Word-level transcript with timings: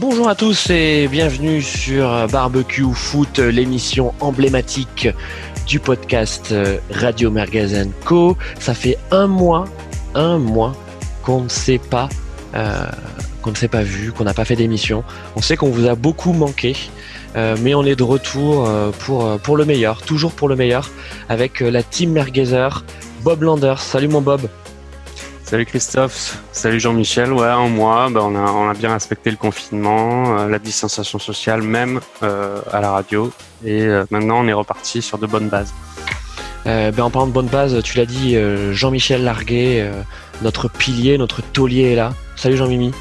Bonjour 0.00 0.30
à 0.30 0.34
tous 0.34 0.70
et 0.70 1.08
bienvenue 1.08 1.60
sur 1.60 2.26
Barbecue 2.28 2.86
Foot, 2.94 3.38
l'émission 3.38 4.14
emblématique 4.20 5.10
du 5.66 5.78
podcast 5.78 6.54
Radio 6.90 7.30
Mergazen 7.30 7.92
Co. 8.06 8.34
Ça 8.58 8.72
fait 8.72 8.96
un 9.10 9.26
mois, 9.26 9.66
un 10.14 10.38
mois 10.38 10.72
euh, 10.72 11.28
qu'on 11.28 11.42
ne 11.42 11.48
s'est 11.48 11.78
pas 11.78 12.08
vu, 13.82 14.12
qu'on 14.12 14.24
n'a 14.24 14.32
pas 14.32 14.46
fait 14.46 14.56
d'émission. 14.56 15.04
On 15.36 15.42
sait 15.42 15.58
qu'on 15.58 15.68
vous 15.68 15.86
a 15.86 15.94
beaucoup 15.94 16.32
manqué. 16.32 16.74
Euh, 17.36 17.54
mais 17.60 17.74
on 17.74 17.84
est 17.84 17.94
de 17.94 18.02
retour 18.02 18.66
euh, 18.66 18.92
pour, 19.00 19.38
pour 19.40 19.58
le 19.58 19.66
meilleur, 19.66 20.00
toujours 20.00 20.32
pour 20.32 20.48
le 20.48 20.56
meilleur, 20.56 20.90
avec 21.28 21.60
la 21.60 21.82
team 21.82 22.12
Mergazer, 22.12 22.86
Bob 23.22 23.42
Landers. 23.42 23.80
Salut 23.80 24.08
mon 24.08 24.22
Bob. 24.22 24.48
Salut 25.50 25.66
Christophe, 25.66 26.38
salut 26.52 26.78
Jean-Michel. 26.78 27.32
Ouais, 27.32 27.50
en 27.50 27.68
mois, 27.68 28.06
on, 28.14 28.36
a, 28.36 28.52
on 28.52 28.70
a 28.70 28.72
bien 28.72 28.92
respecté 28.92 29.32
le 29.32 29.36
confinement, 29.36 30.38
euh, 30.38 30.48
la 30.48 30.60
distanciation 30.60 31.18
sociale, 31.18 31.62
même 31.62 31.98
euh, 32.22 32.60
à 32.70 32.80
la 32.80 32.92
radio. 32.92 33.32
Et 33.64 33.82
euh, 33.82 34.04
maintenant, 34.12 34.44
on 34.44 34.46
est 34.46 34.52
reparti 34.52 35.02
sur 35.02 35.18
de 35.18 35.26
bonnes 35.26 35.48
bases. 35.48 35.74
ben, 36.64 36.96
en 37.00 37.10
parlant 37.10 37.26
de 37.26 37.32
bonnes 37.32 37.48
bases, 37.48 37.82
tu 37.82 37.98
l'as 37.98 38.06
dit, 38.06 38.36
Jean-Michel 38.70 39.24
Larguet, 39.24 39.90
notre 40.40 40.68
pilier, 40.68 41.18
notre 41.18 41.42
taulier 41.42 41.94
est 41.94 41.96
là. 41.96 42.12
Salut 42.36 42.56
Jean-Mimi. 42.56 42.92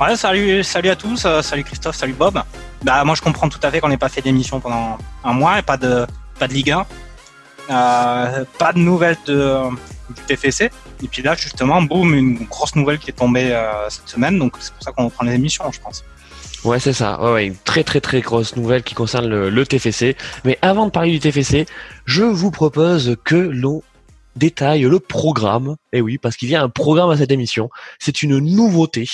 Ouais, 0.00 0.16
salut, 0.16 0.64
salut 0.64 0.88
à 0.88 0.96
tous, 0.96 1.26
salut 1.42 1.64
Christophe, 1.64 1.96
salut 1.96 2.14
Bob. 2.14 2.42
Bah, 2.82 3.04
moi, 3.04 3.14
je 3.14 3.20
comprends 3.20 3.50
tout 3.50 3.60
à 3.62 3.70
fait 3.70 3.80
qu'on 3.80 3.90
n'ait 3.90 3.98
pas 3.98 4.08
fait 4.08 4.22
d'émission 4.22 4.58
pendant 4.58 4.96
un 5.22 5.32
mois 5.34 5.58
et 5.58 5.62
pas 5.62 5.76
de, 5.76 6.06
pas 6.38 6.48
de 6.48 6.54
Ligue 6.54 6.70
1. 6.70 6.86
pas 7.68 8.72
de 8.72 8.78
nouvelles 8.78 9.18
de, 9.26 9.68
du 10.08 10.22
TFC. 10.26 10.70
Et 11.02 11.08
puis 11.08 11.22
là, 11.22 11.34
justement, 11.34 11.82
boum, 11.82 12.14
une 12.14 12.44
grosse 12.44 12.74
nouvelle 12.76 12.98
qui 12.98 13.10
est 13.10 13.14
tombée 13.14 13.52
euh, 13.52 13.88
cette 13.90 14.08
semaine. 14.08 14.38
Donc 14.38 14.56
c'est 14.60 14.72
pour 14.72 14.82
ça 14.82 14.92
qu'on 14.92 15.06
reprend 15.06 15.24
les 15.24 15.34
émissions, 15.34 15.70
je 15.70 15.80
pense. 15.80 16.04
Ouais, 16.64 16.80
c'est 16.80 16.94
ça. 16.94 17.20
Ouais, 17.22 17.32
ouais, 17.32 17.46
une 17.46 17.56
très 17.56 17.84
très 17.84 18.00
très 18.00 18.20
grosse 18.22 18.56
nouvelle 18.56 18.82
qui 18.82 18.94
concerne 18.94 19.26
le, 19.26 19.66
TFC. 19.66 20.16
Mais 20.44 20.58
avant 20.62 20.86
de 20.86 20.90
parler 20.90 21.10
du 21.10 21.20
TFC, 21.20 21.66
je 22.06 22.22
vous 22.22 22.50
propose 22.50 23.16
que 23.24 23.36
l'on 23.36 23.82
détaille 24.36 24.82
le 24.82 24.98
programme. 24.98 25.76
Et 25.92 25.98
eh 25.98 26.00
oui, 26.00 26.18
parce 26.18 26.36
qu'il 26.36 26.48
y 26.48 26.54
a 26.54 26.62
un 26.62 26.70
programme 26.70 27.10
à 27.10 27.16
cette 27.16 27.30
émission. 27.30 27.68
C'est 27.98 28.22
une 28.22 28.38
nouveauté. 28.38 29.08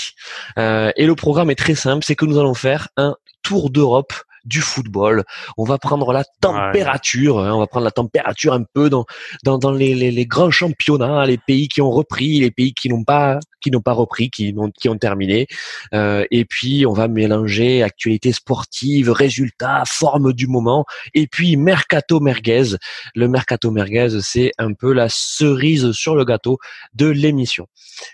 Euh, 0.58 0.92
et 0.96 1.06
le 1.06 1.14
programme 1.14 1.50
est 1.50 1.56
très 1.56 1.74
simple. 1.74 2.04
C'est 2.04 2.14
que 2.14 2.24
nous 2.24 2.38
allons 2.38 2.54
faire 2.54 2.88
un 2.96 3.16
tour 3.42 3.70
d'Europe 3.70 4.12
du 4.44 4.60
football. 4.60 5.24
On 5.56 5.64
va 5.64 5.78
prendre 5.78 6.12
la 6.12 6.24
température, 6.40 7.40
hein, 7.40 7.52
on 7.54 7.58
va 7.58 7.66
prendre 7.66 7.84
la 7.84 7.90
température 7.90 8.52
un 8.52 8.62
peu 8.62 8.90
dans 8.90 9.04
dans, 9.44 9.58
dans 9.58 9.72
les, 9.72 9.94
les, 9.94 10.10
les, 10.10 10.26
grands 10.26 10.50
championnats, 10.50 11.26
les 11.26 11.38
pays 11.38 11.68
qui 11.68 11.80
ont 11.80 11.90
repris, 11.90 12.40
les 12.40 12.50
pays 12.50 12.74
qui 12.74 12.88
n'ont 12.88 13.04
pas 13.04 13.38
qui 13.60 13.70
n'ont 13.70 13.80
pas 13.80 13.92
repris, 13.92 14.30
qui 14.30 14.54
ont 14.56 14.70
qui 14.70 14.88
ont 14.88 14.96
terminé. 14.96 15.46
Euh, 15.94 16.24
et 16.30 16.44
puis 16.44 16.86
on 16.86 16.92
va 16.92 17.08
mélanger 17.08 17.82
actualité 17.82 18.32
sportive, 18.32 19.10
résultats, 19.10 19.82
forme 19.86 20.32
du 20.32 20.46
moment, 20.46 20.84
et 21.14 21.26
puis 21.26 21.56
mercato 21.56 22.20
merguez. 22.20 22.76
Le 23.14 23.28
mercato 23.28 23.70
merguez, 23.70 24.20
c'est 24.22 24.52
un 24.58 24.72
peu 24.72 24.92
la 24.92 25.08
cerise 25.08 25.92
sur 25.92 26.14
le 26.14 26.24
gâteau 26.24 26.58
de 26.94 27.06
l'émission. 27.06 27.66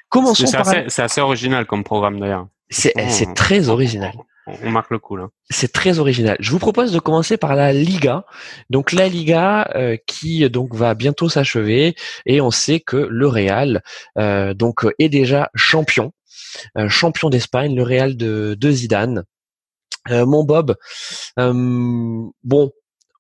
Commençons 0.09 0.47
c'est 0.47 0.57
assez, 0.57 1.03
assez 1.03 1.21
original 1.21 1.67
comme 1.67 1.85
programme 1.85 2.21
d'ailleurs. 2.21 2.49
C'est 2.69 3.35
très 3.35 3.69
original 3.69 4.13
on 4.47 4.71
marque 4.71 4.91
le 4.91 4.99
coup 4.99 5.17
là. 5.17 5.29
C'est 5.51 5.73
très 5.73 5.99
original. 5.99 6.37
Je 6.41 6.51
vous 6.51 6.59
propose 6.59 6.93
de 6.93 6.99
commencer 6.99 7.37
par 7.37 7.57
la 7.57 7.73
Liga. 7.73 8.25
Donc 8.71 8.93
la 8.93 9.09
Liga 9.09 9.69
euh, 9.75 9.97
qui 10.07 10.49
donc 10.49 10.75
va 10.75 10.95
bientôt 10.95 11.29
s'achever 11.29 11.97
et 12.27 12.41
on 12.41 12.51
sait 12.51 12.81
que 12.81 12.97
le 12.97 13.27
Real 13.27 13.83
euh, 14.19 14.55
donc 14.55 14.87
est 14.99 15.09
déjà 15.09 15.51
champion, 15.55 16.13
euh, 16.79 16.89
champion 16.89 17.29
d'Espagne, 17.29 17.75
le 17.75 17.83
Real 17.83 18.17
de, 18.17 18.57
de 18.59 18.71
Zidane. 18.71 19.25
mon 20.09 20.45
Bob, 20.45 20.77
bon, 21.37 22.71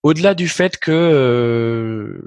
au-delà 0.05 0.35
du 0.35 0.49
fait 0.49 0.79
que 0.79 2.23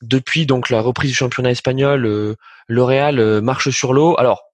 depuis 0.00 0.46
donc 0.46 0.70
la 0.70 0.80
reprise 0.80 1.10
du 1.10 1.16
championnat 1.16 1.50
espagnol, 1.50 2.36
le 2.66 2.82
Real 2.82 3.42
marche 3.42 3.68
sur 3.68 3.92
l'eau. 3.92 4.16
Alors 4.18 4.53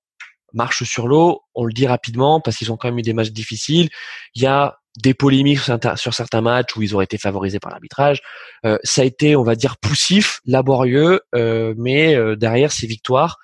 marche 0.52 0.84
sur 0.84 1.08
l'eau, 1.08 1.42
on 1.54 1.64
le 1.64 1.72
dit 1.72 1.86
rapidement 1.86 2.40
parce 2.40 2.56
qu'ils 2.56 2.72
ont 2.72 2.76
quand 2.76 2.88
même 2.88 2.98
eu 2.98 3.02
des 3.02 3.12
matchs 3.12 3.30
difficiles. 3.30 3.88
Il 4.34 4.42
y 4.42 4.46
a 4.46 4.80
des 4.98 5.14
polémiques 5.14 5.60
sur 5.96 6.14
certains 6.14 6.40
matchs 6.40 6.76
où 6.76 6.82
ils 6.82 6.94
auraient 6.94 7.04
été 7.04 7.18
favorisés 7.18 7.60
par 7.60 7.70
l'arbitrage. 7.70 8.20
Euh, 8.64 8.78
ça 8.82 9.02
a 9.02 9.04
été, 9.04 9.36
on 9.36 9.42
va 9.42 9.54
dire, 9.54 9.76
poussif, 9.76 10.40
laborieux, 10.46 11.20
euh, 11.34 11.74
mais 11.76 12.14
euh, 12.14 12.36
derrière 12.36 12.72
ces 12.72 12.86
victoires, 12.86 13.38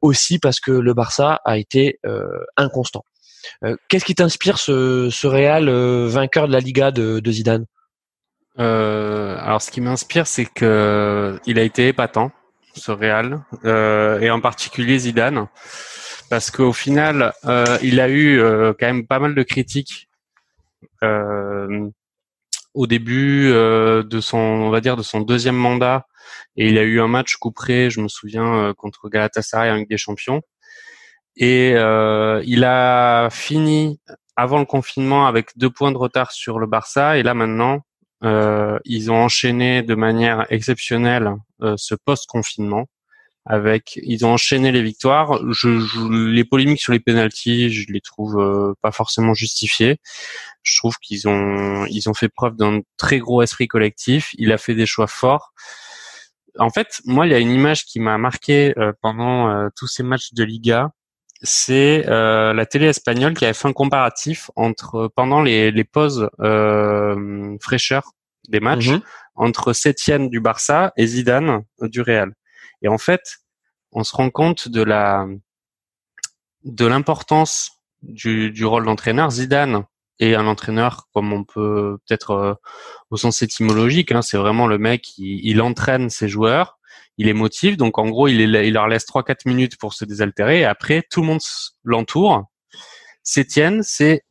aussi 0.00 0.38
parce 0.38 0.58
que 0.58 0.72
le 0.72 0.94
Barça 0.94 1.40
a 1.44 1.58
été 1.58 2.00
inconstant. 2.56 3.04
Qu'est-ce 3.88 4.04
qui 4.06 4.14
t'inspire 4.14 4.58
ce, 4.58 5.10
ce 5.10 5.26
Real 5.26 5.68
vainqueur 6.06 6.48
de 6.48 6.52
la 6.52 6.60
Liga 6.60 6.90
de, 6.90 7.20
de 7.20 7.30
Zidane? 7.30 7.66
Alors, 8.56 9.60
ce 9.60 9.70
qui 9.70 9.82
m'inspire, 9.82 10.26
c'est 10.26 10.46
que 10.46 11.38
il 11.46 11.58
a 11.58 11.62
été 11.62 11.88
épatant, 11.88 12.32
ce 12.74 12.90
Real, 12.90 13.44
et 13.64 14.30
en 14.30 14.40
particulier 14.40 14.98
Zidane 14.98 15.46
parce 16.28 16.50
qu'au 16.50 16.72
final, 16.72 17.32
euh, 17.44 17.78
il 17.82 18.00
a 18.00 18.08
eu 18.08 18.40
euh, 18.40 18.72
quand 18.78 18.86
même 18.86 19.06
pas 19.06 19.18
mal 19.18 19.34
de 19.34 19.42
critiques 19.42 20.08
euh, 21.02 21.88
au 22.74 22.86
début 22.86 23.48
de 23.50 24.20
son, 24.20 24.38
on 24.38 24.70
va 24.70 24.80
dire, 24.82 24.96
de 24.96 25.02
son 25.02 25.20
deuxième 25.20 25.56
mandat, 25.56 26.06
et 26.56 26.68
il 26.68 26.76
a 26.76 26.82
eu 26.82 27.00
un 27.00 27.08
match 27.08 27.36
couperé, 27.36 27.88
je 27.88 28.00
me 28.02 28.08
souviens, 28.08 28.74
contre 28.76 29.08
Galatasaray 29.08 29.70
avec 29.70 29.88
des 29.88 29.96
champions, 29.96 30.42
et 31.36 31.70
il 31.70 32.64
a 32.64 33.28
fini 33.30 33.98
avant 34.36 34.58
le 34.58 34.66
confinement 34.66 35.26
avec 35.26 35.56
deux 35.56 35.70
points 35.70 35.90
de 35.90 35.96
retard 35.96 36.32
sur 36.32 36.58
le 36.58 36.66
Barça, 36.66 37.16
et 37.16 37.22
là 37.22 37.32
maintenant, 37.32 37.80
ils 38.22 39.10
ont 39.10 39.22
enchaîné 39.22 39.82
de 39.82 39.94
manière 39.94 40.44
exceptionnelle 40.50 41.32
ce 41.76 41.94
post-confinement 41.94 42.86
avec 43.46 43.98
ils 44.02 44.26
ont 44.26 44.32
enchaîné 44.32 44.72
les 44.72 44.82
victoires. 44.82 45.40
Je, 45.52 45.68
les 46.32 46.44
polémiques 46.44 46.80
sur 46.80 46.92
les 46.92 47.00
pénalties, 47.00 47.70
je 47.70 47.90
les 47.92 48.00
trouve 48.00 48.38
euh, 48.38 48.74
pas 48.82 48.90
forcément 48.90 49.34
justifiées. 49.34 49.98
Je 50.62 50.76
trouve 50.78 50.96
qu'ils 50.98 51.28
ont 51.28 51.86
ils 51.86 52.08
ont 52.08 52.14
fait 52.14 52.28
preuve 52.28 52.56
d'un 52.56 52.80
très 52.96 53.18
gros 53.18 53.42
esprit 53.42 53.68
collectif. 53.68 54.34
Il 54.36 54.52
a 54.52 54.58
fait 54.58 54.74
des 54.74 54.86
choix 54.86 55.06
forts. 55.06 55.52
En 56.58 56.70
fait, 56.70 57.00
moi, 57.04 57.26
il 57.26 57.32
y 57.32 57.34
a 57.34 57.38
une 57.38 57.50
image 57.50 57.84
qui 57.84 58.00
m'a 58.00 58.18
marqué 58.18 58.74
euh, 58.78 58.92
pendant 59.02 59.48
euh, 59.48 59.68
tous 59.76 59.86
ces 59.86 60.02
matchs 60.02 60.32
de 60.32 60.42
Liga. 60.42 60.90
C'est 61.42 62.04
la 62.06 62.64
télé 62.64 62.86
espagnole 62.86 63.34
qui 63.34 63.44
avait 63.44 63.52
fait 63.52 63.68
un 63.68 63.74
comparatif 63.74 64.50
entre 64.56 65.10
pendant 65.14 65.42
les, 65.42 65.70
les 65.70 65.84
pauses 65.84 66.30
fraîcheur 67.60 68.10
des 68.48 68.58
matchs 68.58 68.88
mhm. 68.88 69.00
entre 69.34 69.74
Sétienne 69.74 70.30
du 70.30 70.40
Barça 70.40 70.94
et 70.96 71.06
Zidane 71.06 71.62
du 71.82 72.00
Real. 72.00 72.32
Et 72.82 72.88
en 72.88 72.98
fait, 72.98 73.38
on 73.92 74.04
se 74.04 74.14
rend 74.14 74.30
compte 74.30 74.68
de 74.68 74.82
la 74.82 75.26
de 76.64 76.86
l'importance 76.86 77.70
du, 78.02 78.50
du 78.50 78.64
rôle 78.64 78.84
d'entraîneur. 78.84 79.30
Zidane 79.30 79.84
est 80.18 80.34
un 80.34 80.46
entraîneur 80.46 81.08
comme 81.12 81.32
on 81.32 81.44
peut 81.44 81.98
peut-être 82.06 82.30
euh, 82.32 82.54
au 83.10 83.16
sens 83.16 83.42
étymologique. 83.42 84.12
Hein, 84.12 84.22
c'est 84.22 84.36
vraiment 84.36 84.66
le 84.66 84.78
mec, 84.78 85.16
il, 85.18 85.40
il, 85.44 85.62
entraîne 85.62 86.10
ses 86.10 86.28
joueurs, 86.28 86.78
il 87.18 87.26
les 87.26 87.34
motive. 87.34 87.76
Donc 87.76 87.98
en 87.98 88.08
gros, 88.08 88.28
il, 88.28 88.40
il 88.40 88.72
leur 88.72 88.88
laisse 88.88 89.06
3-4 89.06 89.46
minutes 89.46 89.78
pour 89.78 89.94
se 89.94 90.04
désaltérer. 90.04 90.60
Et 90.60 90.64
après, 90.64 91.02
tout 91.10 91.20
le 91.20 91.28
monde 91.28 91.40
l'entoure. 91.84 92.44
Sétienne, 93.22 93.82
c'est 93.82 94.22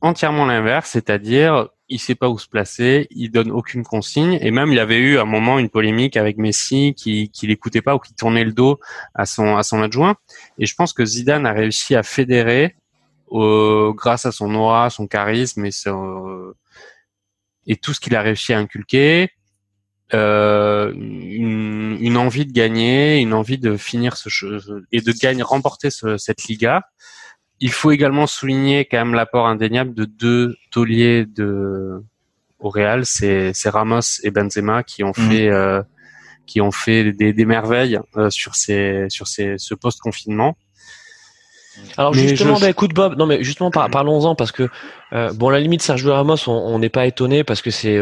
entièrement 0.00 0.46
l'inverse, 0.46 0.90
c'est-à-dire 0.90 1.68
il 1.90 1.98
sait 1.98 2.14
pas 2.14 2.28
où 2.28 2.38
se 2.38 2.48
placer, 2.48 3.06
il 3.10 3.30
donne 3.30 3.50
aucune 3.50 3.82
consigne. 3.82 4.38
Et 4.40 4.50
même 4.50 4.72
il 4.72 4.78
avait 4.78 4.98
eu 4.98 5.18
à 5.18 5.22
un 5.22 5.26
moment 5.26 5.58
une 5.58 5.68
polémique 5.68 6.16
avec 6.16 6.38
Messi 6.38 6.94
qui 6.96 7.30
qui 7.30 7.46
l'écoutait 7.46 7.82
pas 7.82 7.94
ou 7.94 7.98
qui 7.98 8.14
tournait 8.14 8.44
le 8.44 8.52
dos 8.52 8.80
à 9.14 9.26
son 9.26 9.56
à 9.56 9.62
son 9.62 9.82
adjoint. 9.82 10.16
Et 10.58 10.66
je 10.66 10.74
pense 10.74 10.92
que 10.92 11.04
Zidane 11.04 11.46
a 11.46 11.52
réussi 11.52 11.94
à 11.94 12.02
fédérer 12.02 12.76
grâce 13.30 14.26
à 14.26 14.32
son 14.32 14.54
aura, 14.54 14.90
son 14.90 15.06
charisme 15.06 15.64
et 15.64 15.70
son, 15.70 16.52
et 17.66 17.76
tout 17.76 17.92
ce 17.92 18.00
qu'il 18.00 18.16
a 18.16 18.22
réussi 18.22 18.52
à 18.52 18.58
inculquer 18.58 19.30
euh, 20.12 20.92
une, 20.92 22.16
envie 22.16 22.44
de 22.44 22.52
gagner, 22.52 23.18
une 23.18 23.32
envie 23.32 23.58
de 23.58 23.76
finir 23.76 24.16
ce 24.16 24.28
et 24.90 25.00
de 25.00 25.12
gagner 25.12 25.42
remporter 25.42 25.90
ce, 25.90 26.16
cette 26.16 26.44
Liga 26.44 26.82
il 27.60 27.70
faut 27.70 27.90
également 27.90 28.26
souligner 28.26 28.86
quand 28.86 28.98
même 28.98 29.14
l'apport 29.14 29.46
indéniable 29.46 29.94
de 29.94 30.04
deux 30.04 30.56
tauliers 30.70 31.26
de 31.26 32.02
au 32.58 32.68
Real, 32.68 33.06
c'est 33.06 33.52
Ramos 33.66 34.20
et 34.22 34.30
Benzema 34.30 34.82
qui 34.82 35.02
ont 35.02 35.12
mhm. 35.16 35.30
fait 35.30 35.48
euh, 35.48 35.82
qui 36.46 36.60
ont 36.60 36.72
fait 36.72 37.12
des, 37.12 37.32
des 37.32 37.44
merveilles 37.44 37.98
euh, 38.16 38.30
sur 38.30 38.54
ces 38.54 39.06
sur 39.08 39.28
ces 39.28 39.54
ce 39.58 39.74
post 39.74 40.00
confinement. 40.00 40.56
Alors 41.96 42.12
justement, 42.12 42.58
bah, 42.58 42.68
écoute 42.68 42.92
Bob, 42.92 43.16
non 43.16 43.24
mais 43.24 43.42
justement 43.42 43.70
parlons-en 43.70 44.34
parce 44.34 44.52
que 44.52 44.68
euh, 45.14 45.32
bon, 45.32 45.48
à 45.48 45.52
la 45.52 45.60
limite 45.60 45.80
Sergio 45.80 46.12
Ramos, 46.12 46.36
on 46.46 46.78
n'est 46.78 46.90
pas 46.90 47.06
étonné 47.06 47.44
parce 47.44 47.62
que 47.62 47.70
c'est 47.70 47.98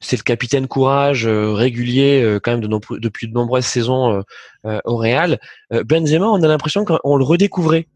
c'est 0.00 0.16
le 0.16 0.22
capitaine 0.22 0.66
courage 0.66 1.26
régulier 1.26 2.38
quand 2.42 2.50
même 2.50 2.60
de 2.60 2.98
depuis 2.98 3.28
de 3.28 3.32
nombreuses 3.32 3.64
saisons 3.64 4.22
au 4.64 4.96
Real. 4.96 5.38
Benzema, 5.70 6.26
on 6.26 6.42
a 6.42 6.48
l'impression 6.48 6.84
qu'on 6.84 7.16
le 7.16 7.24
redécouvrait 7.24 7.86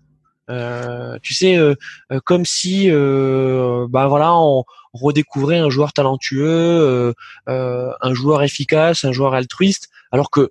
tu 1.23 1.35
sais, 1.35 1.59
comme 2.25 2.45
si, 2.45 2.91
bah 2.91 4.06
voilà, 4.09 4.35
on 4.35 4.65
redécouvrait 4.93 5.59
un 5.59 5.71
joueur 5.71 5.93
talentueux, 5.93 7.15
un 7.47 8.15
joueur 8.15 8.43
efficace, 8.43 9.05
un 9.05 9.12
joueur 9.12 9.35
altruiste, 9.35 9.89
alors 10.11 10.31
que 10.31 10.50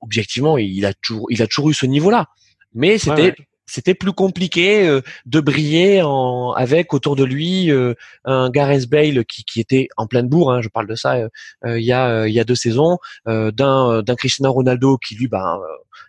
objectivement, 0.00 0.56
il 0.58 0.86
a 0.86 0.94
toujours, 0.94 1.26
il 1.30 1.42
a 1.42 1.46
toujours 1.46 1.70
eu 1.70 1.74
ce 1.74 1.86
niveau-là. 1.86 2.26
Mais 2.74 2.98
c'était 2.98 3.34
c'était 3.66 3.94
plus 3.94 4.12
compliqué 4.12 4.88
euh, 4.88 5.02
de 5.26 5.40
briller 5.40 6.02
en, 6.02 6.52
avec 6.52 6.94
autour 6.94 7.16
de 7.16 7.24
lui 7.24 7.70
euh, 7.70 7.94
un 8.24 8.48
Gareth 8.48 8.88
Bale 8.88 9.24
qui, 9.24 9.44
qui 9.44 9.60
était 9.60 9.88
en 9.96 10.06
pleine 10.06 10.28
bourre. 10.28 10.52
Hein, 10.52 10.62
je 10.62 10.68
parle 10.68 10.86
de 10.86 10.94
ça 10.94 11.16
euh, 11.16 11.78
il 11.78 11.84
y 11.84 11.92
a 11.92 12.26
il 12.26 12.32
y 12.32 12.40
a 12.40 12.44
deux 12.44 12.54
saisons, 12.54 12.98
d'un 13.26 14.02
d'un 14.02 14.14
Cristiano 14.14 14.52
Ronaldo 14.52 14.98
qui 14.98 15.16
lui 15.16 15.26
ben 15.28 15.60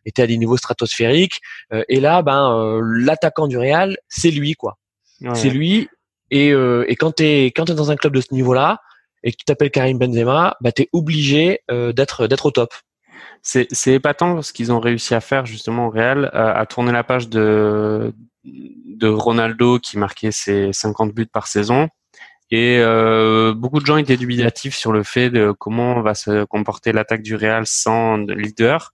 était 0.05 0.21
à 0.21 0.27
des 0.27 0.37
niveaux 0.37 0.57
stratosphériques. 0.57 1.41
et 1.89 1.99
là, 1.99 2.21
ben 2.21 2.79
l'attaquant 2.81 3.47
du 3.47 3.57
Real, 3.57 3.97
c'est 4.07 4.31
lui 4.31 4.53
quoi. 4.53 4.77
C'est 5.33 5.49
lui. 5.49 5.89
Et, 6.29 6.49
et 6.49 6.95
quand 6.95 7.11
t'es 7.11 7.45
quand 7.47 7.65
t'es 7.65 7.73
dans 7.73 7.91
un 7.91 7.95
club 7.95 8.13
de 8.13 8.21
ce 8.21 8.33
niveau-là 8.33 8.79
et 9.23 9.31
que 9.31 9.37
tu 9.37 9.45
t'appelles 9.45 9.71
Karim 9.71 9.97
Benzema, 9.97 10.57
bah 10.61 10.71
t'es 10.71 10.89
obligé 10.93 11.61
d'être 11.69 12.27
d'être 12.27 12.45
au 12.45 12.51
top 12.51 12.73
c'est 13.41 13.67
épatant 13.87 14.41
ce 14.41 14.53
qu'ils 14.53 14.71
ont 14.71 14.79
réussi 14.79 15.13
à 15.15 15.21
faire 15.21 15.45
justement 15.45 15.87
au 15.87 15.89
Real, 15.89 16.29
à, 16.33 16.65
tourner 16.65 16.91
la 16.91 17.03
page 17.03 17.29
de, 17.29 18.13
de 18.43 19.07
Ronaldo 19.07 19.79
qui 19.79 19.97
marquait 19.97 20.31
ses 20.31 20.73
50 20.73 21.13
buts 21.13 21.27
par 21.27 21.47
saison. 21.47 21.89
Et 22.49 22.77
euh, 22.79 23.53
beaucoup 23.53 23.79
de 23.79 23.85
gens 23.85 23.97
étaient 23.97 24.15
dubitatifs 24.15 24.75
sur 24.75 24.93
le 24.93 25.03
fait 25.03 25.29
de 25.29 25.51
comment 25.51 26.01
va 26.01 26.15
se 26.15 26.45
comporter 26.45 26.93
l'attaque 26.93 27.21
du 27.21 27.35
Real 27.35 27.65
sans 27.65 28.17
leader. 28.17 28.93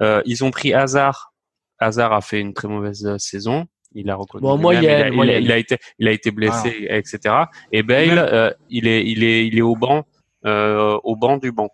Euh, 0.00 0.22
ils 0.24 0.44
ont 0.44 0.50
pris 0.50 0.72
Hazard. 0.72 1.34
Hazard 1.78 2.12
a 2.12 2.22
fait 2.22 2.40
une 2.40 2.54
très 2.54 2.68
mauvaise 2.68 3.16
saison. 3.18 3.66
Il 3.92 4.10
a 4.10 4.14
reconnu. 4.14 4.42
Bon, 4.42 4.58
moi, 4.58 4.74
il, 4.74 4.86
a, 4.88 5.08
il, 5.08 5.52
a, 5.52 5.56
été, 5.56 5.78
il 5.98 6.08
a 6.08 6.10
été 6.10 6.30
blessé, 6.30 6.86
ah. 6.90 6.96
etc. 6.96 7.34
Et 7.72 7.82
Bale, 7.82 8.18
euh, 8.18 8.50
il 8.68 8.86
est, 8.86 9.06
il 9.06 9.24
est, 9.24 9.46
il 9.46 9.56
est 9.56 9.62
au 9.62 9.74
banc, 9.74 10.04
euh, 10.44 10.98
au 11.02 11.16
banc 11.16 11.38
du 11.38 11.50
banc. 11.50 11.70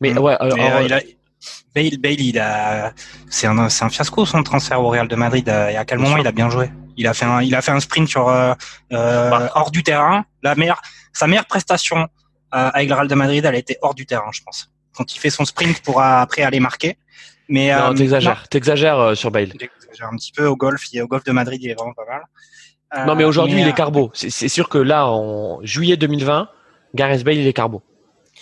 Mais 0.00 0.16
ouais, 0.16 0.36
alors, 0.40 0.82
il 0.82 0.92
a, 0.92 1.00
Bale, 1.74 1.98
Bale, 1.98 2.20
il 2.20 2.38
a, 2.38 2.92
c'est 3.28 3.46
un, 3.46 3.68
c'est 3.68 3.84
un 3.84 3.88
fiasco 3.88 4.26
son 4.26 4.42
transfert 4.42 4.80
au 4.80 4.88
Real 4.88 5.08
de 5.08 5.16
Madrid. 5.16 5.48
Et 5.48 5.76
à 5.76 5.84
quel 5.84 5.98
moment 5.98 6.16
il 6.16 6.26
a 6.26 6.32
bien 6.32 6.50
joué? 6.50 6.70
Il 6.96 7.06
a 7.06 7.14
fait 7.14 7.24
un, 7.24 7.40
il 7.42 7.54
a 7.54 7.62
fait 7.62 7.70
un 7.70 7.80
sprint 7.80 8.08
sur 8.08 8.28
euh, 8.28 8.52
euh 8.92 9.30
bah. 9.30 9.50
hors 9.54 9.70
du 9.70 9.82
terrain. 9.82 10.24
La 10.42 10.54
meilleure, 10.54 10.82
sa 11.12 11.26
meilleure 11.26 11.46
prestation 11.46 12.08
euh, 12.54 12.70
avec 12.74 12.88
le 12.88 12.94
Real 12.94 13.08
de 13.08 13.14
Madrid, 13.14 13.44
elle 13.44 13.54
a 13.54 13.58
été 13.58 13.76
hors 13.82 13.94
du 13.94 14.04
terrain, 14.04 14.30
je 14.32 14.42
pense. 14.42 14.70
Quand 14.94 15.14
il 15.14 15.18
fait 15.18 15.30
son 15.30 15.44
sprint 15.44 15.80
pour 15.82 16.02
après 16.02 16.42
aller 16.42 16.60
marquer. 16.60 16.98
Mais 17.48 17.72
non, 17.72 17.92
euh, 17.92 17.94
t'exagères, 17.94 18.48
t'exagères 18.48 19.16
sur 19.16 19.30
Bale. 19.30 19.52
J'exagère 19.58 20.08
un 20.12 20.16
petit 20.16 20.32
peu 20.32 20.46
au 20.46 20.56
golf. 20.56 20.82
Il, 20.92 21.02
au 21.02 21.06
golf 21.06 21.24
de 21.24 21.32
Madrid, 21.32 21.60
il 21.62 21.70
est 21.70 21.74
vraiment 21.74 21.94
pas 21.94 22.04
mal. 22.06 23.06
non, 23.06 23.14
mais 23.14 23.24
aujourd'hui, 23.24 23.60
il 23.60 23.68
est 23.68 23.76
carbo. 23.76 24.10
C'est 24.14 24.48
sûr 24.48 24.68
que 24.68 24.78
là, 24.78 25.06
en 25.06 25.60
juillet 25.62 25.96
2020, 25.96 26.48
Gareth 26.94 27.22
Bale, 27.22 27.36
il 27.36 27.46
est 27.46 27.52
carbo. 27.52 27.82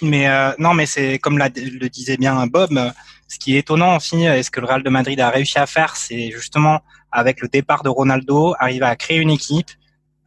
Mais 0.02 0.28
euh, 0.28 0.52
non, 0.58 0.74
mais 0.74 0.86
c'est 0.86 1.18
comme 1.18 1.38
le 1.38 1.88
disait 1.88 2.16
bien 2.16 2.46
Bob, 2.46 2.76
euh, 2.76 2.90
ce 3.26 3.38
qui 3.38 3.56
est 3.56 3.60
étonnant 3.60 3.96
aussi, 3.96 4.24
est 4.24 4.42
ce 4.42 4.50
que 4.50 4.60
le 4.60 4.66
Real 4.66 4.82
de 4.82 4.90
Madrid 4.90 5.20
a 5.20 5.30
réussi 5.30 5.58
à 5.58 5.66
faire, 5.66 5.96
c'est 5.96 6.30
justement 6.30 6.80
avec 7.10 7.40
le 7.40 7.48
départ 7.48 7.82
de 7.82 7.88
Ronaldo, 7.88 8.54
arriver 8.58 8.86
à 8.86 8.96
créer 8.96 9.18
une 9.18 9.30
équipe. 9.30 9.70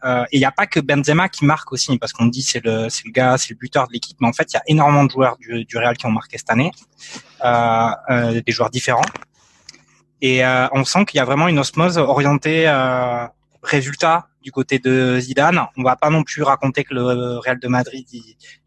Euh, 0.03 0.23
et 0.31 0.37
il 0.37 0.39
n'y 0.39 0.45
a 0.45 0.51
pas 0.51 0.65
que 0.65 0.79
Benzema 0.79 1.29
qui 1.29 1.45
marque 1.45 1.71
aussi, 1.71 1.97
parce 1.99 2.11
qu'on 2.11 2.25
dit 2.25 2.41
c'est 2.41 2.63
le 2.63 2.89
c'est 2.89 3.05
le 3.05 3.11
gars, 3.11 3.37
c'est 3.37 3.51
le 3.51 3.55
buteur 3.55 3.87
de 3.87 3.93
l'équipe, 3.93 4.17
mais 4.19 4.27
en 4.27 4.33
fait 4.33 4.51
il 4.51 4.55
y 4.55 4.57
a 4.57 4.63
énormément 4.65 5.03
de 5.03 5.11
joueurs 5.11 5.37
du, 5.37 5.63
du 5.63 5.77
Real 5.77 5.95
qui 5.95 6.07
ont 6.07 6.11
marqué 6.11 6.37
cette 6.37 6.49
année, 6.49 6.71
euh, 7.45 7.89
euh, 8.09 8.41
des 8.41 8.51
joueurs 8.51 8.71
différents. 8.71 9.05
Et 10.21 10.43
euh, 10.43 10.67
on 10.71 10.83
sent 10.85 11.05
qu'il 11.05 11.17
y 11.17 11.21
a 11.21 11.25
vraiment 11.25 11.47
une 11.47 11.59
osmose 11.59 11.97
orientée 11.97 12.65
résultat 13.63 14.27
du 14.41 14.51
côté 14.51 14.79
de 14.79 15.19
Zidane. 15.19 15.67
On 15.77 15.83
va 15.83 15.95
pas 15.95 16.09
non 16.09 16.23
plus 16.23 16.43
raconter 16.43 16.83
que 16.83 16.93
le 16.93 17.37
Real 17.37 17.59
de 17.59 17.67
Madrid 17.67 18.05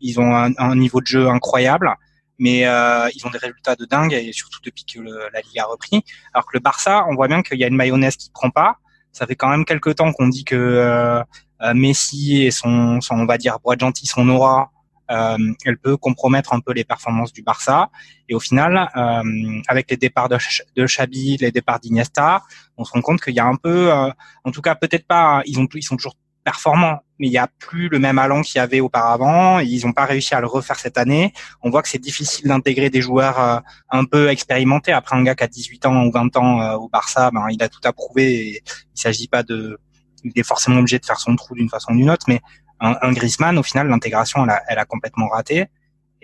ils, 0.01 0.21
ont 0.21 0.35
un, 0.35 0.77
niveau 0.77 1.01
de 1.01 1.07
jeu 1.07 1.29
incroyable, 1.29 1.93
mais 2.39 2.67
euh, 2.67 3.09
ils 3.15 3.27
ont 3.27 3.31
des 3.31 3.39
résultats 3.39 3.77
de 3.77 3.85
dingue 3.85 4.13
et 4.13 4.33
surtout 4.33 4.61
depuis 4.65 4.85
que 4.85 5.01
la 5.01 5.41
Ligue 5.41 5.59
a 5.59 5.65
repris. 5.65 6.05
Alors 6.33 6.47
que 6.47 6.53
le 6.55 6.61
Barça, 6.61 7.05
on 7.09 7.15
voit 7.15 7.29
bien 7.29 7.43
qu'il 7.43 7.59
y 7.59 7.65
a 7.65 7.69
une 7.69 7.77
mayonnaise 7.77 8.17
qui 8.17 8.31
prend 8.31 8.51
pas. 8.51 8.79
Ça 9.13 9.27
fait 9.27 9.37
quand 9.37 9.49
même 9.49 9.65
quelques 9.65 9.97
temps 9.97 10.13
qu'on 10.13 10.29
dit 10.29 10.45
que 10.45 10.57
euh, 10.57 11.23
euh, 11.63 11.75
Messi 11.75 12.43
et 12.43 12.51
son, 12.51 13.01
son, 13.01 13.15
on 13.15 13.27
va 13.27 13.39
dire, 13.39 13.59
gentil, 13.79 14.07
son 14.07 14.29
aura, 14.29 14.73
elle 15.09 15.79
peut 15.83 15.97
compromettre 15.97 16.53
un 16.53 16.61
peu 16.61 16.73
les 16.73 16.85
performances 16.85 17.33
du 17.33 17.43
Barça. 17.43 17.91
Et 18.29 18.35
au 18.35 18.41
final, 18.41 18.89
euh, 18.97 19.61
avec 19.69 19.91
les 19.91 19.97
départs 19.97 20.29
de, 20.29 20.39
Xabi, 20.85 21.37
les 21.39 21.51
départs 21.51 21.81
d'Iniesta, 21.81 22.43
on 22.77 22.85
se 22.85 22.93
rend 22.93 23.03
compte 23.03 23.21
qu'il 23.21 23.35
y 23.35 23.41
a 23.41 23.47
un 23.47 23.57
peu, 23.57 23.93
euh, 23.93 24.11
en 24.45 24.51
tout 24.51 24.63
cas 24.63 24.75
peut-être 24.75 25.07
pas, 25.07 25.43
ils 25.47 25.59
ont, 25.59 25.69
ils 25.75 25.83
sont 25.83 25.97
toujours 25.97 26.17
performants, 26.43 27.01
mais 27.19 27.29
il 27.29 27.31
n'y 27.31 27.39
a 27.39 27.49
plus 27.59 27.89
le 27.89 27.99
même 27.99 28.19
allant 28.19 28.43
qu'il 28.43 28.59
y 28.59 28.61
avait 28.61 28.81
auparavant. 28.81 29.61
Ils 29.61 29.87
n'ont 29.87 29.93
pas 29.93 30.05
réussi 30.05 30.35
à 30.35 30.41
le 30.41 30.47
refaire 30.47 30.79
cette 30.79 30.99
année. 30.99 31.33
On 31.63 31.71
voit 31.71 31.81
que 31.81 31.89
c'est 31.89 31.99
difficile 31.99 32.49
d'intégrer 32.49 32.91
des 32.91 33.01
joueurs 33.01 33.63
un 33.89 34.05
peu 34.05 34.29
expérimentés. 34.29 34.93
Après 34.93 35.17
un 35.17 35.23
gars 35.23 35.35
qui 35.35 35.45
a 35.45 35.49
18 35.49 35.87
ans 35.87 36.05
ou 36.05 36.11
20 36.13 36.37
ans 36.37 36.75
au 36.75 36.89
Barça, 36.91 37.31
ben, 37.31 37.47
il 37.51 37.63
a 37.63 37.71
tout 37.71 37.81
approuvé. 37.85 38.49
Et 38.49 38.63
il 38.95 39.01
s'agit 39.01 39.27
pas 39.27 39.43
de, 39.43 39.79
il 40.25 40.33
est 40.37 40.47
forcément 40.47 40.79
obligé 40.79 40.99
de 40.99 41.05
faire 41.05 41.21
son 41.21 41.37
trou 41.37 41.55
d'une 41.55 41.69
façon 41.69 41.93
ou 41.93 41.97
d'une 41.97 42.11
autre, 42.11 42.27
mais 42.29 42.41
un, 42.81 42.97
un 43.01 43.13
Griezmann, 43.13 43.59
au 43.59 43.63
final, 43.63 43.89
l'intégration, 43.89 44.45
elle 44.45 44.51
a, 44.51 44.63
elle 44.69 44.79
a 44.79 44.85
complètement 44.85 45.29
raté. 45.29 45.67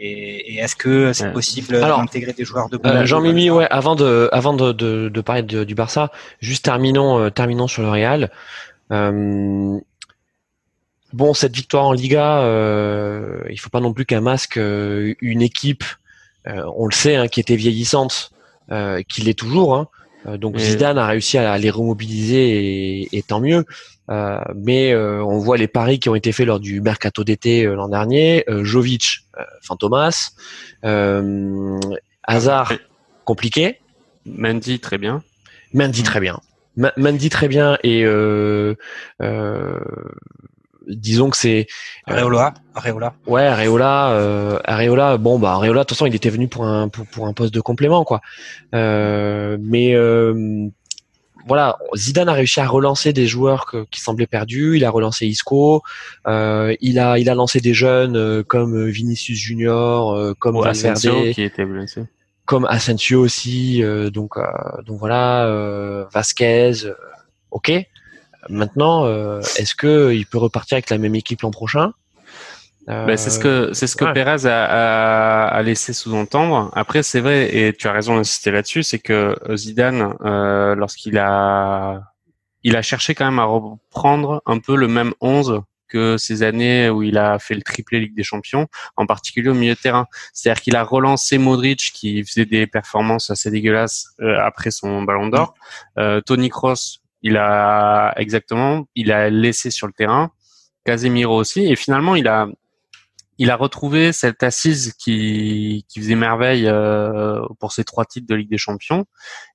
Et, 0.03 0.55
et 0.55 0.59
est-ce 0.61 0.77
que 0.77 1.13
c'est 1.13 1.31
possible 1.31 1.79
d'intégrer 1.79 2.33
des 2.33 2.45
joueurs 2.45 2.71
de 2.71 2.81
euh, 2.87 3.05
Jean-Mimi, 3.05 3.51
ouais, 3.51 3.67
avant 3.71 3.97
de, 3.97 4.31
avant 4.33 4.55
de, 4.55 4.73
de, 4.73 5.11
de 5.11 5.21
parler 5.21 5.43
du 5.43 5.75
Barça, 5.75 6.11
juste 6.41 6.65
terminons, 6.65 7.19
euh, 7.19 7.31
terminons 7.31 7.69
sur 7.69 7.83
le 7.83 7.91
Real. 7.91 8.31
Euh, 8.93 9.79
bon, 11.13 11.35
cette 11.35 11.55
victoire 11.55 11.85
en 11.85 11.93
Liga, 11.93 12.39
euh, 12.41 13.43
il 13.51 13.61
faut 13.61 13.69
pas 13.69 13.81
non 13.81 13.93
plus 13.93 14.07
qu'un 14.07 14.23
masque 14.23 14.57
euh, 14.57 15.15
une 15.21 15.43
équipe, 15.43 15.85
on 16.47 16.87
le 16.87 16.95
sait, 16.95 17.17
hein, 17.17 17.29
qui 17.29 17.39
était 17.39 17.57
vieillissante, 17.57 18.33
qui 19.07 19.21
l'est 19.21 19.39
toujours. 19.39 19.77
Hein. 19.77 19.89
donc 20.39 20.57
Zidane 20.57 20.97
a 20.97 21.07
réussi 21.07 21.37
à 21.37 21.59
les 21.59 21.69
remobiliser 21.69 23.03
et, 23.03 23.19
et 23.19 23.23
tant 23.23 23.41
mieux. 23.41 23.67
Euh, 24.11 24.41
mais 24.57 24.93
euh, 24.93 25.23
on 25.25 25.39
voit 25.39 25.57
les 25.57 25.69
paris 25.69 26.01
qui 26.01 26.09
ont 26.09 26.15
été 26.15 26.33
faits 26.33 26.47
lors 26.47 26.59
du 26.59 26.81
mercato 26.81 27.23
d'été 27.23 27.65
euh, 27.65 27.75
l'an 27.75 27.89
dernier. 27.89 28.45
Jovic, 28.63 29.27
Fantomas, 29.63 30.33
Hazard, 32.25 32.73
compliqué. 33.25 33.81
Mendy 34.27 34.81
très 34.81 34.99
bien. 34.99 35.23
Mendy 35.73 36.03
très 36.03 36.21
bien. 36.21 36.41
Mendy 36.97 37.29
très 37.29 37.49
bien 37.49 37.79
et 37.83 38.05
disons 40.87 41.31
que 41.31 41.37
c'est 41.37 41.67
Areola, 42.07 42.55
Areola. 42.75 43.15
Ouais, 43.27 43.47
Areola, 43.47 44.61
Areola. 44.65 45.17
Bon 45.19 45.39
bah 45.39 45.53
Areola, 45.53 45.81
de 45.81 45.85
toute 45.85 45.97
façon, 45.97 46.07
il 46.07 46.15
était 46.15 46.31
venu 46.31 46.49
pour 46.49 46.65
un 46.65 46.89
pour, 46.89 47.07
pour 47.07 47.27
un 47.27 47.33
poste 47.33 47.55
de 47.55 47.61
complément 47.61 48.05
quoi. 48.05 48.21
mais 48.73 49.95
voilà, 51.47 51.79
Zidane 51.97 52.29
a 52.29 52.33
réussi 52.33 52.61
à 52.61 52.67
relancer 52.67 53.13
des 53.13 53.27
joueurs 53.27 53.71
qui 53.91 54.01
semblaient 54.01 54.27
perdus. 54.27 54.77
Il 54.77 54.85
a 54.85 54.91
relancé 54.91 55.27
Isco. 55.27 55.83
Euh, 56.27 56.75
il 56.81 56.99
a 56.99 57.19
il 57.19 57.31
a 57.31 57.35
lancé 57.35 57.61
des 57.61 57.75
jeunes 57.75 58.17
euh, 58.17 58.43
comme 58.43 58.89
Vinicius 58.89 59.39
Junior, 59.39 60.13
euh, 60.13 60.35
comme 60.39 60.61
Valverde, 60.61 61.33
qui 61.33 61.43
était 61.43 61.65
blessé, 61.65 62.03
comme 62.45 62.67
Asensio 62.67 63.21
aussi. 63.21 63.83
donc 64.13 64.35
donc 64.87 64.99
voilà, 64.99 66.07
Vasquez. 66.13 66.73
ok. 67.51 67.73
Maintenant, 68.49 69.07
est-ce 69.57 69.75
que 69.75 70.13
il 70.15 70.27
peut 70.27 70.39
repartir 70.39 70.77
avec 70.77 70.89
la 70.89 70.99
même 70.99 71.15
équipe 71.15 71.43
l'an 71.43 71.51
prochain? 71.51 71.93
Ben, 72.87 73.17
c'est 73.17 73.31
ce 73.31 73.39
que 73.39 73.73
c'est 73.73 73.87
ce 73.87 73.95
que 73.95 74.05
Perez 74.13 74.47
a, 74.47 75.47
a, 75.47 75.63
laissé 75.63 75.93
sous-entendre. 75.93 76.71
Après, 76.75 77.03
c'est 77.03 77.21
vrai 77.21 77.55
et 77.55 77.73
tu 77.73 77.87
as 77.89 77.93
raison 77.93 78.17
d'insister 78.17 78.51
là-dessus, 78.51 78.83
c'est 78.83 78.99
que 78.99 79.37
Zidane, 79.55 80.15
euh, 80.25 80.75
lorsqu'il 80.75 81.19
a 81.19 82.03
il 82.63 82.77
a 82.77 82.83
cherché 82.83 83.15
quand 83.15 83.25
même 83.25 83.39
à 83.39 83.45
reprendre 83.45 84.43
un 84.47 84.59
peu 84.59 84.77
le 84.77 84.89
même 84.89 85.13
11 85.21 85.63
que 85.89 86.17
ces 86.19 86.43
années 86.43 86.89
où 86.89 87.03
il 87.03 87.19
a 87.19 87.39
fait 87.39 87.55
le 87.55 87.63
triplé 87.63 88.01
Ligue 88.01 88.15
des 88.15 88.23
Champions, 88.23 88.69
en 88.97 89.07
particulier 89.07 89.49
au 89.51 89.55
milieu 89.55 89.75
de 89.75 89.79
terrain. 89.79 90.07
C'est-à-dire 90.33 90.63
qu'il 90.63 90.77
a 90.77 90.85
relancé 90.85 91.37
Modric 91.37 91.91
qui 91.93 92.25
faisait 92.25 92.47
des 92.47 92.67
performances 92.67 93.31
assez 93.31 93.51
dégueulasses 93.51 94.15
euh, 94.21 94.39
après 94.41 94.71
son 94.71 95.03
Ballon 95.03 95.29
d'Or. 95.29 95.55
Euh, 95.99 96.21
Tony 96.21 96.49
Cross, 96.49 97.01
il 97.23 97.37
a 97.37 98.15
exactement, 98.17 98.87
il 98.95 99.11
a 99.11 99.29
laissé 99.29 99.71
sur 99.71 99.87
le 99.87 99.93
terrain. 99.93 100.31
Casemiro 100.85 101.37
aussi, 101.37 101.67
et 101.67 101.77
finalement 101.77 102.17
il 102.17 102.27
a 102.27 102.49
il 103.41 103.51
a 103.51 103.57
retrouvé 103.57 104.13
cette 104.13 104.43
assise 104.43 104.93
qui, 104.99 105.87
qui 105.89 105.99
faisait 105.99 106.15
merveille 106.15 106.69
euh, 106.69 107.41
pour 107.59 107.73
ses 107.73 107.85
trois 107.85 108.05
titres 108.05 108.27
de 108.29 108.35
Ligue 108.35 108.51
des 108.51 108.59
Champions. 108.59 109.07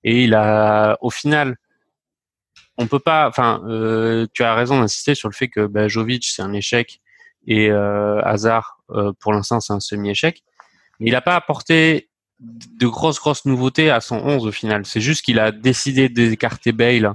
Et 0.03 0.23
il 0.23 0.33
a, 0.33 0.97
au 1.01 1.11
final, 1.11 1.55
on 2.79 2.87
peut 2.87 2.99
pas. 2.99 3.27
Enfin, 3.29 3.61
euh, 3.67 4.25
tu 4.33 4.43
as 4.43 4.55
raison 4.55 4.79
d'insister 4.79 5.13
sur 5.13 5.29
le 5.29 5.35
fait 5.35 5.49
que 5.49 5.67
bah, 5.67 5.87
Jovic 5.87 6.25
c'est 6.25 6.41
un 6.41 6.51
échec 6.53 6.99
et 7.45 7.69
euh, 7.69 8.19
Hazard 8.23 8.79
euh, 8.89 9.13
pour 9.19 9.33
l'instant 9.33 9.59
c'est 9.59 9.73
un 9.73 9.79
semi-échec. 9.79 10.43
Mais 10.99 11.09
il 11.09 11.11
n'a 11.11 11.21
pas 11.21 11.35
apporté 11.35 12.09
de 12.39 12.87
grosses 12.87 13.19
grosses 13.19 13.45
nouveautés 13.45 13.91
à 13.91 14.01
son 14.01 14.17
11 14.17 14.47
au 14.47 14.51
final. 14.51 14.83
C'est 14.87 14.99
juste 14.99 15.23
qu'il 15.23 15.39
a 15.39 15.51
décidé 15.51 16.09
d'écarter 16.09 16.71
Bale 16.71 17.13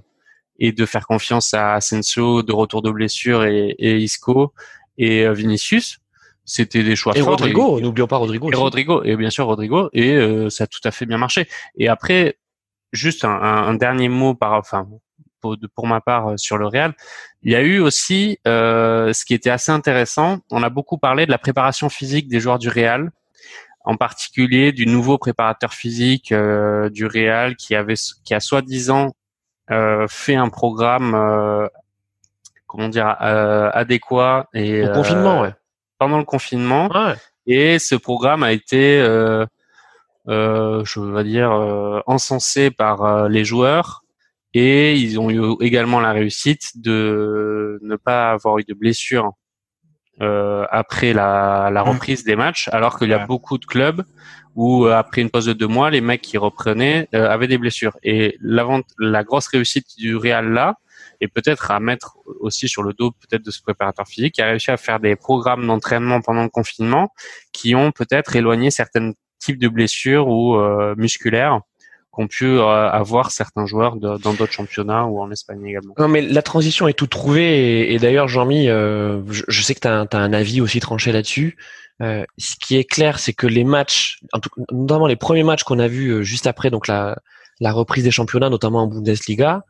et 0.60 0.70
de 0.70 0.86
faire 0.86 1.08
confiance 1.08 1.52
à 1.52 1.74
Asensio 1.74 2.44
de 2.44 2.52
retour 2.52 2.80
de 2.82 2.92
blessure 2.92 3.44
et, 3.44 3.74
et 3.78 3.96
Isco 3.96 4.54
et 4.98 5.26
euh, 5.26 5.32
Vinicius. 5.32 6.00
C'était 6.52 6.83
des 6.83 6.97
choix 6.97 7.12
Et 7.14 7.21
forts. 7.21 7.28
Rodrigo, 7.30 7.80
n'oublions 7.80 8.09
pas 8.09 8.16
Rodrigo. 8.16 8.47
Et 8.49 8.54
aussi. 8.54 8.61
Rodrigo, 8.61 9.02
et 9.04 9.14
bien 9.14 9.30
sûr 9.30 9.47
Rodrigo, 9.47 9.88
et 9.92 10.14
euh, 10.16 10.50
ça 10.50 10.64
a 10.64 10.66
tout 10.66 10.80
à 10.83 10.90
fait 10.90 11.07
bien 11.07 11.16
marché. 11.16 11.47
Et 11.76 11.87
après, 11.88 12.38
juste 12.92 13.25
un, 13.25 13.30
un- 13.30 13.69
un 13.69 13.75
dernier 13.75 14.09
mot 14.09 14.35
par, 14.35 14.54
enfin, 14.54 14.88
pour, 15.40 15.57
pour 15.76 15.87
ma 15.87 16.00
part 16.00 16.30
euh, 16.30 16.37
sur 16.37 16.59
le 16.59 16.66
Real, 16.66 16.92
il 17.42 17.52
y 17.52 17.54
a 17.54 17.61
eu 17.62 17.78
aussi 17.78 18.38
euh, 18.49 19.12
ce 19.12 19.25
qui 19.25 19.33
était 19.35 19.50
assez 19.50 19.71
intéressant. 19.71 20.38
On 20.50 20.64
a 20.64 20.71
beaucoup 20.71 20.99
parlé 20.99 21.25
de 21.25 21.30
la 21.30 21.38
préparation 21.38 21.88
physique 21.88 22.26
des 22.26 22.40
joueurs 22.40 22.59
du 22.59 22.69
Real, 22.69 23.12
en 23.85 23.97
particulier 23.97 24.73
du 24.73 24.87
nouveau 24.87 25.19
préparateur 25.19 25.73
physique 25.73 26.33
euh, 26.33 26.90
du 26.90 27.07
Real 27.07 27.54
qui 27.54 27.76
avait, 27.76 27.95
qui 28.25 28.35
a 28.35 28.40
soi-disant 28.40 29.12
euh, 29.71 30.07
fait 30.09 30.35
un 30.35 30.49
programme, 30.49 31.14
euh, 31.14 31.69
comment 32.66 32.88
dire, 32.88 33.16
euh, 33.23 33.71
adéquat 33.73 34.49
et 34.52 34.85
Au 34.88 34.92
confinement, 34.92 35.45
euh, 35.45 35.47
ouais. 35.47 35.54
Pendant 36.00 36.19
le 36.19 36.25
confinement. 36.25 36.88
Ouais. 36.92 37.14
Et 37.47 37.78
ce 37.78 37.95
programme 37.95 38.42
a 38.42 38.50
été, 38.52 39.00
euh, 39.00 39.47
euh, 40.28 40.83
je 40.85 40.99
vais 41.00 41.25
dire, 41.25 41.52
euh, 41.52 42.00
encensé 42.07 42.71
par 42.71 43.04
euh, 43.04 43.28
les 43.28 43.45
joueurs. 43.45 44.02
Et 44.52 44.97
ils 44.97 45.21
ont 45.21 45.30
eu 45.30 45.40
également 45.61 46.00
la 46.00 46.11
réussite 46.12 46.73
de 46.88 47.78
ne 47.83 47.95
pas 47.97 48.33
avoir 48.33 48.59
eu 48.59 48.64
de 48.64 48.75
blessures 48.75 49.30
euh, 50.21 50.64
après 50.71 51.12
la, 51.12 51.71
la 51.73 51.83
Mm. 51.85 51.88
reprise 51.90 52.25
des 52.25 52.37
matchs, 52.37 52.69
alors 52.73 52.99
qu'il 52.99 53.09
y 53.11 53.14
a 53.14 53.19
Ouais. 53.19 53.26
beaucoup 53.26 53.59
de 53.59 53.64
clubs 53.64 54.02
où 54.57 54.85
euh, 54.87 54.92
après 55.02 55.23
une 55.23 55.30
pause 55.30 55.47
de 55.47 55.52
deux 55.52 55.69
mois, 55.69 55.90
les 55.90 56.00
mecs 56.00 56.23
qui 56.23 56.37
reprenaient 56.37 57.09
euh, 57.14 57.30
avaient 57.30 57.47
des 57.47 57.59
blessures. 57.59 57.97
Et 58.02 58.37
la 58.99 59.23
grosse 59.23 59.47
réussite 59.47 59.87
du 59.97 60.16
Real 60.16 60.47
là, 60.52 60.75
et 61.20 61.28
peut-être 61.28 61.70
à 61.70 61.80
mettre 61.80 62.16
aussi 62.40 62.68
sur 62.68 62.82
le 62.82 62.92
dos 62.92 63.10
peut-être 63.10 63.44
de 63.44 63.50
ce 63.50 63.60
préparateur 63.62 64.06
physique, 64.06 64.34
qui 64.34 64.42
a 64.42 64.46
réussi 64.46 64.70
à 64.70 64.76
faire 64.76 65.00
des 65.00 65.16
programmes 65.16 65.66
d'entraînement 65.66 66.20
pendant 66.20 66.42
le 66.42 66.48
confinement 66.48 67.12
qui 67.52 67.74
ont 67.74 67.92
peut-être 67.92 68.36
éloigné 68.36 68.70
certains 68.70 69.12
types 69.38 69.58
de 69.58 69.68
blessures 69.68 70.28
ou 70.28 70.56
euh, 70.56 70.94
musculaires 70.96 71.60
qu'ont 72.10 72.26
pu 72.26 72.44
euh, 72.44 72.90
avoir 72.90 73.30
certains 73.30 73.66
joueurs 73.66 73.96
dans 73.96 74.18
d'autres 74.18 74.52
championnats 74.52 75.04
ou 75.04 75.20
en 75.20 75.30
Espagne 75.30 75.64
également. 75.64 75.94
Non, 75.98 76.08
mais 76.08 76.22
la 76.22 76.42
transition 76.42 76.88
est 76.88 76.92
toute 76.92 77.10
trouvée 77.10 77.92
et, 77.92 77.98
d'ailleurs, 77.98 78.26
Jean-Mi, 78.26 78.68
euh, 78.68 79.22
je, 79.28 79.62
sais 79.62 79.74
que 79.74 79.80
tu 79.80 79.88
as, 79.88 80.06
un 80.12 80.32
avis 80.32 80.60
aussi 80.60 80.80
tranché 80.80 81.12
là-dessus. 81.12 81.56
Euh, 82.02 82.24
ce 82.38 82.56
qui 82.56 82.76
est 82.76 82.84
clair, 82.84 83.18
c'est 83.18 83.34
que 83.34 83.46
les 83.46 83.64
matchs, 83.64 84.20
en 84.32 84.40
tout, 84.40 84.50
notamment 84.72 85.06
les 85.06 85.16
premiers 85.16 85.42
matchs 85.42 85.64
qu'on 85.64 85.78
a 85.78 85.86
vus 85.86 86.08
euh, 86.08 86.22
juste 86.22 86.46
après 86.46 86.70
donc 86.70 86.88
la, 86.88 87.18
la 87.60 87.72
reprise 87.72 88.04
des 88.04 88.10
championnats, 88.10 88.48
notamment 88.48 88.84
en 88.84 88.86
Bundesliga, 88.86 89.64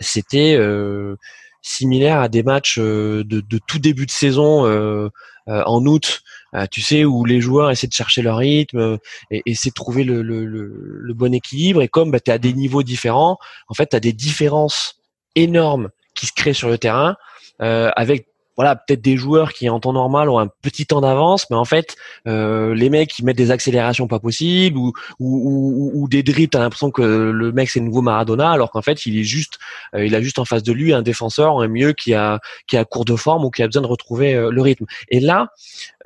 c'était 0.00 0.56
euh, 0.58 1.16
similaire 1.62 2.20
à 2.20 2.28
des 2.28 2.42
matchs 2.42 2.78
euh, 2.78 3.24
de, 3.24 3.40
de 3.40 3.60
tout 3.66 3.78
début 3.78 4.06
de 4.06 4.10
saison 4.10 4.66
euh, 4.66 5.08
euh, 5.48 5.62
en 5.66 5.84
août, 5.86 6.22
euh, 6.54 6.66
tu 6.70 6.80
sais, 6.80 7.04
où 7.04 7.24
les 7.24 7.40
joueurs 7.40 7.70
essaient 7.70 7.86
de 7.86 7.92
chercher 7.92 8.22
leur 8.22 8.38
rythme 8.38 8.78
euh, 8.78 8.96
et 9.30 9.42
essaient 9.46 9.70
de 9.70 9.74
trouver 9.74 10.04
le, 10.04 10.22
le, 10.22 10.44
le, 10.44 10.98
le 11.00 11.14
bon 11.14 11.32
équilibre. 11.34 11.82
Et 11.82 11.88
comme 11.88 12.10
bah, 12.10 12.20
tu 12.20 12.30
es 12.30 12.34
à 12.34 12.38
des 12.38 12.52
niveaux 12.52 12.82
différents, 12.82 13.38
en 13.68 13.74
fait, 13.74 13.88
tu 13.90 13.96
as 13.96 14.00
des 14.00 14.12
différences 14.12 15.00
énormes 15.34 15.90
qui 16.14 16.26
se 16.26 16.32
créent 16.32 16.52
sur 16.52 16.68
le 16.68 16.78
terrain 16.78 17.16
euh, 17.60 17.90
avec 17.96 18.26
voilà 18.56 18.76
peut-être 18.76 19.02
des 19.02 19.16
joueurs 19.16 19.52
qui 19.52 19.68
en 19.68 19.80
temps 19.80 19.92
normal 19.92 20.28
ont 20.28 20.38
un 20.38 20.48
petit 20.62 20.86
temps 20.86 21.00
d'avance 21.00 21.48
mais 21.50 21.56
en 21.56 21.64
fait 21.64 21.96
euh, 22.26 22.74
les 22.74 22.90
mecs 22.90 23.10
qui 23.10 23.24
mettent 23.24 23.36
des 23.36 23.50
accélérations 23.50 24.06
pas 24.06 24.18
possibles 24.18 24.76
ou 24.76 24.92
ou, 25.18 25.90
ou, 25.98 26.02
ou 26.02 26.08
des 26.08 26.22
dribbles 26.22 26.50
t'as 26.50 26.60
l'impression 26.60 26.90
que 26.90 27.02
le 27.02 27.52
mec 27.52 27.70
c'est 27.70 27.80
le 27.80 27.86
nouveau 27.86 28.02
Maradona 28.02 28.50
alors 28.50 28.70
qu'en 28.70 28.82
fait 28.82 29.06
il 29.06 29.18
est 29.18 29.24
juste 29.24 29.58
euh, 29.94 30.04
il 30.04 30.14
a 30.14 30.20
juste 30.20 30.38
en 30.38 30.44
face 30.44 30.62
de 30.62 30.72
lui 30.72 30.92
un 30.92 31.02
défenseur 31.02 31.60
un 31.60 31.68
milieu 31.68 31.92
qui 31.92 32.14
a 32.14 32.40
qui 32.66 32.76
a 32.76 32.84
court 32.84 33.04
de 33.04 33.16
forme 33.16 33.44
ou 33.44 33.50
qui 33.50 33.62
a 33.62 33.66
besoin 33.66 33.82
de 33.82 33.86
retrouver 33.86 34.34
euh, 34.34 34.50
le 34.50 34.62
rythme. 34.62 34.86
Et 35.08 35.20
là 35.20 35.48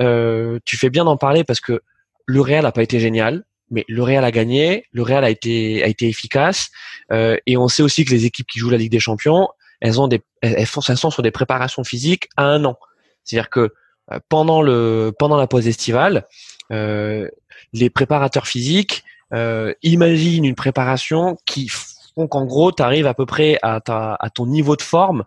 euh, 0.01 0.59
tu 0.65 0.77
fais 0.77 0.91
bien 0.91 1.05
d'en 1.05 1.17
parler 1.17 1.45
parce 1.45 1.61
que 1.61 1.81
le 2.27 2.41
Real 2.41 2.67
a 2.67 2.73
pas 2.73 2.83
été 2.83 3.01
génial 3.01 3.45
mais 3.71 3.85
le 3.89 4.03
Real 4.03 4.25
a 4.25 4.31
gagné, 4.31 4.85
le 4.93 5.03
Real 5.03 5.25
a 5.25 5.31
été 5.31 5.83
a 5.83 5.89
été 5.89 6.09
efficace 6.09 6.71
euh, 7.13 7.37
et 7.47 7.57
on 7.57 7.69
sait 7.69 7.83
aussi 7.83 8.05
que 8.05 8.11
les 8.11 8.25
équipes 8.25 8.47
qui 8.47 8.59
jouent 8.59 8.71
la 8.71 8.77
Ligue 8.77 8.93
des 8.93 9.01
Champions, 9.01 9.49
elles 9.81 10.01
ont 10.01 10.09
des 10.09 10.23
elles, 10.41 10.67
font, 10.67 10.81
elles 10.89 10.97
sont 10.97 11.11
sur 11.11 11.23
des 11.23 11.31
préparations 11.31 11.85
physiques 11.85 12.29
à 12.37 12.45
un 12.45 12.65
an. 12.65 12.79
C'est-à-dire 13.25 13.51
que 13.51 13.73
euh, 14.13 14.21
pendant 14.29 14.63
le 14.63 15.13
pendant 15.19 15.37
la 15.37 15.47
pause 15.47 15.67
estivale, 15.67 16.27
euh, 16.73 17.29
les 17.73 17.91
préparateurs 17.91 18.47
physiques 18.47 19.05
euh, 19.33 19.75
imaginent 19.83 20.45
une 20.45 20.55
préparation 20.55 21.37
qui 21.47 21.69
font 21.69 22.29
qu'en 22.29 22.45
gros 22.45 22.73
tu 22.73 22.83
arrives 22.83 23.07
à 23.07 23.15
peu 23.15 23.27
près 23.27 23.59
à 23.63 23.81
ta 23.81 24.17
à 24.19 24.31
ton 24.31 24.47
niveau 24.47 24.77
de 24.77 24.83
forme 24.83 25.25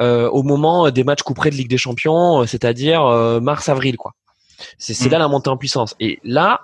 euh, 0.00 0.28
au 0.28 0.42
moment 0.42 0.90
des 0.90 1.04
matchs 1.04 1.22
couperés 1.22 1.50
de 1.50 1.54
Ligue 1.56 1.70
des 1.70 1.78
Champions, 1.78 2.42
euh, 2.42 2.46
c'est-à-dire 2.46 3.06
euh, 3.06 3.40
mars-avril 3.40 3.96
quoi. 3.96 4.12
C'est 4.78 4.94
c'est 4.94 5.08
Mm. 5.08 5.12
là 5.12 5.18
la 5.18 5.28
montée 5.28 5.50
en 5.50 5.56
puissance. 5.56 5.94
Et 6.00 6.18
là, 6.22 6.60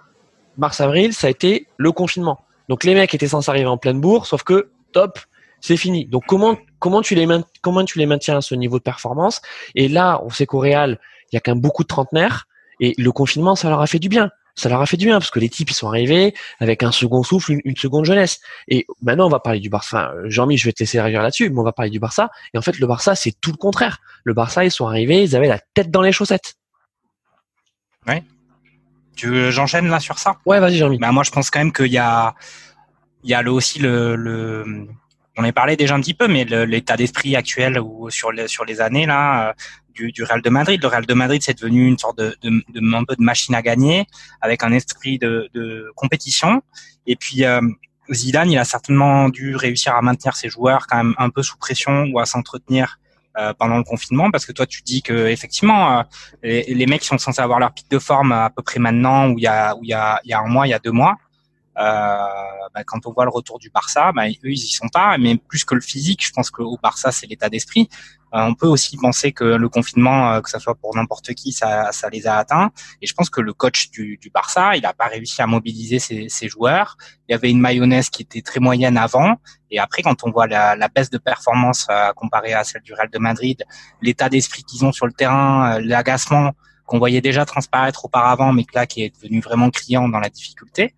mars-avril, 0.58 1.14
ça 1.14 1.28
a 1.28 1.30
été 1.30 1.66
le 1.78 1.92
confinement. 1.92 2.40
Donc 2.68 2.84
les 2.84 2.94
mecs 2.94 3.14
étaient 3.14 3.28
censés 3.28 3.50
arriver 3.50 3.66
en 3.66 3.78
pleine 3.78 4.00
bourre, 4.00 4.26
sauf 4.26 4.42
que 4.42 4.70
top, 4.92 5.18
c'est 5.62 5.78
fini. 5.78 6.04
Donc 6.04 6.24
comment 6.26 6.58
comment 6.78 7.00
tu 7.00 7.14
les 7.14 7.26
comment 7.62 7.84
tu 7.86 7.98
les 7.98 8.04
maintiens 8.04 8.36
à 8.36 8.40
ce 8.42 8.54
niveau 8.54 8.76
de 8.76 8.82
performance? 8.82 9.40
Et 9.74 9.88
là, 9.88 10.20
on 10.22 10.28
sait 10.28 10.44
qu'au 10.44 10.58
Real, 10.58 10.98
il 11.30 11.36
y 11.36 11.38
a 11.38 11.40
quand 11.40 11.52
même 11.52 11.62
beaucoup 11.62 11.84
de 11.84 11.88
trentenaires 11.88 12.46
et 12.80 12.94
le 12.98 13.10
confinement, 13.12 13.56
ça 13.56 13.70
leur 13.70 13.80
a 13.80 13.86
fait 13.86 13.98
du 13.98 14.10
bien. 14.10 14.30
Ça 14.54 14.68
leur 14.68 14.82
a 14.82 14.86
fait 14.86 14.98
du 14.98 15.06
bien 15.06 15.18
parce 15.18 15.30
que 15.30 15.38
les 15.38 15.48
types 15.48 15.70
ils 15.70 15.74
sont 15.74 15.88
arrivés 15.88 16.34
avec 16.60 16.82
un 16.82 16.92
second 16.92 17.22
souffle, 17.22 17.52
une, 17.52 17.60
une 17.64 17.76
seconde 17.76 18.04
jeunesse. 18.04 18.40
Et 18.68 18.86
maintenant, 19.00 19.24
on 19.24 19.30
va 19.30 19.40
parler 19.40 19.60
du 19.60 19.70
Barça. 19.70 20.10
Enfin, 20.12 20.28
Jean-Mi, 20.28 20.58
je 20.58 20.66
vais 20.66 20.72
te 20.74 20.80
laisser 20.82 21.00
réagir 21.00 21.22
là-dessus, 21.22 21.48
mais 21.48 21.58
on 21.58 21.62
va 21.62 21.72
parler 21.72 21.90
du 21.90 21.98
Barça. 21.98 22.28
Et 22.52 22.58
en 22.58 22.60
fait, 22.60 22.78
le 22.78 22.86
Barça, 22.86 23.14
c'est 23.14 23.32
tout 23.40 23.50
le 23.50 23.56
contraire. 23.56 23.96
Le 24.24 24.34
Barça, 24.34 24.62
ils 24.62 24.70
sont 24.70 24.86
arrivés, 24.86 25.22
ils 25.22 25.34
avaient 25.36 25.48
la 25.48 25.58
tête 25.58 25.90
dans 25.90 26.02
les 26.02 26.12
chaussettes. 26.12 26.56
Tu 29.16 29.28
veux- 29.28 29.50
j'enchaîne 29.50 29.88
là 29.88 30.00
sur 30.00 30.18
ça? 30.18 30.36
Ouais, 30.44 30.60
vas-y, 30.60 30.76
Jean-Mi. 30.76 30.98
Bah 30.98 31.12
moi 31.12 31.22
je 31.22 31.30
pense 31.30 31.50
quand 31.50 31.60
même 31.60 31.72
qu'il 31.72 31.92
y 31.92 31.98
a 31.98 32.34
il 33.24 33.30
y 33.30 33.34
a 33.34 33.42
le, 33.42 33.52
aussi 33.52 33.78
le, 33.78 34.16
le 34.16 34.88
on 35.36 35.44
en 35.44 35.52
parlé 35.52 35.76
déjà 35.76 35.94
un 35.94 36.00
petit 36.00 36.14
peu 36.14 36.28
mais 36.28 36.44
l'état 36.44 36.96
d'esprit 36.96 37.36
actuel 37.36 37.78
ou 37.80 38.10
sur 38.10 38.32
les 38.32 38.48
sur 38.48 38.64
les 38.64 38.80
années 38.80 39.06
là 39.06 39.48
euh, 39.48 39.52
du, 39.94 40.10
du 40.10 40.22
Real 40.22 40.40
de 40.40 40.48
Madrid. 40.48 40.80
Le 40.82 40.88
Real 40.88 41.06
de 41.06 41.14
Madrid 41.14 41.42
c'est 41.42 41.58
devenu 41.58 41.86
une 41.86 41.98
sorte 41.98 42.18
de, 42.18 42.36
de, 42.42 42.50
de 42.68 42.94
un 42.94 43.04
peu 43.04 43.16
de 43.16 43.22
machine 43.22 43.54
à 43.54 43.62
gagner 43.62 44.06
avec 44.40 44.62
un 44.62 44.72
esprit 44.72 45.18
de, 45.18 45.48
de 45.54 45.90
compétition 45.96 46.62
et 47.06 47.16
puis 47.16 47.44
euh, 47.44 47.60
Zidane 48.10 48.50
il 48.50 48.58
a 48.58 48.64
certainement 48.64 49.28
dû 49.28 49.56
réussir 49.56 49.94
à 49.94 50.02
maintenir 50.02 50.36
ses 50.36 50.48
joueurs 50.48 50.86
quand 50.86 50.98
même 50.98 51.14
un 51.18 51.30
peu 51.30 51.42
sous 51.42 51.56
pression 51.56 52.04
ou 52.12 52.18
à 52.18 52.26
s'entretenir 52.26 52.98
euh, 53.38 53.54
pendant 53.58 53.78
le 53.78 53.84
confinement 53.84 54.30
parce 54.30 54.44
que 54.44 54.52
toi 54.52 54.66
tu 54.66 54.82
dis 54.82 55.00
que 55.02 55.28
effectivement 55.28 56.00
euh, 56.00 56.02
les, 56.42 56.74
les 56.74 56.86
mecs 56.86 57.04
sont 57.04 57.16
censés 57.16 57.40
avoir 57.40 57.58
leur 57.58 57.72
pic 57.72 57.90
de 57.90 57.98
forme 57.98 58.32
à 58.32 58.50
peu 58.50 58.62
près 58.62 58.78
maintenant 58.78 59.30
ou 59.30 59.38
il 59.38 59.42
y 59.42 59.46
a 59.46 59.74
où 59.76 59.84
il 59.84 59.88
y 59.88 59.94
a 59.94 60.20
il 60.24 60.30
y 60.30 60.34
a 60.34 60.40
un 60.40 60.48
mois 60.48 60.66
il 60.66 60.70
y 60.70 60.74
a 60.74 60.78
deux 60.78 60.90
mois 60.90 61.16
bah, 61.76 62.84
quand 62.86 63.06
on 63.06 63.12
voit 63.12 63.24
le 63.24 63.30
retour 63.30 63.58
du 63.58 63.70
Barça 63.70 64.12
bah, 64.12 64.28
eux 64.28 64.36
ils 64.44 64.52
y 64.52 64.68
sont 64.68 64.88
pas 64.88 65.16
mais 65.18 65.36
plus 65.36 65.64
que 65.64 65.74
le 65.74 65.80
physique 65.80 66.24
je 66.24 66.32
pense 66.32 66.50
qu'au 66.50 66.78
Barça 66.82 67.12
c'est 67.12 67.26
l'état 67.26 67.48
d'esprit. 67.48 67.88
Euh, 68.34 68.40
on 68.44 68.54
peut 68.54 68.66
aussi 68.66 68.96
penser 68.96 69.32
que 69.32 69.44
le 69.44 69.68
confinement 69.68 70.32
euh, 70.32 70.40
que 70.40 70.48
ça 70.48 70.58
soit 70.58 70.74
pour 70.74 70.94
n'importe 70.96 71.34
qui 71.34 71.52
ça 71.52 71.92
ça 71.92 72.08
les 72.08 72.26
a 72.26 72.38
atteints. 72.38 72.70
Et 73.02 73.06
je 73.06 73.14
pense 73.14 73.28
que 73.28 73.42
le 73.42 73.52
coach 73.52 73.90
du, 73.90 74.16
du 74.16 74.30
Barça 74.30 74.76
il 74.76 74.86
a 74.86 74.94
pas 74.94 75.06
réussi 75.06 75.42
à 75.42 75.46
mobiliser 75.46 75.98
ses, 75.98 76.28
ses 76.28 76.48
joueurs. 76.48 76.96
Il 77.28 77.32
y 77.32 77.34
avait 77.34 77.50
une 77.50 77.60
mayonnaise 77.60 78.08
qui 78.10 78.22
était 78.22 78.42
très 78.42 78.60
moyenne 78.60 78.96
avant. 78.96 79.36
Et 79.72 79.78
après, 79.78 80.02
quand 80.02 80.22
on 80.24 80.30
voit 80.30 80.46
la, 80.46 80.76
la 80.76 80.88
baisse 80.88 81.08
de 81.10 81.18
performance 81.18 81.86
euh, 81.90 82.12
comparée 82.12 82.52
à 82.52 82.62
celle 82.62 82.82
du 82.82 82.92
Real 82.92 83.08
de 83.10 83.18
Madrid, 83.18 83.64
l'état 84.02 84.28
d'esprit 84.28 84.62
qu'ils 84.64 84.84
ont 84.84 84.92
sur 84.92 85.06
le 85.06 85.12
terrain, 85.12 85.76
euh, 85.76 85.80
l'agacement 85.82 86.52
qu'on 86.84 86.98
voyait 86.98 87.22
déjà 87.22 87.46
transparaître 87.46 88.04
auparavant, 88.04 88.52
mais 88.52 88.64
que 88.64 88.74
là, 88.74 88.86
qui 88.86 89.02
est 89.02 89.14
devenu 89.14 89.40
vraiment 89.40 89.70
criant 89.70 90.08
dans 90.08 90.18
la 90.18 90.28
difficulté. 90.28 90.94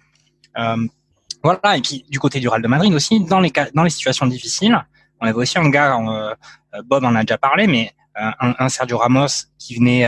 Euh, 0.59 0.87
voilà. 1.43 1.77
Et 1.77 1.81
puis, 1.81 2.05
du 2.09 2.19
côté 2.19 2.41
du 2.41 2.49
Real 2.49 2.63
de 2.63 2.69
Madrid 2.69 2.93
aussi, 2.93 3.21
dans 3.25 3.41
les 3.41 3.51
cas, 3.51 3.69
dans 3.75 3.83
les 3.83 3.91
situations 3.91 4.27
difficiles, 4.27 4.85
on 5.21 5.27
avait 5.27 5.37
aussi 5.37 5.59
un 5.59 5.69
gars, 5.69 5.99
euh, 5.99 6.35
Bob 6.85 7.05
en 7.05 7.15
a 7.15 7.23
déjà 7.23 7.39
parlé, 7.39 7.67
mais 7.67 7.93
euh, 8.19 8.31
un, 8.41 8.55
un 8.59 8.69
Sergio 8.69 8.99
Ramos 8.99 9.47
qui 9.59 9.77
venait, 9.77 10.07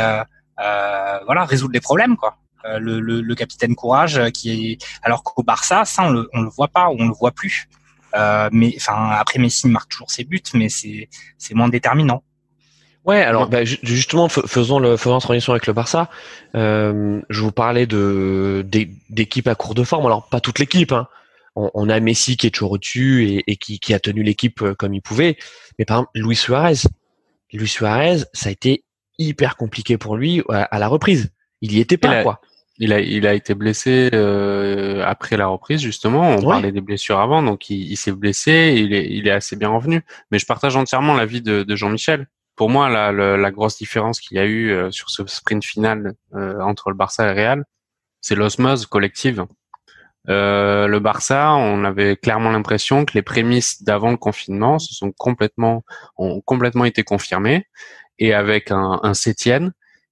voilà, 0.57 1.45
résoudre 1.45 1.73
les 1.75 1.81
problèmes, 1.81 2.17
quoi. 2.17 2.37
Le, 2.81 2.99
le, 2.99 3.21
le, 3.21 3.35
capitaine 3.37 3.77
courage 3.77 4.21
qui 4.33 4.73
est 4.73 4.85
alors 5.03 5.23
qu'au 5.23 5.45
Barça 5.45 5.85
ça 5.85 6.03
on 6.03 6.11
le 6.11 6.29
on 6.33 6.43
le 6.43 6.49
voit 6.49 6.67
pas 6.67 6.89
on 6.89 7.07
le 7.07 7.15
voit 7.15 7.31
plus 7.31 7.69
euh, 8.17 8.49
mais 8.51 8.75
enfin 8.77 9.11
après 9.11 9.39
Messi 9.39 9.69
marque 9.69 9.91
toujours 9.91 10.11
ses 10.11 10.25
buts 10.25 10.43
mais 10.53 10.69
c'est 10.69 11.09
c'est 11.39 11.55
moins 11.55 11.69
déterminant 11.69 12.25
Ouais, 13.07 13.23
alors 13.23 13.49
bah, 13.49 13.65
justement, 13.65 14.29
faisons 14.29 14.81
le 14.81 14.97
faisons 14.97 15.15
la 15.15 15.21
transition 15.21 15.53
avec 15.53 15.69
le 15.69 15.73
Barça. 15.73 16.11
Euh, 16.57 17.21
je 17.31 17.41
vous 17.41 17.53
parlais 17.53 17.87
de 17.87 18.67
d'équipes 19.09 19.47
à 19.47 19.55
court 19.55 19.75
de 19.75 19.85
forme. 19.85 20.07
Alors 20.07 20.29
pas 20.29 20.41
toute 20.41 20.59
l'équipe. 20.59 20.91
Hein. 20.91 21.07
On, 21.55 21.71
on, 21.73 21.89
a 21.89 22.01
Messi 22.01 22.37
qui 22.37 22.49
est 22.49 22.51
toujours 22.51 22.73
au-dessus 22.73 23.29
et, 23.29 23.45
et 23.47 23.57
qui, 23.57 23.79
qui, 23.79 23.95
a 23.95 24.01
tenu 24.01 24.25
l'équipe 24.25 24.61
euh, 24.61 24.75
comme 24.75 24.93
il 24.93 25.01
pouvait. 25.01 25.39
Mais 25.79 25.85
par 25.85 25.99
exemple, 25.99 26.11
Luis 26.17 26.37
Suarez, 26.37 26.83
Luis 27.53 27.69
Suarez, 27.69 28.25
ça 28.35 28.49
a 28.49 28.53
été 28.53 28.85
hyper 29.19 29.57
compliqué 29.57 29.97
pour 29.97 30.17
lui 30.17 30.43
à, 30.51 30.65
à 30.65 30.79
la 30.81 30.89
reprise. 30.89 31.31
Il 31.63 31.73
y 31.73 31.81
était 31.81 31.97
pas 31.97 32.13
la, 32.13 32.23
quoi. 32.25 32.41
il 32.79 32.93
a, 32.93 33.01
il 33.01 33.27
a 33.27 33.35
été 33.35 33.55
blessé 33.55 34.11
euh, 34.13 35.03
après 35.07 35.37
la 35.37 35.47
reprise 35.47 35.81
justement. 35.81 36.33
On 36.33 36.43
parlait 36.43 36.73
des 36.73 36.81
blessures 36.81 37.21
avant, 37.21 37.41
donc 37.43 37.71
il, 37.71 37.91
il 37.91 37.97
s'est 37.97 38.13
blessé. 38.13 38.75
Il 38.77 38.93
est, 38.93 39.07
il 39.09 39.29
est 39.29 39.33
assez 39.33 39.55
bien 39.55 39.69
revenu. 39.69 40.03
Mais 40.33 40.41
je 40.41 40.45
partage 40.45 40.75
entièrement 40.75 41.15
l'avis 41.15 41.41
de, 41.41 41.63
de 41.63 41.77
Jean-Michel. 41.77 42.27
Pour 42.57 42.71
moi, 42.71 42.89
la, 42.89 43.13
la, 43.13 43.51
grosse 43.51 43.77
différence 43.77 44.19
qu'il 44.19 44.39
y 44.39 44.41
a 44.41 44.47
eu 44.47 44.71
euh, 44.71 44.91
sur 44.91 45.11
ce 45.11 45.25
sprint 45.27 45.65
final 45.65 46.15
euh, 46.35 46.59
entre 46.61 46.91
le 46.91 46.97
Barça 46.97 47.25
et 47.25 47.35
le 47.35 47.41
Real, 47.41 47.65
c'est 48.23 48.35
l'osmose 48.35 48.87
collective. 48.87 49.45
Euh, 50.29 50.87
le 50.89 50.99
Barça, 50.99 51.55
on 51.55 51.85
avait 51.85 52.17
clairement 52.17 52.51
l'impression 52.51 53.05
que 53.05 53.13
les 53.15 53.23
prémices 53.23 53.83
d'avant 53.83 54.11
le 54.11 54.17
confinement 54.17 54.79
se 54.79 54.95
sont 54.95 55.13
complètement 55.13 55.85
ont 56.17 56.41
complètement 56.41 56.85
été 56.85 57.05
confirmées 57.05 57.67
et 58.19 58.35
avec 58.35 58.71
un, 58.71 59.01
un 59.03 59.13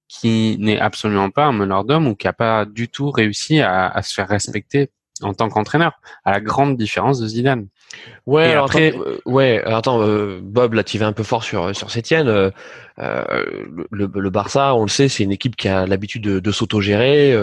qui 0.07 0.57
n'est 0.59 0.79
absolument 0.79 1.31
pas 1.31 1.45
un 1.45 1.51
meneur 1.51 1.83
d'homme 1.83 2.07
ou 2.07 2.15
qui 2.15 2.27
n'a 2.27 2.33
pas 2.33 2.65
du 2.65 2.87
tout 2.87 3.09
réussi 3.09 3.59
à, 3.59 3.87
à 3.87 4.01
se 4.03 4.13
faire 4.13 4.27
respecter 4.27 4.91
en 5.21 5.33
tant 5.33 5.49
qu'entraîneur, 5.49 5.99
à 6.23 6.31
la 6.31 6.41
grande 6.41 6.77
différence 6.77 7.19
de 7.19 7.27
Zidane. 7.27 7.67
Ouais, 8.25 8.45
alors 8.51 8.65
après, 8.65 8.89
attends, 8.89 9.01
euh, 9.01 9.17
ouais, 9.25 9.63
attends, 9.65 10.01
euh, 10.01 10.39
Bob, 10.41 10.73
là, 10.73 10.83
tu 10.83 10.97
vas 10.97 11.07
un 11.07 11.13
peu 11.13 11.23
fort 11.23 11.43
sur 11.43 11.75
sur 11.75 11.91
Sétienne. 11.91 12.27
Euh, 12.27 12.51
le, 13.91 14.09
le, 14.13 14.29
Barça, 14.29 14.73
on 14.75 14.83
le 14.83 14.89
sait, 14.89 15.09
c'est 15.09 15.23
une 15.23 15.31
équipe 15.31 15.55
qui 15.55 15.67
a 15.67 15.85
l'habitude 15.85 16.23
de, 16.23 16.39
de 16.39 16.51
s'autogérer 16.51 17.35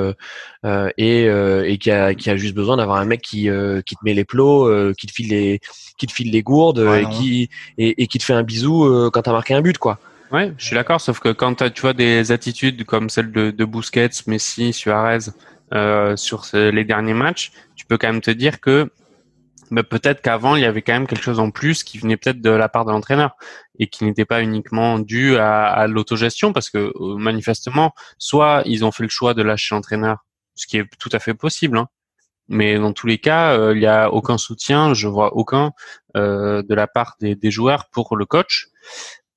et, 0.99 1.25
et 1.27 1.79
qui 1.79 1.91
a 1.91 2.15
qui 2.15 2.31
a 2.31 2.37
juste 2.37 2.55
besoin 2.55 2.77
d'avoir 2.77 2.99
un 2.99 3.05
mec 3.05 3.23
qui 3.23 3.49
qui 3.87 3.97
te 3.97 4.05
met 4.05 4.15
les 4.15 4.25
plots, 4.25 4.93
qui 4.95 5.07
te 5.07 5.13
file 5.13 5.29
les 5.29 5.61
qui 5.99 6.07
te 6.07 6.13
file 6.13 6.33
les 6.33 6.43
gourdes 6.43 6.81
et 6.81 7.07
qui 7.15 7.49
et, 7.79 8.03
et, 8.03 8.07
qui 8.07 8.19
te 8.19 8.25
fait 8.25 8.35
un 8.35 8.43
bisou 8.43 9.11
quand 9.13 9.23
t'as 9.23 9.33
marqué 9.33 9.55
un 9.55 9.63
but, 9.63 9.79
quoi. 9.79 9.99
Ouais, 10.33 10.51
je 10.57 10.65
suis 10.65 10.75
d'accord, 10.75 11.01
sauf 11.01 11.21
que 11.21 11.29
quand 11.29 11.71
tu 11.71 11.83
vois 11.83 11.93
des 11.93 12.33
attitudes 12.33 12.85
comme 12.85 13.11
celle 13.11 13.31
de, 13.33 13.51
de 13.51 13.65
Busquets, 13.67 14.09
Messi, 14.27 14.73
Suarez 14.73 15.19
euh, 15.75 16.17
sur 16.17 16.47
les 16.55 16.85
derniers 16.85 17.13
matchs, 17.13 17.53
tu 17.77 17.85
peux 17.85 17.99
quand 17.99 18.09
même 18.09 18.23
te 18.23 18.31
dire 18.31 18.61
que 18.61 18.91
bah, 19.73 19.83
peut-être 19.83 20.21
qu'avant 20.21 20.55
il 20.55 20.61
y 20.61 20.67
avait 20.67 20.83
quand 20.83 20.93
même 20.93 21.07
quelque 21.07 21.23
chose 21.23 21.41
en 21.41 21.51
plus 21.51 21.83
qui 21.83 21.97
venait 21.97 22.19
peut-être 22.19 22.43
de 22.43 22.51
la 22.51 22.69
part 22.69 22.85
de 22.85 22.91
l'entraîneur 22.91 23.37
et 23.79 23.89
qui 23.89 24.05
n'était 24.05 24.27
pas 24.27 24.43
uniquement 24.43 24.99
dû 24.99 25.39
à, 25.39 25.65
à 25.65 25.87
l'autogestion 25.87 26.53
parce 26.53 26.69
que 26.69 26.93
euh, 26.95 27.17
manifestement, 27.17 27.95
soit 28.19 28.63
ils 28.67 28.85
ont 28.85 28.93
fait 28.93 29.05
le 29.05 29.09
choix 29.09 29.33
de 29.33 29.43
lâcher 29.43 29.75
l'entraîneur, 29.75 30.27
ce 30.57 30.67
qui 30.67 30.77
est 30.77 30.85
tout 30.99 31.09
à 31.13 31.19
fait 31.19 31.33
possible. 31.33 31.79
Hein. 31.79 31.89
Mais 32.49 32.79
dans 32.79 32.93
tous 32.93 33.07
les 33.07 33.17
cas, 33.17 33.57
euh, 33.57 33.73
il 33.75 33.81
n'y 33.81 33.87
a 33.87 34.13
aucun 34.13 34.37
soutien, 34.37 34.93
je 34.93 35.09
vois 35.09 35.37
aucun 35.37 35.73
euh, 36.19 36.63
de 36.63 36.75
la 36.75 36.87
part 36.87 37.17
des, 37.21 37.35
des, 37.35 37.51
joueurs 37.51 37.89
pour 37.89 38.15
le 38.15 38.27
coach 38.27 38.69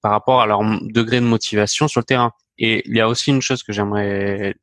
par 0.01 0.11
rapport 0.11 0.41
à 0.41 0.47
leur 0.47 0.59
degré 0.81 1.21
de 1.21 1.25
motivation 1.25 1.87
sur 1.87 2.01
le 2.01 2.05
terrain. 2.05 2.33
Et 2.57 2.83
il 2.89 2.97
y 2.97 2.99
a 2.99 3.07
aussi 3.07 3.29
une 3.29 3.41
chose 3.41 3.63
que 3.63 3.71
j'aimerais 3.71 4.55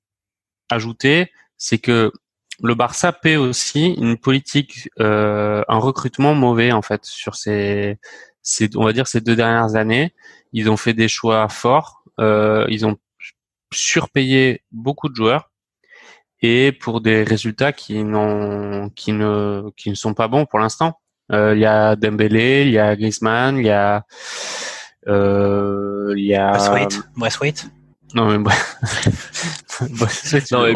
ajouter, 0.68 1.32
c'est 1.56 1.78
que 1.78 2.12
le 2.62 2.74
Barça 2.74 3.12
paie 3.12 3.36
aussi 3.36 3.94
une 3.94 4.16
politique, 4.16 4.88
euh, 5.00 5.62
un 5.68 5.78
recrutement 5.78 6.34
mauvais 6.34 6.72
en 6.72 6.82
fait 6.82 7.04
sur 7.04 7.34
ces, 7.34 7.98
on 8.76 8.84
va 8.84 8.92
dire 8.92 9.06
ces 9.06 9.20
deux 9.20 9.36
dernières 9.36 9.74
années. 9.74 10.14
Ils 10.52 10.70
ont 10.70 10.76
fait 10.76 10.94
des 10.94 11.08
choix 11.08 11.48
forts, 11.48 12.04
euh, 12.20 12.66
ils 12.68 12.86
ont 12.86 12.96
surpayé 13.72 14.62
beaucoup 14.70 15.08
de 15.08 15.16
joueurs 15.16 15.50
et 16.40 16.72
pour 16.72 17.00
des 17.00 17.24
résultats 17.24 17.72
qui 17.72 18.04
n'ont, 18.04 18.90
qui 18.90 19.12
ne, 19.12 19.70
qui 19.76 19.90
ne 19.90 19.94
sont 19.94 20.14
pas 20.14 20.28
bons 20.28 20.46
pour 20.46 20.58
l'instant. 20.58 21.00
Euh, 21.32 21.54
il 21.54 21.60
y 21.60 21.66
a 21.66 21.96
Dembélé, 21.96 22.64
il 22.66 22.72
y 22.72 22.78
a 22.78 22.94
Griezmann, 22.96 23.58
il 23.58 23.66
y 23.66 23.70
a 23.70 24.04
il 25.06 26.24
y 26.24 26.34
a. 26.34 26.52
Non 28.14 28.30
mais 28.30 28.38
Braithwaite, 28.38 30.50
non, 30.52 30.64
mais 30.64 30.74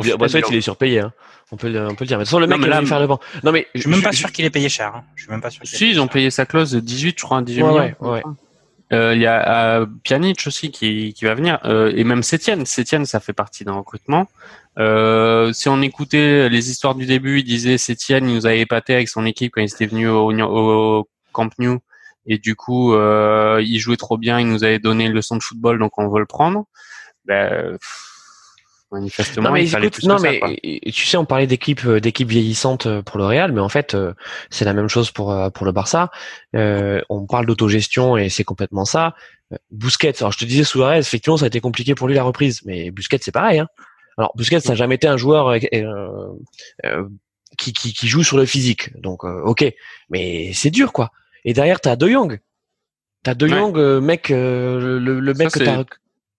il 0.51 0.57
est 0.57 0.61
surpayé. 0.61 1.01
Hein. 1.01 1.13
On 1.53 1.57
peut, 1.57 1.69
le, 1.69 1.87
on 1.87 1.95
peut 1.95 2.05
le 2.05 2.09
dire. 2.09 2.19
Mais 2.19 2.25
sans 2.25 2.41
le 2.41 2.47
mec, 2.47 2.59
non, 2.59 2.67
là, 2.67 2.85
faire 2.85 2.99
le 2.99 3.07
banc. 3.07 3.21
Non 3.45 3.53
mais 3.53 3.69
je 3.75 3.83
suis 3.83 3.91
même 3.91 4.03
pas 4.03 4.13
sûr 4.13 4.33
qu'il 4.33 4.45
ait 4.45 4.51
payé 4.51 4.69
cher. 4.69 4.95
Hein. 4.97 5.05
Je 5.15 5.23
suis 5.23 5.31
même 5.31 5.41
pas 5.41 5.51
sûr. 5.51 5.63
Si 5.65 5.91
ils 5.91 6.01
ont 6.01 6.09
payé 6.09 6.31
sa 6.31 6.47
clause 6.47 6.73
de 6.73 6.81
18, 6.81 7.19
je 7.19 7.25
crois, 7.25 7.43
18 7.43 7.63
ouais, 7.63 7.71
millions. 7.71 7.95
Ouais, 8.01 8.23
euh, 8.93 9.15
il 9.15 9.21
y 9.21 9.27
a 9.27 9.81
euh, 9.81 9.87
Pjanic 10.05 10.45
aussi 10.47 10.71
qui, 10.71 11.13
qui 11.13 11.25
va 11.25 11.35
venir 11.35 11.59
euh, 11.65 11.93
et 11.95 12.05
même 12.05 12.23
Sétienne. 12.23 12.65
Sétienne, 12.67 13.05
ça 13.05 13.21
fait 13.21 13.33
partie 13.33 13.65
d'un 13.65 13.75
recrutement. 13.75 14.29
Euh, 14.79 15.53
si 15.53 15.69
on 15.69 15.83
écoutait 15.83 16.49
les 16.49 16.71
histoires 16.71 16.95
du 16.95 17.07
début, 17.07 17.41
il 17.41 17.45
disait 17.45 17.79
Sétienne, 17.79 18.29
il 18.29 18.37
nous 18.37 18.47
a 18.47 18.55
épaté 18.55 18.95
avec 18.95 19.09
son 19.09 19.27
équipe 19.27 19.53
quand 19.55 19.61
il 19.61 19.65
était 19.65 19.87
venu 19.87 20.09
au, 20.09 20.31
au 20.31 21.09
Camp 21.33 21.51
Nou 21.59 21.81
et 22.27 22.39
du 22.39 22.57
coup 22.57 22.95
euh, 22.95 23.63
il 23.65 23.79
jouait 23.79 23.97
trop 23.97 24.19
bien, 24.19 24.41
il 24.41 24.49
nous 24.49 24.65
avait 24.65 24.79
donné 24.79 25.07
une 25.07 25.13
leçon 25.13 25.37
de 25.37 25.43
football, 25.43 25.79
donc 25.79 25.99
on 25.99 26.09
veut 26.09 26.21
le 26.21 26.27
prendre. 26.27 26.67
Ben, 27.27 27.79
manifestement, 28.93 29.49
non, 29.49 29.55
mais 29.55 29.65
il 29.65 29.69
fallait 29.69 29.89
écoute, 29.89 30.05
non, 30.05 30.19
mais 30.21 30.41
tu 30.93 31.07
sais, 31.07 31.17
on 31.17 31.25
parlait 31.25 31.47
d'équipe 31.47 31.85
euh, 31.87 32.01
d'équipe 32.01 32.29
vieillissante 32.29 32.87
euh, 32.87 33.03
pour 33.03 33.19
le 33.19 33.27
Real, 33.27 33.53
mais 33.53 33.61
en 33.61 33.69
fait, 33.69 33.95
euh, 33.95 34.15
c'est 34.51 34.65
la 34.65 34.73
même 34.73 34.89
chose 34.89 35.11
pour 35.11 35.35
pour 35.53 35.67
le 35.67 35.73
Barça. 35.73 36.11
Euh, 36.55 37.01
on 37.09 37.27
parle 37.27 37.47
d'autogestion 37.47 38.17
et 38.17 38.29
c'est 38.29 38.45
complètement 38.45 38.85
ça. 38.85 39.15
Busquets, 39.71 40.15
alors 40.21 40.33
je 40.33 40.39
te 40.39 40.45
disais 40.45 40.65
Suarez, 40.65 40.99
effectivement, 40.99 41.37
ça 41.37 41.45
a 41.45 41.49
été 41.49 41.61
compliqué 41.61 41.95
pour 41.95 42.09
lui 42.09 42.15
la 42.15 42.25
reprise, 42.25 42.63
mais 42.65 42.91
Busquets, 42.91 43.19
c'est 43.21 43.33
pareil. 43.33 43.61
Hein. 43.61 43.69
Alors 44.19 44.33
Busquets, 44.37 44.61
ça 44.61 44.71
n'a 44.71 44.75
jamais 44.77 44.97
été 44.97 45.07
un 45.07 45.17
joueur 45.17 45.49
euh, 45.49 47.05
qui, 47.59 47.73
qui, 47.73 47.93
qui 47.93 48.09
joue 48.09 48.23
sur 48.23 48.37
le 48.37 48.47
physique, 48.47 48.99
donc 49.01 49.25
ok, 49.25 49.65
mais 50.11 50.53
c'est 50.53 50.71
dur 50.71 50.93
quoi. 50.93 51.11
Et 51.47 51.53
derrière, 51.53 51.81
t'as 51.81 51.97
De 51.97 52.09
Jong. 52.09 52.41
T'as 53.23 53.35
De 53.35 53.47
Jong, 53.47 53.79
euh, 53.79 54.01
mec, 54.01 54.31
euh, 54.31 54.99
le, 54.99 55.21
le, 55.21 55.35
mec 55.35 55.51
que 55.51 55.61
t'as. 55.61 55.85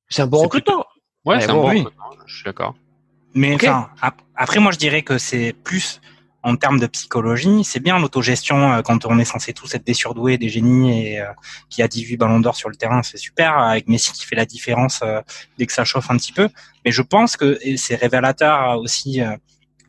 C'est 0.09 0.21
un 0.21 0.27
bon 0.27 0.39
recrutement. 0.39 0.85
Ouais, 1.25 1.41
c'est 1.41 1.49
un 1.49 1.53
bon 1.53 1.63
recrutement. 1.63 1.91
Je 2.25 2.35
suis 2.35 2.43
d'accord. 2.43 2.75
Mais 3.33 3.55
enfin, 3.55 3.89
après, 4.35 4.59
moi, 4.59 4.71
je 4.71 4.77
dirais 4.77 5.01
que 5.01 5.17
c'est 5.17 5.53
plus 5.63 6.01
en 6.43 6.55
termes 6.55 6.79
de 6.79 6.87
psychologie, 6.87 7.63
c'est 7.65 7.81
bien 7.81 7.99
l'autogestion 7.99 8.71
euh, 8.71 8.81
quand 8.81 9.05
on 9.05 9.19
est 9.19 9.25
censé 9.25 9.51
tous 9.53 9.75
être 9.75 9.85
des 9.85 9.93
surdoués, 9.93 10.37
des 10.37 10.47
génies 10.47 11.07
et 11.07 11.23
qui 11.69 11.81
a 11.81 11.89
18 11.89 12.15
ballons 12.15 12.39
d'or 12.39 12.55
sur 12.55 12.69
le 12.69 12.75
terrain, 12.75 13.03
c'est 13.03 13.17
super. 13.17 13.57
Avec 13.57 13.87
Messi 13.89 14.13
qui 14.13 14.23
fait 14.23 14.35
la 14.35 14.45
différence 14.45 15.03
dès 15.57 15.65
que 15.65 15.73
ça 15.73 15.83
chauffe 15.83 16.09
un 16.09 16.15
petit 16.17 16.31
peu. 16.31 16.47
Mais 16.85 16.91
je 16.91 17.01
pense 17.01 17.35
que 17.35 17.59
c'est 17.75 17.95
révélateur 17.95 18.79
aussi 18.79 19.21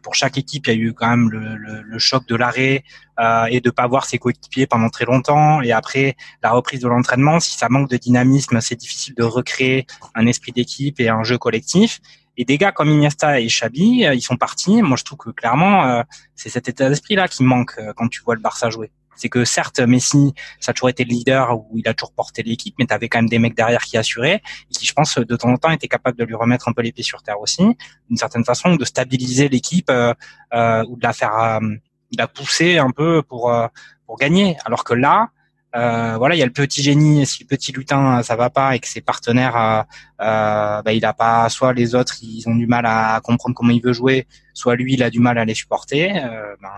pour 0.09 0.15
chaque 0.15 0.39
équipe, 0.39 0.67
il 0.69 0.71
y 0.71 0.73
a 0.73 0.79
eu 0.79 0.95
quand 0.95 1.07
même 1.07 1.29
le, 1.29 1.59
le, 1.59 1.83
le 1.83 1.99
choc 1.99 2.27
de 2.27 2.35
l'arrêt 2.35 2.83
euh, 3.21 3.45
et 3.51 3.61
de 3.61 3.69
pas 3.69 3.87
voir 3.87 4.07
ses 4.07 4.17
coéquipiers 4.17 4.67
pendant 4.67 4.89
très 4.89 5.05
longtemps. 5.05 5.61
Et 5.61 5.71
après 5.71 6.17
la 6.43 6.51
reprise 6.53 6.81
de 6.81 6.89
l'entraînement, 6.89 7.41
si 7.41 7.59
ça 7.59 7.69
manque 7.69 7.91
de 7.91 7.99
dynamisme, 7.99 8.59
c'est 8.63 8.75
difficile 8.75 9.15
de 9.17 9.23
recréer 9.23 9.87
un 10.15 10.27
esprit 10.27 10.53
d'équipe 10.53 10.99
et 10.99 11.11
un 11.11 11.25
jeu 11.25 11.37
collectif. 11.37 12.01
Et 12.39 12.47
des 12.47 12.57
gars 12.57 12.73
comme 12.73 12.89
Iniesta 12.89 13.39
et 13.39 13.49
Xabi, 13.49 14.07
euh, 14.07 14.15
ils 14.15 14.23
sont 14.23 14.39
partis. 14.39 14.81
Moi, 14.81 14.97
je 14.97 15.05
trouve 15.05 15.19
que 15.19 15.31
clairement, 15.31 15.85
euh, 15.85 16.03
c'est 16.35 16.49
cet 16.49 16.71
état 16.71 16.89
d'esprit-là 16.89 17.29
qui 17.29 17.43
manque 17.43 17.75
euh, 17.79 17.93
quand 17.95 18.09
tu 18.09 18.23
vois 18.23 18.35
le 18.35 18.41
Barça 18.41 18.71
jouer. 18.71 18.91
C'est 19.19 19.29
que 19.29 19.45
certes, 19.45 19.81
Messi, 19.81 20.33
ça 20.61 20.71
a 20.71 20.75
toujours 20.75 20.89
été 20.89 21.05
le 21.05 21.11
leader 21.11 21.59
où 21.59 21.77
il 21.77 21.87
a 21.89 21.95
toujours 21.95 22.13
porté 22.13 22.43
l'équipe, 22.43 22.75
mais 22.79 22.87
tu 22.87 22.95
avais 22.95 23.09
quand 23.09 23.19
même 23.19 23.29
des 23.29 23.39
mecs 23.39 23.57
derrière 23.57 23.83
qui 23.83 23.97
assuraient 23.97 24.41
et 24.71 24.75
qui, 24.75 24.87
je 24.87 24.93
pense, 24.93 25.19
de 25.19 25.37
temps 25.37 25.51
en 25.51 25.57
temps 25.57 25.71
étaient 25.71 25.89
capables 25.89 26.17
de 26.17 26.25
lui 26.25 26.35
remettre 26.35 26.69
un 26.69 26.73
peu 26.73 26.83
les 26.83 26.93
pieds 26.93 27.05
sur 27.05 27.23
terre 27.23 27.41
aussi, 27.41 27.65
d'une 28.09 28.17
certaine 28.17 28.45
façon, 28.45 28.77
de 28.77 28.85
stabiliser 28.85 29.49
l'équipe 29.49 29.91
euh, 29.91 30.15
euh, 30.55 30.85
ou 30.89 30.97
de 30.97 31.03
la 31.03 31.13
faire, 31.13 31.35
euh, 31.35 31.61
de 31.61 32.17
la 32.17 32.29
pousser 32.29 32.79
un 32.79 32.91
peu 32.91 33.23
pour 33.23 33.53
euh, 33.53 33.67
pour 34.07 34.17
gagner. 34.17 34.57
Alors 34.65 34.85
que 34.85 34.95
là, 34.95 35.29
euh, 35.77 36.17
voilà, 36.17 36.35
il 36.35 36.39
y 36.39 36.43
a 36.43 36.47
le 36.47 36.53
petit 36.53 36.83
génie. 36.83 37.27
Si 37.27 37.43
le 37.43 37.47
petit 37.47 37.73
lutin 37.73 38.23
ça 38.23 38.37
va 38.37 38.51
pas 38.51 38.75
et 38.75 38.79
que 38.79 38.89
ses 38.89 39.01
partenaires, 39.01 39.57
euh, 39.57 39.83
euh, 40.23 40.83
bah, 40.83 40.93
il 40.93 41.05
a 41.05 41.13
pas, 41.13 41.49
soit 41.49 41.73
les 41.73 41.95
autres 41.95 42.17
ils 42.23 42.49
ont 42.49 42.55
du 42.55 42.67
mal 42.67 42.87
à 42.87 43.21
comprendre 43.23 43.55
comment 43.55 43.73
il 43.73 43.83
veut 43.83 43.93
jouer, 43.93 44.27
soit 44.55 44.77
lui 44.77 44.95
il 44.95 45.03
a 45.03 45.11
du 45.11 45.21
mal 45.21 45.39
à 45.39 45.45
les 45.45 45.55
supporter. 45.55 46.13
Ben, 46.61 46.69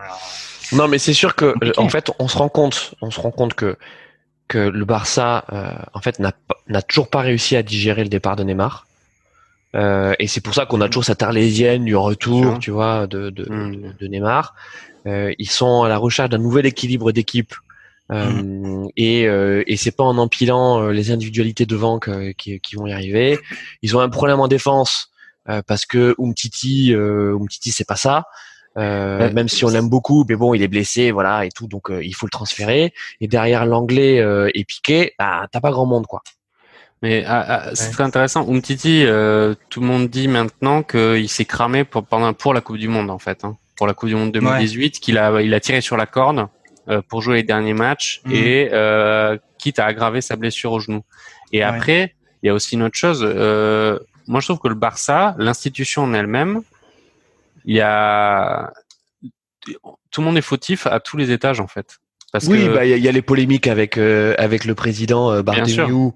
non, 0.73 0.89
mais 0.89 0.99
c'est 0.99 1.13
sûr 1.13 1.35
que 1.35 1.55
en 1.79 1.89
fait, 1.89 2.11
on 2.19 2.29
se 2.29 2.39
rend 2.39 2.49
compte, 2.49 2.95
on 3.01 3.11
se 3.11 3.21
rend 3.21 3.31
compte 3.31 3.55
que 3.55 3.77
que 4.51 4.59
le 4.59 4.85
Barça, 4.85 5.45
euh, 5.53 5.71
en 5.95 6.01
fait, 6.01 6.19
n'a 6.19 6.83
toujours 6.83 7.09
pas 7.09 7.21
réussi 7.21 7.57
à 7.57 7.63
digérer 7.63 8.03
le 8.03 8.09
départ 8.09 8.35
de 8.35 8.43
Neymar. 8.43 8.87
Euh, 9.77 10.15
et 10.19 10.27
c'est 10.27 10.41
pour 10.41 10.55
ça 10.55 10.67
qu'on 10.67 10.81
a 10.81 10.89
toujours 10.89 11.05
cette 11.05 11.23
arlésienne 11.23 11.85
du 11.85 11.95
retour, 11.95 12.59
tu 12.59 12.73
vois, 12.73 13.07
de 13.07 13.31
de, 13.31 13.45
mmh. 13.49 13.95
de, 14.01 14.07
Neymar. 14.09 14.57
Euh, 15.07 15.33
ils 15.39 15.49
sont 15.49 15.85
à 15.85 15.89
la 15.89 15.97
recherche 15.97 16.31
d'un 16.31 16.39
nouvel 16.39 16.67
équilibre 16.67 17.13
d'équipe. 17.13 17.55
Mmh. 18.11 18.89
Et, 18.97 19.23
et 19.23 19.77
c'est 19.77 19.93
pas 19.93 20.05
en 20.05 20.19
empilant 20.19 20.89
les 20.89 21.13
individualités 21.13 21.65
devant 21.65 21.99
que, 21.99 22.33
qui, 22.33 22.59
qui, 22.61 22.75
vont 22.75 22.87
y 22.87 22.93
arriver. 22.93 23.39
Ils 23.83 23.97
ont 23.97 24.01
un 24.01 24.09
problème 24.09 24.41
en 24.41 24.49
défense 24.49 25.11
parce 25.67 25.87
que 25.87 26.17
Umtiti, 26.19 26.93
Umtiti 26.93 27.71
c'est 27.71 27.87
pas 27.87 27.97
ça. 27.97 28.25
Euh, 28.79 29.33
même 29.33 29.49
si 29.49 29.65
on 29.65 29.69
l'aime 29.69 29.89
beaucoup, 29.89 30.25
mais 30.29 30.37
bon, 30.37 30.55
il 30.55 30.63
est 30.63 30.69
blessé, 30.69 31.11
voilà, 31.11 31.45
et 31.45 31.51
tout, 31.51 31.67
donc 31.67 31.91
euh, 31.91 32.05
il 32.05 32.15
faut 32.15 32.27
le 32.27 32.31
transférer. 32.31 32.93
Et 33.21 33.27
derrière 33.27 33.67
l'anglais 33.67 34.21
euh, 34.21 34.49
est 34.55 34.65
piqué, 34.65 35.15
bah, 35.19 35.47
t'as 35.51 35.61
pas 35.61 35.71
grand 35.71 35.87
monde, 35.87 36.07
quoi. 36.07 36.23
Mais 37.03 37.25
ah, 37.27 37.45
ah, 37.49 37.71
c'est 37.75 37.91
très 37.91 38.05
intéressant. 38.05 38.47
Umtiti, 38.49 39.05
euh, 39.07 39.55
tout 39.71 39.81
le 39.81 39.87
monde 39.87 40.09
dit 40.09 40.29
maintenant 40.29 40.83
qu'il 40.83 41.29
s'est 41.31 41.47
cramé 41.47 41.85
pour 41.85 42.05
pendant 42.05 42.33
pour 42.35 42.53
la 42.53 42.61
Coupe 42.61 42.77
du 42.77 42.89
Monde 42.89 43.09
en 43.09 43.19
fait, 43.19 43.43
hein, 43.43 43.57
pour 43.77 43.87
la 43.87 43.95
Coupe 43.95 44.11
du 44.11 44.17
Monde 44.17 44.33
2018, 44.33 45.01
qu'il 45.01 45.17
a 45.17 45.41
il 45.41 45.55
a 45.55 45.61
tiré 45.61 45.81
sur 45.81 45.97
la 45.97 46.05
corde 46.05 46.41
euh, 46.41 46.47
pour 47.09 47.23
jouer 47.23 47.37
les 47.37 47.43
derniers 47.43 47.75
matchs 47.75 48.21
mmh. 48.25 48.33
et 48.33 48.69
euh, 48.73 49.37
quitte 49.59 49.79
à 49.79 49.87
aggraver 49.87 50.21
sa 50.21 50.37
blessure 50.37 50.73
au 50.73 50.81
genou. 50.81 51.03
Et 51.53 51.63
après, 51.63 52.15
il 52.43 52.47
y 52.47 52.49
a 52.51 52.55
aussi 52.55 52.75
une 52.75 52.83
autre 52.83 52.97
chose. 52.97 53.23
moi, 53.23 54.41
je 54.41 54.47
trouve 54.47 54.59
que 54.59 54.69
le 54.69 54.75
Barça, 54.75 55.35
l'institution 55.39 56.03
en 56.03 56.15
elle-même, 56.15 56.63
il 57.65 57.77
y 57.77 57.81
a 57.81 58.73
tout 60.11 60.21
le 60.21 60.27
monde 60.27 60.39
est 60.39 60.43
fautif 60.43 60.87
à 60.87 61.01
tous 61.01 61.17
les 61.17 61.31
étages 61.31 61.61
en 61.61 61.67
fait. 61.67 61.99
Parce 62.33 62.47
oui, 62.47 62.69
bah 62.69 62.85
il 62.85 62.99
y, 62.99 63.09
a 63.09 63.13
les 63.13 63.23
polémiques 63.23 63.67
avec 63.67 63.99
euh, 63.99 64.35
avec 64.39 64.65
le 64.65 64.77
président 64.77 65.33
euh, 65.33 65.43
Barthélemy, 65.43 66.13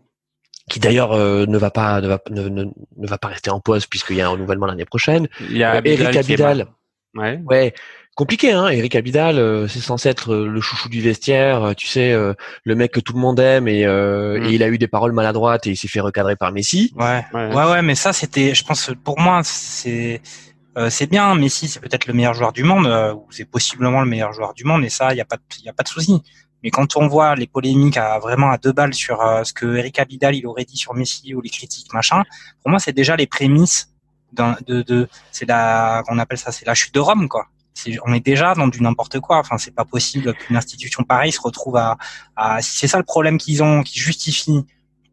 qui 0.71 0.79
d'ailleurs 0.79 1.13
euh, 1.13 1.45
ne 1.47 1.59
va 1.59 1.71
pas 1.71 2.01
ne 2.01 2.07
va 2.07 2.21
ne, 2.31 2.49
ne, 2.49 2.67
va 2.99 3.19
pas 3.19 3.29
rester 3.29 3.51
en 3.51 3.59
poste 3.59 3.89
puisqu'il 3.91 4.17
y 4.17 4.21
a 4.21 4.27
un 4.27 4.31
renouvellement 4.31 4.67
l'année 4.67 4.85
prochaine. 4.85 5.29
Il 5.41 5.57
y 5.57 5.65
a 5.65 5.85
Eric 5.85 6.17
Abidal. 6.17 6.69
Ouais. 7.15 7.41
Ouais. 7.45 7.75
Compliqué, 8.15 8.53
hein. 8.53 8.69
Eric 8.69 8.95
Abidal, 8.95 9.69
c'est 9.69 9.81
censé 9.81 10.09
être 10.09 10.35
le 10.35 10.61
chouchou 10.61 10.89
du 10.89 11.01
vestiaire, 11.01 11.75
tu 11.77 11.89
sais, 11.89 12.15
le 12.15 12.75
mec 12.75 12.93
que 12.93 13.01
tout 13.01 13.13
le 13.13 13.21
monde 13.21 13.41
aime 13.41 13.67
et, 13.67 13.85
mm. 13.87 14.45
et 14.45 14.53
il 14.53 14.63
a 14.63 14.69
eu 14.69 14.79
des 14.79 14.87
paroles 14.87 15.13
maladroites 15.13 15.67
et 15.67 15.71
il 15.71 15.77
s'est 15.77 15.89
fait 15.89 16.01
recadrer 16.01 16.37
par 16.37 16.53
Messi. 16.53 16.93
Ouais, 16.97 17.25
ouais, 17.35 17.55
ouais, 17.55 17.65
ouais 17.73 17.83
mais 17.83 17.97
ça 17.97 18.13
c'était, 18.13 18.55
je 18.55 18.65
pense, 18.65 18.93
pour 19.03 19.19
moi, 19.19 19.41
c'est 19.43 20.21
euh, 20.77 20.91
c'est 20.91 21.07
bien, 21.07 21.35
Messi 21.35 21.69
c'est 21.69 21.81
peut-être 21.81 22.07
le 22.07 22.15
meilleur 22.15 22.35
joueur 22.35 22.53
du 22.53 22.65
monde, 22.65 22.87
euh, 22.87 23.15
ou 23.15 23.27
c'est 23.31 23.45
possiblement 23.45 24.01
le 24.01 24.09
meilleur 24.09 24.33
joueur 24.33 24.55
du 24.55 24.65
monde, 24.65 24.85
et 24.85 24.89
ça, 24.89 25.13
il 25.13 25.15
n'y 25.15 25.21
a 25.21 25.25
pas, 25.25 25.37
de, 25.37 25.43
y 25.65 25.69
a 25.69 25.73
pas 25.73 25.85
de 25.85 25.89
souci. 25.89 26.21
Mais 26.63 26.71
quand 26.71 26.97
on 26.97 27.07
voit 27.07 27.37
les 27.37 27.47
polémiques 27.47 27.97
à 27.97 28.19
vraiment 28.19 28.51
à 28.51 28.59
deux 28.59 28.73
balles 28.73 28.95
sur 28.95 29.21
euh, 29.21 29.45
ce 29.45 29.53
que 29.53 29.77
Eric 29.77 29.99
Abidal 29.99 30.35
il 30.35 30.47
aurait 30.47 30.65
dit 30.65 30.79
sur 30.79 30.95
Messi 30.95 31.35
ou 31.35 31.41
les 31.41 31.51
critiques 31.51 31.93
machin, 31.93 32.23
pour 32.63 32.71
moi 32.71 32.79
c'est 32.79 32.93
déjà 32.93 33.17
les 33.17 33.27
prémices 33.27 33.91
de, 34.33 34.83
de 34.83 35.09
c'est 35.31 35.47
la, 35.47 36.03
on 36.09 36.19
appelle 36.19 36.39
ça, 36.39 36.51
c'est 36.51 36.67
la 36.67 36.75
chute 36.75 36.95
de 36.95 37.01
Rome 37.01 37.29
quoi. 37.29 37.47
On 38.07 38.13
est 38.13 38.25
déjà 38.25 38.55
dans 38.55 38.69
du 38.69 38.81
n'importe 38.83 39.21
quoi. 39.21 39.39
Enfin, 39.39 39.59
c'est 39.59 39.75
pas 39.75 39.85
possible 39.85 40.33
qu'une 40.35 40.57
institution 40.57 41.03
pareille 41.03 41.33
se 41.33 41.41
retrouve 41.41 41.77
à, 41.77 41.97
à 42.37 42.63
si 42.63 42.79
c'est 42.79 42.89
ça 42.89 42.99
le 42.99 43.05
problème 43.05 43.39
qu'ils 43.39 43.63
ont, 43.63 43.83
qui 43.83 43.99
justifie 43.99 44.65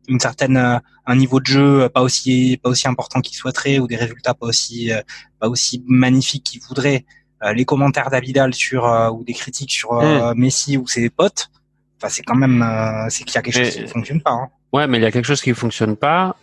une 0.08 0.20
certaine 0.20 0.58
euh, 0.58 0.78
un 1.06 1.16
niveau 1.16 1.40
de 1.40 1.46
jeu 1.46 1.90
pas 1.90 2.02
aussi 2.02 2.60
pas 2.62 2.70
aussi 2.70 2.88
important 2.88 3.22
qu'il 3.22 3.36
souhaiterait 3.36 3.80
ou 3.80 3.88
des 3.88 3.96
résultats 3.96 4.34
pas 4.34 4.48
aussi 4.48 4.92
euh, 4.92 5.02
pas 5.40 5.48
aussi 5.48 5.84
magnifiques 5.88 6.44
qu'il 6.44 6.62
voudrait 6.62 7.06
euh, 7.44 7.54
les 7.54 7.66
commentaires 7.66 8.10
d'Abidal 8.10 8.54
sur 8.54 8.84
ou 9.14 9.24
des 9.24 9.34
critiques 9.34 9.72
sur 9.72 9.94
hmm. 9.94 10.34
Messi 10.36 10.78
ou 10.78 10.88
ses 10.88 11.10
potes 11.10 11.50
enfin 11.98 12.10
c'est 12.10 12.24
quand 12.24 12.36
même 12.36 12.66
c'est 13.10 13.24
qu'il 13.24 13.36
y 13.36 13.38
a 13.38 13.42
quelque 13.42 13.66
chose 13.66 13.76
qui 13.76 13.82
ne 13.82 13.88
fonctionne 13.88 14.22
pas 14.22 14.32
hein. 14.32 14.50
ouais 14.74 14.88
mais 14.88 14.98
il 14.98 15.02
y 15.02 15.06
a 15.06 15.12
quelque 15.12 15.26
chose 15.26 15.42
qui 15.42 15.54
fonctionne 15.54 15.96
pas 15.96 16.36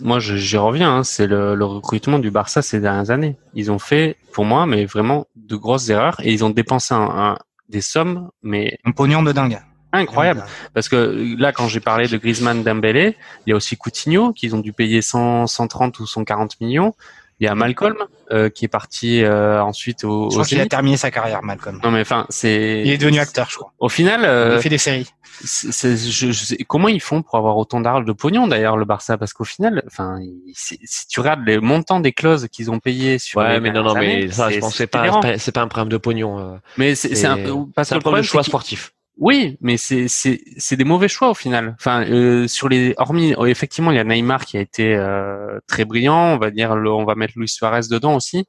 moi 0.00 0.18
j'y 0.18 0.56
reviens 0.56 0.96
hein, 0.96 1.04
c'est 1.04 1.26
le, 1.26 1.54
le, 1.54 1.64
recrutement 1.64 2.18
du 2.18 2.30
Barça 2.30 2.62
ces 2.62 2.80
dernières 2.80 3.10
années 3.10 3.36
ils 3.54 3.70
ont 3.70 3.78
fait 3.78 4.16
pour 4.32 4.44
moi 4.44 4.66
mais 4.66 4.86
vraiment 4.86 5.26
de 5.36 5.56
grosses 5.56 5.90
erreurs 5.90 6.20
et 6.20 6.32
ils 6.32 6.44
ont 6.44 6.50
dépensé 6.50 6.94
un, 6.94 7.36
des 7.68 7.82
sommes 7.82 8.30
mais 8.42 8.78
un 8.84 8.92
pognon 8.92 9.22
de 9.22 9.32
dingue 9.32 9.60
Incroyable. 9.90 10.44
Parce 10.74 10.88
que 10.88 11.34
là, 11.38 11.52
quand 11.52 11.66
j'ai 11.66 11.80
parlé 11.80 12.08
de 12.08 12.18
Griezmann, 12.18 12.62
Dembélé, 12.62 13.16
il 13.46 13.50
y 13.50 13.52
a 13.54 13.56
aussi 13.56 13.78
Coutinho, 13.78 14.34
qu'ils 14.34 14.54
ont 14.54 14.58
dû 14.58 14.74
payer 14.74 15.00
100, 15.00 15.46
130 15.46 15.98
ou 16.00 16.06
140 16.06 16.60
millions. 16.60 16.94
Il 17.40 17.44
y 17.44 17.48
a 17.48 17.54
Malcolm 17.54 17.96
euh, 18.32 18.48
qui 18.50 18.64
est 18.64 18.68
parti 18.68 19.22
euh, 19.22 19.62
ensuite 19.62 20.02
au. 20.04 20.28
Je 20.30 20.34
crois 20.34 20.44
qu'il 20.44 20.60
a 20.60 20.66
terminé 20.66 20.96
sa 20.96 21.10
carrière, 21.10 21.42
Malcolm. 21.42 21.80
Non 21.84 21.90
mais 21.90 22.00
enfin, 22.00 22.26
c'est. 22.30 22.82
Il 22.84 22.90
est 22.90 22.98
devenu 22.98 23.20
acteur, 23.20 23.48
je 23.48 23.56
crois. 23.56 23.72
Au 23.78 23.88
final, 23.88 24.24
euh, 24.24 24.56
il 24.56 24.62
fait 24.62 24.68
des 24.68 24.78
séries. 24.78 25.08
C'est, 25.44 25.96
je, 25.96 26.32
je 26.32 26.44
sais, 26.44 26.56
comment 26.66 26.88
ils 26.88 27.00
font 27.00 27.22
pour 27.22 27.36
avoir 27.36 27.56
autant 27.56 27.80
d'argent 27.80 28.02
de 28.02 28.12
pognon 28.12 28.48
d'ailleurs 28.48 28.76
le 28.76 28.84
Barça? 28.84 29.16
Parce 29.16 29.32
qu'au 29.32 29.44
final, 29.44 29.84
enfin, 29.86 30.18
si 30.52 30.78
tu 31.08 31.20
regardes 31.20 31.46
les 31.46 31.58
montants 31.58 32.00
des 32.00 32.12
clauses 32.12 32.48
qu'ils 32.48 32.72
ont 32.72 32.80
payés 32.80 33.20
sur. 33.20 33.38
Ouais, 33.38 33.60
mais 33.60 33.70
non, 33.70 33.84
non, 33.84 33.94
mais 33.94 34.30
ça, 34.32 34.50
je 34.50 34.58
pense 34.58 34.74
c'est 34.74 34.88
pas, 34.88 35.20
c'est 35.38 35.52
pas 35.52 35.62
un 35.62 35.68
problème 35.68 35.90
de 35.90 35.96
pognon. 35.96 36.38
Euh. 36.40 36.56
Mais 36.76 36.96
c'est, 36.96 37.24
un, 37.24 37.38
parce 37.74 37.90
que 37.90 37.94
le 37.94 38.00
problème 38.00 38.22
de 38.22 38.26
choix 38.26 38.42
sportif. 38.42 38.92
Oui, 39.18 39.56
mais 39.60 39.76
c'est 39.76 40.06
c'est 40.06 40.40
c'est 40.58 40.76
des 40.76 40.84
mauvais 40.84 41.08
choix 41.08 41.30
au 41.30 41.34
final. 41.34 41.74
Enfin, 41.78 42.04
euh, 42.08 42.46
sur 42.46 42.68
les 42.68 42.94
hormis 42.98 43.34
oh, 43.36 43.46
effectivement, 43.46 43.90
il 43.90 43.96
y 43.96 44.00
a 44.00 44.04
Neymar 44.04 44.44
qui 44.44 44.56
a 44.56 44.60
été 44.60 44.94
euh, 44.94 45.58
très 45.66 45.84
brillant. 45.84 46.34
On 46.34 46.38
va 46.38 46.50
dire, 46.50 46.70
on 46.70 47.04
va 47.04 47.16
mettre 47.16 47.34
Luis 47.36 47.48
Suarez 47.48 47.88
dedans 47.90 48.14
aussi. 48.14 48.46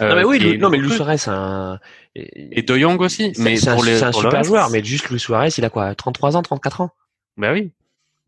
Euh, 0.00 0.08
non 0.08 0.16
mais 0.16 0.24
oui, 0.24 0.58
non 0.58 0.70
mais 0.70 0.78
Luis 0.78 0.92
Suarez, 0.92 1.16
un... 1.26 1.78
et, 2.14 2.62
De 2.62 2.78
Jong 2.78 3.00
aussi. 3.00 3.32
Mais 3.38 3.56
c'est 3.56 3.68
un, 3.68 4.12
super 4.12 4.44
joueur. 4.44 4.70
Mais 4.70 4.82
juste 4.82 5.10
Luis 5.10 5.18
Suarez, 5.18 5.50
il 5.58 5.64
a 5.64 5.70
quoi 5.70 5.94
33 5.94 6.36
ans, 6.36 6.42
34 6.42 6.82
ans? 6.82 6.90
Ben 7.36 7.52
oui, 7.52 7.72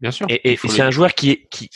bien 0.00 0.10
sûr. 0.10 0.26
Et, 0.28 0.58
c'est 0.66 0.82
un 0.82 0.90
joueur 0.90 1.14
qui 1.14 1.30
est 1.30 1.46
qui 1.48 1.70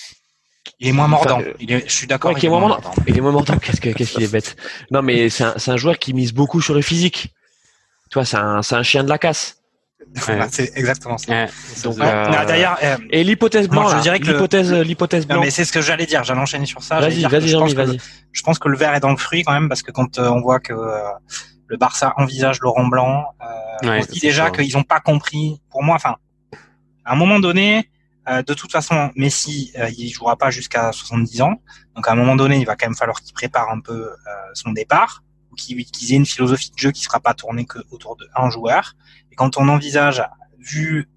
il 0.81 0.89
est 0.89 0.93
moins 0.93 1.09
mordant. 1.09 1.41
il 1.61 1.73
est, 1.73 1.89
je 1.89 1.95
suis 1.95 2.07
d'accord. 2.07 2.37
il, 2.37 2.45
est 2.45 2.49
moins 2.49 2.61
mordant. 2.61 2.91
Il 3.07 3.17
est 3.17 3.21
moins 3.21 3.33
mordant. 3.33 3.57
Qu'est-ce 3.59 3.81
qu'est-ce 3.81 4.13
qu'il 4.13 4.23
est 4.25 4.33
bête. 4.33 4.57
Non, 4.91 5.03
mais 5.03 5.29
c'est 5.29 5.45
un, 5.45 5.55
un 5.67 5.77
joueur 5.77 5.99
qui 5.99 6.13
mise 6.13 6.33
beaucoup 6.33 6.61
sur 6.61 6.75
le 6.75 6.83
physique. 6.83 7.33
Tu 8.11 8.15
vois, 8.15 8.25
c'est 8.25 8.37
un, 8.37 8.63
c'est 8.63 8.75
un 8.75 8.83
chien 8.83 9.05
de 9.05 9.09
la 9.09 9.19
casse. 9.19 9.58
C'est 10.51 10.77
exactement 10.77 11.19
ça. 11.19 11.47
Donc, 11.83 11.99
euh, 11.99 12.45
d'ailleurs, 12.45 12.79
euh, 12.83 12.97
et 13.11 13.25
l'hypothèse 13.25 13.69
blanche, 13.69 13.97
je 13.97 14.03
dirais 14.03 14.21
que 14.21 14.27
l'hypothèse, 14.27 14.73
l'hypothèse 14.73 15.27
blanche. 15.27 15.45
mais 15.45 15.51
c'est 15.51 15.65
ce 15.65 15.73
que 15.73 15.81
j'allais 15.81 16.07
dire. 16.07 16.25
J'allais 16.25 16.41
enchaîner 16.41 16.67
sur 16.67 16.83
ça. 16.83 17.01
Vas-y, 17.01 17.23
vas-y, 17.23 17.75
vas-y. 17.75 17.99
Je 18.33 18.43
pense 18.43 18.59
que 18.59 18.69
le 18.69 18.77
verre 18.77 18.95
est 18.95 19.01
dans 19.01 19.11
le 19.11 19.17
fruit 19.17 19.43
quand 19.43 19.53
même 19.53 19.69
parce 19.69 19.83
que 19.83 19.91
quand 19.91 20.19
euh, 20.19 20.29
on 20.29 20.41
voit 20.41 20.61
que 20.61 20.75
le 21.67 21.77
Barça 21.77 22.15
envisage 22.17 22.61
Laurent 22.61 22.87
Blanc, 22.87 23.27
on 23.83 24.03
se 24.03 24.09
dit 24.09 24.21
déjà 24.21 24.51
qu'ils 24.51 24.75
n'ont 24.75 24.85
pas 24.85 25.01
compris. 25.01 25.61
Pour 25.71 25.83
moi, 25.83 25.97
enfin, 25.97 26.17
à 27.05 27.13
un 27.13 27.17
moment 27.17 27.41
donné, 27.41 27.91
de 28.29 28.55
toute 28.55 28.71
façon, 28.71 29.11
Messi, 29.17 29.73
il 29.97 30.11
jouera 30.11 30.37
pas 30.37 30.51
jusqu'à 30.51 30.93
70 30.93 31.43
ans. 31.43 31.55
Donc 31.97 32.07
à 32.07 32.13
un 32.13 32.15
moment 32.15 32.37
donné, 32.37 32.59
il 32.59 32.67
va 32.67 32.77
quand 32.77 32.87
même 32.87 32.97
falloir 32.97 33.21
qu'il 33.21 33.35
prépare 33.35 33.71
un 33.71 33.81
peu 33.81 34.11
son 34.55 34.73
départ, 34.73 35.25
qu'il 35.57 35.85
qu 35.85 36.13
ait 36.13 36.17
une 36.17 36.27
philosophie 36.27 36.71
de 36.71 36.79
jeu 36.79 36.93
qui 36.93 37.03
sera 37.03 37.21
pas 37.21 37.35
tournée 37.35 37.67
que 37.67 37.79
autour 37.91 38.17
de 38.17 38.29
un 38.37 38.49
joueur 38.49 38.95
quand 39.39 39.57
on 39.57 39.69
envisage, 39.69 40.23
vu 40.59 41.09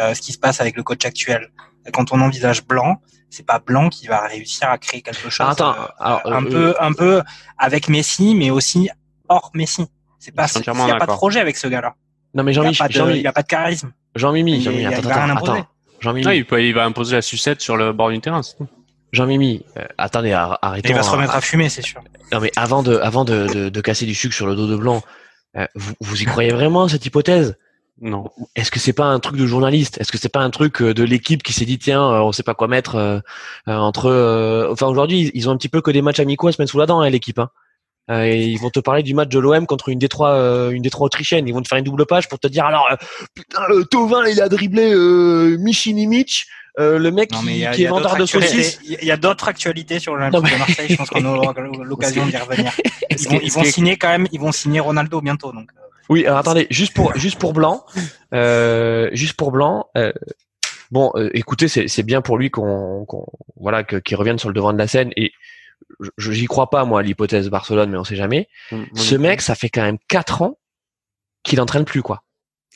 euh, 0.00 0.14
ce 0.14 0.20
qui 0.20 0.32
se 0.32 0.38
passe 0.38 0.60
avec 0.60 0.76
le 0.76 0.82
coach 0.82 1.04
actuel, 1.04 1.50
quand 1.92 2.12
on 2.12 2.20
envisage 2.20 2.66
Blanc, 2.66 3.00
c'est 3.30 3.46
pas 3.46 3.58
Blanc 3.58 3.90
qui 3.90 4.06
va 4.06 4.26
réussir 4.26 4.70
à 4.70 4.78
créer 4.78 5.02
quelque 5.02 5.28
chose. 5.28 5.46
Attends, 5.46 5.74
euh, 5.74 6.16
un 6.24 6.44
euh, 6.44 6.50
peu, 6.50 6.74
un 6.80 6.92
peu 6.94 7.22
avec 7.58 7.88
Messi, 7.88 8.34
mais 8.34 8.50
aussi 8.50 8.88
hors 9.28 9.50
Messi. 9.54 9.86
C'est 10.18 10.34
pas, 10.34 10.46
il 10.54 10.72
n'y 10.72 10.90
a 10.90 10.96
pas 10.96 11.06
de 11.06 11.12
projet 11.12 11.40
avec 11.40 11.56
ce 11.56 11.68
gars-là. 11.68 11.94
Non 12.34 12.42
mais 12.42 12.52
Jean-Mi, 12.52 12.72
il 12.72 13.20
n'y 13.20 13.26
a, 13.26 13.32
pas 13.32 13.42
de 13.42 13.46
charisme. 13.46 13.92
Jean-Mimi, 14.14 14.62
Jean-Mimi, 14.62 14.86
attends, 14.86 15.10
attends, 15.10 15.66
Jean-Mimi. 16.00 16.44
il, 16.50 16.58
il 16.58 16.74
va 16.74 16.84
imposer 16.84 17.16
la 17.16 17.22
sucette 17.22 17.60
sur 17.60 17.76
le 17.76 17.92
bord 17.92 18.10
du 18.10 18.20
terrain. 18.20 18.40
Jean-Mimi, 19.12 19.64
attendez, 19.96 20.32
arrêtez. 20.32 20.88
Il 20.88 20.94
va 20.94 21.02
se 21.02 21.10
remettre 21.10 21.34
à 21.34 21.40
fumer, 21.40 21.68
c'est 21.68 21.82
sûr. 21.82 22.00
Non 22.32 22.40
mais 22.40 22.50
avant 22.56 22.82
de, 22.82 22.96
avant 22.96 23.24
de, 23.24 23.46
de, 23.46 23.68
de, 23.68 23.80
casser 23.80 24.06
du 24.06 24.14
sucre 24.14 24.34
sur 24.34 24.46
le 24.46 24.54
dos 24.54 24.66
de 24.66 24.76
Blanc, 24.76 25.02
euh, 25.56 25.66
vous, 25.74 25.94
vous 26.00 26.22
y 26.22 26.24
croyez 26.24 26.50
vraiment 26.50 26.88
cette 26.88 27.06
hypothèse? 27.06 27.56
Non. 28.00 28.30
Est-ce 28.54 28.70
que 28.70 28.78
c'est 28.78 28.92
pas 28.92 29.06
un 29.06 29.18
truc 29.18 29.36
de 29.36 29.46
journaliste? 29.46 29.98
Est-ce 29.98 30.12
que 30.12 30.18
c'est 30.18 30.28
pas 30.28 30.40
un 30.40 30.50
truc 30.50 30.80
euh, 30.82 30.94
de 30.94 31.02
l'équipe 31.02 31.42
qui 31.42 31.52
s'est 31.52 31.64
dit 31.64 31.78
tiens, 31.78 32.02
euh, 32.02 32.20
on 32.20 32.30
sait 32.32 32.44
pas 32.44 32.54
quoi 32.54 32.68
mettre 32.68 33.22
entre 33.66 34.68
Enfin 34.70 34.86
aujourd'hui, 34.86 35.30
ils 35.34 35.48
ont 35.48 35.52
un 35.52 35.56
petit 35.56 35.68
peu 35.68 35.80
que 35.80 35.90
des 35.90 36.02
matchs 36.02 36.20
amicaux 36.20 36.48
à 36.48 36.52
se 36.52 36.60
mettre 36.60 36.70
sous 36.70 36.78
la 36.78 36.86
dent, 36.86 37.00
hein, 37.00 37.10
l'équipe. 37.10 37.38
Hein. 37.38 37.50
et 38.08 38.46
ils 38.46 38.58
vont 38.58 38.70
te 38.70 38.80
parler 38.80 39.02
du 39.02 39.14
match 39.14 39.28
de 39.30 39.38
l'OM 39.38 39.66
contre 39.66 39.88
une 39.88 39.98
Détroit, 39.98 40.70
une 40.70 40.82
Détroit 40.82 41.06
autrichienne. 41.06 41.48
Ils 41.48 41.52
vont 41.52 41.62
te 41.62 41.68
faire 41.68 41.78
une 41.78 41.84
double 41.84 42.06
page 42.06 42.28
pour 42.28 42.38
te 42.38 42.46
dire 42.46 42.64
alors 42.64 42.88
putain, 43.34 43.62
Tovin 43.90 44.26
il 44.26 44.40
a 44.40 44.48
dribblé 44.48 44.92
euh, 44.92 45.58
Michini 46.78 46.98
le 46.98 47.10
mec 47.10 47.30
qui, 47.30 47.84
est 47.84 47.88
vendeur 47.88 48.16
de 48.16 48.26
saucisses. 48.26 48.78
Il 48.84 49.04
y 49.04 49.10
a 49.10 49.16
d'autres 49.16 49.48
actualités 49.48 49.98
sur 49.98 50.14
l'Olympique 50.14 50.52
de 50.52 50.58
Marseille. 50.58 50.86
Je 50.90 50.96
pense 50.96 51.10
qu'on 51.10 51.24
aura 51.24 51.52
l'occasion 51.82 52.26
d'y 52.26 52.36
revenir. 52.36 52.72
Ils 53.10 53.28
vont, 53.28 53.40
ils 53.42 53.52
vont 53.52 53.64
signer 53.64 53.96
quand 53.96 54.08
même. 54.08 54.26
Ils 54.32 54.40
vont 54.40 54.52
signer 54.52 54.80
Ronaldo 54.80 55.20
bientôt. 55.20 55.52
Donc. 55.52 55.70
Oui, 56.08 56.24
alors 56.26 56.38
attendez, 56.38 56.66
juste 56.70 56.94
pour 56.94 57.14
juste 57.16 57.38
pour 57.38 57.52
Blanc, 57.52 57.84
euh, 58.34 59.10
juste 59.12 59.34
pour 59.34 59.52
Blanc. 59.52 59.88
Euh, 59.96 60.12
bon, 60.90 61.12
euh, 61.16 61.30
écoutez, 61.34 61.68
c'est 61.68 62.02
bien 62.02 62.22
pour 62.22 62.38
lui 62.38 62.50
qu'on 62.50 63.06
voilà 63.56 63.84
qu'il 63.84 64.16
revienne 64.16 64.38
sur 64.38 64.48
le 64.48 64.54
devant 64.54 64.72
de 64.72 64.78
la 64.78 64.86
scène 64.86 65.10
et 65.16 65.32
je 66.16 66.32
j'y 66.32 66.46
crois 66.46 66.70
pas 66.70 66.84
moi 66.84 67.00
à 67.00 67.02
l'hypothèse 67.02 67.50
Barcelone, 67.50 67.90
mais 67.90 67.98
on 67.98 68.04
sait 68.04 68.16
jamais. 68.16 68.48
Mm, 68.72 68.84
Ce 68.94 69.14
mec, 69.14 69.42
ça 69.42 69.54
fait 69.54 69.68
quand 69.68 69.82
même 69.82 69.98
quatre 70.08 70.42
ans 70.42 70.58
qu'il 71.42 71.60
entraîne 71.60 71.84
plus 71.84 72.02
quoi. 72.02 72.24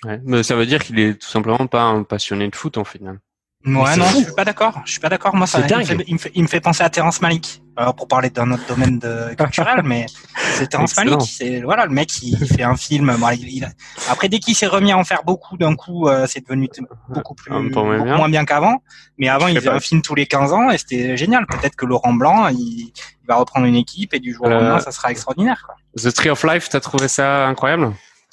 Ouais, 0.05 0.21
mais 0.25 0.43
ça 0.43 0.57
veut 0.57 0.67
dire 0.67 0.83
qu'il 0.83 0.99
est 0.99 1.21
tout 1.21 1.29
simplement 1.29 1.67
pas 1.67 1.83
un 1.83 2.03
passionné 2.03 2.49
de 2.49 2.57
foot 2.57 2.77
en 2.77 2.85
final. 2.85 3.19
Ouais, 3.65 3.97
non, 3.97 4.07
je 4.07 4.25
suis 4.25 4.33
pas 4.35 4.45
d'accord. 4.45 4.83
Je 4.85 4.91
suis 4.91 5.01
pas 5.01 5.09
d'accord. 5.09 5.37
Moi, 5.37 5.47
ça, 5.47 5.61
il 5.61 5.77
me, 5.77 5.85
fait, 5.85 6.05
il, 6.09 6.15
me 6.15 6.19
fait, 6.19 6.33
il, 6.35 6.43
me 6.43 6.49
fait, 6.49 6.61
penser 6.61 6.83
à 6.83 6.91
Terence 6.91 7.21
Malik. 7.21 7.63
Alors, 7.77 7.95
pour 7.95 8.09
parler 8.09 8.29
d'un 8.29 8.51
autre 8.51 8.65
domaine 8.67 8.99
de, 8.99 9.35
culturel, 9.39 9.83
mais 9.85 10.07
c'est 10.55 10.69
Terence 10.69 10.97
Malik. 10.97 11.21
C'est 11.23 11.61
voilà, 11.61 11.87
le 11.87 11.93
mec, 11.93 12.11
il, 12.23 12.37
fait 12.45 12.65
un 12.65 12.77
film. 12.77 13.17
il, 13.41 13.73
après, 14.11 14.29
dès 14.29 14.41
qu'il 14.41 14.57
s'est 14.57 14.67
remis 14.67 14.91
à 14.91 14.99
en 14.99 15.05
faire 15.05 15.23
beaucoup 15.25 15.57
d'un 15.57 15.77
coup, 15.77 16.09
euh, 16.09 16.27
c'est 16.29 16.41
devenu 16.41 16.69
beaucoup 17.09 17.35
plus 17.35 17.53
beaucoup 17.53 17.85
moins 17.85 18.29
bien 18.29 18.45
qu'avant. 18.45 18.83
Mais 19.17 19.29
avant, 19.29 19.47
il 19.47 19.57
faisait 19.57 19.71
un 19.71 19.81
film 19.81 20.03
tous 20.03 20.17
les 20.17 20.27
15 20.27 20.53
ans 20.53 20.71
et 20.71 20.79
c'était 20.79 21.17
génial. 21.17 21.47
Peut-être 21.47 21.77
que 21.77 21.87
Laurent 21.87 22.15
Blanc, 22.15 22.49
il, 22.49 22.93
va 23.29 23.37
reprendre 23.37 23.67
une 23.67 23.77
équipe 23.77 24.13
et 24.15 24.19
du 24.19 24.35
jour 24.35 24.47
au 24.47 24.49
lendemain, 24.49 24.79
euh, 24.79 24.81
ça 24.81 24.91
sera 24.91 25.13
extraordinaire. 25.13 25.63
Quoi. 25.65 25.77
The 25.97 26.13
Tree 26.13 26.31
of 26.31 26.43
Life, 26.43 26.69
t'as 26.69 26.81
trouvé 26.81 27.07
ça 27.07 27.47
incroyable? 27.47 27.93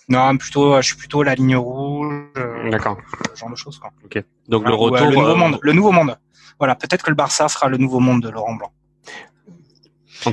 Non, 0.09 0.35
plutôt, 0.37 0.75
je 0.77 0.87
suis 0.87 0.95
plutôt 0.95 1.21
la 1.21 1.35
ligne 1.35 1.55
rouge. 1.55 2.13
Euh, 2.37 2.69
D'accord. 2.71 2.97
Ce 3.35 3.39
genre 3.39 3.51
de 3.51 3.55
choses, 3.55 3.77
quoi. 3.77 3.91
Ok. 4.03 4.21
Donc 4.47 4.67
le 4.67 4.73
retour. 4.73 5.07
le 5.07 5.15
nouveau 5.15 5.27
euh, 5.27 5.35
monde. 5.35 5.59
Le 5.61 5.73
nouveau 5.73 5.91
monde. 5.91 6.17
Voilà. 6.57 6.75
Peut-être 6.75 7.03
que 7.03 7.11
le 7.11 7.15
Barça 7.15 7.47
sera 7.47 7.69
le 7.69 7.77
nouveau 7.77 7.99
monde 7.99 8.23
de 8.23 8.29
Laurent 8.29 8.55
Blanc. 8.55 8.71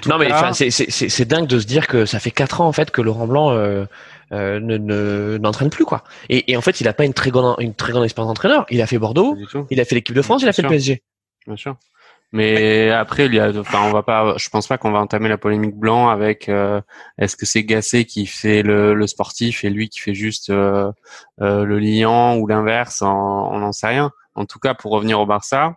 non, 0.07 0.19
mais 0.19 0.31
c'est 0.71 1.29
dingue 1.29 1.47
de 1.47 1.61
se 1.61 1.67
dire 1.67 1.87
que 1.87 2.07
ça 2.07 2.19
fait 2.19 2.31
quatre 2.31 2.63
ans 2.63 2.67
en 2.67 2.73
fait 2.73 2.91
que 2.91 3.03
Laurent 3.03 3.27
Blanc 3.27 3.51
euh, 3.51 3.85
euh, 4.33 4.59
ne 4.61 5.37
n'entraîne 5.37 5.69
plus 5.69 5.85
quoi. 5.85 6.05
Et, 6.31 6.51
et, 6.51 6.57
en 6.57 6.63
fait, 6.63 6.81
il 6.81 6.89
a 6.89 6.95
pas 6.95 7.05
une 7.05 7.15
très 7.15 7.31
grande 7.31 7.57
une 7.61 7.75
très 7.75 7.93
grande 7.93 8.05
expérience 8.05 8.31
d'entraîneur. 8.31 8.65
Il 8.71 8.81
a 8.81 8.87
fait 8.87 8.99
Bordeaux, 8.99 9.37
il 9.71 9.79
a 9.79 9.85
fait 9.85 9.95
l'équipe 9.95 10.17
de 10.17 10.23
France, 10.23 10.43
il 10.43 10.49
a 10.49 10.55
fait 10.55 10.63
le 10.63 10.69
PSG. 10.69 11.03
Bien 11.47 11.57
sûr. 11.57 11.77
Mais 12.33 12.91
après, 12.91 13.27
il 13.27 13.35
y 13.35 13.41
a, 13.41 13.51
enfin, 13.57 13.83
on 13.85 13.93
va 13.93 14.03
pas, 14.03 14.37
je 14.37 14.49
pense 14.49 14.67
pas 14.67 14.79
qu'on 14.79 14.91
va 14.91 14.99
entamer 14.99 15.29
la 15.29 15.39
polémique 15.39 15.77
blanc 15.77 16.09
avec 16.09 16.49
euh, 16.49 16.81
est-ce 17.19 17.37
que 17.37 17.47
c'est 17.47 17.65
Gassé 17.65 18.05
qui 18.05 18.27
fait 18.27 18.63
le, 18.63 18.95
le, 18.95 19.07
sportif 19.07 19.65
et 19.65 19.71
lui 19.71 19.89
qui 19.89 20.01
fait 20.01 20.15
juste 20.15 20.51
euh, 20.51 20.91
euh, 21.41 21.65
le 21.65 21.79
liant 21.79 22.37
ou 22.37 22.47
l'inverse, 22.47 23.01
on 23.03 23.59
n'en 23.59 23.73
sait 23.73 23.87
rien. 23.87 24.11
En 24.35 24.45
tout 24.45 24.59
cas, 24.59 24.75
pour 24.75 24.93
revenir 24.93 25.21
au 25.21 25.27
Barça, 25.27 25.77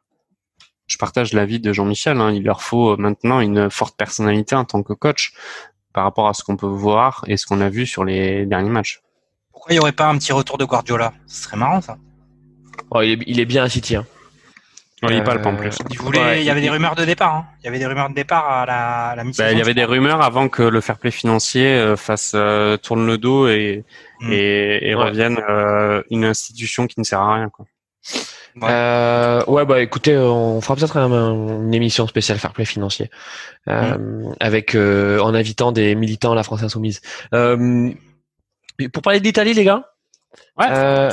je 0.88 0.98
partage 0.98 1.34
l'avis 1.34 1.60
de 1.60 1.72
Jean-Michel. 1.72 2.20
Hein, 2.20 2.32
il 2.32 2.44
leur 2.44 2.64
faut 2.64 2.98
maintenant 2.98 3.40
une 3.40 3.70
forte 3.70 3.96
personnalité 3.96 4.56
en 4.56 4.66
tant 4.66 4.82
que 4.82 4.94
coach 4.94 5.34
par 5.94 6.04
rapport 6.04 6.28
à 6.28 6.34
ce 6.34 6.44
qu'on 6.44 6.58
peut 6.58 6.68
voir 6.68 7.24
et 7.28 7.38
ce 7.38 7.46
qu'on 7.46 7.62
a 7.62 7.70
vu 7.70 7.86
sur 7.86 8.04
les 8.04 8.46
derniers 8.46 8.70
matchs. 8.70 9.02
Pourquoi 9.52 9.74
il 9.74 9.76
n'y 9.76 9.80
aurait 9.80 9.92
pas 9.92 10.08
un 10.08 10.18
petit 10.18 10.34
retour 10.34 10.58
de 10.58 10.66
Guardiola? 10.66 11.14
Ce 11.28 11.44
serait 11.44 11.58
marrant 11.58 11.82
ça. 11.82 11.98
Oh, 12.92 13.02
il, 13.02 13.12
est, 13.12 13.24
il, 13.28 13.40
est, 13.40 13.46
bien 13.46 13.64
à 13.64 13.70
City. 13.70 13.96
Hein. 13.96 14.06
Oui, 15.02 15.16
il 15.16 15.24
parle 15.24 15.42
pas 15.42 15.50
en 15.50 15.56
plus. 15.56 15.78
Il, 15.90 15.98
voulait, 15.98 16.42
il 16.42 16.46
y 16.46 16.50
avait 16.50 16.60
des 16.60 16.70
rumeurs 16.70 16.96
de 16.96 17.06
départ. 17.06 17.34
Hein. 17.34 17.46
Il 17.62 17.66
y 17.66 17.70
avait 17.70 17.80
des 17.80 17.86
rumeurs 17.86 18.10
de 18.10 18.16
départ 18.16 18.50
à 18.50 18.66
la, 18.66 19.14
la 19.16 19.24
bah, 19.24 19.52
il 19.52 19.58
y 19.58 19.62
avait 19.62 19.74
des 19.74 19.86
rumeurs 19.86 20.22
avant 20.22 20.50
que 20.50 20.62
le 20.62 20.82
fair 20.82 20.98
play 20.98 21.12
financier 21.12 21.68
euh, 21.68 21.96
fasse 21.96 22.34
euh, 22.36 22.76
tourne 22.76 23.08
le 23.08 23.18
dos 23.18 23.48
et, 23.48 23.86
mm. 24.20 24.32
et, 24.34 24.90
et 24.90 24.96
ouais. 24.96 25.04
revienne 25.04 25.40
euh, 25.50 26.04
une 26.10 26.26
institution 26.26 26.86
qui 26.86 27.00
ne 27.00 27.06
sert 27.06 27.22
à 27.22 27.36
rien. 27.36 27.50
Quoi. 27.50 27.66
Ouais. 28.62 28.68
Euh, 28.70 29.46
ouais, 29.46 29.64
bah 29.64 29.82
écoutez, 29.82 30.18
on 30.18 30.60
fera 30.60 30.76
peut-être 30.76 30.98
un, 30.98 31.62
une 31.64 31.74
émission 31.74 32.06
spéciale 32.08 32.38
fair 32.40 32.52
play 32.52 32.66
financier 32.66 33.10
euh, 33.70 33.98
mm. 33.98 34.36
avec 34.42 34.76
euh, 34.76 35.20
en 35.20 35.34
invitant 35.34 35.72
des 35.72 35.96
militants 35.96 36.34
à 36.34 36.36
la 36.36 36.44
France 36.44 36.62
Insoumise. 36.64 37.00
Euh, 37.34 37.90
pour 38.92 39.02
parler 39.02 39.22
d'Italie, 39.22 39.54
les 39.54 39.64
gars? 39.64 39.86
Ouais. 40.58 41.10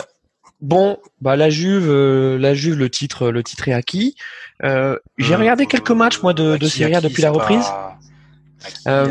Bon, 0.60 0.98
bah 1.20 1.36
la 1.36 1.50
Juve, 1.50 1.90
la 2.36 2.54
Juve, 2.54 2.78
le 2.78 2.90
titre, 2.90 3.30
le 3.30 3.42
titre 3.42 3.68
est 3.68 3.72
acquis. 3.72 4.16
J'ai 4.62 5.34
regardé 5.34 5.66
quelques 5.66 5.90
matchs 5.90 6.22
moi 6.22 6.32
de, 6.34 6.56
de 6.56 6.66
Serie 6.66 6.94
A 6.94 7.00
depuis 7.00 7.22
la 7.22 7.30
reprise. 7.30 7.66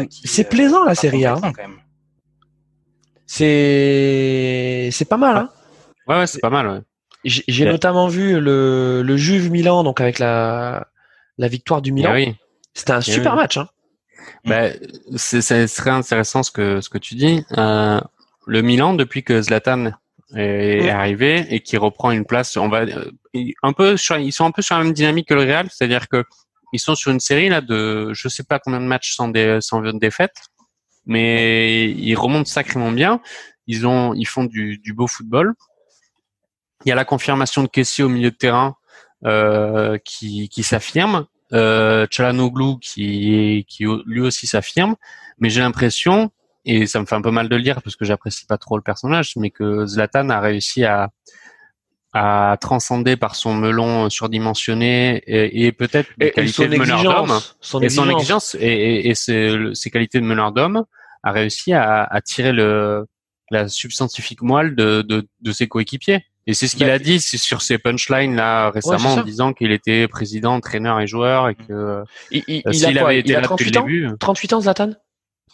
c'est 0.09 0.49
plaisant 0.49 0.83
la 0.83 0.95
Serie 0.95 1.25
A. 1.25 1.35
C'est 3.27 4.89
c'est 4.91 5.05
pas 5.05 5.17
mal, 5.17 5.37
hein. 5.37 5.49
Ouais, 6.07 6.17
ouais, 6.19 6.27
c'est 6.27 6.39
pas 6.39 6.49
mal. 6.49 6.67
Ouais. 6.67 6.81
J'ai 7.23 7.65
notamment 7.65 8.07
vu 8.07 8.39
le, 8.39 9.01
le 9.01 9.17
Juve 9.17 9.49
Milan, 9.49 9.83
donc 9.83 9.99
avec 9.99 10.19
la, 10.19 10.87
la 11.37 11.47
victoire 11.47 11.81
du 11.81 11.91
Milan. 11.91 12.13
oui. 12.13 12.35
C'était 12.75 12.91
un 12.91 13.01
super 13.01 13.33
oui. 13.33 13.37
match. 13.39 13.57
Hein. 13.57 13.69
Bah, 14.43 14.67
c'est 15.15 15.67
très 15.67 15.89
intéressant 15.89 16.43
ce 16.43 16.51
que 16.51 16.81
ce 16.81 16.89
que 16.89 16.97
tu 16.97 17.15
dis. 17.15 17.43
Euh, 17.57 18.01
le 18.45 18.61
Milan, 18.61 18.93
depuis 18.93 19.23
que 19.23 19.41
Zlatan 19.41 19.93
est, 20.33 20.89
arrivé 20.89 21.45
et 21.49 21.59
qui 21.59 21.77
reprend 21.77 22.11
une 22.11 22.25
place, 22.25 22.57
on 22.57 22.69
va 22.69 22.85
un 23.63 23.73
peu 23.73 23.97
sur, 23.97 24.17
ils 24.17 24.31
sont 24.31 24.45
un 24.45 24.51
peu 24.51 24.61
sur 24.61 24.77
la 24.77 24.83
même 24.83 24.93
dynamique 24.93 25.27
que 25.27 25.33
le 25.33 25.41
Real, 25.41 25.69
c'est-à-dire 25.69 26.07
que 26.07 26.23
ils 26.73 26.79
sont 26.79 26.95
sur 26.95 27.11
une 27.11 27.19
série 27.19 27.49
là 27.49 27.61
de 27.61 28.11
je 28.13 28.27
sais 28.27 28.43
pas 28.43 28.59
combien 28.59 28.79
de 28.79 28.85
matchs 28.85 29.15
sans 29.15 29.27
des 29.27 29.59
sans 29.61 29.81
défaite, 29.93 30.35
mais 31.05 31.91
ils 31.91 32.15
remontent 32.15 32.49
sacrément 32.49 32.91
bien. 32.91 33.21
Ils 33.67 33.87
ont 33.87 34.13
ils 34.13 34.27
font 34.27 34.43
du, 34.43 34.77
du 34.79 34.93
beau 34.93 35.07
football. 35.07 35.53
Il 36.85 36.89
y 36.89 36.91
a 36.91 36.95
la 36.95 37.05
confirmation 37.05 37.63
de 37.63 37.67
Kessie 37.67 38.03
au 38.03 38.09
milieu 38.09 38.31
de 38.31 38.35
terrain 38.35 38.75
euh, 39.25 39.97
qui, 40.03 40.49
qui 40.49 40.63
s'affirme. 40.63 41.25
Euh, 41.53 42.05
Chalanoglu 42.09 42.79
qui, 42.81 43.65
qui 43.67 43.85
lui 44.05 44.21
aussi 44.21 44.47
s'affirme. 44.47 44.95
Mais 45.39 45.49
j'ai 45.49 45.61
l'impression, 45.61 46.31
et 46.65 46.87
ça 46.87 46.99
me 46.99 47.05
fait 47.05 47.15
un 47.15 47.21
peu 47.21 47.31
mal 47.31 47.47
de 47.49 47.55
le 47.55 47.61
dire 47.61 47.81
parce 47.81 47.95
que 47.95 48.05
j'apprécie 48.05 48.45
pas 48.45 48.57
trop 48.57 48.77
le 48.77 48.83
personnage, 48.83 49.33
mais 49.37 49.51
que 49.51 49.85
Zlatan 49.85 50.29
a 50.29 50.39
réussi 50.39 50.83
à, 50.83 51.09
à 52.13 52.57
transcender 52.59 53.17
par 53.17 53.35
son 53.35 53.53
melon 53.53 54.09
surdimensionné 54.09 55.21
et, 55.27 55.65
et 55.65 55.71
peut-être 55.71 56.09
des 56.17 56.31
qualités 56.31 56.67
de 56.67 56.77
meneur 56.77 57.03
d'homme. 57.03 57.39
et 57.83 57.89
son 57.89 58.09
exigence. 58.09 58.55
et, 58.59 58.67
et, 58.67 59.09
et 59.09 59.15
ses, 59.15 59.55
ses, 59.73 59.89
qualités 59.91 60.19
de 60.19 60.25
meneur 60.25 60.51
d'homme 60.51 60.85
a 61.23 61.31
réussi 61.31 61.73
à, 61.73 62.03
à 62.03 62.21
tirer 62.21 62.51
le 62.51 63.05
la 63.51 63.67
substantifique 63.67 64.41
moelle 64.41 64.75
de, 64.75 65.03
de, 65.03 65.27
de 65.41 65.51
ses 65.51 65.67
coéquipiers. 65.67 66.25
Et 66.47 66.53
c'est 66.53 66.67
ce 66.67 66.75
qu'il 66.75 66.89
a 66.89 66.99
dit 66.99 67.19
sur 67.19 67.61
ses 67.61 67.79
punchlines 67.79 68.35
là 68.35 68.69
récemment 68.69 69.15
ouais, 69.15 69.21
en 69.21 69.23
disant 69.23 69.53
qu'il 69.53 69.71
était 69.71 70.07
président, 70.07 70.53
entraîneur 70.53 70.99
et 70.99 71.07
joueur 71.07 71.49
et 71.49 71.55
que 71.55 72.03
il, 72.29 72.43
il, 72.47 72.61
euh, 72.67 72.71
s'il 72.71 72.99
avait 72.99 73.19
été 73.19 73.31
il 73.31 73.35
a 73.35 73.41
là 73.41 73.47
depuis 73.49 73.65
le 73.65 73.71
début. 73.71 74.09
38 74.19 74.53
ans 74.53 74.61
Zlatan? 74.61 74.91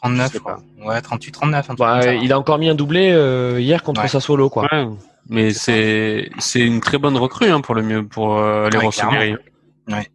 39 0.01 0.37
Ouais, 0.83 1.01
38 1.01 1.31
39 1.31 1.67
bah, 1.77 2.13
il 2.13 2.33
a 2.33 2.39
encore 2.39 2.57
mis 2.57 2.69
un 2.69 2.75
doublé 2.75 3.11
euh, 3.11 3.59
hier 3.59 3.83
contre 3.83 4.01
ouais. 4.01 4.07
Sassuolo 4.07 4.49
quoi. 4.49 4.67
Ouais, 4.71 4.87
mais 5.29 5.53
c'est 5.53 6.31
c'est 6.39 6.61
une 6.61 6.81
très 6.81 6.97
bonne 6.97 7.17
recrue 7.17 7.49
hein, 7.49 7.61
pour 7.61 7.75
le 7.75 7.83
mieux 7.83 8.05
pour 8.05 8.37
euh, 8.37 8.69
les 8.69 8.77
ouais, 8.77 9.37
Ouais. 9.87 10.07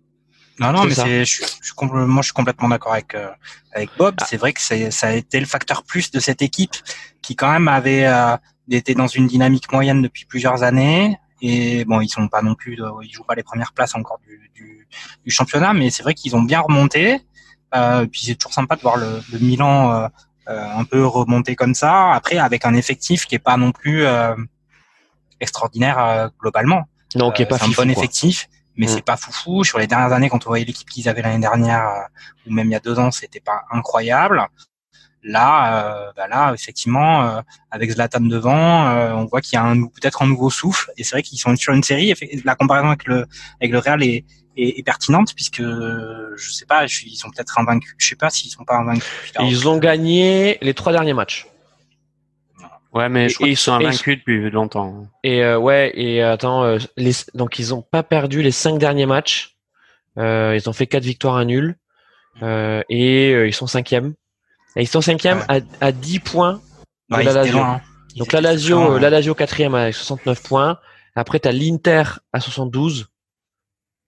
Non, 0.58 0.72
non, 0.72 0.84
mais 0.84 0.94
c'est, 0.94 1.24
je, 1.24 1.42
je, 1.62 1.72
moi, 1.84 2.22
je 2.22 2.26
suis 2.26 2.32
complètement 2.32 2.68
d'accord 2.68 2.94
avec 2.94 3.14
euh, 3.14 3.28
avec 3.72 3.90
Bob. 3.98 4.14
Ah. 4.18 4.24
C'est 4.26 4.38
vrai 4.38 4.52
que 4.52 4.60
ça 4.60 4.74
a 5.06 5.12
été 5.12 5.38
le 5.38 5.46
facteur 5.46 5.82
plus 5.82 6.10
de 6.10 6.18
cette 6.18 6.40
équipe 6.40 6.74
qui 7.20 7.36
quand 7.36 7.50
même 7.50 7.68
avait 7.68 8.06
euh, 8.06 8.36
était 8.70 8.94
dans 8.94 9.06
une 9.06 9.26
dynamique 9.26 9.70
moyenne 9.70 10.00
depuis 10.00 10.24
plusieurs 10.24 10.62
années. 10.62 11.18
Et 11.42 11.84
bon, 11.84 12.00
ils 12.00 12.08
sont 12.08 12.28
pas 12.28 12.40
non 12.40 12.54
plus, 12.54 12.78
ils 13.02 13.12
jouent 13.12 13.24
pas 13.24 13.34
les 13.34 13.42
premières 13.42 13.74
places 13.74 13.94
encore 13.94 14.18
du, 14.26 14.50
du, 14.54 14.88
du 15.24 15.30
championnat, 15.30 15.74
mais 15.74 15.90
c'est 15.90 16.02
vrai 16.02 16.14
qu'ils 16.14 16.34
ont 16.34 16.42
bien 16.42 16.60
remonté. 16.60 17.20
Euh, 17.74 18.06
puis 18.06 18.22
c'est 18.24 18.34
toujours 18.36 18.52
sympa 18.52 18.76
de 18.76 18.80
voir 18.80 18.96
le, 18.96 19.20
le 19.32 19.38
Milan 19.38 19.92
euh, 19.92 20.08
euh, 20.48 20.68
un 20.76 20.84
peu 20.84 21.04
remonter 21.04 21.56
comme 21.56 21.74
ça. 21.74 22.12
Après, 22.12 22.38
avec 22.38 22.64
un 22.64 22.74
effectif 22.74 23.26
qui 23.26 23.34
est 23.34 23.40
pas 23.40 23.56
non 23.56 23.72
plus 23.72 24.04
euh, 24.04 24.34
extraordinaire 25.40 25.98
euh, 25.98 26.28
globalement. 26.40 26.84
Non, 27.14 27.32
qui 27.32 27.42
est 27.42 27.46
pas 27.46 27.62
un 27.64 27.68
bon 27.68 27.90
effectif, 27.90 28.48
mais 28.76 28.86
mmh. 28.86 28.88
c'est 28.88 29.04
pas 29.04 29.16
foufou. 29.16 29.64
Sur 29.64 29.78
les 29.78 29.86
dernières 29.86 30.12
années, 30.12 30.28
quand 30.28 30.46
on 30.46 30.50
voyait 30.50 30.64
l'équipe 30.64 30.88
qu'ils 30.88 31.08
avaient 31.08 31.22
l'année 31.22 31.40
dernière 31.40 32.08
ou 32.46 32.52
même 32.52 32.68
il 32.68 32.72
y 32.72 32.76
a 32.76 32.80
deux 32.80 32.98
ans, 32.98 33.10
c'était 33.10 33.40
pas 33.40 33.64
incroyable. 33.70 34.46
Là, 35.28 36.06
euh, 36.06 36.12
bah 36.16 36.28
là, 36.28 36.52
effectivement, 36.54 37.24
euh, 37.24 37.40
avec 37.72 37.90
Zlatan 37.90 38.20
devant, 38.20 38.86
euh, 38.86 39.12
on 39.12 39.24
voit 39.24 39.40
qu'il 39.40 39.54
y 39.54 39.60
a 39.60 39.74
peut-être 39.74 40.22
un 40.22 40.28
nouveau 40.28 40.50
souffle. 40.50 40.92
Et 40.96 41.02
c'est 41.02 41.16
vrai 41.16 41.22
qu'ils 41.24 41.38
sont 41.38 41.56
sur 41.56 41.72
une 41.72 41.82
série. 41.82 42.14
La 42.44 42.54
comparaison 42.54 42.86
avec 42.86 43.06
le 43.06 43.26
avec 43.60 43.72
le 43.72 43.78
Real 43.80 44.04
est, 44.04 44.24
est, 44.56 44.78
est 44.78 44.82
pertinente 44.84 45.34
puisque 45.34 45.62
je 45.62 46.52
sais 46.52 46.64
pas, 46.64 46.84
ils 46.84 47.16
sont 47.16 47.28
peut-être 47.30 47.58
invaincus. 47.58 47.96
Je 47.98 48.06
sais 48.06 48.14
pas 48.14 48.30
s'ils 48.30 48.52
sont 48.52 48.64
pas 48.64 48.76
invaincus. 48.76 49.32
Ils 49.40 49.68
ont 49.68 49.78
gagné 49.78 50.58
les 50.62 50.74
trois 50.74 50.92
derniers 50.92 51.14
matchs. 51.14 51.48
Ouais, 52.92 53.08
mais 53.08 53.28
je 53.28 53.34
crois 53.34 53.48
qu'ils 53.48 53.56
sont 53.56 53.72
invaincus 53.72 54.18
depuis 54.18 54.48
longtemps. 54.48 55.08
Et 55.24 55.42
euh, 55.42 55.58
ouais, 55.58 55.92
et 55.96 56.22
attends, 56.22 56.62
euh, 56.62 56.78
les, 56.96 57.12
donc 57.34 57.58
ils 57.58 57.74
ont 57.74 57.82
pas 57.82 58.04
perdu 58.04 58.42
les 58.42 58.52
cinq 58.52 58.78
derniers 58.78 59.06
matchs. 59.06 59.56
Euh, 60.18 60.56
ils 60.56 60.70
ont 60.70 60.72
fait 60.72 60.86
quatre 60.86 61.02
victoires 61.02 61.36
à 61.36 61.44
nul 61.44 61.76
et 62.40 63.32
ils 63.32 63.52
sont 63.54 63.66
cinquièmes. 63.66 64.14
Et 64.76 64.82
ils 64.82 64.88
sont 64.88 65.00
cinquième 65.00 65.38
ouais. 65.48 65.62
à, 65.80 65.86
à 65.86 65.92
10 65.92 66.20
points 66.20 66.60
de 67.10 67.16
ouais, 67.16 67.24
la 67.24 67.32
Lazio. 67.32 67.58
Loin, 67.58 67.72
hein. 67.72 67.80
Donc 68.16 68.32
la 68.32 68.40
Lazio, 68.40 68.78
loin, 68.78 69.00
la 69.00 69.10
Lazio 69.10 69.34
quatrième 69.34 69.74
avec 69.74 69.94
69 69.94 70.42
points. 70.42 70.78
Après, 71.14 71.40
tu 71.40 71.48
as 71.48 71.52
l'Inter 71.52 72.02
à 72.32 72.40
72, 72.40 73.08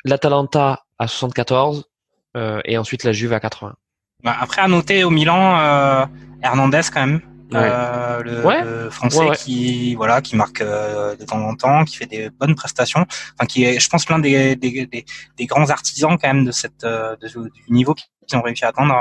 l'Atalanta 0.05 0.85
à 0.99 1.09
74 1.09 1.89
euh, 2.37 2.61
et 2.65 2.77
ensuite 2.77 3.05
la 3.05 3.13
Juve 3.13 3.33
à 3.33 3.41
80. 3.41 3.75
Bah, 4.23 4.37
après, 4.39 4.61
à 4.61 4.69
noter 4.69 5.05
au 5.05 5.11
Milan, 5.11 5.59
euh, 5.59 6.07
Hernandez 6.43 6.83
quand 6.93 7.07
même. 7.07 7.21
Euh, 7.55 8.23
le, 8.23 8.91
français 8.91 9.31
qui 9.39 9.95
voilà 9.95 10.21
qui 10.21 10.37
marque 10.37 10.61
euh, 10.61 11.17
de 11.17 11.25
temps 11.25 11.41
en 11.41 11.55
temps 11.55 11.87
qui 11.87 11.97
fait 11.97 12.05
des 12.05 12.29
bonnes 12.29 12.55
prestations 12.55 13.07
enfin 13.09 13.47
qui 13.49 13.65
est 13.65 13.81
je 13.81 13.89
pense 13.89 14.07
l'un 14.11 14.19
des, 14.19 14.55
des, 14.55 14.85
des, 14.85 15.07
des, 15.39 15.47
grands 15.47 15.71
artisans 15.71 16.19
quand 16.21 16.29
même 16.29 16.45
de 16.45 16.53
cette 16.53 16.85
euh, 16.85 17.17
de, 17.17 17.29
du 17.29 17.63
niveau 17.71 17.95
qu'ils 17.95 18.37
ont 18.39 18.43
réussi 18.43 18.67
à 18.67 18.69
atteindre 18.69 18.95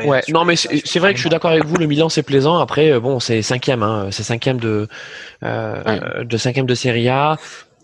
les, 0.00 0.06
ouais, 0.06 0.22
non, 0.28 0.44
mais 0.44 0.56
c'est 0.56 0.98
vrai 0.98 1.12
que 1.12 1.16
je 1.16 1.22
suis 1.22 1.30
d'accord 1.30 1.50
avec 1.50 1.64
vous. 1.64 1.76
Le 1.76 1.86
Milan 1.86 2.08
c'est 2.08 2.22
plaisant. 2.22 2.58
Après, 2.58 2.90
euh, 2.90 3.00
bon, 3.00 3.20
c'est 3.20 3.42
cinquième, 3.42 3.82
hein, 3.82 4.08
c'est 4.10 4.22
cinquième 4.22 4.58
de 4.58 4.88
euh, 5.42 5.82
ouais. 5.84 6.24
de 6.24 6.36
cinquième 6.36 6.66
de 6.66 6.74
Serie 6.74 7.08
A. 7.08 7.38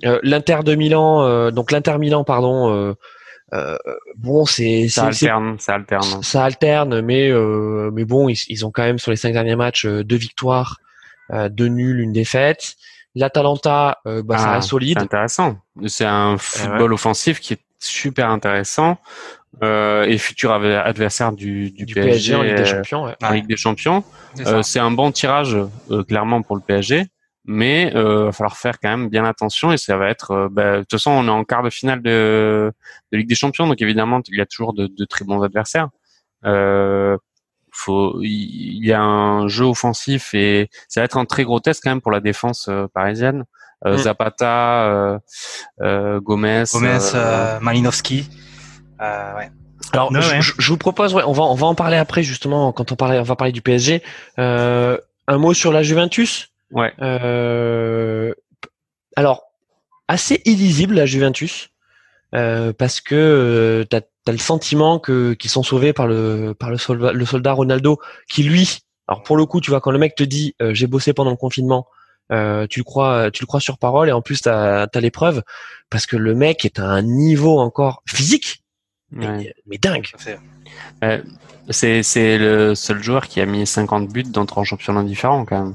Euh, 0.05 0.19
L'Inter 0.23 0.59
de 0.65 0.75
Milan, 0.75 1.23
euh, 1.23 1.51
donc 1.51 1.71
l'Inter 1.71 1.99
Milan, 1.99 2.25
pardon. 2.25 2.95
Euh, 3.53 3.77
bon, 4.17 4.45
c'est 4.45 4.89
ça 4.89 5.07
alterne, 5.07 5.57
ça 5.59 5.75
alterne. 5.75 6.23
Ça 6.23 6.45
alterne, 6.45 7.01
mais 7.01 7.31
mais 7.93 8.05
bon, 8.05 8.29
ils, 8.29 8.39
ils, 8.49 8.67
ont 8.67 8.71
quand 8.71 8.83
même 8.83 8.99
sur 8.99 9.11
les 9.11 9.17
cinq 9.17 9.33
derniers 9.33 9.57
matchs 9.57 9.87
deux 9.87 10.17
victoires, 10.17 10.79
deux 11.33 11.69
nuls, 11.69 12.01
une 12.01 12.13
défaite. 12.13 12.75
L'Atalanta, 13.15 13.99
bah, 14.05 14.23
ah, 14.31 14.39
ça 14.39 14.53
reste 14.55 14.69
solide. 14.69 14.99
C'est 14.99 15.05
intéressant. 15.05 15.59
C'est 15.87 16.05
un 16.05 16.37
football 16.37 16.91
ouais. 16.91 16.95
offensif 16.95 17.39
qui 17.39 17.53
est 17.53 17.61
super 17.79 18.29
intéressant 18.31 18.99
euh, 19.63 20.05
et 20.05 20.19
futur 20.19 20.53
adversaire 20.53 21.33
du, 21.33 21.71
du, 21.71 21.85
du 21.85 21.95
PSG, 21.95 22.33
PSG, 22.33 22.35
en 22.35 22.43
Ligue 22.43 22.57
des 22.57 22.65
Champions. 22.65 23.05
Ouais. 23.05 23.15
En 23.23 23.31
Ligue 23.31 23.47
des 23.47 23.57
Champions. 23.57 24.05
C'est 24.35 24.81
euh, 24.81 24.83
un 24.83 24.91
bon 24.91 25.13
tirage 25.13 25.57
euh, 25.91 26.03
clairement 26.03 26.43
pour 26.43 26.57
le 26.57 26.63
PSG, 26.63 27.07
mais 27.45 27.91
il 27.93 27.97
euh, 27.97 28.25
va 28.25 28.33
falloir 28.33 28.57
faire 28.57 28.81
quand 28.81 28.89
même 28.89 29.09
bien 29.09 29.25
attention 29.25 29.73
et 29.73 29.77
ça 29.77 29.97
va 29.97 30.09
être. 30.09 30.31
Euh, 30.33 30.49
bah, 30.51 30.77
de 30.77 30.81
toute 30.81 30.93
façon, 30.93 31.11
on 31.11 31.27
est 31.27 31.31
en 31.31 31.45
quart 31.45 31.63
de 31.63 31.71
finale 31.71 32.03
de, 32.03 32.73
de 33.13 33.19
Ligue 33.19 33.29
des 33.29 33.35
Champions, 33.35 33.67
donc 33.67 33.81
évidemment 33.81 34.21
il 34.29 34.37
y 34.37 34.41
a 34.41 34.47
toujours 34.47 34.75
de, 34.75 34.87
de 34.87 35.05
très 35.05 35.25
bons 35.25 35.43
adversaires. 35.43 35.89
faut, 37.73 38.19
il 38.23 38.85
y 38.85 38.93
a 38.93 39.01
un 39.01 39.49
jeu 39.49 39.65
offensif 39.65 40.35
et 40.35 40.69
ça 40.89 41.01
va 41.01 41.05
être 41.05 41.17
un 41.17 41.25
très 41.25 41.45
gros 41.45 41.61
test 41.61 41.81
quand 41.83 41.91
même 41.91 42.01
pour 42.01 42.13
la 42.13 42.21
défense 42.21 42.69
parisienne. 42.93 43.45
Mm. 43.85 43.97
Zapata, 43.99 45.21
Gomez, 45.79 46.65
Gomez, 46.73 46.99
Malinowski. 47.61 48.29
Euh, 49.01 49.37
ouais. 49.37 49.51
Alors, 49.93 50.11
je, 50.13 50.19
ouais. 50.19 50.41
je- 50.41 50.53
je 50.59 50.69
vous 50.69 50.77
propose, 50.79 51.15
ouais, 51.15 51.23
on 51.27 51.33
va, 51.33 51.43
on 51.45 51.55
va 51.55 51.67
en 51.67 51.75
parler 51.75 51.97
après 51.97 52.23
justement 52.23 52.73
quand 52.73 52.91
on 52.93 52.97
parlait, 52.97 53.19
on 53.19 53.23
va 53.25 53.37
parler 53.37 53.53
du 53.53 53.61
PSG. 53.63 54.03
Euh, 54.39 54.97
un 55.29 55.39
mot 55.39 55.55
sur 55.55 55.73
la 55.73 55.83
Juventus. 55.83 56.53
Ouais. 56.71 56.93
Euh, 57.01 58.33
alors, 59.17 59.43
assez 60.09 60.41
illisible 60.45 60.95
la 60.95 61.07
Juventus, 61.07 61.71
euh, 62.35 62.73
parce 62.73 63.01
que 63.01 63.15
euh, 63.15 63.85
t'as 63.85 64.01
as 64.27 64.33
le 64.33 64.39
sentiment 64.39 64.99
que 64.99 65.35
qu'ils 65.35 65.51
sont 65.51 65.63
sauvés 65.63 65.93
par 65.93 66.07
le 66.07 66.55
par 66.59 66.71
le 66.71 66.79
soldat, 66.79 67.13
le 67.13 67.27
soldat 67.27 67.53
Ronaldo, 67.53 67.99
qui 68.31 68.43
lui, 68.43 68.79
alors 69.07 69.23
pour 69.23 69.37
le 69.37 69.45
coup, 69.47 69.61
tu 69.61 69.71
vois, 69.71 69.81
quand 69.81 69.91
le 69.91 69.99
mec 69.99 70.15
te 70.15 70.25
dit 70.25 70.55
euh, 70.63 70.73
j'ai 70.75 70.87
bossé 70.87 71.13
pendant 71.13 71.31
le 71.31 71.37
confinement, 71.37 71.87
euh, 72.33 72.67
tu 72.69 72.81
le 72.81 72.85
crois, 72.85 73.31
tu 73.31 73.43
le 73.43 73.47
crois 73.47 73.61
sur 73.61 73.77
parole, 73.79 74.09
et 74.09 74.13
en 74.13 74.23
plus 74.23 74.41
t'as 74.41 74.87
as 74.93 75.01
les 75.01 75.11
preuves, 75.11 75.43
parce 75.91 76.07
que 76.07 76.17
le 76.17 76.35
mec 76.35 76.65
est 76.65 76.79
à 76.79 76.85
un 76.87 77.03
niveau 77.03 77.59
encore 77.59 78.03
physique, 78.09 78.64
mais, 79.15 79.27
Ouais. 79.29 79.55
mais 79.67 79.79
dingue. 79.79 80.07
Fait- 80.19 80.39
C'est 81.71 82.03
c'est 82.03 82.37
le 82.37 82.75
seul 82.75 83.03
joueur 83.03 83.27
qui 83.27 83.41
a 83.41 83.47
mis 83.47 83.67
50 83.67 84.09
buts 84.13 84.23
dans 84.25 84.45
trois 84.45 84.65
championnats 84.65 85.03
différents 85.03 85.47
quand 85.47 85.63
même. 85.65 85.75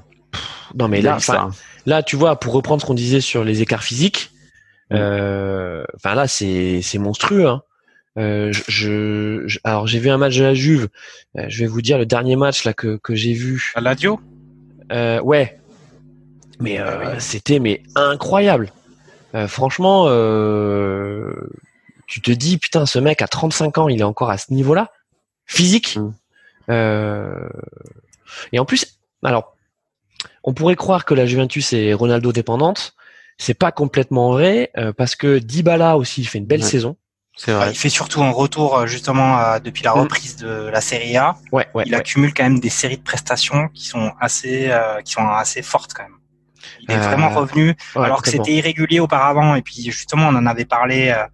Non 0.75 0.88
mais 0.88 1.02
là, 1.02 1.17
ça. 1.19 1.49
là, 1.88 2.04
tu 2.04 2.15
vois, 2.15 2.36
pour 2.39 2.54
reprendre 2.54 2.80
ce 2.82 2.86
qu'on 2.86 2.93
disait 2.93 3.21
sur 3.21 3.43
les 3.43 3.63
écarts 3.63 3.82
physiques, 3.84 4.30
euh, 4.93 5.84
enfin 5.95 6.13
là, 6.13 6.28
c'est 6.28 6.82
c'est 6.84 6.99
monstrueux. 6.99 7.47
Hein. 7.47 7.63
Euh, 8.19 8.52
je, 8.52 8.62
je- 8.67 9.43
je- 9.47 9.60
alors 9.63 9.88
j'ai 9.88 9.97
vu 9.99 10.10
un 10.10 10.17
match 10.17 10.38
de 10.38 10.43
la 10.43 10.54
Juve. 10.54 10.89
euh, 11.38 11.45
je 11.47 11.60
vais 11.63 11.67
vous 11.67 11.82
dire 11.82 11.97
le 11.97 12.06
dernier 12.06 12.36
match 12.36 12.65
là 12.65 12.73
que 12.73 12.97
que 13.02 13.15
j'ai 13.15 13.34
vu. 13.34 13.71
À 13.75 13.82
Ladio 13.82 14.19
Euh, 14.91 15.19
ouais, 15.21 15.60
mais 16.60 16.80
euh, 16.80 16.99
Ouais. 17.13 17.19
c'était 17.19 17.60
mais 17.60 17.82
incroyable. 17.95 18.71
Euh, 19.36 19.47
franchement, 19.47 20.06
euh, 20.08 21.34
tu 22.10 22.22
te 22.22 22.32
dis 22.32 22.58
putain, 22.58 22.86
ce 22.86 23.00
mec 23.00 23.22
à 23.22 23.28
35 23.28 23.78
ans, 23.78 23.88
il 23.89 24.00
est 24.02 24.04
encore 24.04 24.30
à 24.32 24.38
ce 24.38 24.52
niveau-là, 24.54 24.91
physique. 25.45 25.98
Mm. 25.98 26.13
Euh, 26.72 27.50
et 28.52 28.60
en 28.60 28.65
plus, 28.65 29.00
alors, 29.24 29.56
on 30.43 30.54
pourrait 30.54 30.76
croire 30.76 31.06
que 31.06 31.13
la 31.13 31.26
Juventus 31.26 31.74
est 31.74 31.93
Ronaldo 31.93 32.32
dépendante. 32.32 32.93
C'est 33.38 33.54
pas 33.54 33.72
complètement 33.72 34.32
vrai 34.32 34.72
euh, 34.78 34.91
parce 34.91 35.15
que 35.15 35.38
Dybala 35.39 35.98
aussi 35.98 36.22
il 36.22 36.26
fait 36.26 36.39
une 36.39 36.45
belle 36.45 36.62
Ouais. 36.62 36.67
saison. 36.69 36.98
C'est 37.38 37.54
vrai. 37.54 37.72
Il 37.72 37.78
fait 37.78 37.88
surtout 37.89 38.22
un 38.22 38.32
retour 38.32 38.78
euh, 38.78 38.86
justement 38.86 39.39
euh, 39.39 39.60
depuis 39.60 39.84
la 39.84 39.95
Mm. 39.95 40.00
reprise 40.00 40.36
de 40.36 40.48
la 40.67 40.82
Serie 40.82 41.15
A. 41.15 41.36
Ouais, 41.54 41.67
ouais. 41.74 41.84
il 41.86 41.93
ouais. 41.93 41.98
accumule 42.00 42.34
quand 42.34 42.43
même 42.43 42.60
des 42.60 42.69
séries 42.69 42.98
de 42.98 43.04
prestations 43.04 43.69
qui 43.69 43.86
sont 43.86 44.12
assez, 44.19 44.69
euh, 44.69 45.02
qui 45.02 45.13
sont 45.13 45.26
assez 45.26 45.62
fortes 45.62 45.93
quand 45.93 46.04
même. 46.04 46.17
Il 46.82 46.91
est 46.91 46.95
Euh, 46.98 47.00
vraiment 47.00 47.30
revenu, 47.30 47.76
Ouais, 47.95 48.04
alors 48.06 48.22
que 48.22 48.30
c'était 48.30 48.52
irrégulier 48.52 49.00
auparavant. 49.00 49.56
Et 49.56 49.62
puis 49.62 49.89
justement, 49.89 50.28
on 50.28 50.36
en 50.36 50.45
avait 50.45 50.65
parlé 50.65 51.08
euh, 51.10 51.24
euh, 51.24 51.28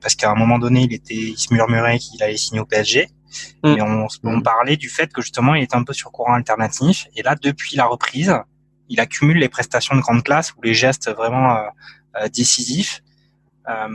parce 0.00 0.14
qu'à 0.14 0.30
un 0.30 0.34
moment 0.34 0.58
donné, 0.58 0.82
il 0.82 0.92
était, 0.92 1.14
il 1.14 1.38
se 1.38 1.52
murmurait 1.52 1.98
qu'il 1.98 2.22
allait 2.22 2.36
signer 2.36 2.60
au 2.60 2.66
PSG. 2.66 3.08
Mm. 3.62 3.74
Mais 3.74 3.82
on, 3.82 4.06
on 4.24 4.40
parlait 4.40 4.76
du 4.76 4.88
fait 4.88 5.12
que 5.12 5.22
justement, 5.22 5.54
il 5.54 5.62
était 5.64 5.76
un 5.76 5.84
peu 5.84 5.92
sur 5.92 6.12
courant 6.12 6.34
alternatif. 6.34 7.06
Et 7.16 7.22
là, 7.22 7.34
depuis 7.34 7.76
la 7.76 7.86
reprise, 7.86 8.34
il 8.88 9.00
accumule 9.00 9.38
les 9.38 9.48
prestations 9.48 9.96
de 9.96 10.00
grande 10.00 10.22
classe 10.22 10.52
ou 10.52 10.62
les 10.62 10.74
gestes 10.74 11.10
vraiment 11.10 11.56
euh, 11.56 11.62
euh, 12.20 12.28
décisifs. 12.28 13.02
Euh, 13.68 13.88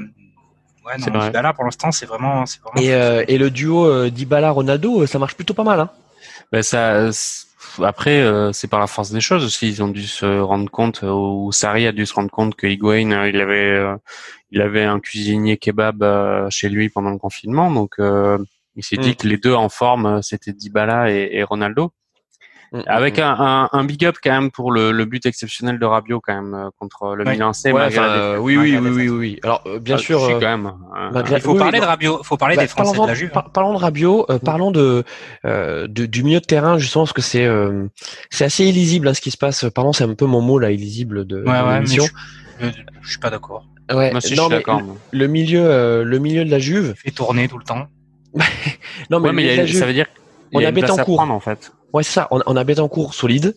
ouais, 0.85 0.93
C'est 0.97 1.11
non, 1.11 1.19
vrai. 1.19 1.29
Dybala, 1.29 1.53
pour 1.53 1.63
l'instant, 1.63 1.91
c'est 1.91 2.05
vraiment. 2.05 2.43
Et, 2.75 2.93
euh, 2.93 3.23
et 3.27 3.37
le 3.37 3.49
duo 3.49 3.85
euh, 3.85 4.09
Dybala-Ronaldo, 4.09 5.01
euh, 5.01 5.07
ça 5.07 5.19
marche 5.19 5.35
plutôt 5.35 5.53
pas 5.53 5.63
mal. 5.63 5.79
Hein. 5.79 5.89
Ben 6.51 6.63
ça, 6.63 7.11
après, 7.81 8.21
euh, 8.21 8.51
c'est 8.53 8.67
par 8.67 8.79
la 8.79 8.87
force 8.87 9.11
des 9.11 9.21
choses 9.21 9.43
aussi. 9.45 9.67
Ils 9.69 9.83
ont 9.83 9.87
dû 9.87 10.03
se 10.07 10.25
rendre 10.39 10.69
compte, 10.69 11.03
euh, 11.03 11.11
ou 11.11 11.51
Sarri 11.51 11.87
a 11.87 11.91
dû 11.91 12.05
se 12.05 12.13
rendre 12.13 12.29
compte 12.31 12.55
que 12.55 12.67
Higuain, 12.67 13.11
euh, 13.11 13.29
il 13.29 13.39
avait, 13.39 13.71
euh, 13.71 13.95
il 14.51 14.61
avait 14.61 14.83
un 14.83 14.99
cuisinier 14.99 15.57
kebab 15.57 16.49
chez 16.49 16.69
lui 16.69 16.89
pendant 16.89 17.11
le 17.11 17.17
confinement, 17.17 17.71
donc 17.71 17.95
euh, 17.99 18.37
il 18.75 18.83
s'est 18.83 18.97
Mm. 18.97 19.01
dit 19.01 19.15
que 19.15 19.27
les 19.27 19.37
deux 19.37 19.53
en 19.53 19.69
forme, 19.69 20.21
c'était 20.21 20.53
Dybala 20.53 21.11
et, 21.11 21.29
et 21.33 21.43
Ronaldo. 21.43 21.91
Mm, 22.71 22.81
Avec 22.85 23.17
mm, 23.17 23.21
un, 23.23 23.35
un, 23.39 23.69
un 23.71 23.83
big 23.83 24.05
up 24.05 24.17
quand 24.23 24.29
même 24.31 24.51
pour 24.51 24.71
le, 24.71 24.91
le 24.91 25.05
but 25.05 25.25
exceptionnel 25.25 25.79
de 25.79 25.85
Rabiot 25.85 26.21
quand 26.21 26.35
même 26.35 26.53
euh, 26.53 26.69
contre 26.77 27.15
le 27.15 27.25
Ouais. 27.25 27.31
Milan. 27.33 27.51
Ouais, 27.65 27.71
euh, 27.73 27.87
défaite. 27.89 28.39
oui, 28.41 28.57
oui, 28.57 28.77
oui, 28.77 28.89
oui, 28.91 29.09
oui. 29.09 29.39
Alors, 29.43 29.63
euh, 29.65 29.79
bien 29.79 29.95
Ah, 29.95 29.99
sûr. 29.99 30.19
si, 30.23 30.31
euh, 30.33 30.39
quand 30.39 30.57
même. 30.57 30.65
euh, 30.67 31.09
malgré- 31.11 31.37
Il 31.37 31.41
faut 31.41 31.53
oui, 31.53 31.57
parler 31.57 31.79
oui, 31.79 31.81
de 31.81 31.89
Rabiot, 31.89 32.21
faut 32.23 32.37
parler 32.37 32.55
Bah, 32.55 32.61
des 32.61 32.67
Français 32.67 32.91
de 32.91 32.97
parlons, 32.97 33.07
la 33.07 33.13
Juve. 33.15 33.29
hein. 33.29 33.33
par- 33.33 33.51
parlons 33.51 33.73
de 33.73 33.79
Rabiot, 33.79 34.25
euh, 34.29 34.37
parlons 34.37 34.69
de, 34.71 35.03
euh, 35.45 35.87
de- 35.87 36.05
du 36.05 36.23
milieu 36.23 36.39
de 36.41 36.45
terrain 36.45 36.77
justement 36.77 37.05
parce 37.05 37.13
que 37.13 37.21
c'est 37.23 37.45
euh, 37.45 37.87
c'est 38.29 38.45
assez 38.45 38.65
illisible 38.65 39.07
hein, 39.07 39.13
ce 39.15 39.21
qui 39.21 39.31
se 39.31 39.37
passe. 39.37 39.65
Pardon, 39.73 39.91
c'est 39.91 40.03
un 40.03 40.13
peu 40.13 40.25
mon 40.27 40.41
mot 40.41 40.59
là, 40.59 40.69
illisible 40.71 41.25
de, 41.25 41.39
de 41.39 41.49
Ouais, 41.49 41.73
l'émission. 41.73 42.05
je, 42.59 42.67
je, 42.67 42.71
je 43.01 43.09
suis 43.09 43.19
pas 43.19 43.31
d'accord. 43.31 43.65
Ouais, 43.91 44.11
Moi, 44.11 44.21
si, 44.21 44.35
je 44.35 44.35
non 44.35 44.43
suis 44.43 44.51
mais 44.51 44.57
d'accord. 44.57 44.83
le 45.11 45.27
milieu, 45.27 45.63
euh, 45.65 46.03
le 46.03 46.19
milieu 46.19 46.45
de 46.45 46.51
la 46.51 46.59
Juve. 46.59 46.93
Il 46.97 46.99
fait 47.09 47.11
tourner 47.15 47.47
tout 47.47 47.57
le 47.57 47.63
temps. 47.63 47.87
Non 49.09 49.19
mais, 49.19 49.29
Ouais, 49.29 49.55
le 49.57 49.65
de 49.65 49.75
a- 49.75 49.79
ça 49.79 49.85
veut 49.87 49.93
dire 49.93 50.05
on 50.53 50.63
a 50.63 50.71
Betancourt. 50.71 51.15
prendre 51.17 51.33
en 51.33 51.39
fait. 51.39 51.71
Ouais, 51.93 52.03
c'est 52.03 52.13
ça. 52.13 52.27
On, 52.31 52.41
on 52.45 52.55
a 52.55 52.63
Betancourt 52.63 53.13
solide 53.13 53.55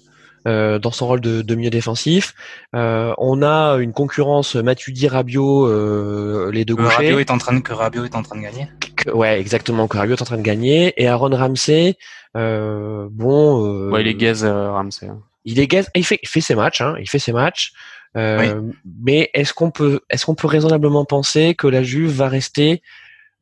euh, 0.49 0.79
dans 0.79 0.91
son 0.91 1.07
rôle 1.07 1.21
de, 1.21 1.43
de 1.43 1.55
milieu 1.55 1.71
défensif. 1.71 2.35
Euh, 2.75 3.15
on 3.19 3.43
a 3.43 3.77
une 3.79 3.93
concurrence 3.93 4.55
Matuidi 4.57 5.07
Rabiot, 5.09 5.67
euh, 5.67 6.51
les 6.53 6.65
deux 6.65 6.75
Que 6.75 6.83
gauchers. 6.83 6.97
Rabiot 6.97 7.19
est 7.21 7.31
en 7.31 7.39
train 7.39 7.55
de, 7.55 7.61
que 7.61 7.73
Rabiot 7.73 8.05
est 8.05 8.15
en 8.17 8.23
train 8.23 8.37
de 8.37 8.43
gagner. 8.43 8.69
Que- 8.97 9.11
ouais, 9.11 9.39
exactement. 9.41 9.87
Que 9.89 9.99
Rabiot 9.99 10.17
est 10.17 10.23
en 10.23 10.25
train 10.27 10.37
de 10.39 10.43
gagner. 10.43 10.93
Et 11.01 11.07
Aaron 11.09 11.31
Ramsey, 11.37 11.97
euh, 12.37 13.07
bon. 13.11 13.65
euh, 13.67 13.91
Ouais, 13.91 14.01
il 14.03 14.09
est 14.09 14.15
gaze 14.15 14.45
euh, 14.45 14.73
Ramsey. 14.73 15.09
il 15.45 15.61
est 15.61 15.67
gaze- 15.67 15.91
il 15.95 16.05
fait, 16.05 16.19
il 16.23 16.29
fait 16.29 16.41
ses 16.41 16.55
matchs, 16.55 16.81
hein, 16.81 16.95
il 17.01 17.09
fait 17.09 17.19
ses 17.19 17.33
matchs. 17.33 17.73
Euh, 18.17 18.61
Mais 19.03 19.31
est-ce 19.33 19.55
qu'on 19.55 19.71
peut, 19.71 20.01
est-ce 20.11 20.27
qu'on 20.27 20.35
peut 20.35 20.47
raisonnablement 20.49 21.05
penser 21.07 21.55
que 21.55 21.67
la 21.67 21.83
Juve 21.83 22.11
va 22.13 22.29
rester 22.29 22.83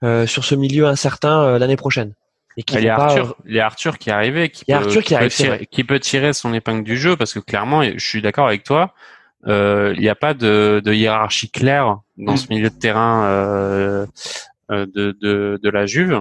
euh, 0.04 0.26
sur 0.26 0.44
ce 0.44 0.54
milieu 0.54 0.86
incertain 0.86 1.42
euh, 1.42 1.58
l'année 1.58 1.76
prochaine? 1.76 2.12
Et 2.60 2.62
qu'ils 2.62 2.78
Il 2.80 2.84
y 2.84 2.88
a 2.88 2.96
vont 2.96 3.06
pas, 3.06 3.06
Arthur, 3.06 3.36
il 3.46 3.54
y 3.54 3.60
a 3.60 3.66
Arthur 3.66 3.98
qui 3.98 4.10
est 4.10 4.12
arrivé, 4.12 4.50
qui, 4.50 4.64
peut, 4.64 4.74
Arthur 4.74 5.02
qui 5.02 5.14
arrive, 5.14 5.30
tirer, 5.30 5.66
qui 5.66 5.82
peut 5.84 5.98
tirer 5.98 6.32
son 6.32 6.52
épingle 6.52 6.84
du 6.84 6.96
jeu 6.98 7.16
parce 7.16 7.32
que 7.32 7.38
clairement, 7.40 7.82
je 7.82 7.98
suis 7.98 8.20
d'accord 8.22 8.46
avec 8.46 8.64
toi, 8.64 8.94
euh, 9.46 9.92
il 9.96 10.00
n'y 10.02 10.08
a 10.08 10.14
pas 10.14 10.34
de, 10.34 10.82
de 10.84 10.92
hiérarchie 10.92 11.50
claire 11.50 11.96
dans 12.18 12.34
Mm. 12.34 12.36
ce 12.36 12.46
milieu 12.50 12.68
de 12.70 12.74
terrain 12.78 13.24
euh, 13.24 14.06
euh, 14.70 14.86
de, 14.94 15.16
de, 15.22 15.58
de 15.62 15.70
la 15.70 15.86
Juve 15.86 16.20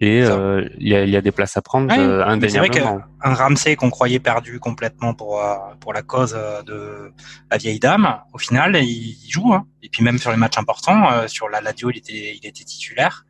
et 0.00 0.22
euh, 0.22 0.68
il 0.80 0.88
y, 0.88 0.94
a, 0.96 1.04
il 1.04 1.10
y 1.10 1.16
a 1.16 1.20
des 1.20 1.30
places 1.30 1.56
à 1.56 1.62
prendre 1.62 1.88
Ouais, 1.88 1.98
euh, 1.98 2.18
c'est 2.18 2.58
vrai 2.58 2.66
indéniablement. 2.68 3.00
Un 3.22 3.32
Ramsey 3.34 3.76
qu'on 3.76 3.90
croyait 3.90 4.18
perdu 4.18 4.58
complètement 4.58 5.14
pour 5.14 5.40
euh, 5.40 5.54
pour 5.80 5.92
la 5.94 6.02
cause 6.02 6.34
euh, 6.36 6.62
de 6.62 7.12
la 7.50 7.56
vieille 7.56 7.78
dame, 7.78 8.18
au 8.32 8.38
final, 8.38 8.74
il, 8.76 9.16
il 9.24 9.30
joue. 9.30 9.54
Hein. 9.54 9.64
Et 9.84 9.88
puis 9.88 10.02
même 10.02 10.18
sur 10.18 10.30
les 10.32 10.36
matchs 10.36 10.58
importants, 10.58 11.10
euh, 11.12 11.28
sur 11.28 11.48
la 11.48 11.60
Ladio, 11.60 11.90
il 11.90 11.98
était 11.98 12.34
il 12.34 12.44
était 12.44 12.64
titulaire. 12.64 13.24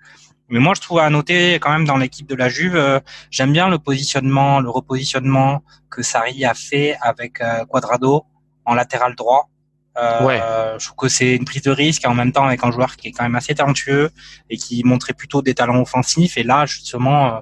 Mais 0.50 0.58
moi, 0.60 0.74
je 0.76 0.80
trouve 0.82 0.98
à 0.98 1.08
noter 1.10 1.54
quand 1.54 1.70
même 1.70 1.86
dans 1.86 1.96
l'équipe 1.96 2.28
de 2.28 2.34
la 2.34 2.48
Juve, 2.48 2.76
euh, 2.76 3.00
j'aime 3.30 3.52
bien 3.52 3.68
le 3.68 3.78
positionnement, 3.78 4.60
le 4.60 4.68
repositionnement 4.70 5.62
que 5.90 6.02
Sarri 6.02 6.44
a 6.44 6.54
fait 6.54 6.96
avec 7.00 7.40
euh, 7.40 7.64
Quadrado 7.64 8.24
en 8.66 8.74
latéral 8.74 9.14
droit. 9.14 9.48
Euh, 9.96 10.24
Ouais. 10.26 10.40
Je 10.78 10.84
trouve 10.86 10.96
que 10.96 11.08
c'est 11.08 11.36
une 11.36 11.44
prise 11.44 11.62
de 11.62 11.70
risque 11.70 12.04
et 12.04 12.08
en 12.08 12.14
même 12.14 12.32
temps 12.32 12.44
avec 12.44 12.64
un 12.64 12.70
joueur 12.72 12.96
qui 12.96 13.08
est 13.08 13.12
quand 13.12 13.22
même 13.22 13.36
assez 13.36 13.54
talentueux 13.54 14.10
et 14.50 14.56
qui 14.56 14.82
montrait 14.84 15.12
plutôt 15.12 15.40
des 15.40 15.54
talents 15.54 15.80
offensifs. 15.80 16.36
Et 16.36 16.42
là, 16.42 16.66
justement, 16.66 17.36
euh, 17.36 17.40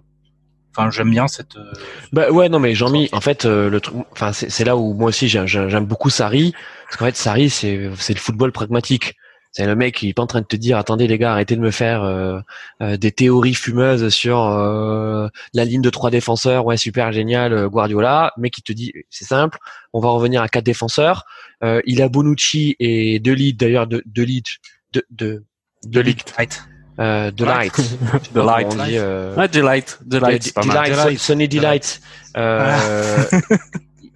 enfin, 0.76 0.90
j'aime 0.90 1.10
bien 1.10 1.26
cette. 1.28 1.56
euh, 1.56 1.72
Bah 2.12 2.30
ouais, 2.30 2.48
non 2.50 2.58
mais 2.58 2.74
Jean-Mi, 2.74 3.08
en 3.12 3.20
fait, 3.22 3.46
euh, 3.46 3.70
le 3.70 3.80
truc, 3.80 3.96
enfin 4.12 4.32
c'est 4.32 4.64
là 4.64 4.76
où 4.76 4.92
moi 4.94 5.08
aussi 5.08 5.28
j'ai- 5.28 5.46
j'ai- 5.46 5.68
j'aime 5.70 5.86
beaucoup 5.86 6.10
Sarri, 6.10 6.52
parce 6.84 6.96
qu'en 6.98 7.06
fait 7.06 7.16
Sarri 7.16 7.48
c'est 7.50 7.90
c'est 7.98 8.12
le 8.14 8.20
football 8.20 8.52
pragmatique. 8.52 9.14
C'est 9.52 9.66
le 9.66 9.76
mec 9.76 9.94
qui 9.96 10.08
est 10.08 10.14
pas 10.14 10.22
en 10.22 10.26
train 10.26 10.40
de 10.40 10.46
te 10.46 10.56
dire 10.56 10.78
attendez 10.78 11.06
les 11.06 11.18
gars 11.18 11.32
arrêtez 11.32 11.56
de 11.56 11.60
me 11.60 11.70
faire 11.70 12.02
euh, 12.02 12.40
euh, 12.80 12.96
des 12.96 13.12
théories 13.12 13.52
fumeuses 13.54 14.08
sur 14.08 14.40
euh, 14.42 15.28
la 15.52 15.64
ligne 15.66 15.82
de 15.82 15.90
trois 15.90 16.10
défenseurs 16.10 16.64
ouais 16.64 16.78
super 16.78 17.12
génial 17.12 17.52
euh, 17.52 17.68
Guardiola 17.68 18.32
mais 18.38 18.48
qui 18.48 18.62
te 18.62 18.72
dit 18.72 18.92
c'est 19.10 19.26
simple 19.26 19.58
on 19.92 20.00
va 20.00 20.08
revenir 20.08 20.40
à 20.42 20.48
quatre 20.48 20.64
défenseurs 20.64 21.24
Euh, 21.62 21.80
il 21.84 22.00
a 22.02 22.08
Bonucci 22.08 22.76
et 22.80 23.20
De 23.20 23.30
Ligt 23.32 23.60
d'ailleurs 23.60 23.86
de 23.86 24.02
De 24.06 24.22
Ligt 24.22 24.58
de 24.94 25.04
de 25.10 25.44
De 25.86 26.00
Ligt. 26.00 26.30
Right. 26.36 26.62
euh, 26.98 27.30
de 27.30 27.44
Ouais. 27.44 27.50
Light 27.54 27.74
De 28.34 28.40
Light. 28.40 28.66
on 28.70 28.84
dit, 28.84 28.96
euh, 28.96 29.34
Ouais, 29.36 29.48
Delight, 29.48 29.98
Delight, 30.04 30.42
c'est 30.44 30.54
pas 30.54 30.64
mal. 30.64 30.76
Delight, 30.86 30.92
Delight. 30.98 31.18
Sonny 31.18 31.46
Delight. 31.48 32.00
Euh, 32.36 33.24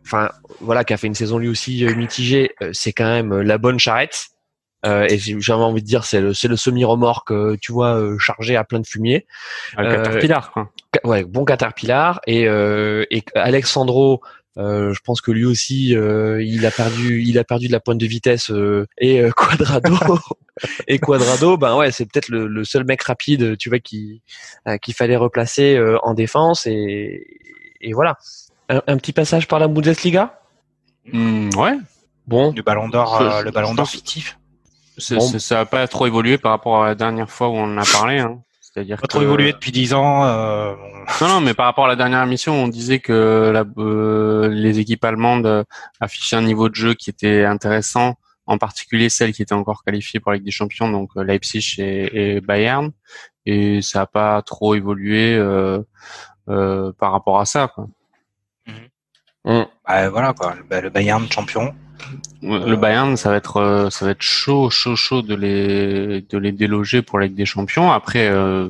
Enfin, 0.04 0.30
voilà, 0.60 0.84
qui 0.84 0.92
a 0.94 0.96
fait 0.96 1.08
une 1.08 1.14
saison 1.16 1.38
lui 1.38 1.48
aussi 1.48 1.84
euh, 1.84 1.94
mitigée. 1.96 2.52
c'est 2.72 2.92
quand 2.92 3.04
même 3.10 3.40
la 3.40 3.58
bonne 3.58 3.78
charrette. 3.78 4.28
Euh, 4.86 5.06
et 5.10 5.18
j'ai 5.18 5.36
j'avais 5.40 5.62
envie 5.62 5.82
de 5.82 5.86
dire, 5.86 6.04
c'est 6.04 6.20
le, 6.20 6.32
c'est 6.32 6.48
le 6.48 6.56
semi-remorque, 6.56 7.32
euh, 7.32 7.56
tu 7.60 7.72
vois, 7.72 7.96
euh, 7.96 8.18
chargé 8.18 8.56
à 8.56 8.64
plein 8.64 8.80
de 8.80 8.86
fumier. 8.86 9.26
Un 9.76 9.84
Euh, 9.84 9.96
Caterpillar, 9.96 10.52
quoi. 10.52 10.70
Ca- 10.94 11.06
Ouais, 11.08 11.24
bon 11.24 11.44
Caterpillar. 11.44 12.20
Et, 12.26 12.46
euh, 12.48 13.04
et 13.10 13.22
Alexandro, 13.34 14.20
euh, 14.58 14.92
je 14.94 15.00
pense 15.04 15.20
que 15.20 15.30
lui 15.32 15.44
aussi, 15.44 15.94
euh, 15.96 16.42
il 16.42 16.64
a 16.66 16.70
perdu, 16.70 17.22
il 17.22 17.38
a 17.38 17.44
perdu 17.44 17.66
de 17.66 17.72
la 17.72 17.80
pointe 17.80 17.98
de 17.98 18.06
vitesse. 18.06 18.50
euh, 18.50 18.86
et 18.98 19.20
euh, 19.20 19.30
Quadrado, 19.30 19.94
et 20.88 20.98
Quadrado, 20.98 21.56
ben 21.58 21.76
ouais, 21.76 21.90
c'est 21.90 22.06
peut-être 22.06 22.28
le, 22.28 22.46
le 22.46 22.64
seul 22.64 22.84
mec 22.84 23.02
rapide, 23.02 23.56
tu 23.58 23.68
vois, 23.68 23.78
qui 23.80 24.22
euh, 24.68 24.78
qu'il 24.78 24.94
fallait 24.94 25.16
replacer 25.16 25.76
euh, 25.76 25.98
en 26.02 26.14
défense. 26.14 26.66
Et, 26.66 27.26
et 27.80 27.92
voilà. 27.92 28.16
Un, 28.68 28.82
un 28.86 28.96
petit 28.96 29.12
passage 29.12 29.46
par 29.48 29.58
la 29.58 29.68
Bundesliga? 29.68 30.40
Hmm, 31.12 31.50
ouais. 31.56 31.74
Bon, 32.26 32.52
Le 32.56 32.62
ballon 32.62 32.88
d'or, 32.88 33.20
euh, 33.20 33.42
le 33.42 33.50
ballon 33.52 33.74
d'or 33.74 33.86
je- 33.86 33.98
fictif. 34.98 35.38
Ça 35.38 35.56
n'a 35.56 35.66
pas 35.66 35.86
trop 35.88 36.06
évolué 36.06 36.38
par 36.38 36.52
rapport 36.52 36.82
à 36.82 36.88
la 36.88 36.94
dernière 36.94 37.30
fois 37.30 37.48
où 37.48 37.54
on 37.54 37.64
en 37.64 37.78
a 37.78 37.84
parlé. 37.84 38.18
Hein. 38.18 38.42
C'est-à-dire 38.60 39.00
pas 39.00 39.06
trop 39.06 39.22
évolué 39.22 39.52
depuis 39.52 39.72
dix 39.72 39.94
ans. 39.94 40.24
Euh... 40.24 40.74
Non, 41.20 41.28
non, 41.28 41.40
mais 41.40 41.54
par 41.54 41.64
rapport 41.66 41.86
à 41.86 41.88
la 41.88 41.96
dernière 41.96 42.22
émission, 42.22 42.52
on 42.54 42.68
disait 42.68 42.98
que 42.98 43.50
la, 43.52 43.64
euh, 43.78 44.48
les 44.48 44.78
équipes 44.80 45.04
allemandes 45.04 45.64
affichaient 46.00 46.36
un 46.36 46.42
niveau 46.42 46.68
de 46.68 46.74
jeu 46.74 46.92
qui 46.94 47.08
était 47.08 47.44
intéressant, 47.44 48.16
en 48.44 48.58
particulier 48.58 49.08
celles 49.08 49.32
qui 49.32 49.40
étaient 49.40 49.54
encore 49.54 49.82
qualifiées 49.82 50.20
pour 50.20 50.32
la 50.32 50.36
Ligue 50.36 50.44
des 50.44 50.50
Champions, 50.50 50.90
donc 50.90 51.10
euh, 51.16 51.22
Leipzig 51.22 51.76
et, 51.78 52.36
et 52.36 52.40
Bayern. 52.42 52.90
Et 53.46 53.80
ça 53.80 54.00
n'a 54.00 54.06
pas 54.06 54.42
trop 54.42 54.74
évolué 54.74 55.34
euh, 55.34 55.80
euh, 56.48 56.92
par 56.98 57.12
rapport 57.12 57.40
à 57.40 57.46
ça. 57.46 57.68
Quoi. 57.74 57.86
Mmh. 59.44 59.62
Bah, 59.86 60.10
voilà 60.10 60.34
quoi, 60.34 60.56
le 60.68 60.90
Bayern 60.90 61.30
champion, 61.30 61.74
le 62.42 62.76
Bayern, 62.76 63.16
ça 63.16 63.30
va 63.30 63.36
être 63.36 63.56
euh, 63.56 63.90
ça 63.90 64.04
va 64.04 64.12
être 64.12 64.22
chaud, 64.22 64.70
chaud, 64.70 64.96
chaud 64.96 65.22
de 65.22 65.34
les 65.34 66.22
de 66.22 66.38
les 66.38 66.52
déloger 66.52 67.02
pour 67.02 67.18
la 67.18 67.26
Ligue 67.26 67.36
des 67.36 67.46
Champions. 67.46 67.90
Après, 67.90 68.28
euh, 68.28 68.68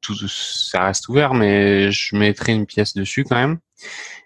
tout 0.00 0.14
ça 0.28 0.84
reste 0.84 1.08
ouvert, 1.08 1.34
mais 1.34 1.90
je 1.90 2.16
mettrai 2.16 2.52
une 2.52 2.66
pièce 2.66 2.94
dessus 2.94 3.24
quand 3.24 3.36
même. 3.36 3.58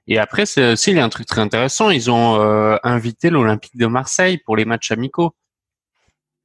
Et 0.08 0.18
après, 0.18 0.46
c'est 0.46 0.72
aussi 0.72 0.90
il 0.92 0.98
y 0.98 1.00
a 1.00 1.04
un 1.04 1.08
truc 1.08 1.26
très 1.26 1.40
intéressant. 1.40 1.90
Ils 1.90 2.10
ont 2.10 2.40
euh, 2.40 2.76
invité 2.84 3.30
l'Olympique 3.30 3.76
de 3.76 3.86
Marseille 3.86 4.38
pour 4.38 4.56
les 4.56 4.64
matchs 4.64 4.92
amicaux 4.92 5.34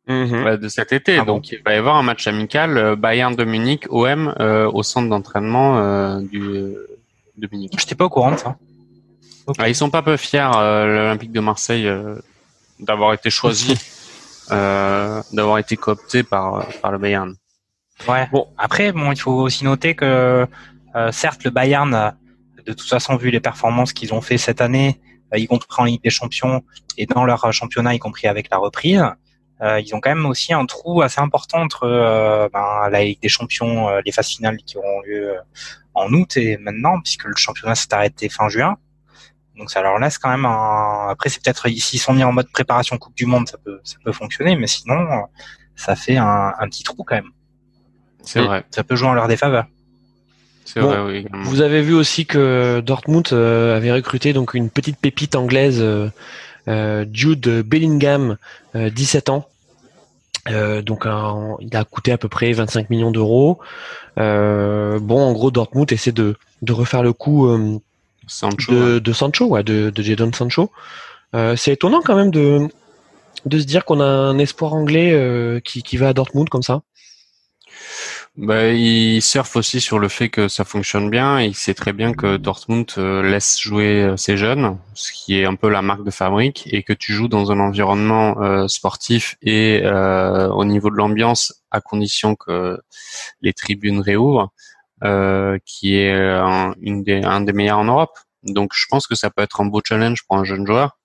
mhm. 0.08 0.58
de 0.58 0.68
cet 0.68 0.94
été. 0.94 1.18
Ah 1.18 1.26
Donc 1.26 1.52
il 1.52 1.62
va 1.64 1.74
y 1.74 1.78
avoir 1.78 1.96
un 1.98 2.04
match 2.04 2.26
amical 2.28 2.96
Bayern 2.96 3.36
de 3.36 3.44
Munich 3.44 3.86
OM 3.90 4.34
au 4.74 4.84
centre 4.84 5.10
d'entraînement 5.10 6.22
du 6.22 6.76
de 7.38 7.50
Munich. 7.52 7.74
J'étais 7.78 7.96
pas 7.96 8.06
au 8.06 8.10
courant 8.10 8.32
de 8.32 8.38
ça. 8.38 8.58
Ah, 9.58 9.70
ils 9.70 9.76
sont 9.76 9.90
pas 9.90 10.02
peu 10.02 10.18
fiers, 10.18 10.50
euh, 10.56 10.86
l'Olympique 10.86 11.32
de 11.32 11.40
Marseille, 11.40 11.88
euh, 11.88 12.16
d'avoir 12.80 13.14
été 13.14 13.30
choisi, 13.30 13.78
euh, 14.52 15.22
d'avoir 15.32 15.58
été 15.58 15.78
coopté 15.78 16.24
par, 16.24 16.68
par 16.82 16.92
le 16.92 16.98
Bayern. 16.98 17.36
Ouais. 18.08 18.28
Bon, 18.32 18.48
après, 18.58 18.92
bon, 18.92 19.12
il 19.12 19.20
faut 19.20 19.32
aussi 19.32 19.64
noter 19.64 19.96
que 19.96 20.48
certes, 21.12 21.44
le 21.44 21.52
Bayern, 21.52 22.14
de 22.66 22.74
toute 22.74 22.90
façon, 22.90 23.16
vu 23.16 23.30
les 23.30 23.40
performances 23.40 23.94
qu'ils 23.94 24.14
ont 24.14 24.22
fait 24.22 24.38
cette 24.38 24.60
année, 24.60 25.00
y 25.34 25.46
compris 25.48 25.68
en 25.78 25.86
Ligue 25.86 26.04
des 26.04 26.10
Champions 26.10 26.64
et 26.98 27.06
dans 27.06 27.24
leur 27.24 27.54
championnat, 27.54 27.94
y 27.94 28.00
compris 28.00 28.28
avec 28.28 28.50
la 28.50 28.58
reprise, 28.58 29.06
ils 29.62 29.94
ont 29.94 30.00
quand 30.02 30.10
même 30.10 30.26
aussi 30.26 30.52
un 30.52 30.66
trou 30.66 31.04
assez 31.04 31.22
important 31.22 31.62
entre 31.62 31.88
ben, 32.52 32.90
la 32.90 33.04
Ligue 33.04 33.22
des 33.22 33.30
Champions, 33.30 33.88
les 34.04 34.12
phases 34.12 34.30
finales 34.30 34.58
qui 34.66 34.78
auront 34.78 35.02
lieu 35.02 35.36
en 35.94 36.12
août 36.14 36.38
et 36.38 36.58
maintenant, 36.58 37.00
puisque 37.02 37.26
le 37.26 37.36
championnat 37.36 37.76
s'est 37.76 37.94
arrêté 37.94 38.30
fin 38.30 38.50
juin. 38.50 38.78
Donc 39.62 39.70
ça 39.70 39.84
leur 39.84 40.00
laisse 40.00 40.18
quand 40.18 40.30
même 40.30 40.46
un. 40.46 41.10
Après, 41.10 41.30
c'est 41.30 41.42
peut-être 41.44 41.70
s'ils 41.70 42.00
sont 42.00 42.14
mis 42.14 42.24
en 42.24 42.32
mode 42.32 42.52
préparation 42.52 42.98
Coupe 42.98 43.16
du 43.16 43.28
Monde, 43.28 43.48
ça 43.48 43.58
peut 43.64 43.80
ça 43.84 43.98
peut 44.04 44.12
fonctionner, 44.12 44.56
mais 44.56 44.66
sinon, 44.66 44.98
ça 45.76 45.96
fait 45.96 46.18
un, 46.18 46.54
un 46.60 46.68
petit 46.68 46.82
trou 46.84 47.04
quand 47.04 47.16
même. 47.16 47.30
C'est 48.24 48.42
vrai. 48.42 48.66
Ça 48.72 48.84
peut 48.84 48.96
jouer 48.96 49.10
en 49.10 49.14
leur 49.14 49.28
défaveur. 49.28 49.66
C'est 50.66 50.80
vrai, 50.80 51.00
oui. 51.02 51.28
Vous 51.44 51.62
avez 51.62 51.82
vu 51.82 51.94
aussi 51.94 52.26
que 52.26 52.82
Dortmund 52.82 53.28
euh, 53.34 53.76
avait 53.76 53.92
recruté 53.92 54.34
donc 54.34 54.54
une 54.54 54.70
petite 54.70 54.98
pépite 54.98 55.36
anglaise, 55.36 55.80
euh, 55.82 56.10
euh 56.68 57.06
Jude 57.12 57.64
Bellingham, 57.66 58.38
17 58.76 59.30
euh, 59.30 59.32
ans. 59.34 59.48
Euh, 60.50 60.82
donc 60.82 61.06
il 61.60 61.76
a 61.76 61.84
coûté 61.84 62.12
à 62.12 62.18
peu 62.18 62.30
près 62.30 62.52
25 62.52 62.90
millions 62.90 63.12
d'euros. 63.12 63.60
bon, 64.18 65.20
en 65.20 65.34
gros, 65.34 65.52
Dortmund 65.52 65.92
essaie 65.92 66.12
de, 66.12 66.36
de 66.62 66.74
refaire 66.74 67.04
le 67.04 67.14
coup 67.14 67.48
de, 68.70 69.00
de, 69.00 69.14
Sancho, 69.14 69.46
ouais, 69.46 69.64
de, 69.64 69.90
de 69.90 70.04
Jadon 70.04 70.32
Sancho. 70.32 70.72
Euh, 71.36 71.56
c'est 71.56 71.74
étonnant 71.74 72.02
quand 72.04 72.16
même 72.16 72.32
de, 72.32 72.68
de 73.46 73.60
se 73.60 73.66
dire 73.66 73.86
qu'on 73.86 74.00
a 74.00 74.06
un 74.06 74.38
espoir 74.38 74.74
anglais 74.74 75.14
euh, 75.14 75.60
qui, 75.60 75.84
qui 75.84 75.98
va 75.98 76.10
à 76.10 76.14
Dortmund 76.14 76.50
comme 76.50 76.64
ça. 76.64 76.82
Bah, 78.38 78.70
il 78.70 79.22
surfe 79.22 79.58
aussi 79.58 79.82
sur 79.82 80.00
le 80.00 80.08
fait 80.08 80.30
que 80.30 80.48
ça 80.48 80.64
fonctionne 80.64 81.10
bien. 81.10 81.42
il 81.42 81.54
sait 81.54 81.74
très 81.74 81.92
bien 81.92 82.14
que 82.14 82.38
Dortmund 82.38 82.86
euh, 82.98 83.22
laisse 83.22 83.60
jouer 83.60 84.14
ses 84.16 84.38
jeunes, 84.38 84.78
ce 84.94 85.12
qui 85.12 85.40
est 85.40 85.46
un 85.46 85.56
peu 85.56 85.70
la 85.70 85.82
marque 85.82 86.06
de 86.06 86.12
fabrique, 86.12 86.68
et 86.72 86.84
que 86.84 86.94
tu 86.94 87.12
joues 87.12 87.28
dans 87.28 87.52
un 87.52 87.60
environnement 87.60 88.68
sportif 88.70 89.36
et 89.42 89.84
au 89.86 90.64
niveau 90.64 90.90
de 90.90 90.96
l'ambiance, 90.96 91.62
à 91.72 91.82
condition 91.82 92.36
que 92.36 92.80
les 93.42 93.54
tribunes 93.54 94.00
réouvrent. 94.00 94.52
Euh, 95.04 95.58
qui 95.66 95.96
est 95.96 96.14
un, 96.14 96.76
une 96.80 97.04
des, 97.04 97.24
un 97.24 97.42
des 97.42 97.54
meilleurs 97.54 97.80
en 97.80 97.86
Europe. 97.86 98.20
Donc 98.44 98.72
je 98.76 98.86
pense 98.88 99.08
que 99.08 99.16
ça 99.16 99.32
peut 99.32 99.42
être 99.42 99.60
un 99.60 99.66
beau 99.66 99.82
challenge 99.84 100.24
pour 100.28 100.38
un 100.38 100.44
jeune 100.44 100.68
joueur 100.68 101.00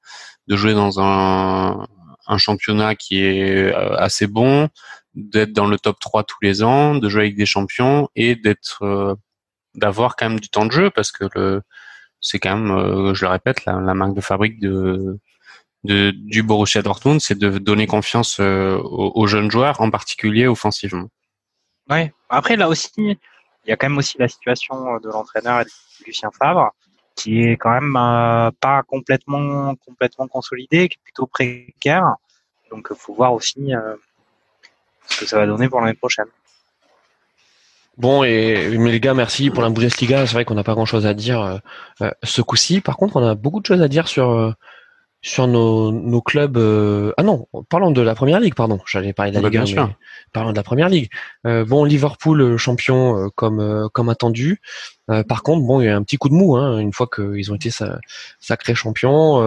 de 0.48 0.56
jouer 0.56 0.74
dans 0.74 1.00
un, 1.00 1.86
un 2.26 2.38
championnat 2.38 2.94
qui 2.94 3.24
est 3.24 3.72
euh, 3.72 3.96
assez 3.96 4.26
bon, 4.26 4.68
d'être 5.14 5.54
dans 5.54 5.66
le 5.66 5.78
top 5.78 5.98
3 5.98 6.24
tous 6.24 6.36
les 6.42 6.62
ans, 6.62 6.94
de 6.94 7.08
jouer 7.08 7.22
avec 7.22 7.36
des 7.36 7.46
champions 7.46 8.10
et 8.14 8.36
d'être 8.36 8.82
euh, 8.82 9.14
d'avoir 9.74 10.14
quand 10.16 10.28
même 10.28 10.40
du 10.40 10.50
temps 10.50 10.66
de 10.66 10.72
jeu 10.72 10.90
parce 10.90 11.10
que 11.10 11.24
le 11.34 11.62
c'est 12.20 12.38
quand 12.38 12.56
même, 12.56 13.14
je 13.14 13.24
le 13.24 13.30
répète, 13.30 13.64
la, 13.64 13.80
la, 13.80 13.94
marque 13.94 14.14
de 14.14 14.20
fabrique 14.20 14.60
de, 14.60 15.18
de 15.84 16.10
du 16.10 16.42
Borussia 16.42 16.82
Dortmund, 16.82 17.20
c'est 17.20 17.38
de 17.38 17.58
donner 17.58 17.86
confiance 17.86 18.40
aux, 18.40 19.12
aux, 19.14 19.26
jeunes 19.26 19.50
joueurs, 19.50 19.80
en 19.80 19.90
particulier 19.90 20.46
offensivement. 20.46 21.08
Ouais. 21.88 22.12
Après 22.28 22.56
là 22.56 22.68
aussi, 22.68 23.18
il 23.66 23.70
y 23.70 23.72
a 23.72 23.76
quand 23.76 23.88
même 23.88 23.98
aussi 23.98 24.16
la 24.18 24.28
situation 24.28 24.94
euh, 24.94 24.98
de 25.00 25.08
l'entraîneur 25.08 25.64
Lucien 26.06 26.30
Favre, 26.30 26.70
qui 27.14 27.42
est 27.42 27.56
quand 27.56 27.70
même 27.70 27.96
euh, 27.96 28.50
pas 28.60 28.82
complètement 28.84 29.74
complètement 29.84 30.28
consolidé, 30.28 30.88
qui 30.88 30.96
est 30.96 31.04
plutôt 31.04 31.26
précaire. 31.26 32.14
Donc, 32.70 32.88
il 32.90 32.96
faut 32.96 33.14
voir 33.14 33.32
aussi 33.32 33.74
euh, 33.74 33.96
ce 35.08 35.20
que 35.20 35.26
ça 35.26 35.38
va 35.38 35.46
donner 35.46 35.68
pour 35.68 35.80
l'année 35.80 35.94
prochaine. 35.94 36.26
Bon, 37.96 38.24
et 38.24 38.76
mais 38.78 38.92
les 38.92 39.00
gars, 39.00 39.14
merci 39.14 39.50
pour 39.50 39.62
la 39.62 39.70
Bundesliga. 39.70 40.26
C'est 40.26 40.34
vrai 40.34 40.44
qu'on 40.44 40.54
n'a 40.54 40.64
pas 40.64 40.74
grand-chose 40.74 41.06
à 41.06 41.14
dire 41.14 41.62
ce 42.22 42.42
coup-ci. 42.42 42.82
Par 42.82 42.98
contre, 42.98 43.16
on 43.16 43.26
a 43.26 43.34
beaucoup 43.34 43.60
de 43.60 43.64
choses 43.64 43.80
à 43.80 43.88
dire 43.88 44.06
sur 44.06 44.54
sur 45.26 45.48
nos, 45.48 45.90
nos 45.90 46.20
clubs. 46.20 46.56
Euh, 46.56 47.12
ah 47.16 47.22
non, 47.22 47.48
parlons 47.68 47.90
de 47.90 48.00
la 48.00 48.14
première 48.14 48.38
ligue, 48.38 48.54
pardon. 48.54 48.78
J'allais 48.86 49.12
parler 49.12 49.32
de 49.32 49.36
la 49.36 49.42
bah, 49.42 49.48
Ligue 49.48 49.76
1, 49.76 49.94
parlons 50.32 50.52
de 50.52 50.56
la 50.56 50.62
première 50.62 50.88
ligue. 50.88 51.10
Euh, 51.46 51.64
bon, 51.64 51.84
Liverpool 51.84 52.40
euh, 52.40 52.56
champion 52.56 53.28
comme 53.34 53.88
comme 53.92 54.08
attendu. 54.08 54.60
par 55.28 55.42
contre, 55.42 55.66
bon, 55.66 55.80
il 55.80 55.86
y 55.86 55.88
a 55.88 55.96
un 55.96 56.02
petit 56.02 56.16
coup 56.16 56.28
de 56.28 56.34
mou 56.34 56.56
hein, 56.56 56.78
une 56.78 56.92
fois 56.92 57.08
qu'ils 57.12 57.50
ont 57.50 57.56
été 57.56 57.70
sacrés 58.38 58.74
champions. 58.74 59.42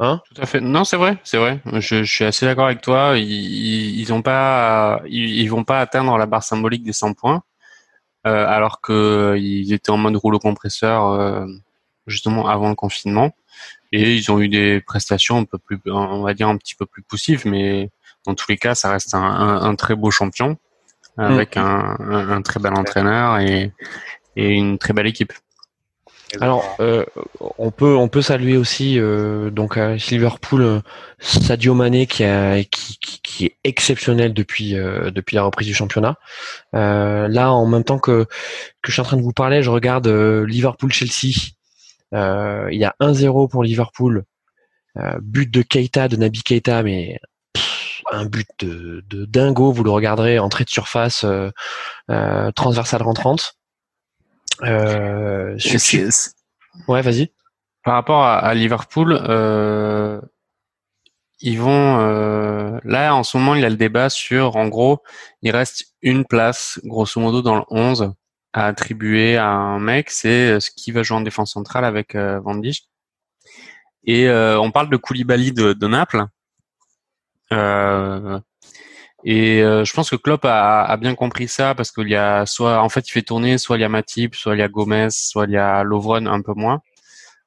Hein 0.00 0.20
Tout 0.34 0.42
à 0.42 0.46
fait. 0.46 0.60
Non, 0.60 0.82
c'est 0.82 0.96
vrai, 0.96 1.18
c'est 1.22 1.36
vrai. 1.36 1.60
Je, 1.74 2.02
je, 2.02 2.12
suis 2.12 2.24
assez 2.24 2.44
d'accord 2.44 2.66
avec 2.66 2.80
toi. 2.80 3.16
Ils, 3.16 4.00
ils 4.00 4.12
ont 4.12 4.22
pas, 4.22 5.00
ils, 5.06 5.46
vont 5.46 5.62
pas 5.62 5.78
atteindre 5.78 6.18
la 6.18 6.26
barre 6.26 6.42
symbolique 6.42 6.82
des 6.82 6.92
100 6.92 7.14
points, 7.14 7.44
alors 8.24 8.80
que 8.80 9.36
ils 9.38 9.72
étaient 9.72 9.90
en 9.90 9.98
mode 9.98 10.16
rouleau 10.16 10.40
compresseur 10.40 11.46
justement 12.08 12.48
avant 12.48 12.68
le 12.68 12.74
confinement. 12.74 13.30
Et 13.92 14.16
ils 14.16 14.32
ont 14.32 14.40
eu 14.40 14.48
des 14.48 14.80
prestations 14.80 15.38
un 15.38 15.44
peu 15.44 15.58
plus, 15.58 15.78
on 15.86 16.22
va 16.22 16.34
dire 16.34 16.48
un 16.48 16.56
petit 16.56 16.74
peu 16.74 16.86
plus 16.86 17.02
poussives, 17.02 17.46
mais 17.46 17.90
dans 18.26 18.34
tous 18.34 18.46
les 18.48 18.56
cas, 18.56 18.74
ça 18.74 18.90
reste 18.90 19.14
un, 19.14 19.22
un, 19.22 19.74
très 19.74 19.94
beau 19.94 20.10
champion 20.10 20.56
avec 21.18 21.56
mm. 21.56 21.60
un, 21.60 22.30
un, 22.30 22.42
très 22.42 22.58
bel 22.58 22.72
entraîneur 22.74 23.38
et, 23.38 23.72
et 24.36 24.48
une 24.50 24.78
très 24.78 24.94
belle 24.94 25.06
équipe. 25.06 25.32
Alors, 26.40 26.76
euh, 26.80 27.04
on 27.58 27.70
peut 27.70 27.94
on 27.94 28.08
peut 28.08 28.22
saluer 28.22 28.56
aussi 28.56 28.98
euh, 28.98 29.50
donc 29.50 29.76
à 29.76 29.96
Liverpool 29.96 30.62
euh, 30.62 30.80
Sadio 31.18 31.74
Mané 31.74 32.06
qui, 32.06 32.24
a, 32.24 32.62
qui, 32.64 32.98
qui, 33.22 33.46
est 33.46 33.56
exceptionnel 33.64 34.32
depuis 34.32 34.76
euh, 34.76 35.10
depuis 35.10 35.34
la 35.34 35.42
reprise 35.42 35.68
du 35.68 35.74
championnat. 35.74 36.16
Euh, 36.74 37.28
là, 37.28 37.52
en 37.52 37.66
même 37.66 37.84
temps 37.84 37.98
que 37.98 38.24
que 38.24 38.88
je 38.88 38.92
suis 38.92 39.00
en 39.02 39.04
train 39.04 39.18
de 39.18 39.22
vous 39.22 39.32
parler, 39.32 39.62
je 39.62 39.68
regarde 39.68 40.08
Liverpool 40.08 40.90
Chelsea 40.90 41.34
euh, 41.34 41.61
il 42.12 42.78
y 42.78 42.84
a 42.84 42.94
1-0 43.00 43.48
pour 43.48 43.62
Liverpool. 43.62 44.24
Euh, 44.98 45.18
but 45.22 45.50
de 45.50 45.62
Keita, 45.62 46.08
de 46.08 46.16
Nabi 46.16 46.42
Keita, 46.42 46.82
mais 46.82 47.18
un 48.10 48.26
but 48.26 48.48
de, 48.60 49.02
de, 49.08 49.24
dingo. 49.24 49.72
Vous 49.72 49.84
le 49.84 49.90
regarderez, 49.90 50.38
entrée 50.38 50.64
de 50.64 50.70
surface, 50.70 51.24
euh, 51.24 51.50
euh, 52.10 52.50
transversale 52.52 53.02
rentrante. 53.02 53.54
Euh, 54.62 55.56
ouais, 56.88 57.00
vas-y. 57.00 57.32
Par 57.84 57.94
rapport 57.94 58.22
à, 58.22 58.38
à 58.38 58.54
Liverpool, 58.54 59.18
euh, 59.28 60.20
ils 61.40 61.58
vont 61.58 61.98
euh, 62.00 62.78
là 62.84 63.14
en 63.14 63.24
ce 63.24 63.36
moment 63.36 63.56
il 63.56 63.62
y 63.62 63.64
a 63.64 63.70
le 63.70 63.76
débat 63.76 64.08
sur 64.08 64.54
en 64.54 64.68
gros 64.68 65.02
il 65.42 65.50
reste 65.50 65.86
une 66.00 66.24
place 66.24 66.78
grosso 66.84 67.20
modo 67.20 67.42
dans 67.42 67.56
le 67.56 67.64
11 67.68 68.14
à 68.52 68.66
attribuer 68.66 69.36
à 69.36 69.48
un 69.48 69.78
mec, 69.78 70.10
c'est 70.10 70.52
euh, 70.52 70.60
ce 70.60 70.70
qui 70.70 70.92
va 70.92 71.02
jouer 71.02 71.16
en 71.16 71.22
défense 71.22 71.52
centrale 71.52 71.84
avec 71.84 72.14
euh, 72.14 72.38
Van 72.40 72.54
Dijk. 72.54 72.88
Et 74.04 74.28
euh, 74.28 74.58
on 74.60 74.70
parle 74.70 74.90
de 74.90 74.96
Koulibaly 74.96 75.52
de, 75.52 75.72
de 75.72 75.86
Naples. 75.86 76.24
Euh, 77.52 78.40
et 79.24 79.60
je 79.60 79.92
pense 79.92 80.10
que 80.10 80.16
Klopp 80.16 80.44
a, 80.44 80.82
a, 80.82 80.96
bien 80.96 81.14
compris 81.14 81.46
ça 81.46 81.76
parce 81.76 81.92
qu'il 81.92 82.08
y 82.08 82.16
a 82.16 82.44
soit, 82.44 82.82
en 82.82 82.88
fait, 82.88 83.06
il 83.08 83.12
fait 83.12 83.22
tourner, 83.22 83.56
soit 83.56 83.78
il 83.78 83.82
y 83.82 83.84
a 83.84 83.88
Matip, 83.88 84.34
soit 84.34 84.56
il 84.56 84.58
y 84.58 84.62
a 84.62 84.68
Gomez, 84.68 85.10
soit 85.10 85.46
il 85.46 85.52
y 85.52 85.56
a 85.56 85.84
Lovren 85.84 86.26
un 86.26 86.42
peu 86.42 86.54
moins. 86.54 86.80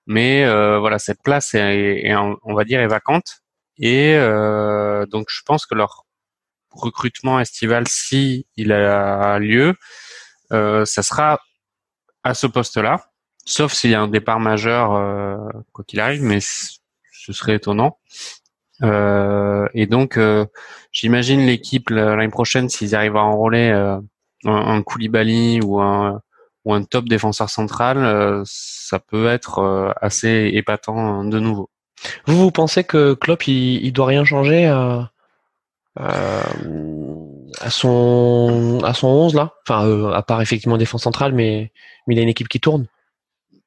Mais 0.07 0.45
voilà, 0.79 0.99
cette 0.99 1.21
place 1.21 1.53
est, 1.53 2.15
on 2.15 2.53
va 2.53 2.63
dire 2.63 2.79
est 2.79 2.87
vacante. 2.87 3.41
Et 3.77 4.15
donc 5.11 5.27
je 5.29 5.41
pense 5.45 5.65
que 5.65 5.75
leur 5.75 6.05
recrutement 6.71 7.41
estival, 7.41 7.89
si 7.89 8.47
il 8.55 8.71
a 8.71 9.37
lieu, 9.39 9.75
ça 10.49 11.03
sera 11.03 11.39
à 12.23 12.33
ce 12.33 12.47
poste-là, 12.47 13.05
sauf 13.45 13.73
s'il 13.73 13.91
y 13.91 13.95
a 13.95 14.01
un 14.01 14.07
départ 14.07 14.39
majeur, 14.39 14.89
quoi 15.71 15.85
qu'il 15.85 15.99
arrive, 15.99 16.23
mais 16.23 16.39
ce 16.41 17.33
serait 17.33 17.55
étonnant. 17.55 17.97
Euh, 18.83 19.67
et 19.73 19.87
donc, 19.87 20.17
euh, 20.17 20.45
j'imagine 20.91 21.45
l'équipe 21.45 21.89
l'année 21.89 22.29
prochaine, 22.29 22.69
s'ils 22.69 22.95
arrivent 22.95 23.17
à 23.17 23.23
enrôler 23.23 23.69
euh, 23.69 23.97
un, 24.45 24.81
Koulibaly 24.81 25.61
ou 25.61 25.79
un, 25.79 26.21
ou 26.65 26.73
un 26.73 26.83
top 26.83 27.05
défenseur 27.05 27.49
central, 27.49 28.43
ça 28.45 28.99
peut 28.99 29.27
être 29.27 29.93
assez 30.01 30.51
épatant 30.53 31.23
de 31.23 31.39
nouveau. 31.39 31.69
Vous, 32.25 32.37
vous 32.37 32.51
pensez 32.51 32.83
que 32.83 33.13
Klopp, 33.13 33.47
il, 33.47 33.83
il 33.85 33.93
doit 33.93 34.07
rien 34.07 34.23
changer 34.23 34.67
à, 37.61 37.69
son 37.69 38.81
à 38.83 38.93
son 38.93 39.07
11 39.07 39.35
là 39.35 39.53
Enfin, 39.67 40.11
à 40.11 40.21
part 40.21 40.41
effectivement 40.41 40.77
défense 40.77 41.03
centrale, 41.03 41.33
mais, 41.33 41.71
mais 42.07 42.15
il 42.15 42.19
a 42.19 42.21
une 42.21 42.29
équipe 42.29 42.47
qui 42.47 42.59
tourne. 42.59 42.87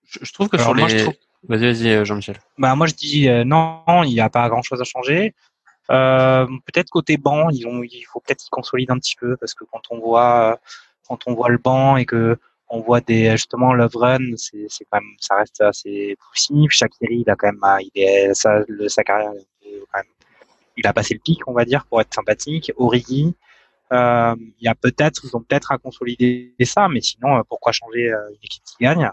Je, 0.09 0.33
trouve 0.33 0.49
que 0.49 0.59
sur 0.59 0.75
les... 0.75 1.05
Vas-y, 1.45 1.61
vas-y, 1.61 1.89
euh, 1.89 2.05
Jean-Michel. 2.05 2.39
Bah 2.57 2.75
moi 2.75 2.87
je 2.87 2.95
dis 2.95 3.29
euh, 3.29 3.45
non, 3.45 3.83
il 4.05 4.13
n'y 4.13 4.21
a 4.21 4.31
pas 4.31 4.49
grand-chose 4.49 4.81
à 4.81 4.85
changer. 4.85 5.35
Euh, 5.91 6.47
peut-être 6.67 6.91
côté 6.91 7.17
banc, 7.17 7.49
ils 7.51 7.67
ont, 7.67 7.83
il 7.83 8.05
faut 8.13 8.21
peut-être 8.21 8.41
qu'ils 8.41 8.51
consolident 8.51 8.95
un 8.95 8.99
petit 8.99 9.17
peu 9.17 9.37
parce 9.37 9.55
que 9.55 9.65
quand 9.65 9.83
on 9.91 9.99
voit, 9.99 10.59
quand 11.07 11.21
on 11.27 11.35
voit 11.35 11.49
le 11.49 11.59
banc 11.59 11.97
et 11.97 12.05
que 12.05 12.39
on 12.71 12.81
voit 12.81 13.01
des 13.01 13.31
justement 13.33 13.73
Love 13.73 13.97
Run, 13.97 14.37
c'est, 14.37 14.67
c'est 14.69 14.85
quand 14.91 15.01
même, 15.01 15.15
ça 15.21 15.37
reste 15.37 15.61
assez 15.63 16.17
poussif. 16.29 16.71
Shakiri, 16.71 17.23
il 17.27 17.31
a 17.31 17.37
quand 17.37 17.53
même, 17.53 17.63
il 17.81 18.03
est, 18.03 18.35
sa, 18.35 18.61
le, 18.69 18.89
sa 18.89 19.05
carrière, 19.05 19.33
il 20.79 20.87
a 20.87 20.93
passé 20.93 21.15
le 21.15 21.21
pic, 21.21 21.47
on 21.47 21.53
va 21.53 21.65
dire, 21.65 21.85
pour 21.87 22.01
être 22.01 22.15
sympathique. 22.15 22.73
Origi, 22.77 23.27
euh, 23.27 23.48
il 23.91 24.63
y 24.63 24.69
a 24.69 24.75
peut-être, 24.75 25.23
ils 25.25 25.37
ont 25.37 25.43
peut-être 25.43 25.73
à 25.73 25.79
consolider 25.79 26.55
ça, 26.65 26.89
mais 26.89 27.01
sinon, 27.01 27.43
pourquoi 27.49 27.73
changer 27.73 28.09
une 28.09 28.39
équipe 28.43 28.65
qui 28.65 28.85
gagne? 28.85 29.11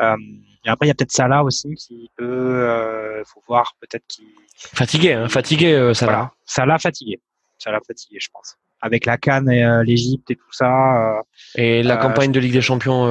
Euh, 0.00 0.16
et 0.64 0.70
après, 0.70 0.86
il 0.86 0.88
y 0.88 0.90
a 0.90 0.94
peut-être 0.94 1.12
Salah 1.12 1.44
aussi 1.44 1.74
qui 1.74 2.10
peut, 2.16 2.24
euh, 2.24 3.22
faut 3.24 3.42
voir 3.46 3.76
peut-être 3.80 4.04
qui. 4.08 4.26
Fatigué, 4.56 5.12
hein, 5.12 5.28
fatigué 5.28 5.72
euh, 5.72 5.94
Salah. 5.94 6.12
Voilà. 6.12 6.32
Salah 6.46 6.78
fatigué, 6.78 7.20
Salah 7.58 7.80
fatigué, 7.86 8.18
je 8.20 8.28
pense. 8.32 8.56
Avec 8.80 9.06
la 9.06 9.16
Cannes 9.16 9.50
et 9.50 9.64
euh, 9.64 9.82
l'Égypte 9.84 10.30
et 10.30 10.36
tout 10.36 10.52
ça. 10.52 11.18
Euh, 11.18 11.22
et 11.54 11.82
la 11.82 11.96
campagne 11.96 12.32
de 12.32 12.40
Ligue 12.40 12.52
des 12.52 12.60
Champions 12.60 13.06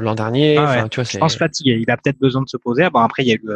l'an 0.00 0.14
dernier. 0.14 0.56
Ah 0.58 0.88
tu 0.88 1.00
vois, 1.00 1.04
je 1.04 1.18
pense 1.18 1.36
fatigué. 1.36 1.78
Il 1.80 1.90
a 1.90 1.96
peut-être 1.96 2.18
besoin 2.18 2.42
de 2.42 2.48
se 2.48 2.56
poser. 2.56 2.88
Bon 2.90 3.00
après, 3.00 3.22
il 3.22 3.28
y 3.28 3.32
a 3.32 3.34
eu, 3.34 3.50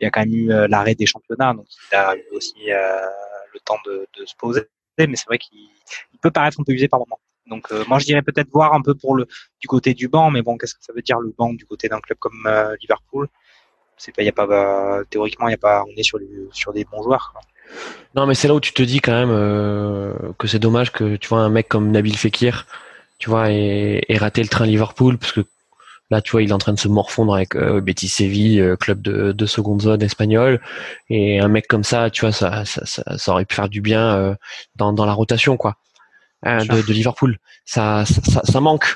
il 0.00 0.04
y 0.04 0.06
a 0.06 0.10
quand 0.10 0.20
même 0.20 0.34
eu 0.34 0.48
l'arrêt 0.68 0.94
des 0.94 1.06
championnats, 1.06 1.54
donc 1.54 1.66
il 1.92 1.96
a 1.96 2.16
eu 2.16 2.24
aussi 2.32 2.66
le 2.66 3.60
temps 3.64 3.78
de, 3.86 4.06
de 4.18 4.26
se 4.26 4.34
poser. 4.36 4.62
Mais 5.06 5.16
c'est 5.16 5.26
vrai 5.26 5.38
qu'il 5.38 5.68
peut 6.22 6.30
paraître 6.30 6.60
un 6.60 6.64
peu 6.64 6.72
usé 6.72 6.88
par 6.88 7.00
moment. 7.00 7.20
Donc 7.46 7.72
euh, 7.72 7.84
moi 7.88 7.98
je 7.98 8.06
dirais 8.06 8.22
peut-être 8.22 8.48
voir 8.52 8.74
un 8.74 8.82
peu 8.82 8.94
pour 8.94 9.14
le 9.16 9.26
du 9.60 9.66
côté 9.66 9.94
du 9.94 10.08
banc, 10.08 10.30
mais 10.30 10.42
bon 10.42 10.56
qu'est-ce 10.56 10.74
que 10.74 10.84
ça 10.84 10.92
veut 10.92 11.02
dire 11.02 11.18
le 11.18 11.34
banc 11.36 11.52
du 11.52 11.66
côté 11.66 11.88
d'un 11.88 12.00
club 12.00 12.18
comme 12.18 12.46
euh, 12.46 12.76
Liverpool? 12.80 13.28
C'est 13.96 14.14
pas, 14.14 14.22
y 14.22 14.28
a 14.28 14.32
pas 14.32 14.46
euh, 14.46 15.04
théoriquement 15.10 15.48
y 15.48 15.54
a 15.54 15.58
pas, 15.58 15.84
on 15.84 15.96
est 15.96 16.02
sur 16.02 16.18
sur 16.52 16.72
des 16.72 16.84
bons 16.84 17.02
joueurs. 17.02 17.34
Non 18.14 18.26
mais 18.26 18.34
c'est 18.34 18.48
là 18.48 18.54
où 18.54 18.60
tu 18.60 18.72
te 18.72 18.82
dis 18.82 19.00
quand 19.00 19.12
même 19.12 20.34
que 20.38 20.46
c'est 20.46 20.58
dommage 20.58 20.92
que 20.92 21.16
tu 21.16 21.28
vois 21.28 21.40
un 21.40 21.50
mec 21.50 21.68
comme 21.68 21.90
Nabil 21.90 22.16
Fekir, 22.16 22.66
tu 23.20 23.28
vois, 23.28 23.50
ait, 23.52 24.16
raté 24.16 24.42
le 24.42 24.48
train 24.48 24.66
Liverpool 24.66 25.18
parce 25.18 25.32
là 26.10 26.20
tu 26.20 26.32
vois 26.32 26.42
il 26.42 26.50
est 26.50 26.52
en 26.52 26.58
train 26.58 26.72
de 26.72 26.78
se 26.78 26.88
morfondre 26.88 27.34
avec 27.34 27.56
Betis 27.56 28.08
Séville, 28.08 28.76
club 28.80 29.00
de, 29.02 29.32
de 29.32 29.46
seconde 29.46 29.82
zone 29.82 30.02
espagnol, 30.02 30.60
et 31.08 31.40
un 31.40 31.48
mec 31.48 31.66
comme 31.68 31.84
ça, 31.84 32.10
tu 32.10 32.22
vois 32.22 32.32
ça 32.32 32.64
ça, 32.64 32.84
ça, 33.16 33.32
aurait 33.32 33.44
pu 33.44 33.54
faire 33.54 33.68
du 33.68 33.80
bien 33.80 34.36
dans 34.76 34.92
dans 34.92 35.06
la 35.06 35.12
rotation 35.12 35.56
quoi. 35.56 35.76
Hein, 36.42 36.64
de, 36.64 36.80
de, 36.80 36.92
Liverpool. 36.92 37.38
Ça, 37.66 38.04
ça, 38.06 38.40
ça, 38.44 38.60
manque. 38.60 38.94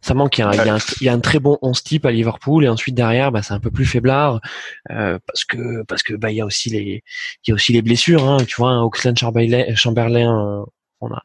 Ça 0.00 0.14
manque. 0.14 0.38
Il 0.38 0.42
y, 0.42 0.44
a, 0.44 0.52
il, 0.52 0.66
y 0.66 0.68
a 0.68 0.74
un, 0.74 0.78
il 1.00 1.04
y, 1.06 1.08
a 1.08 1.12
un, 1.12 1.18
très 1.18 1.40
bon 1.40 1.58
11 1.60 1.82
type 1.82 2.06
à 2.06 2.12
Liverpool 2.12 2.64
et 2.64 2.68
ensuite 2.68 2.94
derrière, 2.94 3.32
bah, 3.32 3.42
c'est 3.42 3.52
un 3.52 3.58
peu 3.58 3.72
plus 3.72 3.84
faiblard 3.84 4.40
euh, 4.90 5.18
parce 5.26 5.44
que 5.44 5.82
parce 5.84 6.02
que 6.04 6.14
bah 6.14 6.30
il 6.30 6.36
y 6.36 6.40
a 6.40 6.46
aussi 6.46 6.70
les 6.70 7.02
il 7.44 7.50
y 7.50 7.50
a 7.50 7.54
aussi 7.54 7.72
les 7.72 7.82
blessures. 7.82 8.28
Hein, 8.28 8.38
tu 8.46 8.56
vois, 8.58 8.84
Oxlade 8.84 9.18
Chamberlain, 9.18 9.74
Chamberlain 9.74 10.60
euh, 10.60 10.64
on 11.00 11.12
a 11.12 11.22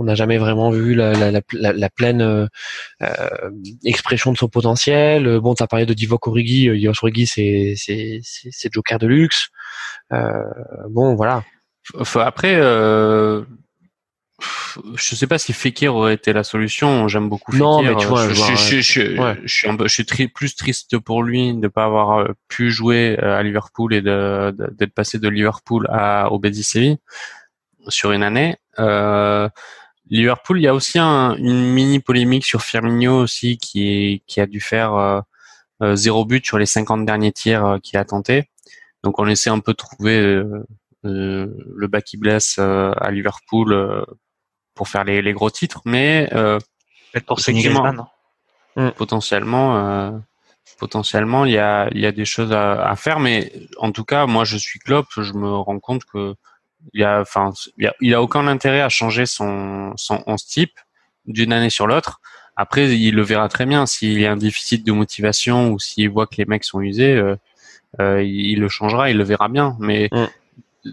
on 0.00 0.04
n'a 0.04 0.14
jamais 0.14 0.38
vraiment 0.38 0.70
vu 0.70 0.94
la, 0.94 1.12
la, 1.12 1.40
la, 1.52 1.72
la 1.74 1.90
pleine 1.90 2.22
euh, 2.22 2.46
euh 3.02 3.50
expression 3.84 4.32
de 4.32 4.38
son 4.38 4.48
potentiel. 4.48 5.38
Bon, 5.40 5.54
tu 5.54 5.62
as 5.62 5.66
parlé 5.66 5.84
de 5.84 5.92
Divock 5.92 6.26
Origi. 6.26 6.70
Divock 6.70 6.96
Origi, 7.02 7.26
c'est 7.26 7.74
c'est 7.76 8.20
c'est 8.22 8.72
Joker 8.72 8.98
de 8.98 9.06
luxe. 9.06 9.50
Euh, 10.12 10.42
bon, 10.88 11.14
voilà. 11.14 11.44
Après, 12.14 12.54
euh, 12.54 13.42
je 14.94 15.14
sais 15.14 15.26
pas 15.26 15.36
si 15.36 15.52
Fekir 15.52 15.94
aurait 15.94 16.14
été 16.14 16.32
la 16.32 16.44
solution. 16.44 17.08
J'aime 17.08 17.28
beaucoup 17.28 17.52
Fekir. 17.52 17.66
Non, 17.66 17.82
mais 17.82 17.94
tu 17.96 18.06
vois, 18.06 18.26
je, 18.26 18.34
je, 18.34 18.80
je, 18.80 19.46
suis 19.46 19.68
un 19.68 19.76
peu, 19.76 19.86
je 19.86 20.02
suis 20.02 20.28
plus 20.28 20.56
triste 20.56 20.96
pour 20.98 21.22
lui 21.22 21.52
de 21.52 21.58
ne 21.58 21.68
pas 21.68 21.84
avoir 21.84 22.20
euh, 22.20 22.28
pu 22.48 22.70
jouer 22.70 23.18
euh, 23.22 23.38
à 23.38 23.42
Liverpool 23.42 23.92
et 23.92 24.00
d'être 24.00 24.94
passé 24.94 25.18
de 25.18 25.28
Liverpool 25.28 25.86
à 25.90 26.32
au 26.32 26.38
Betis 26.38 26.62
Séville 26.62 26.96
sur 27.88 28.12
une 28.12 28.22
année. 28.22 28.56
Euh, 28.78 29.48
Liverpool, 30.10 30.58
il 30.58 30.64
y 30.64 30.68
a 30.68 30.74
aussi 30.74 30.98
un, 30.98 31.36
une 31.36 31.72
mini 31.72 32.00
polémique 32.00 32.44
sur 32.44 32.62
Firmino 32.62 33.18
aussi 33.18 33.58
qui, 33.58 34.22
qui 34.26 34.40
a 34.40 34.46
dû 34.46 34.60
faire 34.60 34.94
euh, 35.82 35.94
zéro 35.94 36.24
but 36.24 36.44
sur 36.44 36.58
les 36.58 36.66
50 36.66 37.06
derniers 37.06 37.32
tirs 37.32 37.78
qu'il 37.82 37.98
a 37.98 38.04
tenté. 38.04 38.50
Donc 39.02 39.18
on 39.18 39.26
essaie 39.26 39.50
un 39.50 39.60
peu 39.60 39.72
de 39.72 39.76
trouver 39.76 40.42
le 41.02 41.86
bas 41.86 42.02
qui 42.02 42.16
blesse 42.16 42.58
à 42.58 43.10
Liverpool 43.10 44.04
pour 44.80 44.88
faire 44.88 45.04
les, 45.04 45.20
les 45.20 45.34
gros 45.34 45.50
titres, 45.50 45.82
mais 45.84 46.30
euh, 46.32 46.58
pour 47.26 47.38
Griezmann. 47.38 48.06
Mm. 48.76 48.90
Potentiellement, 48.96 49.76
euh, 49.76 50.10
potentiellement, 50.78 51.44
il 51.44 51.52
y 51.52 51.58
a, 51.58 51.90
il 51.92 52.00
y 52.00 52.06
a 52.06 52.12
des 52.12 52.24
choses 52.24 52.50
à, 52.52 52.88
à, 52.88 52.96
faire, 52.96 53.20
mais 53.20 53.52
en 53.76 53.92
tout 53.92 54.04
cas, 54.04 54.24
moi, 54.24 54.44
je 54.44 54.56
suis 54.56 54.78
Klopp, 54.78 55.06
je 55.18 55.34
me 55.34 55.50
rends 55.54 55.80
compte 55.80 56.06
que 56.06 56.34
il 56.94 57.00
y 57.00 57.04
a, 57.04 57.20
enfin, 57.20 57.52
il 57.76 57.84
y 57.84 57.86
a, 57.86 57.94
il 58.00 58.14
a 58.14 58.22
aucun 58.22 58.46
intérêt 58.46 58.80
à 58.80 58.88
changer 58.88 59.26
son, 59.26 59.92
son 59.96 60.22
11 60.26 60.44
type 60.46 60.78
d'une 61.26 61.52
année 61.52 61.70
sur 61.70 61.86
l'autre. 61.86 62.20
Après, 62.56 62.90
il 62.94 63.14
le 63.14 63.22
verra 63.22 63.48
très 63.48 63.66
bien 63.66 63.86
s'il 63.86 64.20
y 64.20 64.26
a 64.26 64.32
un 64.32 64.36
déficit 64.36 64.86
de 64.86 64.92
motivation 64.92 65.70
ou 65.70 65.78
s'il 65.78 66.10
voit 66.10 66.26
que 66.26 66.36
les 66.36 66.44
mecs 66.44 66.64
sont 66.64 66.80
usés, 66.80 67.14
euh, 67.14 67.36
euh 68.00 68.22
il 68.22 68.60
le 68.60 68.68
changera, 68.68 69.10
il 69.10 69.16
le 69.16 69.24
verra 69.24 69.48
bien. 69.48 69.76
Mais 69.80 70.08
mm. 70.12 70.90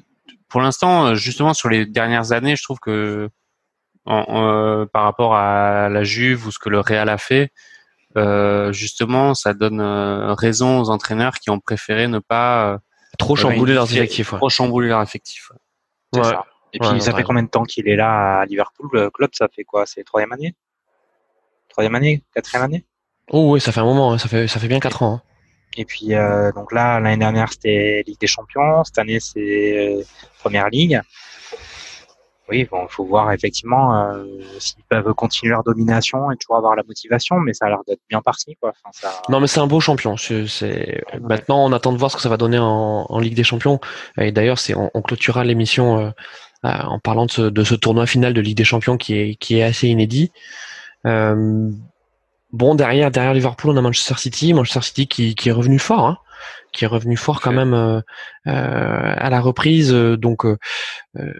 pour 0.47 0.61
l'instant, 0.61 1.15
justement, 1.15 1.53
sur 1.53 1.69
les 1.69 1.85
dernières 1.85 2.31
années, 2.31 2.55
je 2.55 2.63
trouve 2.63 2.79
que 2.79 3.29
euh, 4.07 4.85
par 4.93 5.03
rapport 5.03 5.35
à 5.35 5.89
la 5.89 6.03
Juve 6.03 6.47
ou 6.47 6.51
ce 6.51 6.59
que 6.59 6.69
le 6.69 6.79
Real 6.79 7.09
a 7.09 7.17
fait, 7.17 7.51
euh, 8.15 8.71
justement, 8.71 9.33
ça 9.33 9.53
donne 9.53 9.81
raison 9.81 10.79
aux 10.79 10.89
entraîneurs 10.89 11.35
qui 11.35 11.49
ont 11.49 11.59
préféré 11.59 12.07
ne 12.07 12.19
pas 12.19 12.79
trop 13.17 13.35
chambouler 13.35 13.73
leurs 13.73 13.91
effectifs. 13.93 14.33
Trop 14.35 14.49
chambouler 14.49 14.87
leurs 14.87 15.01
Ouais. 16.13 16.23
Ça. 16.23 16.45
Et 16.73 16.79
puis, 16.79 17.01
ça 17.01 17.13
fait 17.13 17.23
combien 17.23 17.43
de 17.43 17.49
temps 17.49 17.63
qu'il 17.63 17.87
est 17.87 17.95
là 17.95 18.39
à 18.41 18.45
Liverpool 18.45 18.89
Le 18.91 19.09
club, 19.09 19.29
ça 19.33 19.47
fait 19.47 19.63
quoi? 19.63 19.85
C'est 19.85 20.03
troisième 20.03 20.31
année? 20.33 20.53
Troisième 21.69 21.95
année? 21.95 22.23
Quatrième 22.33 22.63
année? 22.63 22.85
Oh 23.29 23.53
oui, 23.53 23.61
ça 23.61 23.71
fait 23.71 23.79
un 23.79 23.85
moment. 23.85 24.13
Hein. 24.13 24.17
Ça 24.17 24.27
fait 24.27 24.47
ça 24.47 24.59
fait 24.59 24.67
bien 24.67 24.79
quatre 24.79 25.01
ans. 25.01 25.15
Hein. 25.15 25.21
Et 25.77 25.85
puis 25.85 26.09
donc 26.55 26.71
là, 26.71 26.99
l'année 26.99 27.17
dernière, 27.17 27.51
c'était 27.51 28.03
Ligue 28.05 28.19
des 28.19 28.27
Champions. 28.27 28.83
Cette 28.83 28.97
année, 28.97 29.19
c'est 29.19 30.05
Première 30.39 30.69
Ligue 30.69 31.01
oui, 32.49 32.65
bon, 32.69 32.83
il 32.83 32.91
faut 32.91 33.03
voir 33.03 33.31
effectivement 33.31 33.93
euh, 33.95 34.25
s'ils 34.59 34.83
peuvent 34.83 35.13
continuer 35.13 35.51
leur 35.51 35.63
domination 35.63 36.31
et 36.31 36.37
toujours 36.37 36.57
avoir 36.57 36.75
la 36.75 36.83
motivation, 36.83 37.37
mais 37.39 37.53
ça 37.53 37.65
a 37.65 37.69
l'air 37.69 37.81
d'être 37.87 37.99
bien 38.09 38.21
parti, 38.21 38.55
quoi. 38.59 38.69
Enfin, 38.69 38.89
ça... 38.93 39.21
Non, 39.29 39.39
mais 39.39 39.47
c'est 39.47 39.59
un 39.59 39.67
beau 39.67 39.79
champion. 39.79 40.15
C'est 40.17 41.03
maintenant 41.21 41.65
on 41.65 41.73
attend 41.73 41.91
de 41.91 41.97
voir 41.97 42.11
ce 42.11 42.15
que 42.15 42.21
ça 42.21 42.29
va 42.29 42.37
donner 42.37 42.57
en, 42.57 43.05
en 43.09 43.19
Ligue 43.19 43.35
des 43.35 43.43
Champions. 43.43 43.79
Et 44.17 44.31
d'ailleurs, 44.31 44.59
c'est 44.59 44.75
on, 44.75 44.89
on, 44.93 45.01
clôturera 45.01 45.43
l'émission 45.43 45.99
euh, 45.99 46.09
euh, 46.65 46.69
en 46.83 46.99
parlant 46.99 47.25
de 47.25 47.31
ce, 47.31 47.41
de 47.41 47.63
ce, 47.63 47.75
tournoi 47.75 48.05
final 48.05 48.33
de 48.33 48.41
Ligue 48.41 48.57
des 48.57 48.63
Champions 48.63 48.97
qui 48.97 49.15
est 49.15 49.35
qui 49.35 49.57
est 49.59 49.63
assez 49.63 49.87
inédit. 49.89 50.31
Euh, 51.05 51.69
bon, 52.53 52.75
derrière 52.75 53.11
derrière 53.11 53.33
Liverpool, 53.33 53.71
on 53.71 53.77
a 53.77 53.81
Manchester 53.81 54.15
City, 54.17 54.53
Manchester 54.53 54.81
City 54.81 55.07
qui, 55.07 55.35
qui 55.35 55.49
est 55.49 55.53
revenu 55.53 55.79
fort. 55.79 56.05
Hein 56.05 56.17
qui 56.71 56.83
est 56.83 56.87
revenu 56.87 57.17
fort 57.17 57.41
quand 57.41 57.51
même 57.51 57.73
euh, 57.73 58.01
euh, 58.47 59.13
à 59.17 59.29
la 59.29 59.39
reprise. 59.39 59.91
Donc, 59.91 60.45
euh, 60.45 60.57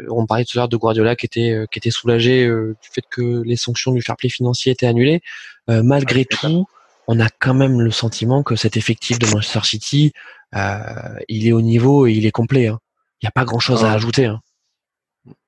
on 0.10 0.26
parlait 0.26 0.46
tout 0.46 0.58
à 0.58 0.62
l'heure 0.62 0.70
de 0.70 0.78
Guardiola 0.78 1.16
qui 1.16 1.26
était 1.26 1.66
qui 1.72 1.80
était 1.80 1.92
soulagé 1.92 2.48
du 2.48 2.90
fait 2.92 3.04
que 3.10 3.44
les 3.44 3.56
sanctions 3.56 3.92
du 3.92 4.02
fair 4.02 4.16
play 4.18 4.30
financier 4.30 4.72
étaient 4.72 4.88
annulées. 4.88 5.22
malgré 5.68 6.26
tout, 6.26 6.66
on 7.08 7.20
a 7.20 7.30
quand 7.30 7.54
même 7.54 7.82
le 7.82 7.92
sentiment 7.92 8.44
que 8.44 8.56
cet 8.56 8.78
effectif 8.78 9.20
de 9.20 9.28
Manchester 9.28 9.62
City, 9.64 10.14
il 10.54 11.48
est 11.48 11.52
au 11.52 11.62
niveau 11.62 12.08
et 12.08 12.14
il 12.14 12.26
est 12.26 12.32
complet. 12.32 12.68
Hein. 12.68 12.80
Il 13.22 13.26
n'y 13.26 13.30
a 13.30 13.32
pas 13.32 13.46
grand-chose 13.46 13.84
à 13.84 13.92
ajouter. 13.92 14.26
Hein. 14.26 14.42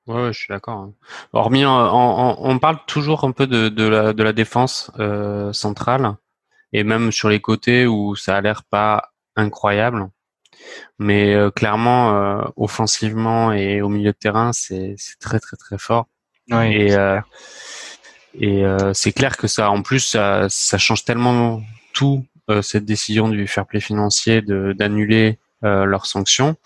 Ouais, 0.06 0.32
je 0.32 0.38
suis 0.38 0.48
d'accord. 0.48 0.78
Hein. 0.78 0.92
Hormis, 1.32 1.64
on, 1.66 2.58
parle 2.60 2.78
toujours 2.86 3.24
un 3.24 3.32
peu 3.32 3.46
de, 3.46 3.68
de, 3.68 3.84
la, 3.84 4.12
de 4.12 4.22
la 4.22 4.32
défense 4.32 4.90
centrale 5.52 6.16
et 6.72 6.84
même 6.84 7.12
sur 7.12 7.28
les 7.28 7.40
côtés 7.40 7.86
où 7.86 8.16
ça 8.16 8.36
a 8.36 8.40
l'air 8.40 8.62
pas 8.64 9.09
incroyable. 9.40 10.08
Mais 10.98 11.34
clairement, 11.56 12.52
offensivement 12.56 13.52
et 13.52 13.80
au 13.80 13.88
milieu 13.88 14.12
de 14.12 14.16
terrain, 14.16 14.52
c'est 14.52 14.96
très 15.18 15.40
très 15.40 15.56
très 15.56 15.78
fort. 15.78 16.06
et 16.50 16.94
et 18.38 18.64
c'est 18.92 19.12
clair 19.12 19.36
que 19.36 19.48
ça, 19.48 19.70
en 19.70 19.82
plus, 19.82 20.00
ça, 20.00 20.46
ça 20.50 20.78
change 20.78 21.04
tellement 21.04 21.62
tout 21.94 22.26
cette 22.62 22.84
décision 22.84 23.28
du 23.28 23.46
fair 23.46 23.66
play 23.66 23.80
financier 23.80 24.42
d'annuler 24.42 25.38
leurs 25.62 26.06
sanctions 26.06 26.56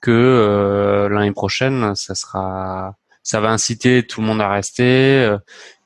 que 0.00 1.08
l'année 1.10 1.32
prochaine, 1.32 1.94
ça 1.94 2.14
sera 2.14 2.96
ça 3.26 3.40
va 3.40 3.50
inciter 3.50 4.06
tout 4.06 4.20
le 4.20 4.26
monde 4.28 4.40
à 4.40 4.48
rester. 4.48 5.24
Euh, 5.24 5.36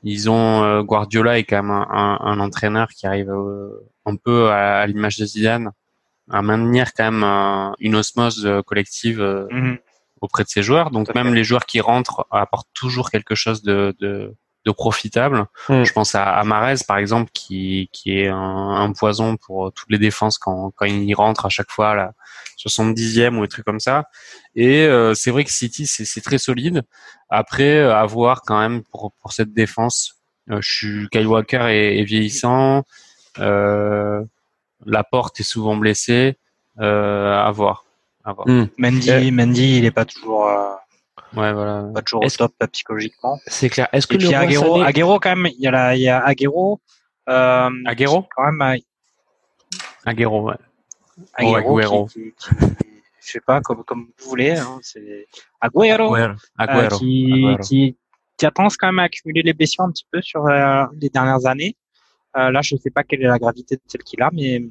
ils 0.02 0.28
ont 0.28 0.62
euh, 0.62 0.82
Guardiola 0.82 1.38
est 1.38 1.44
quand 1.44 1.62
même 1.62 1.70
un, 1.70 2.38
entraîneur 2.38 2.88
qui 2.88 3.06
arrive 3.06 3.30
euh, 3.30 3.88
un 4.04 4.16
peu 4.16 4.50
à, 4.50 4.86
l'image 4.86 5.16
de 5.16 5.24
Zidane 5.24 5.70
à 6.30 6.42
maintenir 6.42 6.92
quand 6.94 7.10
même 7.10 7.74
une 7.78 7.96
osmose 7.96 8.48
collective 8.66 9.20
mhm. 9.50 9.78
auprès 10.20 10.44
de 10.44 10.48
ses 10.48 10.62
joueurs. 10.62 10.90
Donc 10.90 11.14
même 11.14 11.34
les 11.34 11.44
joueurs 11.44 11.66
qui 11.66 11.80
rentrent 11.80 12.26
apportent 12.30 12.68
toujours 12.74 13.10
quelque 13.10 13.34
chose 13.34 13.62
de, 13.62 13.94
de, 14.00 14.34
de 14.64 14.70
profitable. 14.72 15.46
Mhm. 15.68 15.84
Je 15.84 15.92
pense 15.92 16.14
à, 16.14 16.24
à 16.24 16.44
Marez 16.44 16.76
par 16.86 16.98
exemple 16.98 17.30
qui, 17.32 17.88
qui 17.92 18.18
est 18.18 18.28
un, 18.28 18.36
un, 18.36 18.92
poison 18.92 19.36
pour 19.36 19.72
toutes 19.72 19.90
les 19.90 19.98
défenses 19.98 20.38
quand, 20.38 20.72
quand 20.76 20.86
il 20.86 21.14
rentre 21.14 21.46
à 21.46 21.48
chaque 21.48 21.70
fois 21.70 21.94
là 21.94 22.12
70e 22.68 23.36
ou 23.36 23.42
des 23.42 23.48
trucs 23.48 23.64
comme 23.64 23.80
ça. 23.80 24.04
Et 24.54 24.82
euh, 24.82 25.14
c'est 25.14 25.30
vrai 25.30 25.44
que 25.44 25.50
City, 25.50 25.86
c'est 25.86 26.20
très 26.20 26.38
solide. 26.38 26.82
Après, 27.28 27.76
euh, 27.76 27.96
à 27.96 28.04
voir 28.06 28.42
quand 28.42 28.58
même 28.58 28.82
pour, 28.82 29.12
pour 29.20 29.32
cette 29.32 29.52
défense. 29.52 30.16
Euh, 30.50 30.58
je 30.60 30.70
suis 30.70 31.08
Kyle 31.10 31.26
Walker 31.26 31.66
est, 31.68 31.98
est 31.98 32.04
vieillissant. 32.04 32.84
Euh, 33.38 34.22
la 34.86 35.04
porte 35.04 35.40
est 35.40 35.44
souvent 35.44 35.76
blessée. 35.76 36.38
Euh, 36.80 37.36
à 37.36 37.50
voir. 37.50 37.84
À 38.24 38.32
voir. 38.32 38.48
Hmm. 38.48 38.66
Mendy, 38.78 39.30
Mendy, 39.32 39.78
il 39.78 39.84
est 39.84 39.90
pas 39.90 40.04
toujours. 40.04 40.48
Ouais, 41.36 41.52
voilà. 41.52 41.84
Pas 41.94 42.02
toujours 42.02 42.24
au 42.24 42.28
top 42.28 42.52
psychologiquement. 42.72 43.38
C'est 43.46 43.68
clair. 43.68 43.88
Est-ce 43.92 44.06
que 44.06 44.14
Et 44.14 44.18
puis 44.18 44.34
Aguero, 44.34 44.82
Aguero, 44.82 45.20
quand 45.20 45.36
même, 45.36 45.52
il 45.56 45.62
y 45.62 45.66
a 45.66 45.70
la, 45.70 45.96
il 45.96 46.02
y 46.02 46.08
a 46.08 46.18
Aguero. 46.18 46.80
Euh, 47.28 47.70
Aguero. 47.86 48.26
Quand 48.34 48.50
même. 48.50 48.78
Aguero, 50.04 50.48
ouais. 50.48 50.54
Aguero, 51.34 52.06
Qui, 52.06 52.32
qui, 52.36 52.56
je 53.20 53.32
sais 53.32 53.40
pas, 53.40 53.60
comme, 53.60 53.84
comme 53.84 54.08
vous 54.18 54.30
voulez, 54.30 54.52
hein, 54.52 54.80
c'est 54.82 55.26
Aguero, 55.60 56.14
Aguero. 56.14 56.36
Euh, 56.60 56.88
qui, 56.88 57.56
qui, 57.62 57.96
qui, 58.36 58.46
a 58.46 58.50
tendance 58.50 58.76
quand 58.76 58.88
même 58.88 58.98
à 58.98 59.04
accumuler 59.04 59.42
les 59.42 59.52
blessures 59.52 59.84
un 59.84 59.90
petit 59.90 60.06
peu 60.10 60.20
sur 60.22 60.46
euh, 60.46 60.84
les 61.00 61.10
dernières 61.10 61.46
années. 61.46 61.76
Euh, 62.36 62.50
là, 62.50 62.60
je 62.62 62.76
sais 62.76 62.90
pas 62.90 63.02
quelle 63.02 63.22
est 63.22 63.28
la 63.28 63.38
gravité 63.38 63.76
de 63.76 63.80
celle 63.86 64.02
qu'il 64.02 64.22
a, 64.22 64.30
mais 64.32 64.62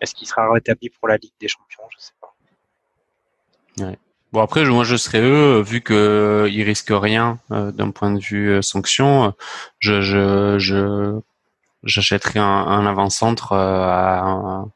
est-ce 0.00 0.14
qu'il 0.14 0.26
sera 0.26 0.50
rétabli 0.52 0.90
pour 0.90 1.08
la 1.08 1.16
Ligue 1.16 1.32
des 1.40 1.48
Champions? 1.48 1.84
Je 1.90 2.04
sais 2.04 2.12
pas. 2.20 3.86
Ouais. 3.86 3.98
Bon 4.32 4.40
après, 4.40 4.64
moi 4.64 4.84
je 4.84 4.96
serais 4.96 5.20
eux, 5.20 5.60
vu 5.60 5.82
que 5.82 5.92
euh, 5.92 6.48
ils 6.48 6.62
risquent 6.62 6.88
rien 6.90 7.38
euh, 7.50 7.70
d'un 7.70 7.90
point 7.90 8.10
de 8.10 8.18
vue 8.18 8.62
sanction, 8.62 9.34
je 9.78 10.00
je 10.00 10.58
je 10.58 11.20
j'achèterais 11.84 12.40
un, 12.40 12.44
un 12.44 12.86
avant-centre 12.86 13.52
à 13.52 14.20
un, 14.20 14.70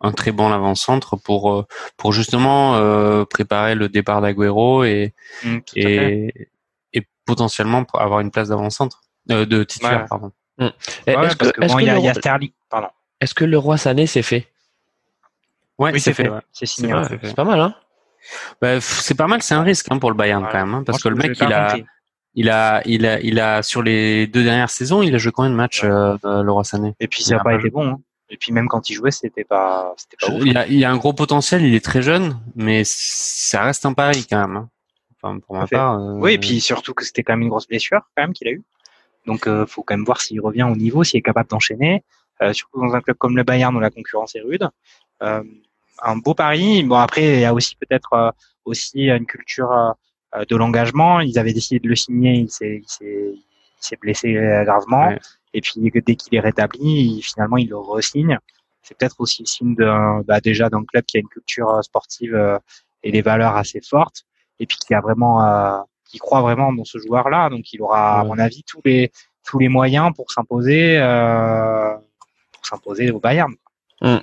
un 0.00 0.12
très 0.12 0.32
bon 0.32 0.50
avant-centre 0.50 1.16
pour 1.16 1.66
pour 1.96 2.12
justement 2.12 2.76
euh, 2.76 3.24
préparer 3.24 3.74
le 3.74 3.88
départ 3.88 4.20
d'Aguero 4.20 4.84
et 4.84 5.14
mm, 5.44 5.58
et, 5.76 6.48
et 6.92 7.02
potentiellement 7.24 7.84
pour 7.84 8.00
avoir 8.00 8.20
une 8.20 8.30
place 8.30 8.48
d'avant-centre 8.48 9.02
euh, 9.30 9.46
de 9.46 9.64
titulaire 9.64 10.06
pardon. 10.08 10.32
Est-ce 10.58 11.36
que, 11.36 11.46
est 11.46 11.82
il 11.82 12.04
y, 12.04 12.08
a 12.08 12.14
Sterling 12.14 12.50
pardon. 12.70 12.88
Est-ce 13.20 13.34
que 13.34 13.44
le 13.44 13.58
roi 13.58 13.76
Sané 13.76 14.06
c'est 14.06 14.22
fait? 14.22 14.48
Ouais, 15.78 15.92
oui, 15.92 16.00
c'est 16.00 16.14
fait. 16.14 16.30
C'est 16.52 16.66
signé. 16.66 16.94
C'est 17.22 17.34
pas 17.34 17.44
mal 17.44 17.60
hein. 17.60 17.74
Bah, 18.60 18.80
c'est 18.80 19.14
pas 19.14 19.26
mal, 19.26 19.42
c'est 19.42 19.54
un 19.54 19.62
risque 19.62 19.86
hein, 19.90 19.98
pour 19.98 20.10
le 20.10 20.16
Bayern 20.16 20.46
quand 20.50 20.58
même, 20.58 20.74
hein, 20.74 20.82
parce 20.84 21.02
que 21.02 21.08
le 21.08 21.16
mec 21.16 21.36
il 21.38 21.52
a, 21.52 21.76
il 22.34 22.48
a, 22.48 22.82
il 22.86 23.06
a, 23.06 23.20
il 23.20 23.38
a, 23.38 23.62
sur 23.62 23.82
les 23.82 24.26
deux 24.26 24.42
dernières 24.42 24.70
saisons, 24.70 25.02
il 25.02 25.14
a 25.14 25.18
joué 25.18 25.30
combien 25.30 25.50
de 25.50 25.56
matchs 25.56 25.82
euh, 25.84 26.16
le 26.24 26.50
Roi 26.50 26.64
Sané? 26.64 26.94
Et 27.00 27.08
puis 27.08 27.22
ça 27.22 27.36
n'a 27.36 27.42
pas 27.42 27.54
été 27.54 27.68
bon. 27.68 27.86
Hein. 27.86 28.00
Et 28.30 28.36
puis 28.36 28.52
même 28.52 28.68
quand 28.68 28.88
il 28.88 28.94
jouait, 28.94 29.10
c'était 29.10 29.44
pas, 29.44 29.94
c'était 29.96 30.16
pas 30.18 30.32
Il, 30.44 30.56
a, 30.56 30.66
il 30.66 30.84
a 30.84 30.90
un 30.90 30.96
gros 30.96 31.12
potentiel, 31.12 31.62
il 31.62 31.74
est 31.74 31.84
très 31.84 32.02
jeune, 32.02 32.40
mais 32.56 32.82
ça 32.84 33.62
reste 33.62 33.84
un 33.86 33.92
pari 33.92 34.26
quand 34.28 34.40
même. 34.40 34.56
Hein. 34.56 34.68
Enfin, 35.22 35.38
pour 35.38 35.56
ma 35.56 35.66
part. 35.66 36.00
Euh, 36.00 36.14
oui, 36.14 36.32
et 36.32 36.38
puis 36.38 36.60
surtout 36.60 36.94
que 36.94 37.04
c'était 37.04 37.22
quand 37.22 37.34
même 37.34 37.42
une 37.42 37.48
grosse 37.48 37.68
blessure 37.68 38.00
quand 38.16 38.22
même 38.22 38.32
qu'il 38.32 38.48
a 38.48 38.52
eu. 38.52 38.62
Donc 39.26 39.46
euh, 39.46 39.66
faut 39.66 39.82
quand 39.82 39.96
même 39.96 40.04
voir 40.04 40.20
s'il 40.20 40.40
revient 40.40 40.64
au 40.64 40.76
niveau, 40.76 41.04
s'il 41.04 41.18
est 41.18 41.22
capable 41.22 41.48
d'enchaîner. 41.48 42.04
Euh, 42.42 42.52
surtout 42.52 42.80
dans 42.80 42.94
un 42.94 43.00
club 43.00 43.16
comme 43.16 43.36
le 43.36 43.44
Bayern 43.44 43.74
où 43.76 43.80
la 43.80 43.90
concurrence 43.90 44.34
est 44.34 44.40
rude. 44.40 44.68
Euh, 45.22 45.42
un 46.02 46.16
beau 46.16 46.34
pari. 46.34 46.82
Bon 46.82 46.96
après, 46.96 47.22
il 47.22 47.40
y 47.40 47.44
a 47.44 47.54
aussi 47.54 47.76
peut-être 47.76 48.12
euh, 48.12 48.30
aussi 48.64 49.08
une 49.08 49.26
culture 49.26 49.94
de 50.48 50.56
l'engagement. 50.56 51.20
Ils 51.20 51.38
avaient 51.38 51.52
décidé 51.52 51.78
de 51.78 51.88
le 51.88 51.94
signer, 51.94 52.34
il 52.34 52.50
s'est, 52.50 52.80
il 52.82 52.88
s'est, 52.88 53.34
il 53.34 53.78
s'est 53.78 53.96
blessé 53.96 54.32
gravement. 54.64 55.14
Et 55.52 55.60
puis 55.60 55.74
dès 55.94 56.16
qu'il 56.16 56.34
est 56.34 56.40
rétabli, 56.40 57.22
finalement, 57.22 57.56
il 57.56 57.68
le 57.68 57.76
re-signe. 57.76 58.38
C'est 58.84 58.96
peut-être 58.98 59.16
aussi 59.18 59.42
le 59.42 59.46
signe 59.46 59.74
d'un, 59.74 60.20
bah, 60.26 60.40
déjà 60.40 60.68
d'un 60.68 60.84
club 60.84 61.04
qui 61.04 61.16
a 61.16 61.20
une 61.20 61.28
culture 61.28 61.70
euh, 61.70 61.82
sportive 61.82 62.34
euh, 62.34 62.58
et 63.02 63.10
des 63.10 63.22
valeurs 63.22 63.56
assez 63.56 63.80
fortes, 63.80 64.24
et 64.60 64.66
puis 64.66 64.76
qui 64.78 64.94
a 64.94 65.00
vraiment, 65.00 65.42
euh, 65.42 65.80
qui 66.14 66.20
croit 66.20 66.42
vraiment 66.42 66.72
dans 66.72 66.84
ce 66.84 66.98
joueur-là. 66.98 67.50
Donc, 67.50 67.72
il 67.72 67.82
aura, 67.82 68.20
à 68.20 68.24
mon 68.24 68.38
avis, 68.38 68.62
tous 68.62 68.80
les 68.84 69.10
tous 69.44 69.58
les 69.58 69.68
moyens 69.68 70.12
pour 70.14 70.30
s'imposer, 70.30 70.96
euh, 70.96 71.92
pour 72.52 72.64
s'imposer 72.64 73.10
au 73.10 73.18
Bayern. 73.18 73.52
Mmh. 74.00 74.18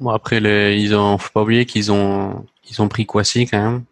Bon 0.00 0.10
après, 0.10 0.40
les, 0.40 0.76
ils 0.78 0.94
ont, 0.94 1.18
faut 1.18 1.32
pas 1.32 1.42
oublier 1.42 1.66
qu'ils 1.66 1.92
ont, 1.92 2.46
ils 2.70 2.80
ont 2.80 2.88
pris 2.88 3.04
Kwasi 3.04 3.46
quand 3.46 3.60
même. 3.60 3.84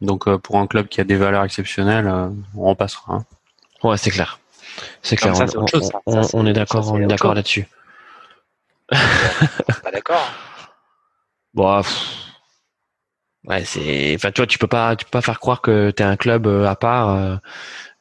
Donc 0.00 0.32
pour 0.36 0.58
un 0.58 0.66
club 0.66 0.88
qui 0.88 1.00
a 1.00 1.04
des 1.04 1.16
valeurs 1.16 1.44
exceptionnelles, 1.44 2.12
on 2.56 2.74
passera. 2.76 3.14
Hein. 3.14 3.24
Ouais, 3.82 3.96
c'est 3.96 4.10
clair. 4.10 4.38
C'est 5.02 5.16
clair. 5.16 5.34
on, 6.06 6.46
est 6.46 6.52
d'accord, 6.52 6.92
on 6.92 7.00
est 7.00 7.06
d'accord 7.06 7.34
là-dessus. 7.34 7.66
pas 8.88 9.90
d'accord. 9.92 10.28
Bon, 11.54 11.82
ouais, 13.44 13.64
c'est. 13.64 14.14
Enfin, 14.14 14.30
toi, 14.30 14.46
tu 14.46 14.58
peux 14.58 14.66
pas, 14.66 14.96
tu 14.96 15.04
peux 15.04 15.10
pas 15.10 15.22
faire 15.22 15.40
croire 15.40 15.60
que 15.60 15.90
t'es 15.90 16.04
un 16.04 16.16
club 16.16 16.46
euh, 16.46 16.66
à 16.66 16.76
part. 16.76 17.10
Euh, 17.10 17.36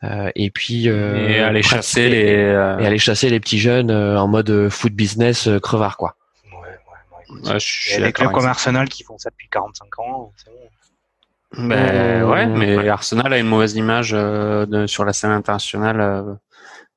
euh, 0.03 0.31
et 0.33 0.49
puis 0.49 0.87
et 0.87 1.39
aller 1.41 1.61
chasser 1.61 2.09
les 2.09 2.23
et 2.23 2.55
aller 2.55 2.97
chasser 2.97 3.29
les 3.29 3.39
petits 3.39 3.59
jeunes 3.59 3.91
en 3.91 4.27
mode 4.27 4.69
foot 4.69 4.93
business 4.93 5.47
crevard 5.61 5.95
quoi. 5.95 6.15
Ouais, 6.51 6.57
ouais, 6.57 7.51
ouais, 7.51 7.59
je 7.59 7.89
Il 7.89 7.99
y 7.99 8.03
a 8.03 8.07
des 8.07 8.11
clubs 8.11 8.31
comme 8.31 8.47
Arsenal 8.47 8.89
qui 8.89 9.03
font 9.03 9.19
ça 9.19 9.29
depuis 9.29 9.47
45 9.49 9.99
ans. 9.99 10.33
C'est 10.35 10.49
bon. 10.49 11.67
Ben 11.67 12.23
ouais, 12.23 12.47
mais 12.47 12.89
Arsenal 12.89 13.31
a 13.31 13.37
une 13.37 13.45
mauvaise 13.45 13.75
image 13.75 14.09
de, 14.11 14.87
sur 14.87 15.05
la 15.05 15.13
scène 15.13 15.31
internationale 15.31 16.39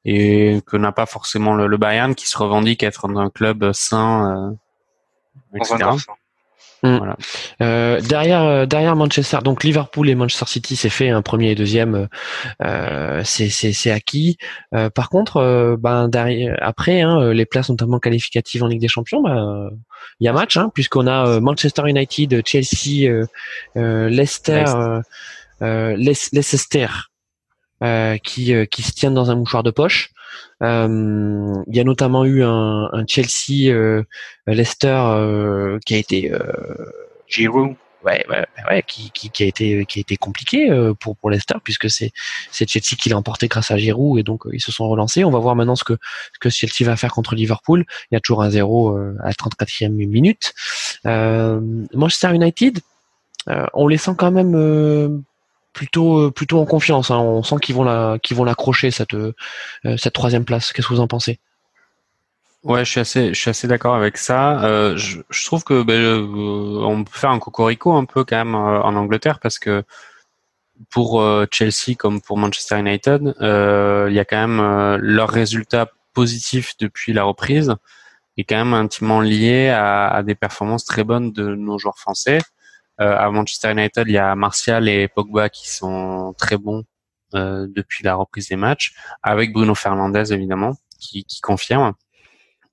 et 0.05 0.61
que 0.67 0.77
n'a 0.77 0.93
pas 0.93 1.07
forcément 1.07 1.55
le, 1.55 1.77
Bayern 1.77 2.15
qui 2.15 2.29
se 2.29 2.37
revendique 2.37 2.83
être 2.83 3.09
un 3.09 3.31
club 3.31 3.73
sain, 3.73 4.57
euh, 5.55 5.59
etc. 5.59 5.91
Mm. 6.85 6.99
Voilà. 6.99 7.17
Euh, 7.63 8.01
derrière, 8.03 8.43
euh, 8.43 8.67
derrière 8.67 8.95
Manchester, 8.95 9.39
donc 9.43 9.65
Liverpool 9.65 10.09
et 10.11 10.15
Manchester 10.15 10.45
City, 10.47 10.77
c'est 10.77 10.91
fait, 10.91 11.09
un 11.09 11.23
premier 11.23 11.53
et 11.53 11.55
deuxième, 11.55 12.09
euh, 12.63 13.23
c'est 13.25 13.91
acquis. 13.91 14.37
Euh, 14.75 14.91
par 14.91 15.09
contre, 15.09 15.77
ben 15.81 16.09
derrière, 16.09 16.59
après, 16.61 17.01
hein, 17.01 17.33
les 17.33 17.47
places 17.47 17.71
notamment 17.71 17.99
qualificatives 17.99 18.63
en 18.63 18.67
Ligue 18.67 18.83
des 18.83 18.89
Champions, 18.89 19.23
ben 19.23 19.71
il 20.21 20.27
y 20.27 20.29
a 20.29 20.33
match, 20.35 20.59
hein, 20.59 20.71
puisqu'on 20.75 21.07
a 21.07 21.41
Manchester 21.41 21.83
United, 21.87 22.43
Chelsea, 22.47 23.09
Leicester, 23.75 24.65
Leicester, 25.61 26.89
euh, 27.83 28.19
qui, 28.19 28.55
euh, 28.55 28.67
qui 28.67 28.83
se 28.83 28.93
tiennent 28.93 29.15
dans 29.15 29.33
un 29.33 29.35
mouchoir 29.35 29.65
de 29.65 29.73
poche. 29.73 30.11
Euh, 30.63 31.53
il 31.67 31.77
y 31.77 31.81
a 31.81 31.85
notamment 31.85 32.25
eu 32.25 32.45
un, 32.45 32.89
un 32.93 33.05
Chelsea 33.07 33.75
Leicester 34.47 35.79
qui 35.85 35.95
a 35.95 35.99
été 35.99 36.33
Giroud 37.29 37.75
ouais, 38.05 38.25
ouais, 38.29 38.47
ouais 38.71 38.83
qui, 38.87 39.11
qui, 39.11 39.29
qui, 39.31 39.43
a 39.43 39.47
été 39.47 39.85
qui 39.87 39.99
a 39.99 40.03
été 40.03 40.17
compliqué 40.17 40.71
pour 41.01 41.17
pour 41.17 41.31
Leicester 41.31 41.57
puisque 41.63 41.91
c'est 41.91 42.13
c'est 42.51 42.69
Chelsea 42.69 42.97
qui 42.97 43.09
l'a 43.09 43.17
emporté 43.17 43.49
grâce 43.49 43.71
à 43.71 43.77
Giroud 43.77 44.19
et 44.19 44.23
donc 44.23 44.45
ils 44.53 44.63
se 44.63 44.73
sont 44.73 44.89
relancés. 44.89 45.25
On 45.25 45.31
va 45.31 45.41
voir 45.41 45.57
maintenant 45.57 45.77
ce 45.77 45.85
que 45.85 45.99
ce 46.33 46.39
que 46.39 46.51
Chelsea 46.51 46.89
va 46.89 46.97
faire 46.97 47.13
contre 47.13 47.35
Liverpool. 47.35 47.85
Il 48.11 48.15
y 48.15 48.17
a 48.17 48.21
toujours 48.21 48.43
un 48.43 48.51
0 48.51 48.97
à 49.21 49.27
la 49.27 49.33
34e 49.33 49.91
minute. 49.91 50.55
Euh, 51.07 51.61
Manchester 51.93 52.35
United, 52.35 52.79
on 53.75 53.89
les 53.89 53.99
sent 53.99 54.13
quand 54.17 54.31
même 54.31 55.25
plutôt 55.75 56.19
euh, 56.19 56.31
plutôt 56.31 56.61
en 56.61 56.65
confiance. 56.65 57.11
Hein. 57.11 57.19
On 57.19 57.43
sent 57.43 57.57
qu'ils 57.61 57.75
vont 57.75 57.85
la 57.85 58.19
qu'ils 58.23 58.37
vont 58.37 58.45
l'accrocher 58.45 58.91
cette 58.91 59.13
euh, 59.13 59.35
cette 59.99 60.15
troisième 60.15 60.47
place. 60.47 60.73
Qu'est-ce 60.73 60.89
que 60.89 60.95
vous 60.95 61.01
en 61.01 61.09
pensez? 61.09 61.39
Ouais, 62.63 62.87
je 62.87 63.03
suis 63.35 63.51
assez 63.51 63.69
d'accord 63.69 63.95
avec 63.95 64.17
ça. 64.17 64.65
Euh, 64.65 64.97
je, 64.97 65.45
trouve 65.45 65.65
que 65.65 65.83
ben, 65.83 66.03
on 66.83 67.05
peut 67.05 67.19
faire 67.19 67.29
un 67.29 67.39
cocorico 67.39 67.93
un 67.93 68.07
peu 68.07 68.25
quand 68.25 68.37
même 68.37 68.55
en 68.55 68.95
Angleterre 68.95 69.39
parce 69.39 69.59
que 69.59 69.83
pour 70.89 71.23
Chelsea 71.51 71.95
comme 71.99 72.23
pour 72.23 72.39
Manchester 72.39 72.79
United, 72.79 73.35
il 73.39 74.15
y 74.15 74.19
a 74.19 74.25
quand 74.25 74.49
même 74.49 74.97
leurs 74.97 75.29
résultats 75.29 75.91
positifs 76.15 76.73
depuis 76.79 77.13
la 77.13 77.25
reprise. 77.25 77.75
est 78.39 78.45
quand 78.45 78.57
même 78.57 78.73
intimement 78.73 79.21
lié 79.21 79.69
à 79.69 80.23
des 80.25 80.35
performances 80.35 80.87
très 80.87 81.05
bonnes 81.05 81.33
de 81.33 81.55
nos 81.55 81.77
joueurs 81.77 81.99
français. 81.99 82.39
Euh, 83.01 83.17
à 83.19 83.29
Manchester 83.31 83.73
United, 83.73 84.07
il 84.07 84.15
y 84.15 84.19
a 84.19 84.35
Martial 84.37 84.89
et 84.89 85.09
Pogba 85.09 85.49
qui 85.49 85.69
sont 85.69 86.35
très 86.39 86.57
bons 86.57 86.85
euh, 87.35 87.67
depuis 87.69 88.05
la 88.05 88.15
reprise 88.15 88.49
des 88.49 88.57
matchs, 88.57 88.95
avec 89.23 89.53
Bruno 89.53 89.75
Fernandez 89.75 90.33
évidemment 90.33 90.77
qui, 91.01 91.25
qui 91.25 91.41
confirme. 91.41 91.95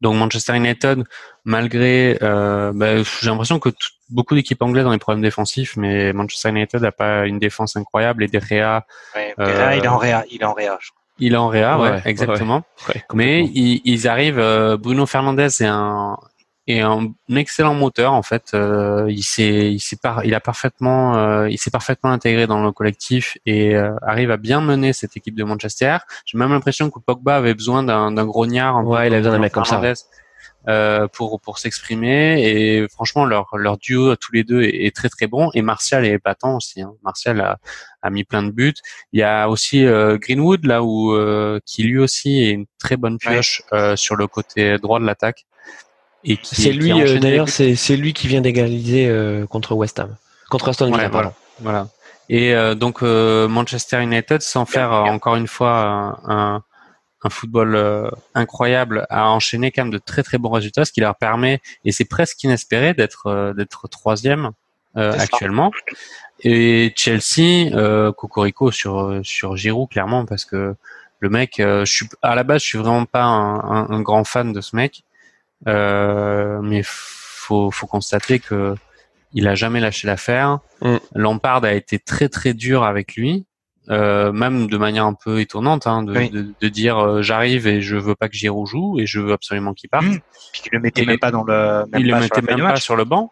Donc 0.01 0.15
Manchester 0.15 0.55
United, 0.55 1.03
malgré, 1.43 2.17
euh, 2.21 2.71
bah, 2.73 2.97
j'ai 3.21 3.29
l'impression 3.29 3.59
que 3.59 3.69
beaucoup 4.09 4.35
d'équipes 4.35 4.61
anglaises 4.61 4.85
ont 4.85 4.91
des 4.91 4.97
problèmes 4.97 5.21
défensifs, 5.23 5.75
mais 5.77 6.11
Manchester 6.13 6.49
United 6.49 6.81
n'a 6.81 6.91
pas 6.91 7.25
une 7.25 7.39
défense 7.39 7.75
incroyable 7.75 8.23
et 8.23 8.27
De 8.27 8.39
Gea, 8.39 8.85
ouais, 9.15 9.33
euh, 9.39 9.73
il 9.75 9.83
est 9.83 9.87
en 9.87 9.97
réa, 9.97 10.23
il 10.29 10.41
est 10.41 10.45
en 10.45 10.53
réa. 10.53 10.77
Je 10.81 10.89
crois. 10.89 11.01
Il 11.19 11.33
est 11.33 11.37
en 11.37 11.49
réa, 11.49 11.79
ouais, 11.79 12.01
exactement. 12.05 12.63
Ouais, 12.89 13.03
mais 13.13 13.43
ils, 13.43 13.81
ils 13.85 14.07
arrivent. 14.07 14.39
euh, 14.39 14.75
Bruno 14.75 15.05
Fernandez 15.05 15.61
est 15.61 15.65
un 15.67 16.17
est 16.67 16.79
un 16.81 17.13
excellent 17.35 17.73
moteur 17.73 18.13
en 18.13 18.21
fait. 18.21 18.51
Euh, 18.53 19.05
il 19.09 19.23
s'est 19.23 19.71
il 19.71 19.79
s'est 19.79 19.97
par, 20.01 20.23
il 20.25 20.33
a 20.35 20.39
parfaitement 20.39 21.17
euh, 21.17 21.49
il 21.49 21.57
s'est 21.57 21.71
parfaitement 21.71 22.11
intégré 22.11 22.47
dans 22.47 22.63
le 22.63 22.71
collectif 22.71 23.37
et 23.45 23.75
euh, 23.75 23.95
arrive 24.01 24.31
à 24.31 24.37
bien 24.37 24.61
mener 24.61 24.93
cette 24.93 25.17
équipe 25.17 25.35
de 25.35 25.43
Manchester. 25.43 25.97
J'ai 26.25 26.37
même 26.37 26.51
l'impression 26.51 26.89
que 26.89 26.99
Pogba 26.99 27.35
avait 27.35 27.53
besoin 27.53 27.83
d'un 27.83 28.11
d'un 28.11 28.25
grognard. 28.25 28.77
un 28.77 28.83
Ouais, 28.83 29.07
il 29.07 29.13
a 29.13 29.17
besoin 29.17 29.33
d'un 29.33 29.39
mec 29.39 29.53
comme 29.53 29.65
ça, 29.65 29.81
euh, 30.69 31.07
pour 31.07 31.41
pour 31.41 31.57
s'exprimer 31.57 32.39
et 32.47 32.87
franchement 32.87 33.25
leur 33.25 33.57
leur 33.57 33.79
duo 33.79 34.15
tous 34.15 34.31
les 34.31 34.43
deux 34.43 34.61
est, 34.61 34.85
est 34.85 34.95
très 34.95 35.09
très 35.09 35.25
bon 35.25 35.49
et 35.55 35.63
Martial 35.63 36.05
est 36.05 36.11
épatant 36.11 36.57
aussi. 36.57 36.81
Hein. 36.83 36.93
Martial 37.03 37.41
a, 37.41 37.57
a 38.03 38.09
mis 38.11 38.23
plein 38.23 38.43
de 38.43 38.51
buts. 38.51 38.75
Il 39.11 39.19
y 39.19 39.23
a 39.23 39.49
aussi 39.49 39.85
euh, 39.85 40.19
Greenwood 40.19 40.65
là 40.65 40.83
où 40.83 41.13
euh, 41.13 41.59
qui 41.65 41.81
lui 41.81 41.97
aussi 41.97 42.43
est 42.43 42.51
une 42.51 42.65
très 42.77 42.95
bonne 42.95 43.17
pioche 43.17 43.63
euh, 43.73 43.95
sur 43.95 44.15
le 44.15 44.27
côté 44.27 44.77
droit 44.77 44.99
de 44.99 45.05
l'attaque 45.05 45.45
et 46.23 46.37
qui 46.37 46.55
C'est 46.55 46.71
qui 46.71 46.77
lui, 46.77 46.91
euh, 47.01 47.19
d'ailleurs, 47.19 47.49
c'est 47.49 47.75
c'est 47.75 47.95
lui 47.97 48.13
qui 48.13 48.27
vient 48.27 48.41
d'égaliser 48.41 49.07
euh, 49.07 49.45
contre 49.47 49.73
West 49.75 49.99
Ham, 49.99 50.15
contre 50.49 50.69
Aston 50.69 50.85
Villa. 50.87 50.97
Ouais, 51.05 51.09
pardon. 51.09 51.33
Voilà. 51.59 51.87
Et 52.29 52.53
euh, 52.53 52.75
donc 52.75 53.03
euh, 53.03 53.47
Manchester 53.47 54.01
United, 54.01 54.41
sans 54.41 54.65
faire 54.65 54.93
euh, 54.93 55.03
encore 55.05 55.35
une 55.35 55.47
fois 55.47 55.71
un, 55.81 56.09
un, 56.55 56.63
un 57.23 57.29
football 57.29 57.75
euh, 57.75 58.09
incroyable, 58.35 59.05
a 59.09 59.29
enchaîné 59.29 59.71
quand 59.71 59.83
même 59.83 59.91
de 59.91 59.97
très 59.97 60.23
très 60.23 60.37
bons 60.37 60.49
résultats, 60.51 60.85
ce 60.85 60.91
qui 60.91 61.01
leur 61.01 61.15
permet, 61.15 61.59
et 61.85 61.91
c'est 61.91 62.05
presque 62.05 62.41
inespéré, 62.43 62.93
d'être 62.93 63.27
euh, 63.27 63.53
d'être 63.53 63.87
troisième 63.89 64.51
euh, 64.97 65.11
C'est 65.11 65.17
ça. 65.17 65.23
actuellement. 65.23 65.71
Et 66.43 66.91
Chelsea, 66.95 67.69
euh, 67.75 68.11
Cocorico 68.11 68.71
sur 68.71 69.19
sur 69.23 69.55
Giroud 69.57 69.89
clairement 69.89 70.25
parce 70.25 70.45
que 70.45 70.75
le 71.19 71.29
mec, 71.29 71.59
euh, 71.59 71.85
je 71.85 71.91
suis 71.91 72.09
à 72.23 72.33
la 72.33 72.43
base, 72.43 72.61
je 72.63 72.67
suis 72.67 72.77
vraiment 72.79 73.05
pas 73.05 73.23
un, 73.23 73.59
un- 73.59 73.89
un 73.91 74.01
grand 74.01 74.23
fan 74.23 74.53
de 74.53 74.61
ce 74.61 74.75
mec, 74.75 75.03
euh, 75.03 75.10
mais 75.65 76.81
faut 76.83 77.71
faut 77.71 77.87
constater 77.87 78.39
que 78.39 78.75
il 79.33 79.47
a 79.47 79.55
jamais 79.55 79.79
lâché 79.79 80.07
l'affaire. 80.07 80.59
Mm. 80.81 80.97
Lampard 81.15 81.63
a 81.63 81.73
été 81.73 81.99
très 81.99 82.29
très 82.29 82.53
dur 82.53 82.83
avec 82.83 83.15
lui, 83.15 83.45
euh, 83.89 84.31
même 84.31 84.67
de 84.67 84.77
manière 84.77 85.05
un 85.05 85.13
peu 85.13 85.39
étonnante, 85.39 85.87
hein, 85.87 86.03
de, 86.03 86.17
Oui. 86.17 86.29
de, 86.29 86.53
de 86.59 86.67
dire 86.67 86.97
euh, 86.97 87.21
j'arrive 87.21 87.67
et 87.67 87.81
je 87.81 87.95
veux 87.95 88.15
pas 88.15 88.29
que 88.29 88.35
Giroud 88.35 88.67
joue 88.67 88.99
et 88.99 89.05
je 89.05 89.19
veux 89.19 89.33
absolument 89.33 89.73
qu'il 89.73 89.89
parte. 89.89 90.05
Mm. 90.05 90.19
Puis 90.51 90.61
il 90.65 90.69
le 90.73 90.79
mettait 90.79 91.03
Et 91.03 91.05
même 91.05 91.19
pas 91.19 91.31
dans 91.31 91.43
le. 91.43 91.85
Même 91.91 92.01
il 92.01 92.07
le 92.07 92.13
pas 92.13 92.19
mettait 92.19 92.41
la 92.41 92.47
feuille 92.47 92.61
même 92.61 92.73
pas 92.73 92.79
sur 92.79 92.95
le 92.95 93.05
banc. 93.05 93.31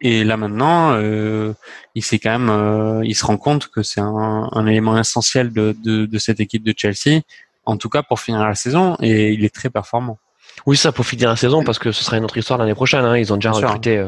Et 0.00 0.24
là 0.24 0.36
maintenant, 0.36 0.92
euh, 0.92 1.54
il 1.94 2.04
s'est 2.04 2.18
quand 2.18 2.38
même, 2.38 2.50
euh, 2.50 3.00
il 3.04 3.14
se 3.14 3.24
rend 3.24 3.38
compte 3.38 3.68
que 3.68 3.82
c'est 3.82 4.00
un, 4.02 4.48
un 4.52 4.66
élément 4.66 4.98
essentiel 4.98 5.54
de, 5.54 5.74
de, 5.82 6.04
de 6.04 6.18
cette 6.18 6.38
équipe 6.38 6.62
de 6.62 6.74
Chelsea, 6.76 7.22
en 7.64 7.78
tout 7.78 7.88
cas 7.88 8.02
pour 8.02 8.20
finir 8.20 8.44
la 8.46 8.54
saison, 8.54 8.98
et 9.00 9.32
il 9.32 9.42
est 9.42 9.54
très 9.54 9.70
performant. 9.70 10.18
Oui, 10.64 10.76
ça 10.76 10.90
pour 10.92 11.04
finir 11.06 11.28
la 11.28 11.36
saison 11.36 11.62
parce 11.64 11.78
que 11.78 11.92
ce 11.92 12.02
sera 12.02 12.16
une 12.16 12.24
autre 12.24 12.36
histoire 12.38 12.58
l'année 12.58 12.74
prochaine. 12.74 13.04
Hein. 13.04 13.16
Ils 13.18 13.32
ont 13.32 13.36
déjà 13.36 13.50
Bien 13.50 13.58
sûr. 13.60 13.68
recruté 13.68 13.98
euh, 13.98 14.06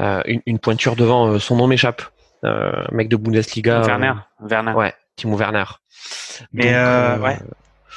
euh, 0.00 0.22
une, 0.26 0.40
une 0.46 0.58
pointure 0.58 0.96
devant. 0.96 1.26
euh, 1.28 1.38
son 1.38 1.56
nom 1.56 1.66
m'échappe. 1.66 2.02
Euh, 2.44 2.72
mec 2.92 3.08
de 3.08 3.16
Bundesliga. 3.16 3.82
euh, 3.82 3.86
Werner, 3.86 4.12
Werner. 4.40 4.72
Ouais, 4.72 4.94
Timo 5.16 5.36
Werner. 5.36 5.64
Mais, 6.52 6.64
Donc, 6.64 6.72
euh, 6.74 7.18
ouais. 7.18 7.38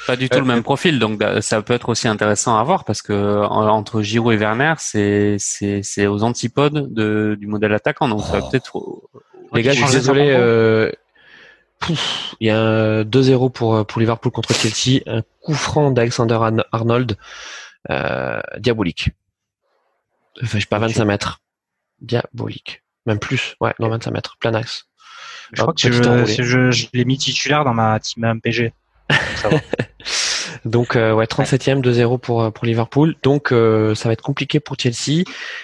Pas 0.06 0.14
du 0.16 0.28
tout 0.28 0.36
Euh, 0.36 0.40
le 0.40 0.46
même 0.46 0.62
profil, 0.62 0.98
donc 1.00 1.18
bah, 1.18 1.40
ça 1.42 1.62
peut 1.62 1.74
être 1.74 1.88
aussi 1.88 2.06
intéressant 2.06 2.56
à 2.58 2.62
voir 2.62 2.84
parce 2.84 3.02
que 3.02 3.42
en- 3.44 3.66
entre 3.68 4.02
Giroud 4.02 4.34
et 4.34 4.36
Werner, 4.36 4.74
c'est 4.78 5.36
c'est 5.40 5.82
c'est 5.82 6.06
aux 6.06 6.22
antipodes 6.22 6.92
de, 6.92 7.36
du 7.40 7.46
modèle 7.48 7.72
attaquant, 7.72 8.08
donc 8.08 8.20
ça 8.22 8.32
va 8.32 8.40
Oh. 8.44 8.48
peut-être. 8.50 8.78
Les 9.54 9.62
gars, 9.62 9.72
je 9.72 9.82
suis 9.82 9.90
désolé. 9.92 10.32
euh, 10.38 10.92
pouf, 11.80 12.34
Il 12.40 12.46
y 12.46 12.50
a 12.50 12.58
un 12.60 13.02
2-0 13.04 13.50
pour, 13.50 13.84
pour 13.86 14.00
Liverpool 14.00 14.30
contre 14.32 14.52
Chelsea. 14.54 15.00
Un 15.06 15.22
coup 15.42 15.54
franc 15.54 15.90
d'Alexander 15.90 16.34
Arn- 16.34 16.64
Arnold. 16.72 17.16
Euh, 17.90 18.40
diabolique. 18.58 19.10
Enfin, 20.42 20.58
je 20.58 20.62
sais 20.62 20.68
pas, 20.68 20.78
25 20.78 21.04
mètres. 21.04 21.40
Diabolique. 22.00 22.82
Même 23.06 23.18
plus. 23.18 23.56
Ouais, 23.60 23.74
non, 23.78 23.88
25 23.88 24.10
mètres. 24.10 24.36
Plein 24.40 24.54
axe. 24.54 24.86
Je 25.52 25.62
crois 25.62 25.72
que 25.72 25.80
je, 25.80 25.92
je, 26.42 26.70
je, 26.70 26.86
l'ai 26.92 27.04
mis 27.04 27.18
titulaire 27.18 27.64
dans 27.64 27.74
ma 27.74 27.98
team 28.00 28.24
MPG. 28.26 28.72
Va. 29.08 29.50
Donc, 30.64 30.96
euh, 30.96 31.12
ouais, 31.12 31.26
37e, 31.26 31.80
2-0 31.80 32.18
pour, 32.18 32.42
euh, 32.42 32.50
pour 32.50 32.66
Liverpool. 32.66 33.14
Donc, 33.22 33.52
euh, 33.52 33.94
ça 33.94 34.08
va 34.08 34.14
être 34.14 34.22
compliqué 34.22 34.58
pour 34.58 34.76
Chelsea. 34.78 35.22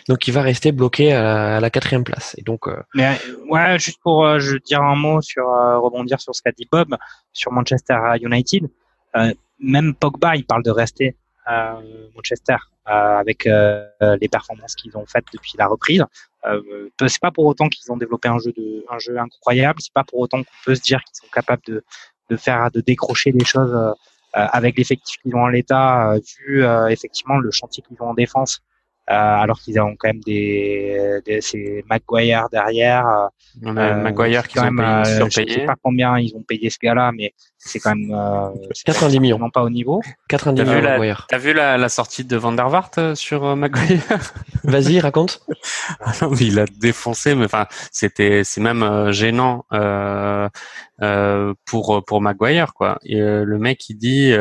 Donc, 0.09 0.29
il 0.29 0.33
va 0.33 0.43
rester 0.43 0.71
bloqué 0.71 1.13
à 1.13 1.23
la, 1.23 1.57
à 1.57 1.61
la 1.61 1.71
quatrième 1.71 2.05
place. 2.05 2.37
Et 2.39 2.43
donc, 2.43 2.69
euh, 2.69 2.81
Mais 2.95 3.07
euh, 3.07 3.37
ouais, 3.49 3.79
juste 3.81 3.99
pour 4.01 4.25
euh, 4.25 4.39
je 4.39 4.57
dire 4.59 4.81
un 4.81 4.95
mot 4.95 5.21
sur 5.21 5.49
euh, 5.49 5.79
rebondir 5.79 6.21
sur 6.21 6.35
ce 6.35 6.43
qu'a 6.43 6.53
dit 6.53 6.69
Bob 6.71 6.97
sur 7.33 7.51
Manchester 7.51 7.99
United. 8.21 8.69
Euh, 9.17 9.35
même 9.59 9.95
Pogba, 9.95 10.37
il 10.37 10.45
parle 10.45 10.63
de 10.63 10.71
rester 10.71 11.17
à 11.45 11.79
Manchester 12.15 12.57
euh, 12.89 13.19
avec 13.19 13.47
euh, 13.47 13.87
les 14.21 14.29
performances 14.29 14.75
qu'ils 14.75 14.97
ont 14.97 15.07
faites 15.07 15.27
depuis 15.33 15.53
la 15.59 15.67
reprise. 15.67 16.05
Euh, 16.45 16.89
c'est 17.07 17.21
pas 17.21 17.31
pour 17.31 17.47
autant 17.47 17.69
qu'ils 17.69 17.91
ont 17.93 17.97
développé 17.97 18.29
un 18.29 18.39
jeu 18.39 18.53
de 18.53 18.85
un 18.91 18.99
jeu 18.99 19.17
incroyable. 19.19 19.81
C'est 19.81 19.93
pas 19.93 20.05
pour 20.05 20.19
autant 20.19 20.43
qu'on 20.43 20.51
peut 20.65 20.75
se 20.75 20.83
dire 20.83 21.01
qu'ils 21.05 21.17
sont 21.17 21.33
capables 21.33 21.63
de 21.67 21.85
de 22.31 22.37
faire 22.37 22.71
de 22.71 22.81
décrocher 22.81 23.33
des 23.33 23.45
choses 23.45 23.75
euh, 23.75 23.93
euh, 24.35 24.47
avec 24.51 24.79
l'effectif 24.79 25.19
qu'ils 25.23 25.37
ont 25.37 25.43
en 25.43 25.49
l'état, 25.49 26.13
euh, 26.13 26.21
vu 26.39 26.65
euh, 26.65 26.87
effectivement 26.87 27.37
le 27.37 27.51
chantier 27.51 27.85
qu'ils 27.87 28.01
ont 28.01 28.09
en 28.09 28.15
défense. 28.15 28.63
Euh, 29.11 29.15
alors 29.15 29.59
qu'ils 29.61 29.81
ont 29.81 29.97
quand 29.99 30.09
même 30.09 30.21
des, 30.21 31.19
des 31.27 31.41
c'est 31.41 31.85
Maguire 31.91 32.47
derrière. 32.53 33.05
euh, 33.09 33.27
On 33.65 33.77
a 33.77 33.81
euh, 33.99 34.01
Maguire 34.01 34.47
qui 34.47 34.55
quand 34.55 34.65
sont 34.67 34.71
même, 34.71 34.77
payés, 35.03 35.17
euh, 35.23 35.27
Je 35.27 35.31
surpayés. 35.31 35.55
sais 35.61 35.67
pas 35.67 35.75
combien 35.83 36.19
ils 36.21 36.33
ont 36.37 36.43
payé 36.43 36.71
ce 36.71 36.79
gars-là, 36.81 37.11
mais 37.13 37.35
c'est 37.59 37.81
quand 37.81 37.97
même 37.97 38.13
euh, 38.15 38.49
c'est 38.73 38.85
90 38.85 39.19
millions. 39.19 39.51
pas 39.51 39.65
au 39.65 39.71
niveau. 39.71 40.01
90 40.29 40.57
T'as 40.57 40.71
vu 40.71 40.77
millions 40.77 40.99
la-. 41.01 41.17
T'as 41.29 41.39
vu 41.39 41.53
la, 41.53 41.77
la 41.79 41.89
sortie 41.89 42.25
de 42.25 42.37
Van 42.37 42.53
der 42.53 42.71
Waart 42.71 42.91
euh, 42.99 43.15
sur 43.17 43.45
euh, 43.45 43.57
Maguire? 43.57 44.01
Vas-y, 44.65 45.01
raconte. 45.01 45.41
Ah 46.01 46.13
non, 46.23 46.31
mais 46.31 46.47
il 46.47 46.59
a 46.61 46.65
défoncé, 46.67 47.35
mais 47.35 47.47
enfin, 47.47 47.67
c'était, 47.91 48.43
c'est 48.45 48.61
même 48.61 48.83
euh, 48.85 49.11
gênant 49.13 49.65
euh, 49.73 50.49
euh, 51.03 51.55
pour 51.65 52.05
pour 52.07 52.21
Maguire 52.21 52.73
quoi. 52.73 52.99
Et, 53.05 53.21
euh, 53.21 53.45
le 53.45 53.59
mec 53.59 53.89
il 53.89 53.97
dit 53.97 54.33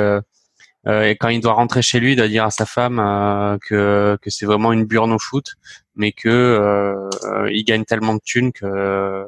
euh, 0.88 1.04
et 1.10 1.16
quand 1.16 1.30
il 1.30 1.42
doit 1.42 1.54
rentrer 1.54 1.82
chez 1.82 2.00
lui, 2.00 2.14
il 2.14 2.16
doit 2.16 2.28
dire 2.28 2.44
à 2.46 2.52
sa 2.52 2.66
femme 2.66 3.00
euh, 3.00 3.58
que 3.68 4.18
que 4.22 4.30
c'est 4.30 4.46
vraiment 4.46 4.72
une 4.74 4.86
burne 4.86 5.12
au 5.14 5.20
foot, 5.20 5.54
mais 5.96 6.12
que 6.12 6.30
euh, 6.30 7.10
euh, 7.26 7.52
il 7.52 7.64
gagne 7.64 7.84
tellement 7.86 8.16
de 8.16 8.22
thunes 8.24 8.52
que 8.52 8.66
euh, 8.66 9.26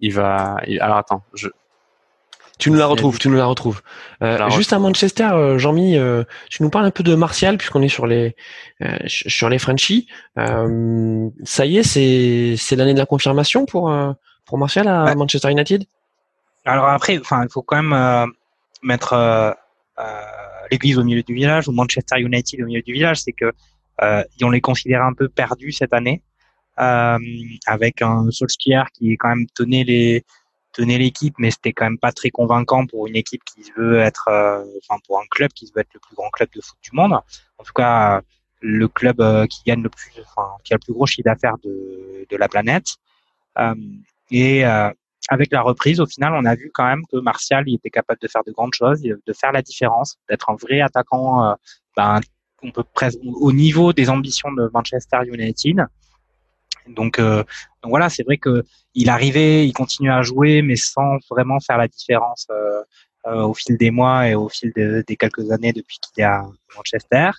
il 0.00 0.12
va. 0.14 0.56
il- 0.66 0.80
alors 0.80 0.98
attends, 0.98 1.22
je, 1.34 1.48
Tu 2.58 2.70
nous 2.70 2.76
la 2.78 2.86
retrouves, 2.86 3.18
tu 3.18 3.28
nous 3.30 3.36
la 3.38 3.46
retrouves. 3.46 3.80
Euh, 4.22 4.36
la 4.36 4.50
juste 4.50 4.72
à. 4.74 4.78
Manchester, 4.78 5.30
euh, 5.32 5.56
Jean-Mi, 5.58 5.96
euh, 5.96 6.24
tu 6.50 6.62
nous 6.62 6.68
parles 6.68 6.84
un 6.84 6.90
peu 6.90 7.02
de 7.02 7.14
Martial 7.14 7.56
puisqu'on 7.56 7.80
est 7.82 7.88
sur 7.88 8.06
les 8.06 8.36
euh, 8.82 8.98
sur 9.06 9.48
les 9.48 9.58
Frenchies. 9.58 10.06
Euh, 10.36 11.28
ça 11.44 11.64
y 11.64 11.78
est, 11.78 11.82
c'est 11.82 12.56
c'est 12.58 12.76
l'année 12.76 12.92
de 12.94 12.98
la 12.98 13.06
confirmation 13.06 13.64
pour 13.64 13.90
euh, 13.90 14.12
pour 14.44 14.58
Martial 14.58 14.86
à 14.88 15.04
Ouais. 15.04 15.14
Manchester 15.14 15.50
United? 15.50 15.84
Alors 16.66 16.86
après, 16.88 17.18
enfin, 17.18 17.42
il 17.44 17.50
faut 17.50 17.62
quand 17.62 17.76
même 17.76 17.94
euh, 17.94 18.26
mettre 18.82 19.14
euh, 19.14 19.50
euh, 19.98 20.02
l'église 20.70 20.98
au 20.98 21.04
milieu 21.04 21.22
du 21.22 21.34
village 21.34 21.68
ou 21.68 21.72
Manchester 21.72 22.20
United 22.20 22.62
au 22.62 22.66
milieu 22.66 22.82
du 22.82 22.92
village, 22.92 23.22
c'est 23.22 23.32
que 23.32 23.52
euh, 24.02 24.22
on 24.42 24.50
les 24.50 24.60
considère 24.60 25.02
un 25.02 25.12
peu 25.12 25.28
perdus 25.28 25.72
cette 25.72 25.92
année, 25.92 26.22
euh, 26.78 27.18
avec 27.66 28.02
un 28.02 28.30
Solskjaer 28.30 28.90
qui 28.92 29.16
quand 29.16 29.28
même 29.28 29.46
tenait 29.54 29.84
les 29.84 30.24
tenait 30.72 30.98
l'équipe, 30.98 31.34
mais 31.38 31.50
c'était 31.50 31.72
quand 31.72 31.84
même 31.84 31.98
pas 31.98 32.12
très 32.12 32.30
convaincant 32.30 32.86
pour 32.86 33.08
une 33.08 33.16
équipe 33.16 33.42
qui 33.44 33.72
veut 33.76 33.98
être, 33.98 34.28
euh, 34.28 34.64
enfin 34.84 35.00
pour 35.04 35.18
un 35.18 35.24
club 35.28 35.50
qui 35.52 35.66
veut 35.74 35.80
être 35.80 35.92
le 35.94 36.00
plus 36.00 36.14
grand 36.14 36.30
club 36.30 36.48
de 36.54 36.60
foot 36.60 36.78
du 36.80 36.90
monde. 36.92 37.12
En 37.12 37.64
tout 37.64 37.72
cas, 37.72 38.22
le 38.60 38.88
club 38.88 39.20
euh, 39.20 39.46
qui 39.46 39.62
gagne 39.66 39.82
le 39.82 39.88
plus, 39.88 40.12
enfin 40.20 40.48
qui 40.64 40.72
a 40.72 40.76
le 40.76 40.84
plus 40.84 40.92
gros 40.92 41.06
chiffre 41.06 41.24
d'affaires 41.24 41.58
de 41.64 42.26
de 42.30 42.36
la 42.36 42.48
planète. 42.48 42.86
Euh, 43.58 43.74
et 44.30 44.64
euh, 44.64 44.90
avec 45.30 45.50
la 45.52 45.62
reprise, 45.62 46.00
au 46.00 46.06
final, 46.06 46.34
on 46.34 46.44
a 46.44 46.54
vu 46.54 46.70
quand 46.74 46.84
même 46.84 47.04
que 47.10 47.16
Martial 47.18 47.64
il 47.66 47.76
était 47.76 47.88
capable 47.90 48.20
de 48.20 48.28
faire 48.28 48.42
de 48.44 48.52
grandes 48.52 48.74
choses, 48.74 49.00
de 49.00 49.32
faire 49.32 49.52
la 49.52 49.62
différence, 49.62 50.16
d'être 50.28 50.50
un 50.50 50.56
vrai 50.56 50.80
attaquant. 50.82 51.46
euh, 51.46 51.54
ben, 51.96 52.20
on 52.62 52.70
peut 52.72 52.84
presque 52.92 53.18
au 53.24 53.52
niveau 53.52 53.92
des 53.94 54.10
ambitions 54.10 54.52
de 54.52 54.68
Manchester 54.74 55.20
United. 55.24 55.86
Donc, 56.88 57.18
euh, 57.18 57.42
donc 57.82 57.90
voilà, 57.90 58.08
c'est 58.08 58.22
vrai 58.24 58.36
que 58.36 58.64
il 58.94 59.08
arrivait, 59.08 59.66
il 59.66 59.72
continue 59.72 60.10
à 60.10 60.22
jouer, 60.22 60.62
mais 60.62 60.76
sans 60.76 61.18
vraiment 61.30 61.60
faire 61.60 61.78
la 61.78 61.88
différence 61.88 62.46
euh, 62.50 62.82
euh, 63.28 63.42
au 63.44 63.54
fil 63.54 63.76
des 63.76 63.90
mois 63.90 64.28
et 64.28 64.34
au 64.34 64.48
fil 64.48 64.72
de- 64.74 65.04
des 65.06 65.16
quelques 65.16 65.50
années 65.52 65.72
depuis 65.72 65.98
qu'il 66.00 66.22
est 66.22 66.26
à 66.26 66.42
Manchester. 66.76 67.30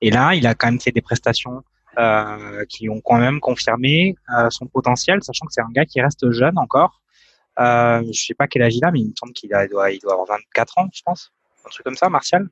Et 0.00 0.10
là, 0.10 0.34
il 0.34 0.46
a 0.46 0.54
quand 0.54 0.68
même 0.68 0.80
fait 0.80 0.92
des 0.92 1.02
prestations 1.02 1.62
euh, 1.98 2.64
qui 2.68 2.88
ont 2.88 3.00
quand 3.00 3.18
même 3.18 3.40
confirmé 3.40 4.14
euh, 4.36 4.48
son 4.50 4.66
potentiel, 4.66 5.22
sachant 5.22 5.46
que 5.46 5.52
c'est 5.52 5.62
un 5.62 5.72
gars 5.72 5.84
qui 5.84 6.00
reste 6.00 6.30
jeune 6.30 6.56
encore. 6.58 7.00
Euh, 7.58 8.02
je 8.12 8.20
sais 8.26 8.34
pas 8.34 8.46
quel 8.46 8.62
âge 8.62 8.76
il 8.76 8.84
a, 8.84 8.90
mais 8.90 9.00
il 9.00 9.08
me 9.08 9.14
semble 9.18 9.32
qu'il 9.32 9.50
doit, 9.50 9.90
il 9.90 9.98
doit 10.00 10.12
avoir 10.12 10.26
24 10.28 10.78
ans, 10.78 10.88
je 10.92 11.02
pense, 11.04 11.32
un 11.66 11.68
truc 11.68 11.84
comme 11.84 11.96
ça, 11.96 12.08
Martial. 12.08 12.48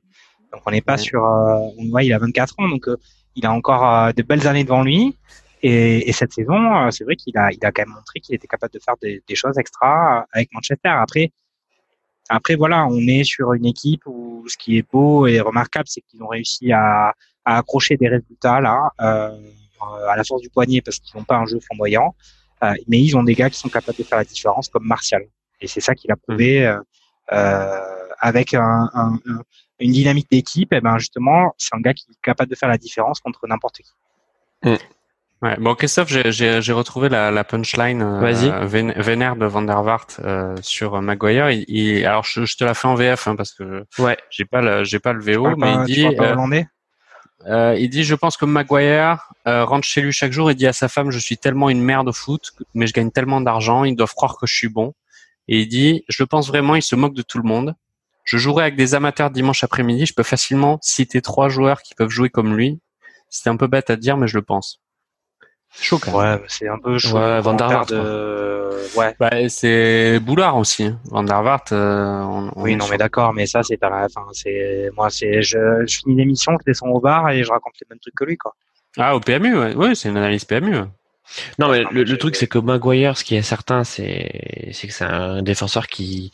Donc 0.51 0.61
on 0.65 0.71
n'est 0.71 0.81
pas 0.81 0.97
sur, 0.97 1.23
euh, 1.25 1.69
ouais, 1.91 2.05
il 2.05 2.13
a 2.13 2.19
24 2.19 2.55
ans, 2.59 2.67
donc 2.67 2.87
euh, 2.87 2.97
il 3.35 3.45
a 3.45 3.51
encore 3.51 4.13
de 4.13 4.21
belles 4.23 4.47
années 4.47 4.63
devant 4.63 4.83
lui. 4.83 5.17
Et, 5.61 6.09
et 6.09 6.13
cette 6.13 6.33
saison, 6.33 6.89
c'est 6.89 7.03
vrai 7.03 7.15
qu'il 7.15 7.37
a, 7.37 7.51
il 7.51 7.63
a 7.65 7.71
quand 7.71 7.81
même 7.81 7.93
montré 7.93 8.21
qu'il 8.21 8.33
était 8.33 8.47
capable 8.47 8.73
de 8.73 8.79
faire 8.79 8.95
des, 9.01 9.21
des, 9.27 9.35
choses 9.35 9.57
extra 9.57 10.25
avec 10.31 10.49
Manchester. 10.53 10.89
Après, 10.89 11.31
après 12.29 12.55
voilà, 12.55 12.87
on 12.87 12.99
est 13.07 13.23
sur 13.23 13.53
une 13.53 13.65
équipe 13.65 14.05
où 14.05 14.45
ce 14.47 14.57
qui 14.57 14.77
est 14.77 14.89
beau 14.89 15.27
et 15.27 15.41
remarquable, 15.41 15.87
c'est 15.87 16.01
qu'ils 16.01 16.23
ont 16.23 16.27
réussi 16.27 16.71
à, 16.71 17.13
à 17.45 17.57
accrocher 17.57 17.97
des 17.97 18.07
résultats 18.07 18.61
là 18.61 18.91
euh, 19.01 19.37
à 20.07 20.15
la 20.15 20.23
force 20.23 20.41
du 20.41 20.49
poignet 20.49 20.81
parce 20.81 20.99
qu'ils 20.99 21.17
n'ont 21.17 21.23
pas 21.23 21.37
un 21.37 21.45
jeu 21.45 21.59
flamboyant, 21.59 22.09
euh, 22.09 22.38
mais 22.61 22.99
ils 22.99 23.15
ont 23.17 23.23
des 23.23 23.35
gars 23.35 23.49
qui 23.49 23.57
sont 23.57 23.69
capables 23.69 23.97
de 23.97 24.03
faire 24.03 24.17
la 24.17 24.25
différence 24.25 24.69
comme 24.69 24.85
Martial. 24.85 25.23
Et 25.61 25.67
c'est 25.67 25.81
ça 25.81 25.95
qu'il 25.95 26.11
a 26.11 26.15
prouvé 26.15 26.67
mmh. 26.67 26.81
euh, 27.33 27.79
avec 28.19 28.53
un, 28.53 28.89
un, 28.93 29.19
une 29.79 29.91
dynamique 29.91 30.27
d'équipe. 30.31 30.73
Et 30.73 30.81
ben 30.81 30.97
justement, 30.97 31.53
c'est 31.57 31.75
un 31.75 31.81
gars 31.81 31.93
qui 31.93 32.05
est 32.09 32.21
capable 32.23 32.49
de 32.49 32.55
faire 32.55 32.69
la 32.69 32.77
différence 32.77 33.19
contre 33.19 33.47
n'importe 33.47 33.77
qui. 33.77 33.91
Mmh. 34.63 34.75
Ouais. 35.41 35.55
Bon, 35.57 35.73
Christophe, 35.73 36.09
j'ai 36.09 36.73
retrouvé 36.73 37.07
la, 37.07 37.31
la 37.31 37.45
punchline 37.45 38.01
euh, 38.01 38.65
vénère 38.65 39.37
de 39.37 39.45
Van 39.45 39.61
der 39.61 39.81
Waart 39.81 40.19
euh, 40.19 40.53
sur 40.61 41.01
Maguire. 41.01 41.49
Il, 41.49 42.05
alors, 42.05 42.25
je, 42.25 42.43
je, 42.43 42.57
te 42.57 42.65
la 42.65 42.73
fais 42.73 42.89
en 42.89 42.95
VF 42.95 43.25
hein, 43.25 43.37
parce 43.37 43.53
que 43.53 43.85
ouais. 43.99 44.17
j'ai 44.29 44.43
pas 44.43 44.83
j'ai 44.83 44.99
pas 44.99 45.13
le 45.13 45.21
VO, 45.21 45.55
mais 45.55 45.75
il 45.75 45.83
dit 45.85 46.05
euh, 46.05 46.35
il 47.47 47.89
dit, 47.89 48.03
je 48.03 48.15
pense 48.15 48.37
que 48.37 48.45
Maguire 48.45 49.29
euh, 49.47 49.65
rentre 49.65 49.85
chez 49.85 50.01
lui 50.01 50.11
chaque 50.11 50.31
jour 50.31 50.51
et 50.51 50.55
dit 50.55 50.67
à 50.67 50.73
sa 50.73 50.87
femme, 50.87 51.11
je 51.11 51.19
suis 51.19 51.37
tellement 51.37 51.69
une 51.69 51.81
merde 51.81 52.09
au 52.09 52.13
foot, 52.13 52.53
mais 52.73 52.87
je 52.87 52.93
gagne 52.93 53.11
tellement 53.11 53.41
d'argent, 53.41 53.83
ils 53.83 53.95
doivent 53.95 54.13
croire 54.13 54.37
que 54.37 54.45
je 54.45 54.53
suis 54.53 54.69
bon. 54.69 54.93
Et 55.47 55.61
il 55.61 55.67
dit, 55.67 56.03
je 56.07 56.23
pense 56.23 56.47
vraiment, 56.47 56.75
il 56.75 56.83
se 56.83 56.95
moque 56.95 57.15
de 57.15 57.21
tout 57.21 57.37
le 57.37 57.47
monde. 57.47 57.75
Je 58.25 58.37
jouerai 58.37 58.63
avec 58.63 58.75
des 58.75 58.93
amateurs 58.93 59.31
dimanche 59.31 59.63
après-midi, 59.63 60.05
je 60.05 60.13
peux 60.13 60.23
facilement 60.23 60.77
citer 60.81 61.21
trois 61.21 61.49
joueurs 61.49 61.81
qui 61.81 61.95
peuvent 61.95 62.09
jouer 62.09 62.29
comme 62.29 62.55
lui. 62.55 62.79
C'est 63.29 63.49
un 63.49 63.57
peu 63.57 63.67
bête 63.67 63.89
à 63.89 63.95
dire, 63.95 64.17
mais 64.17 64.27
je 64.27 64.37
le 64.37 64.43
pense. 64.43 64.79
Chaud 65.71 65.99
quand 65.99 66.19
même. 66.19 66.39
Ouais, 66.39 66.45
c'est 66.47 66.67
un 66.67 66.79
peu 66.79 66.97
chaud. 66.97 67.17
Ouais, 67.17 67.39
Van 67.41 67.53
der. 67.53 67.85
De... 67.85 68.69
Ouais. 68.95 69.15
Bah, 69.19 69.29
c'est 69.49 70.19
Boulard 70.19 70.57
aussi. 70.57 70.85
Hein. 70.85 70.99
Van 71.05 71.23
der. 71.23 71.57
Euh, 71.71 72.21
on, 72.21 72.51
oui, 72.55 72.75
non, 72.75 72.85
mais 72.89 72.97
d'accord, 72.97 73.33
mais 73.33 73.45
ça, 73.45 73.61
c'est 73.63 73.77
pas 73.77 73.89
la 73.89 74.09
fin. 74.09 74.25
C'est 74.33 74.89
moi, 74.95 75.09
c'est 75.09 75.41
je, 75.41 75.85
je 75.85 75.97
finis 75.99 76.15
l'émission, 76.15 76.53
je 76.59 76.65
descends 76.65 76.87
au 76.87 76.99
bar 76.99 77.29
et 77.29 77.43
je 77.43 77.51
raconte 77.51 77.73
les 77.81 77.87
mêmes 77.89 77.99
trucs 77.99 78.15
que 78.15 78.25
lui, 78.25 78.37
quoi. 78.37 78.55
Ah, 78.97 79.15
au 79.15 79.19
PMU, 79.19 79.57
ouais. 79.57 79.73
Oui, 79.75 79.95
c'est 79.95 80.09
une 80.09 80.17
analyse 80.17 80.45
PMU. 80.45 80.75
Non, 81.59 81.69
mais 81.69 81.83
le, 81.91 82.03
le 82.03 82.17
truc, 82.17 82.35
c'est 82.35 82.47
que 82.47 82.57
Maguire, 82.57 83.17
ce 83.17 83.23
qui 83.23 83.35
est 83.35 83.41
certain, 83.43 83.83
c'est 83.83 84.69
c'est 84.71 84.87
que 84.87 84.93
c'est 84.93 85.05
un 85.05 85.43
défenseur 85.43 85.87
qui 85.87 86.31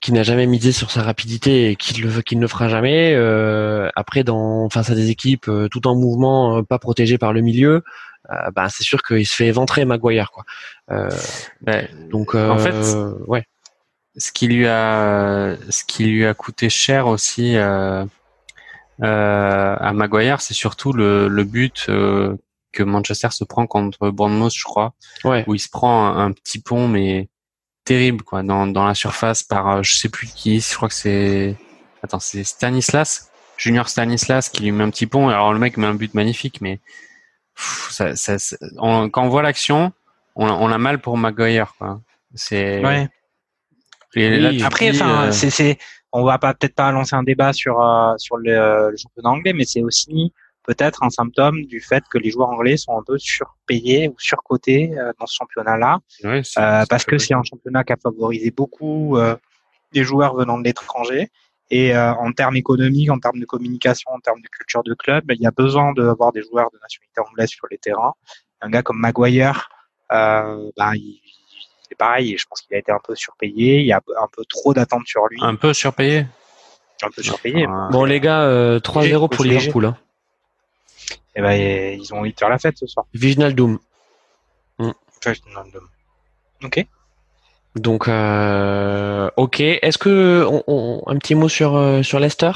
qui 0.00 0.12
n'a 0.12 0.22
jamais 0.22 0.46
misé 0.46 0.72
sur 0.72 0.90
sa 0.90 1.02
rapidité 1.02 1.70
et 1.70 1.76
qui 1.76 2.00
le 2.00 2.22
qui 2.22 2.36
ne 2.36 2.42
le 2.42 2.48
fera 2.48 2.68
jamais. 2.68 3.14
Euh, 3.14 3.88
après, 3.96 4.24
dans 4.24 4.68
face 4.70 4.90
à 4.90 4.94
des 4.94 5.10
équipes 5.10 5.48
euh, 5.48 5.68
tout 5.68 5.86
en 5.86 5.94
mouvement, 5.94 6.58
euh, 6.58 6.62
pas 6.62 6.78
protégées 6.78 7.18
par 7.18 7.32
le 7.32 7.40
milieu, 7.40 7.82
euh, 8.30 8.50
bah, 8.54 8.68
c'est 8.68 8.82
sûr 8.82 9.02
qu'il 9.02 9.26
se 9.26 9.34
fait 9.34 9.46
éventrer 9.46 9.84
Maguire 9.84 10.30
quoi. 10.30 10.44
Euh, 10.90 11.10
donc 12.10 12.34
en 12.34 12.58
fait, 12.58 12.74
ouais. 13.26 13.44
Ce 14.18 14.32
qui 14.32 14.46
lui 14.48 14.66
a 14.66 15.56
ce 15.68 15.84
qui 15.84 16.06
lui 16.06 16.24
a 16.24 16.32
coûté 16.34 16.70
cher 16.70 17.06
aussi 17.06 17.56
à 17.56 18.06
Maguire, 19.00 20.40
c'est 20.40 20.54
surtout 20.54 20.92
le, 20.92 21.28
le 21.28 21.44
but 21.44 21.86
que 21.86 22.82
Manchester 22.82 23.28
se 23.30 23.44
prend 23.44 23.66
contre 23.66 24.10
Bournemouth, 24.10 24.52
je 24.54 24.64
crois, 24.64 24.94
ouais. 25.24 25.44
où 25.46 25.54
il 25.54 25.58
se 25.58 25.68
prend 25.68 26.06
un, 26.06 26.26
un 26.26 26.32
petit 26.32 26.60
pont 26.60 26.88
mais 26.88 27.28
terrible 27.86 28.22
quoi 28.22 28.42
dans, 28.42 28.66
dans 28.66 28.84
la 28.84 28.94
surface 28.94 29.42
par 29.42 29.82
je 29.82 29.96
sais 29.96 30.10
plus 30.10 30.26
qui 30.26 30.60
je 30.60 30.74
crois 30.74 30.88
que 30.88 30.94
c'est 30.94 31.56
attends 32.02 32.20
c'est 32.20 32.44
Stanislas 32.44 33.30
Junior 33.56 33.88
Stanislas 33.88 34.50
qui 34.50 34.64
lui 34.64 34.72
met 34.72 34.84
un 34.84 34.90
petit 34.90 35.06
pont 35.06 35.28
alors 35.28 35.52
le 35.54 35.58
mec 35.58 35.78
met 35.78 35.86
un 35.86 35.94
but 35.94 36.12
magnifique 36.12 36.60
mais 36.60 36.80
ça, 37.56 38.14
ça, 38.16 38.36
on, 38.78 39.08
quand 39.08 39.24
on 39.24 39.28
voit 39.28 39.42
l'action, 39.42 39.92
on, 40.34 40.48
on, 40.48 40.70
a 40.70 40.78
mal 40.78 41.00
pour 41.00 41.16
Maguire. 41.16 41.74
C'est. 42.34 42.84
Ouais. 42.84 43.08
après, 44.62 44.90
enfin, 44.90 45.30
euh... 45.30 45.74
on 46.12 46.24
va 46.24 46.38
pas 46.38 46.54
peut-être 46.54 46.74
pas 46.74 46.92
lancer 46.92 47.16
un 47.16 47.22
débat 47.22 47.52
sur 47.52 47.80
euh, 47.80 48.14
sur 48.18 48.36
le, 48.36 48.90
le, 48.90 48.96
championnat 48.96 49.30
anglais, 49.30 49.52
mais 49.52 49.64
c'est 49.64 49.82
aussi 49.82 50.32
peut-être 50.64 51.02
un 51.02 51.10
symptôme 51.10 51.64
du 51.64 51.80
fait 51.80 52.04
que 52.10 52.18
les 52.18 52.30
joueurs 52.30 52.48
anglais 52.48 52.76
sont 52.76 52.98
un 52.98 53.02
peu 53.06 53.18
surpayés 53.18 54.08
ou 54.08 54.14
surcotés 54.18 54.92
euh, 54.98 55.12
dans 55.18 55.26
ce 55.26 55.36
championnat-là, 55.36 56.00
euh, 56.24 56.42
parce 56.88 57.04
que 57.04 57.18
c'est 57.18 57.34
un 57.34 57.42
championnat 57.42 57.84
qui 57.84 57.92
a 57.92 57.96
favorisé 57.96 58.50
beaucoup 58.50 59.16
des 59.92 60.04
joueurs 60.04 60.34
venant 60.34 60.58
de 60.58 60.64
l'étranger. 60.64 61.30
Et 61.70 61.94
euh, 61.96 62.12
en 62.14 62.32
termes 62.32 62.56
économiques, 62.56 63.10
en 63.10 63.18
termes 63.18 63.40
de 63.40 63.44
communication, 63.44 64.10
en 64.12 64.20
termes 64.20 64.40
de 64.40 64.48
culture 64.48 64.84
de 64.84 64.94
club, 64.94 65.24
il 65.30 65.40
y 65.40 65.46
a 65.46 65.50
besoin 65.50 65.92
d'avoir 65.92 66.32
des 66.32 66.42
joueurs 66.42 66.70
de 66.70 66.78
nationalité 66.80 67.20
anglaise 67.20 67.48
sur 67.48 67.66
les 67.70 67.78
terrains. 67.78 68.14
Un 68.60 68.70
gars 68.70 68.82
comme 68.82 68.98
Maguire, 68.98 69.68
euh, 70.12 70.70
bah, 70.76 70.92
c'est 71.88 71.96
pareil. 71.96 72.36
Je 72.38 72.46
pense 72.46 72.62
qu'il 72.62 72.76
a 72.76 72.78
été 72.78 72.92
un 72.92 73.00
peu 73.02 73.14
surpayé. 73.16 73.80
Il 73.80 73.86
y 73.86 73.92
a 73.92 73.96
un 73.96 74.28
peu 74.32 74.44
trop 74.48 74.74
d'attentes 74.74 75.06
sur 75.06 75.26
lui. 75.26 75.38
Un 75.42 75.56
peu 75.56 75.74
surpayé? 75.74 76.26
Un 77.02 77.10
peu 77.10 77.22
surpayé. 77.22 77.66
Bon 77.90 78.04
les 78.04 78.20
gars, 78.20 78.42
euh, 78.42 78.78
3-0 78.78 79.28
pour 79.28 79.44
Liverpool. 79.44 79.86
Hein. 79.86 79.96
Et 81.34 81.40
eh 81.40 81.42
ben 81.42 82.00
ils 82.00 82.14
ont 82.14 82.20
envie 82.20 82.32
de 82.32 82.38
faire 82.38 82.48
la 82.48 82.58
fête 82.58 82.78
ce 82.78 82.86
soir. 82.86 83.04
Viginal 83.12 83.54
Doom. 83.54 83.78
Mm. 84.78 84.92
Doom. 85.72 85.88
Ok. 86.64 86.86
Donc, 87.76 88.08
euh, 88.08 89.28
ok. 89.36 89.60
Est-ce 89.60 89.98
que 89.98 90.46
on, 90.48 90.64
on, 90.66 91.02
un 91.06 91.18
petit 91.18 91.34
mot 91.34 91.48
sur 91.48 91.76
euh, 91.76 92.02
sur 92.02 92.18
Leicester, 92.18 92.52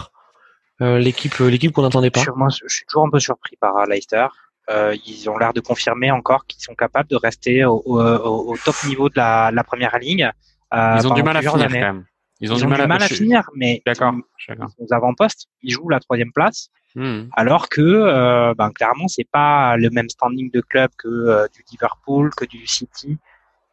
euh, 0.80 0.98
l'équipe 0.98 1.36
l'équipe 1.38 1.72
qu'on 1.72 1.82
n'attendait 1.82 2.10
pas? 2.10 2.22
Moi, 2.34 2.48
je 2.48 2.74
suis 2.74 2.86
toujours 2.86 3.06
un 3.06 3.10
peu 3.10 3.20
surpris 3.20 3.56
par 3.60 3.76
euh, 3.76 3.84
Leicester. 3.86 4.26
Euh, 4.70 4.96
ils 5.06 5.28
ont 5.28 5.36
l'air 5.36 5.52
de 5.52 5.60
confirmer 5.60 6.10
encore 6.10 6.46
qu'ils 6.46 6.62
sont 6.62 6.74
capables 6.74 7.08
de 7.08 7.16
rester 7.16 7.64
au, 7.64 7.82
au, 7.84 8.52
au 8.52 8.56
top 8.64 8.76
niveau 8.86 9.08
de 9.08 9.14
la, 9.16 9.50
la 9.52 9.64
première 9.64 9.98
ligne. 9.98 10.30
ils 10.72 11.06
ont 11.06 11.14
du 11.14 11.22
mal 11.22 11.36
à 11.36 11.40
finir 11.42 11.52
quand 11.52 11.70
même. 11.70 12.04
Ils 12.42 12.50
ont, 12.52 12.56
ils 12.56 12.64
ont 12.64 12.68
du, 12.68 12.72
mal, 12.72 12.88
mal 12.88 13.02
à, 13.02 13.08
finir, 13.08 13.42
mais 13.54 13.82
d'accord. 13.84 14.14
aux 14.78 14.94
avant-postes, 14.94 15.48
ils 15.60 15.72
jouent 15.72 15.90
la 15.90 16.00
troisième 16.00 16.32
place, 16.32 16.70
hmm. 16.94 17.24
alors 17.36 17.68
que 17.68 17.82
euh, 17.82 18.54
ben, 18.54 18.70
clairement 18.70 19.08
c'est 19.08 19.28
pas 19.30 19.76
le 19.76 19.90
même 19.90 20.08
standing 20.08 20.50
de 20.50 20.62
club 20.62 20.90
que 20.96 21.46
du 21.52 21.62
Liverpool, 21.70 22.30
que 22.34 22.46
du 22.46 22.66
City, 22.66 23.18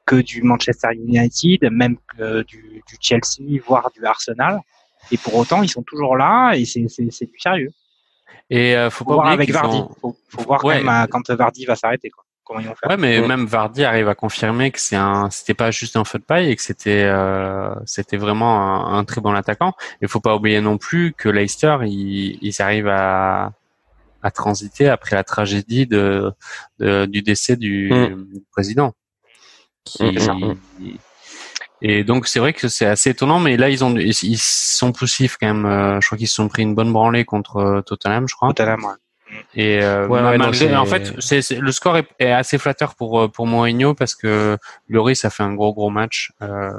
que 0.07 0.15
du 0.15 0.41
Manchester 0.41 0.87
United, 0.93 1.69
même 1.69 1.97
que 2.17 2.41
du, 2.43 2.81
du, 2.87 2.95
Chelsea, 2.99 3.61
voire 3.67 3.91
du 3.93 4.03
Arsenal. 4.05 4.61
Et 5.11 5.17
pour 5.17 5.35
autant, 5.35 5.61
ils 5.61 5.69
sont 5.69 5.83
toujours 5.83 6.17
là 6.17 6.53
et 6.53 6.65
c'est 6.65 6.81
du 6.81 7.39
sérieux. 7.39 7.69
Et 8.49 8.75
euh, 8.75 8.89
faut, 8.89 9.03
faut, 9.03 9.09
pas 9.09 9.15
voir 9.15 9.27
avec 9.27 9.51
Vardy. 9.51 9.83
Faut, 10.01 10.17
faut 10.29 10.41
voir 10.43 10.61
quand, 10.61 10.69
même, 10.69 10.87
euh, 10.87 11.05
quand 11.09 11.29
Vardy 11.29 11.65
va 11.65 11.75
s'arrêter. 11.75 12.09
Comment 12.45 12.61
ils 12.61 12.67
vont 12.67 12.75
faire 12.75 12.89
Ouais, 12.89 12.97
mais 12.97 13.19
même 13.27 13.45
Vardy 13.45 13.83
arrive 13.83 14.07
à 14.07 14.15
confirmer 14.15 14.71
que 14.71 14.79
c'est 14.79 14.95
un, 14.95 15.29
c'était 15.29 15.53
pas 15.53 15.69
juste 15.69 15.97
un 15.97 16.05
feu 16.05 16.19
de 16.19 16.23
paille 16.23 16.49
et 16.49 16.55
que 16.55 16.61
c'était, 16.61 17.03
euh, 17.03 17.75
c'était 17.85 18.15
vraiment 18.15 18.87
un, 18.87 18.97
un, 18.97 19.03
très 19.03 19.19
bon 19.19 19.33
attaquant. 19.33 19.73
Il 20.01 20.07
faut 20.07 20.21
pas 20.21 20.33
oublier 20.33 20.61
non 20.61 20.77
plus 20.77 21.13
que 21.13 21.27
Leicester, 21.27 21.77
ils, 21.83 22.39
ils 22.41 22.61
arrivent 22.61 22.87
à, 22.87 23.51
à 24.23 24.31
transiter 24.31 24.87
après 24.87 25.17
la 25.17 25.25
tragédie 25.25 25.87
de, 25.87 26.31
de 26.79 27.05
du 27.05 27.21
décès 27.21 27.57
du, 27.57 27.91
mm. 27.91 28.33
du 28.33 28.43
président. 28.51 28.93
Mm. 29.99 30.55
Et 31.81 32.03
donc 32.03 32.27
c'est 32.27 32.39
vrai 32.39 32.53
que 32.53 32.67
c'est 32.67 32.85
assez 32.85 33.11
étonnant, 33.11 33.39
mais 33.39 33.55
là 33.55 33.69
ils 33.69 33.83
ont 33.83 33.95
ils 33.95 34.38
sont 34.39 34.91
poussifs 34.91 35.38
quand 35.39 35.47
même. 35.47 35.65
Euh, 35.65 36.01
je 36.01 36.07
crois 36.07 36.17
qu'ils 36.17 36.27
se 36.27 36.35
sont 36.35 36.47
pris 36.47 36.63
une 36.63 36.73
bonne 36.73 36.91
branlée 36.91 37.23
contre 37.23 37.57
euh, 37.57 37.81
Tottenham, 37.81 38.27
je 38.27 38.35
crois. 38.35 38.49
Tottenham, 38.49 38.83
ouais. 38.83 38.93
Et 39.55 39.83
euh, 39.83 40.07
en 40.07 40.85
fait, 40.85 41.13
c'est, 41.19 41.51
le 41.51 41.71
score 41.73 41.97
est, 41.97 42.31
assez 42.31 42.57
flatteur 42.57 42.95
pour 42.95 43.29
pour 43.31 43.45
Mourinho 43.45 43.93
parce 43.93 44.15
que 44.15 44.57
Lloris 44.88 45.25
a 45.25 45.29
fait 45.29 45.43
un 45.43 45.53
gros 45.53 45.73
gros 45.73 45.89
match. 45.89 46.31
Euh, 46.41 46.71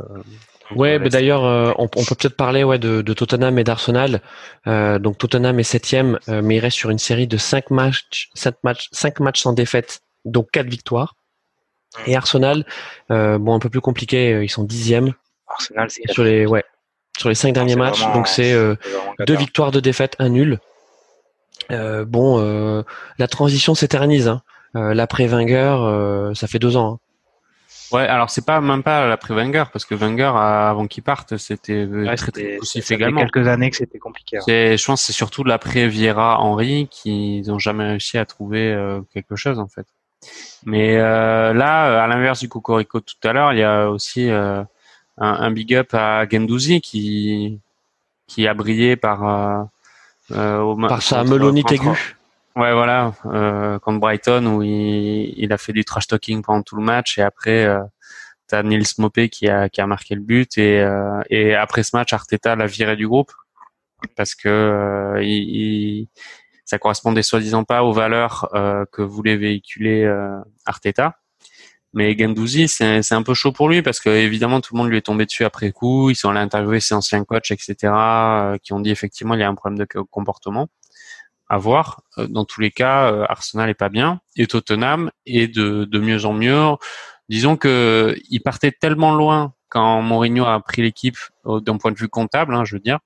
ouais, 0.74 0.98
mais 0.98 1.10
d'ailleurs, 1.10 1.42
on, 1.78 1.84
on, 1.94 2.04
peut 2.04 2.14
peut-être 2.14 2.36
parler 2.36 2.64
ouais 2.64 2.78
de, 2.78 3.02
de 3.02 3.12
Tottenham 3.12 3.58
et 3.58 3.64
d'Arsenal. 3.64 4.22
donc 4.66 5.18
Tottenham 5.18 5.60
est 5.60 5.62
septième, 5.62 6.18
mais 6.26 6.56
il 6.56 6.60
reste 6.60 6.78
sur 6.78 6.88
une 6.88 6.98
série 6.98 7.26
de 7.26 7.36
cinq 7.36 7.70
matchs, 7.70 8.30
cinq 8.34 8.54
matchs, 8.64 8.88
cinq 8.92 9.20
matchs 9.20 9.42
sans 9.42 9.52
défaite, 9.52 10.00
donc 10.24 10.50
quatre 10.50 10.68
victoires. 10.68 11.17
Et 12.06 12.16
Arsenal, 12.16 12.64
euh, 13.10 13.38
bon 13.38 13.54
un 13.54 13.58
peu 13.58 13.70
plus 13.70 13.80
compliqué, 13.80 14.32
euh, 14.34 14.44
ils 14.44 14.48
sont 14.50 14.64
dixièmes. 14.64 15.14
Arsenal, 15.48 15.90
c'est 15.90 16.10
sur 16.12 16.24
les 16.24 16.46
ouais 16.46 16.64
sur 17.18 17.28
les 17.28 17.34
cinq 17.34 17.52
derniers 17.52 17.74
matchs, 17.76 18.02
donc 18.12 18.28
c'est 18.28 18.52
euh, 18.52 18.76
deux 19.26 19.36
victoires, 19.36 19.72
deux 19.72 19.80
défaites, 19.80 20.14
un 20.20 20.28
nul. 20.28 20.60
Euh, 21.72 22.04
bon, 22.04 22.38
euh, 22.40 22.82
la 23.18 23.26
transition 23.26 23.74
s'éternise. 23.74 24.28
Hein. 24.28 24.42
Euh, 24.76 24.94
L'après 24.94 25.26
Wenger, 25.26 26.32
ça 26.34 26.46
fait 26.46 26.58
deux 26.60 26.76
ans. 26.76 26.92
Hein. 26.94 26.98
Ouais, 27.90 28.02
alors 28.06 28.28
c'est 28.28 28.44
pas 28.44 28.60
même 28.60 28.82
pas 28.82 29.06
l'après 29.08 29.32
Wenger 29.34 29.64
parce 29.72 29.86
que 29.86 29.94
Wenger 29.94 30.30
avant 30.36 30.86
qu'il 30.86 31.02
parte, 31.02 31.38
c'était 31.38 31.86
Ouais, 31.86 32.14
très 32.16 32.30
très 32.32 32.56
poussif 32.58 32.84
ça 32.84 32.88
fait 32.88 32.94
également. 32.94 33.20
quelques 33.22 33.48
années 33.48 33.70
que 33.70 33.76
c'était 33.76 33.98
compliqué. 33.98 34.36
hein. 34.36 34.42
C'est, 34.44 34.76
je 34.76 34.84
pense, 34.84 35.00
que 35.00 35.06
c'est 35.06 35.12
surtout 35.14 35.42
l'après 35.42 35.88
Vieira 35.88 36.38
Henry 36.40 36.86
qui 36.90 37.42
n'ont 37.46 37.58
jamais 37.58 37.84
réussi 37.88 38.18
à 38.18 38.26
trouver 38.26 38.70
euh, 38.72 39.00
quelque 39.14 39.36
chose 39.36 39.58
en 39.58 39.68
fait. 39.68 39.86
Mais 40.66 40.96
euh, 40.98 41.52
là, 41.52 42.02
à 42.04 42.06
l'inverse 42.06 42.40
du 42.40 42.48
Cocorico 42.48 43.00
tout 43.00 43.14
à 43.24 43.32
l'heure, 43.32 43.52
il 43.52 43.60
y 43.60 43.62
a 43.62 43.88
aussi 43.90 44.28
euh, 44.28 44.62
un, 45.18 45.32
un 45.32 45.50
big 45.50 45.74
up 45.74 45.94
à 45.94 46.26
Gendouzi 46.28 46.80
qui 46.80 47.60
qui 48.26 48.46
a 48.46 48.54
brillé 48.54 48.96
par 48.96 49.26
euh, 49.26 49.64
euh, 50.32 50.58
au 50.60 50.76
Par 50.76 51.00
sa 51.02 51.20
contre- 51.20 51.30
melonite 51.30 51.66
contre- 51.68 51.74
aiguë. 51.90 52.14
Ouais, 52.56 52.72
voilà, 52.72 53.12
euh, 53.26 53.78
contre 53.78 54.00
Brighton 54.00 54.44
où 54.46 54.62
il, 54.64 55.32
il 55.36 55.52
a 55.52 55.58
fait 55.58 55.72
du 55.72 55.84
trash 55.84 56.08
talking 56.08 56.42
pendant 56.42 56.62
tout 56.62 56.74
le 56.74 56.82
match 56.82 57.16
et 57.16 57.22
après 57.22 57.64
euh, 57.64 57.80
t'as 58.48 58.64
Nils 58.64 58.84
Mopé 58.98 59.28
qui 59.28 59.48
a 59.48 59.68
qui 59.68 59.80
a 59.80 59.86
marqué 59.86 60.16
le 60.16 60.20
but 60.22 60.58
et 60.58 60.80
euh, 60.80 61.20
et 61.30 61.54
après 61.54 61.84
ce 61.84 61.94
match 61.96 62.12
Arteta 62.12 62.56
l'a 62.56 62.66
viré 62.66 62.96
du 62.96 63.06
groupe 63.06 63.30
parce 64.16 64.34
que 64.34 64.48
euh, 64.48 65.22
il, 65.22 65.28
il- 65.56 66.08
ça 66.68 66.78
correspondait 66.78 67.22
soi-disant 67.22 67.64
pas 67.64 67.82
aux 67.82 67.92
valeurs 67.92 68.48
euh, 68.54 68.84
que 68.92 69.00
voulait 69.00 69.36
véhiculer 69.36 70.04
euh, 70.04 70.38
Arteta. 70.66 71.16
Mais 71.94 72.16
Gendouzi, 72.16 72.68
c'est 72.68 73.02
c'est 73.02 73.14
un 73.14 73.22
peu 73.22 73.32
chaud 73.32 73.52
pour 73.52 73.70
lui 73.70 73.80
parce 73.80 74.00
que 74.00 74.10
évidemment 74.10 74.60
tout 74.60 74.74
le 74.74 74.78
monde 74.78 74.90
lui 74.90 74.98
est 74.98 75.06
tombé 75.06 75.24
dessus 75.24 75.46
après 75.46 75.72
coup. 75.72 76.10
Ils 76.10 76.14
sont 76.14 76.28
allés 76.28 76.40
interviewer 76.40 76.80
ses 76.80 76.94
anciens 76.94 77.24
coachs, 77.24 77.50
etc., 77.50 77.76
euh, 77.84 78.58
qui 78.62 78.74
ont 78.74 78.80
dit 78.80 78.90
effectivement 78.90 79.32
il 79.34 79.40
y 79.40 79.42
a 79.42 79.48
un 79.48 79.54
problème 79.54 79.78
de 79.78 79.86
comportement 80.10 80.68
à 81.48 81.56
voir. 81.56 82.02
Euh, 82.18 82.26
Dans 82.28 82.44
tous 82.44 82.60
les 82.60 82.70
cas, 82.70 83.10
euh, 83.10 83.24
Arsenal 83.28 83.70
est 83.70 83.74
pas 83.74 83.88
bien 83.88 84.20
et 84.36 84.46
Tottenham 84.46 85.10
est 85.24 85.48
de, 85.48 85.84
de 85.86 85.98
mieux 85.98 86.26
en 86.26 86.34
mieux. 86.34 86.76
Disons 87.30 87.56
que 87.56 88.14
il 88.28 88.40
partait 88.42 88.72
tellement 88.72 89.14
loin 89.14 89.54
quand 89.70 90.02
Mourinho 90.02 90.44
a 90.44 90.60
pris 90.60 90.82
l'équipe 90.82 91.16
euh, 91.46 91.60
d'un 91.60 91.78
point 91.78 91.92
de 91.92 91.98
vue 91.98 92.08
comptable, 92.08 92.54
hein, 92.54 92.64
je 92.64 92.76
veux 92.76 92.80
dire, 92.80 92.98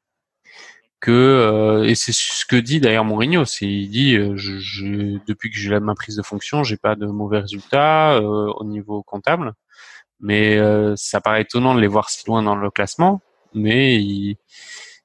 que 1.03 1.11
euh, 1.11 1.84
et 1.84 1.94
c'est 1.94 2.12
ce 2.12 2.46
que 2.46 2.57
dit 2.57 2.80
d'ailleurs 2.80 3.05
Mourinho, 3.05 3.44
c'est 3.44 3.66
il 3.66 3.88
dit 3.90 4.14
euh, 4.16 4.36
je, 4.36 4.59
je- 4.59 5.18
depuis 5.26 5.50
que 5.50 5.59
j'ai 5.59 5.78
ma 5.80 5.94
prise 5.94 6.16
de 6.16 6.22
fonction, 6.22 6.62
j'ai 6.64 6.78
pas 6.78 6.94
de 6.94 7.07
mauvais 7.07 7.40
résultats 7.40 8.14
euh, 8.14 8.50
au 8.57 8.64
niveau 8.64 9.03
comptable, 9.03 9.53
mais 10.20 10.57
euh, 10.57 10.94
ça 10.96 11.20
paraît 11.20 11.42
étonnant 11.42 11.74
de 11.74 11.80
les 11.80 11.88
voir 11.88 12.09
si 12.09 12.24
loin 12.26 12.42
dans 12.42 12.57
le 12.57 12.70
classement, 12.70 13.20
mais 13.53 13.96
ils, 14.03 14.36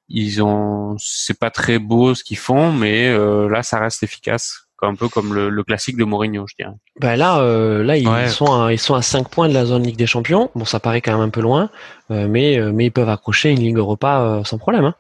ils 0.08 0.42
ont 0.44 0.96
c'est 1.00 1.38
pas 1.38 1.50
très 1.50 1.80
beau 1.80 2.16
ce 2.16 2.24
qu'ils 2.24 2.38
font, 2.38 2.72
mais 2.72 3.08
euh, 3.10 3.50
là 3.50 3.64
ça 3.64 3.80
reste 3.80 4.04
efficace, 4.04 4.68
un 4.84 4.94
peu 4.96 5.10
comme 5.10 5.34
le, 5.34 5.50
le 5.50 5.64
classique 5.64 5.98
de 5.98 6.04
Mourinho, 6.06 6.46
je 6.48 6.56
dirais. 6.60 6.76
Bah 7.02 7.16
là, 7.16 7.40
euh, 7.40 7.84
là 7.84 7.98
ils 7.98 8.08
Ouais. 8.08 8.28
sont 8.28 8.54
à, 8.62 8.72
ils 8.72 8.78
sont 8.80 8.94
à 8.94 9.02
5 9.02 9.30
points 9.30 9.50
de 9.50 9.54
la 9.56 9.66
zone 9.66 9.84
Ligue 9.84 9.98
des 9.98 10.06
Champions. 10.06 10.52
Bon, 10.56 10.64
ça 10.66 10.80
paraît 10.80 11.02
quand 11.02 11.12
même 11.12 11.22
un 11.28 11.30
peu 11.30 11.42
loin, 11.42 11.70
euh, 12.12 12.28
mais 12.30 12.60
euh, 12.60 12.72
mais 12.72 12.86
ils 12.86 12.92
peuvent 12.92 13.10
accrocher 13.10 13.50
une 13.50 13.60
Ligue 13.62 13.78
Europa 13.78 14.22
euh, 14.22 14.44
sans 14.44 14.60
problème. 14.60 14.86
Hein. 14.86 14.96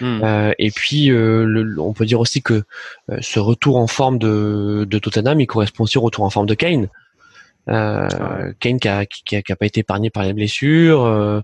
Hmm. 0.00 0.20
Euh, 0.24 0.52
et 0.58 0.70
puis, 0.70 1.10
euh, 1.10 1.44
le- 1.44 1.78
on 1.80 1.92
peut 1.92 2.04
dire 2.06 2.20
aussi 2.20 2.42
que 2.42 2.64
euh, 3.10 3.18
ce 3.20 3.38
retour 3.40 3.76
en 3.76 3.86
forme 3.86 4.18
de, 4.18 4.86
de 4.88 4.98
Tottenham, 4.98 5.40
il 5.40 5.46
correspond 5.46 5.84
aussi 5.84 5.98
au 5.98 6.02
retour 6.02 6.24
en 6.24 6.30
forme 6.30 6.46
de 6.46 6.54
Kane. 6.54 6.88
Euh, 7.68 8.52
Kane 8.60 8.78
qui 8.78 8.88
a, 8.88 9.06
qui, 9.06 9.36
a, 9.36 9.42
qui 9.42 9.52
a 9.52 9.56
pas 9.56 9.66
été 9.66 9.80
épargné 9.80 10.10
par 10.10 10.22
les 10.22 10.32
blessures 10.34 11.02
euh, 11.04 11.40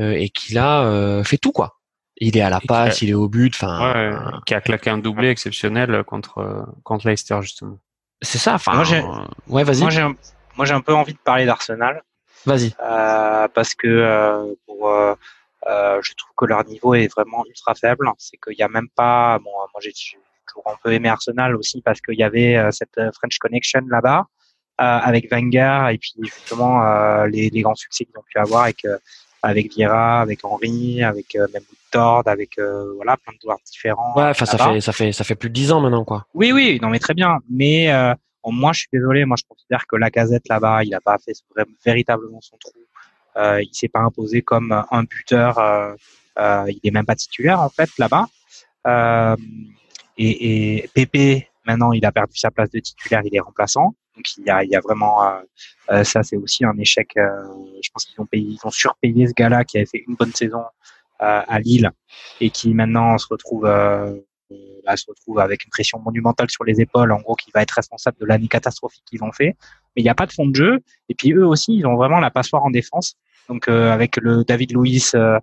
euh, 0.00 0.12
et 0.12 0.28
qui 0.28 0.52
là 0.54 0.82
euh, 0.82 1.22
fait 1.22 1.38
tout 1.38 1.52
quoi. 1.52 1.76
Il 2.16 2.36
est 2.36 2.40
à 2.42 2.50
la 2.50 2.58
Et 2.62 2.66
passe, 2.66 3.00
a- 3.02 3.04
il 3.04 3.10
est 3.10 3.14
au 3.14 3.28
but. 3.28 3.54
Enfin, 3.54 3.92
Ouais, 3.92 4.10
qui 4.46 4.54
a 4.54 4.60
claqué 4.60 4.90
un 4.90 4.98
doublé 4.98 5.28
exceptionnel 5.30 6.02
contre 6.04 6.66
contre 6.82 7.06
Leicester 7.08 7.38
justement. 7.40 7.78
c'est 8.20 8.38
ça. 8.38 8.54
Enfin, 8.54 8.74
Moi, 8.74 8.84
j'ai- 8.84 8.98
euh, 8.98 9.04
ouais, 9.48 9.62
vas-y, 9.64 9.80
Moi, 9.80 9.90
j'ai 9.90 10.00
un, 10.02 10.14
moi, 10.56 10.66
j'ai 10.66 10.74
un 10.74 10.80
peu 10.80 10.92
envie 10.92 11.12
de 11.14 11.18
parler 11.24 11.46
d'Arsenal 11.46 12.02
vas-y. 12.46 12.74
euh, 12.82 13.46
parce 13.54 13.74
que 13.74 13.86
euh, 13.86 14.52
pour, 14.66 14.90
euh, 15.68 16.00
je 16.02 16.12
trouve 16.14 16.32
que 16.36 16.44
leur 16.46 16.64
niveau 16.64 16.94
est 16.94 17.08
vraiment 17.08 17.44
ultra 17.46 17.74
faible. 17.74 18.08
C'est 18.18 18.36
qu'il 18.38 18.56
n'y 18.56 18.62
a 18.64 18.68
même 18.68 18.88
pas. 18.94 19.38
Bon, 19.38 19.50
moi, 19.52 19.80
j'ai 19.80 19.92
toujours 19.92 20.66
un 20.72 20.76
peu 20.82 20.92
aimé 20.92 21.08
Arsenal 21.08 21.54
aussi 21.56 21.80
parce 21.82 22.00
qu'il 22.00 22.18
y 22.18 22.22
avait 22.22 22.56
euh, 22.56 22.70
cette 22.70 22.96
euh, 22.98 23.10
French 23.12 23.38
Connection 23.38 23.82
là-bas 23.88 24.26
euh, 24.80 24.84
avec 24.84 25.30
Wenger 25.30 25.88
et 25.92 25.98
puis 25.98 26.12
justement 26.22 26.84
euh, 26.84 27.26
les, 27.26 27.50
les 27.50 27.60
grands 27.62 27.74
succès 27.74 28.04
qu'ils 28.04 28.18
ont 28.18 28.24
pu 28.28 28.38
avoir 28.38 28.62
avec 28.64 28.84
euh, 28.84 28.98
avec 29.42 29.72
Vieira, 29.72 30.20
avec 30.20 30.44
Henry, 30.44 31.02
avec 31.02 31.34
euh, 31.36 31.46
même 31.54 31.62
Tord, 31.90 32.22
avec 32.26 32.58
euh, 32.58 32.92
voilà 32.96 33.16
plein 33.16 33.32
de 33.32 33.38
joueurs 33.42 33.58
différents. 33.64 34.12
Ouais, 34.14 34.24
enfin 34.24 34.44
ça 34.44 34.58
fait 34.58 34.80
ça 34.80 34.92
fait 34.92 35.12
ça 35.12 35.24
fait 35.24 35.34
plus 35.34 35.48
de 35.48 35.54
10 35.54 35.72
ans 35.72 35.80
maintenant 35.80 36.04
quoi. 36.04 36.26
Oui, 36.34 36.52
oui, 36.52 36.78
non, 36.82 36.88
mais 36.90 36.98
très 36.98 37.14
bien. 37.14 37.38
Mais 37.48 37.90
euh, 37.90 38.12
moi, 38.44 38.72
je 38.72 38.80
suis 38.80 38.88
désolé. 38.92 39.24
Moi, 39.24 39.36
je 39.38 39.44
considère 39.48 39.86
que 39.86 39.96
la 39.96 40.10
casette 40.10 40.48
là-bas, 40.48 40.82
il 40.84 40.90
n'a 40.90 41.00
pas 41.00 41.16
fait 41.18 41.32
vra- 41.56 41.64
véritablement 41.84 42.40
son 42.40 42.56
trou. 42.58 42.72
Euh, 43.36 43.62
il 43.62 43.72
s'est 43.72 43.88
pas 43.88 44.00
imposé 44.00 44.42
comme 44.42 44.72
un 44.90 45.02
buteur. 45.04 45.58
Euh, 45.58 45.94
euh, 46.38 46.64
il 46.68 46.80
est 46.84 46.90
même 46.90 47.06
pas 47.06 47.14
titulaire 47.16 47.60
en 47.60 47.68
fait 47.68 47.90
là-bas. 47.98 48.26
Euh, 48.86 49.36
et, 50.16 50.78
et 50.82 50.88
Pépé, 50.94 51.48
maintenant, 51.66 51.92
il 51.92 52.04
a 52.04 52.12
perdu 52.12 52.36
sa 52.38 52.50
place 52.50 52.70
de 52.70 52.80
titulaire. 52.80 53.22
Il 53.24 53.34
est 53.34 53.40
remplaçant. 53.40 53.94
Donc 54.16 54.24
il 54.36 54.44
y 54.44 54.50
a, 54.50 54.64
il 54.64 54.70
y 54.70 54.76
a 54.76 54.80
vraiment 54.80 55.24
euh, 55.24 55.40
euh, 55.90 56.04
ça, 56.04 56.22
c'est 56.22 56.36
aussi 56.36 56.64
un 56.64 56.76
échec. 56.78 57.16
euh, 57.16 57.28
je 57.82 57.88
pense 57.92 58.04
qu'ils 58.04 58.20
ont 58.20 58.26
payé, 58.26 58.44
ils 58.50 58.66
ont 58.66 58.70
surpayé 58.70 59.26
ce 59.26 59.32
gars-là 59.32 59.64
qui 59.64 59.78
avait 59.78 59.86
fait 59.86 60.02
une 60.06 60.14
bonne 60.14 60.32
saison 60.32 60.64
euh, 61.22 61.42
à 61.46 61.60
Lille 61.60 61.90
et 62.40 62.50
qui 62.50 62.74
maintenant 62.74 63.16
se 63.18 63.26
retrouve 63.28 63.66
bah, 64.84 64.96
se 64.96 65.04
retrouve 65.08 65.38
avec 65.38 65.64
une 65.64 65.70
pression 65.70 65.98
monumentale 65.98 66.50
sur 66.50 66.64
les 66.64 66.80
épaules, 66.80 67.12
en 67.12 67.20
gros, 67.20 67.34
qui 67.34 67.50
va 67.54 67.62
être 67.62 67.72
responsable 67.72 68.16
de 68.20 68.26
l'année 68.26 68.48
catastrophique 68.48 69.04
qu'ils 69.06 69.22
ont 69.22 69.32
fait. 69.32 69.56
Mais 69.94 70.02
il 70.02 70.04
n'y 70.04 70.10
a 70.10 70.14
pas 70.14 70.26
de 70.26 70.32
fond 70.32 70.46
de 70.46 70.54
jeu. 70.54 70.78
Et 71.08 71.14
puis 71.14 71.32
eux 71.32 71.46
aussi, 71.46 71.74
ils 71.74 71.86
ont 71.86 71.96
vraiment 71.96 72.20
la 72.20 72.30
passoire 72.30 72.64
en 72.64 72.70
défense. 72.70 73.16
Donc 73.48 73.68
euh, 73.68 73.90
avec 73.90 74.16
le 74.16 74.44
David 74.44 74.72
Luiz, 74.72 75.12
euh, 75.14 75.38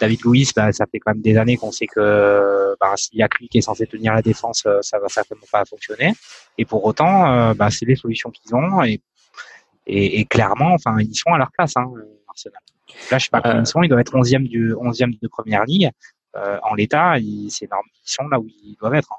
David 0.00 0.20
Luiz, 0.24 0.52
bah, 0.54 0.72
ça 0.72 0.86
fait 0.86 0.98
quand 0.98 1.12
même 1.12 1.22
des 1.22 1.36
années 1.36 1.56
qu'on 1.56 1.72
sait 1.72 1.86
que 1.86 2.74
bah, 2.80 2.92
s'il 2.96 3.18
y 3.18 3.22
a 3.22 3.28
que 3.28 3.38
lui 3.38 3.48
qui 3.48 3.58
est 3.58 3.62
censé 3.62 3.86
tenir 3.86 4.14
la 4.14 4.22
défense, 4.22 4.64
euh, 4.66 4.78
ça 4.82 4.98
va 4.98 5.08
certainement 5.08 5.46
pas 5.50 5.64
fonctionner. 5.64 6.12
Et 6.58 6.64
pour 6.64 6.84
autant, 6.84 7.32
euh, 7.32 7.54
bah, 7.54 7.70
c'est 7.70 7.86
les 7.86 7.96
solutions 7.96 8.30
qu'ils 8.30 8.54
ont. 8.54 8.82
Et, 8.82 9.00
et, 9.86 10.20
et 10.20 10.24
clairement, 10.24 10.72
enfin, 10.72 10.96
ils 11.00 11.14
sont 11.14 11.30
à 11.30 11.38
leur 11.38 11.50
place, 11.52 11.76
hein, 11.76 11.90
Arsenal. 12.28 12.60
Là, 13.10 13.18
je 13.18 13.24
sais 13.24 13.30
pas 13.30 13.40
combien 13.40 13.60
ils 13.60 13.66
sont. 13.66 13.82
Ils 13.82 13.88
doivent 13.88 14.00
être 14.00 14.14
11e 14.14 14.46
du 14.46 14.74
11e 14.74 15.18
de 15.20 15.28
première 15.28 15.64
ligue. 15.64 15.90
Euh, 16.36 16.58
en 16.62 16.74
l'état, 16.74 17.18
ils. 17.18 17.46
Ils 17.46 17.68
sont 18.04 18.28
là 18.28 18.38
où 18.38 18.46
ils 18.48 18.76
doivent 18.80 18.94
être. 18.94 19.12
hein. 19.12 19.16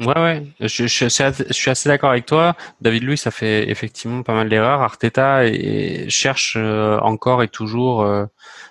Ouais, 0.00 0.18
ouais, 0.18 0.46
je, 0.58 0.86
suis 0.86 1.04
assez- 1.04 1.88
d'accord 1.88 2.10
avec 2.10 2.26
toi. 2.26 2.56
David 2.80 3.04
Luiz 3.04 3.24
a 3.28 3.30
fait 3.30 3.70
effectivement 3.70 4.24
pas 4.24 4.34
mal 4.34 4.48
d'erreurs. 4.48 4.82
Arteta 4.82 5.46
et, 5.46 6.08
cherche 6.08 6.56
euh, 6.58 6.98
encore 6.98 7.44
et 7.44 7.48
toujours 7.48 8.02
euh, 8.02 8.26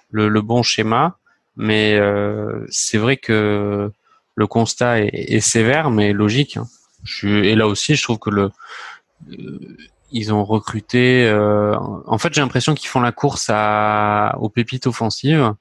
le, 0.10 0.42
bon 0.42 0.64
schéma, 0.64 1.18
mais 1.56 1.98
c'est 2.70 2.98
vrai 2.98 3.16
que 3.16 3.90
le 4.36 4.48
constat 4.48 5.00
est, 5.00 5.40
sévère, 5.40 5.92
mais 5.92 6.12
logique. 6.12 6.58
hein. 6.58 6.68
Et 7.24 7.56
là 7.56 7.68
aussi, 7.68 7.96
je 7.96 8.04
trouve 8.04 8.20
que 8.20 8.30
le 8.30 8.52
ils 10.12 10.34
ont 10.34 10.44
recruté. 10.44 11.32
en 11.32 12.18
fait, 12.18 12.34
j'ai 12.34 12.42
l'impression 12.42 12.76
qu'ils 12.76 12.90
font 12.90 13.00
la 13.00 13.14
course 13.14 13.50
aux 13.50 14.50
pépites 14.50 14.88
offensives 14.88 15.54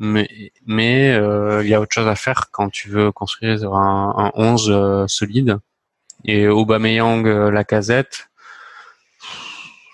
mais 0.00 0.28
mais 0.66 1.12
euh, 1.12 1.62
il 1.62 1.68
y 1.68 1.74
a 1.74 1.80
autre 1.80 1.92
chose 1.94 2.08
à 2.08 2.14
faire 2.16 2.46
quand 2.50 2.70
tu 2.70 2.88
veux 2.88 3.12
construire 3.12 3.72
un, 3.72 4.14
un 4.16 4.32
11 4.34 4.70
euh, 4.70 5.04
solide 5.06 5.58
et 6.24 6.48
Aubameyang 6.48 7.26
euh, 7.26 7.50
Lacazette 7.50 8.28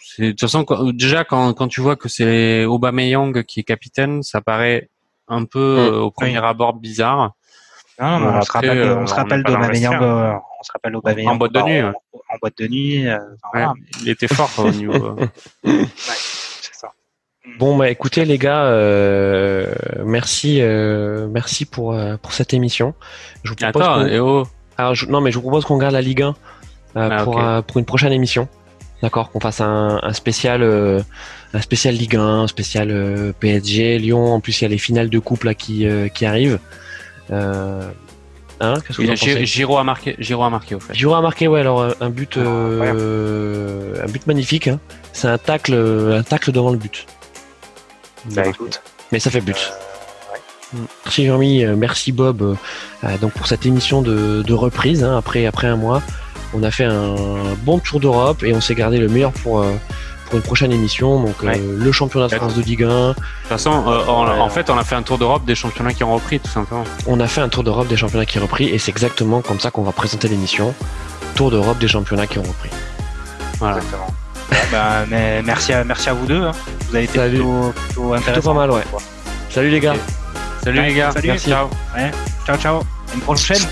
c'est 0.03 0.23
de 0.23 0.31
toute 0.31 0.41
façon 0.43 0.65
déjà 0.93 1.25
quand 1.25 1.53
quand 1.55 1.69
tu 1.69 1.81
vois 1.81 1.97
que 1.97 2.09
c'est 2.09 2.65
Aubameyang 2.65 3.43
qui 3.45 3.61
est 3.61 3.65
capitaine 3.65 4.23
ça 4.23 4.41
paraît 4.41 4.89
un 5.29 5.45
peu 5.45 5.59
euh, 5.79 6.01
au 6.03 6.11
premier 6.13 6.39
abord 6.39 6.75
bizarre 6.75 7.33
Non, 8.01 8.39
on 8.39 8.43
se 8.43 8.53
rappelle, 8.53 8.79
euh, 8.79 8.97
on 8.99 9.07
se 9.07 9.13
on 9.13 9.17
rappelle 9.17 9.39
n'est 9.39 9.43
pas 9.45 9.51
dans 9.51 9.59
le 9.59 9.63
d'Aubameyang, 9.67 9.93
vestiaire. 9.93 10.41
on 10.61 10.63
se 10.63 10.73
rappelle 10.73 10.93
d'Aubameyang 10.93 11.33
En 11.33 11.37
boîte 11.37 11.53
de 11.53 11.63
nuit, 11.63 11.83
en, 11.83 12.37
boîte 12.41 12.59
de 12.59 12.69
nuit. 12.69 13.09
euh, 13.09 13.17
enfin, 13.17 13.59
Ouais, 13.59 13.65
voilà, 13.65 13.73
il 14.03 14.09
était 14.09 14.29
fort 14.29 14.51
au 14.59 14.71
niveau. 14.71 15.17
Bon 17.59 17.77
bah 17.77 17.89
écoutez 17.91 18.25
les 18.25 18.39
gars, 18.39 18.65
euh, 18.65 19.73
merci 20.05 20.59
euh, 20.61 21.27
merci 21.31 21.65
pour 21.65 21.93
euh, 21.95 22.17
pour 22.21 22.33
cette 22.33 22.53
émission. 22.53 22.95
Je 23.45 23.51
vous 23.51 23.57
propose 23.57 23.83
attends 23.83 23.95
qu'on- 24.03 24.07
et 24.07 24.19
oh 24.19 24.47
Alors, 24.77 24.95
je- 24.95 25.07
non 25.07 25.21
mais 25.21 25.31
je 25.31 25.37
vous 25.37 25.43
propose 25.43 25.65
qu'on 25.65 25.79
garde 25.79 25.95
la 25.95 26.03
Ligue 26.03 26.23
1 26.23 26.29
euh, 26.97 27.09
Ah, 27.11 27.23
pour 27.25 27.41
euh, 27.41 27.63
pour 27.63 27.79
une 27.79 27.85
prochaine 27.85 28.13
émission. 28.13 28.49
D'accord, 29.03 29.31
qu'on 29.31 29.41
fasse 29.41 29.61
un, 29.61 30.01
un 30.03 30.13
spécial 30.13 30.63
euh, 30.63 31.01
un 31.55 31.61
spécial 31.61 31.95
Ligue 31.95 32.17
1, 32.17 32.21
un 32.21 32.47
spécial 32.49 32.91
euh, 32.91 33.33
PSG, 33.39 33.99
Lyon. 33.99 34.33
En 34.35 34.41
plus 34.41 34.61
il 34.61 34.65
y 34.65 34.67
a 34.67 34.69
les 34.69 34.79
finales 34.79 35.09
de 35.09 35.19
coupe 35.19 35.45
là 35.45 35.55
qui 35.55 35.87
euh, 35.87 36.09
qui 36.09 36.27
arrivent. 36.27 36.59
Euh, 37.31 37.81
hein, 38.61 38.75
qu'est-ce 38.87 38.99
que 38.99 39.03
vous 39.03 39.11
en 39.11 39.15
Gi- 39.15 39.31
pensez 39.35 39.47
Giroud 39.47 39.79
a 39.79 39.85
marqué 39.85 40.17
Giroud 40.19 40.47
a 40.47 40.51
marqué 40.51 40.75
au 40.75 40.81
fait 40.81 40.95
Giroud 40.95 41.17
a 41.17 41.21
marqué 41.21 41.47
ouais 41.49 41.61
alors 41.61 41.95
un 42.01 42.11
but 42.11 42.37
euh, 42.39 43.95
un 44.03 44.07
but 44.11 44.27
magnifique. 44.27 44.69
Hein. 44.69 44.81
C'est 45.13 45.29
un 45.29 45.39
tacle 45.39 45.75
un 45.75 46.23
tacle 46.23 46.51
devant 46.53 46.71
le 46.73 46.79
but. 46.79 47.07
Bah 48.33 48.47
écoute. 48.47 48.83
Mais 49.13 49.19
ça 49.21 49.31
fait 49.31 49.41
but. 49.41 49.73
Merci 51.05 51.27
Jean-Mi, 51.27 51.65
euh, 51.65 51.77
merci 51.77 52.11
Bob 52.13 52.43
euh, 52.43 52.55
euh, 53.05 53.17
donc 53.19 53.33
pour 53.33 53.47
cette 53.47 53.65
émission 53.67 54.03
de, 54.03 54.43
de 54.43 54.53
reprise. 54.53 55.05
hein. 55.05 55.17
après, 55.17 55.47
après 55.47 55.69
un 55.69 55.77
mois, 55.77 56.03
on 56.55 56.63
a 56.65 56.71
fait 56.73 56.85
un 56.85 57.15
bon 57.63 57.79
tour 57.79 58.01
d'Europe 58.01 58.43
et 58.43 58.53
on 58.53 58.61
s'est 58.61 58.75
gardé 58.75 58.99
le 58.99 59.09
meilleur 59.09 59.31
pour, 59.33 59.61
euh, 59.61 59.73
pour 60.27 60.35
une 60.37 60.43
prochaine 60.43 60.73
émission. 60.73 61.23
Donc 61.23 61.41
Ouais. 61.43 61.57
euh, 61.57 61.77
le 61.79 61.93
championnat 61.93 62.27
de 62.27 62.35
France 62.35 62.55
de 62.57 62.63
Ligue 62.63 62.83
1. 62.83 62.89
De 63.11 63.15
toute 63.15 63.23
façon, 63.49 63.71
euh, 63.87 64.03
on- 64.09 64.27
en 64.41 64.49
fait, 64.51 64.69
on 64.69 64.77
a 64.77 64.83
fait 64.85 64.97
un 64.97 65.03
tour 65.03 65.19
d'Europe 65.19 65.45
des 65.45 65.55
championnats 65.55 65.93
qui 65.93 66.03
ont 66.03 66.13
repris, 66.13 66.41
tout 66.41 66.51
simplement. 66.51 66.85
On 67.07 67.21
a 67.21 67.29
fait 67.29 67.41
un 67.41 67.49
tour 67.49 67.63
d'Europe 67.63 67.87
des 67.87 67.97
championnats 67.97 68.27
qui 68.27 68.39
est 68.39 68.41
repris 68.41 68.69
et 68.69 68.79
c'est 68.79 68.91
exactement 68.91 69.43
comme 69.43 69.61
ça 69.61 69.71
qu'on 69.71 69.83
va 69.85 69.93
présenter 69.93 70.27
l'émission. 70.29 70.75
Tour 71.37 71.53
d'Europe 71.53 71.79
des 71.79 71.89
championnats 71.89 72.27
qui 72.27 72.39
ont 72.41 72.43
repris. 72.43 72.71
Voilà. 73.61 73.77
Exactement. 73.77 74.09
Ben, 74.73 75.07
mais 75.09 75.43
merci 75.43 75.73
à, 75.73 75.85
merci 75.85 76.09
à 76.09 76.15
vous 76.15 76.27
deux. 76.27 76.43
hein. 76.43 76.53
Vous 76.89 76.95
avez 76.97 77.05
été 77.05 77.19
Salut. 77.19 77.37
plutôt, 77.37 77.73
plutôt 77.73 77.85
Plutôt 77.87 78.15
intéressant. 78.15 78.55
pas 78.55 78.61
mal, 78.61 78.71
ouais. 78.73 78.83
Salut 79.51 79.71
les 79.71 79.81
gars. 79.81 79.95
Salut 80.63 80.79
Ouais, 80.81 80.89
les 80.89 80.95
gars. 80.95 81.11
salut. 81.13 81.29
Merci. 81.29 81.51
Ciao. 81.51 81.69
Ciao, 82.47 82.57
ciao. 82.57 82.77
À 82.81 83.15
une 83.15 83.21
prochaine. 83.21 83.63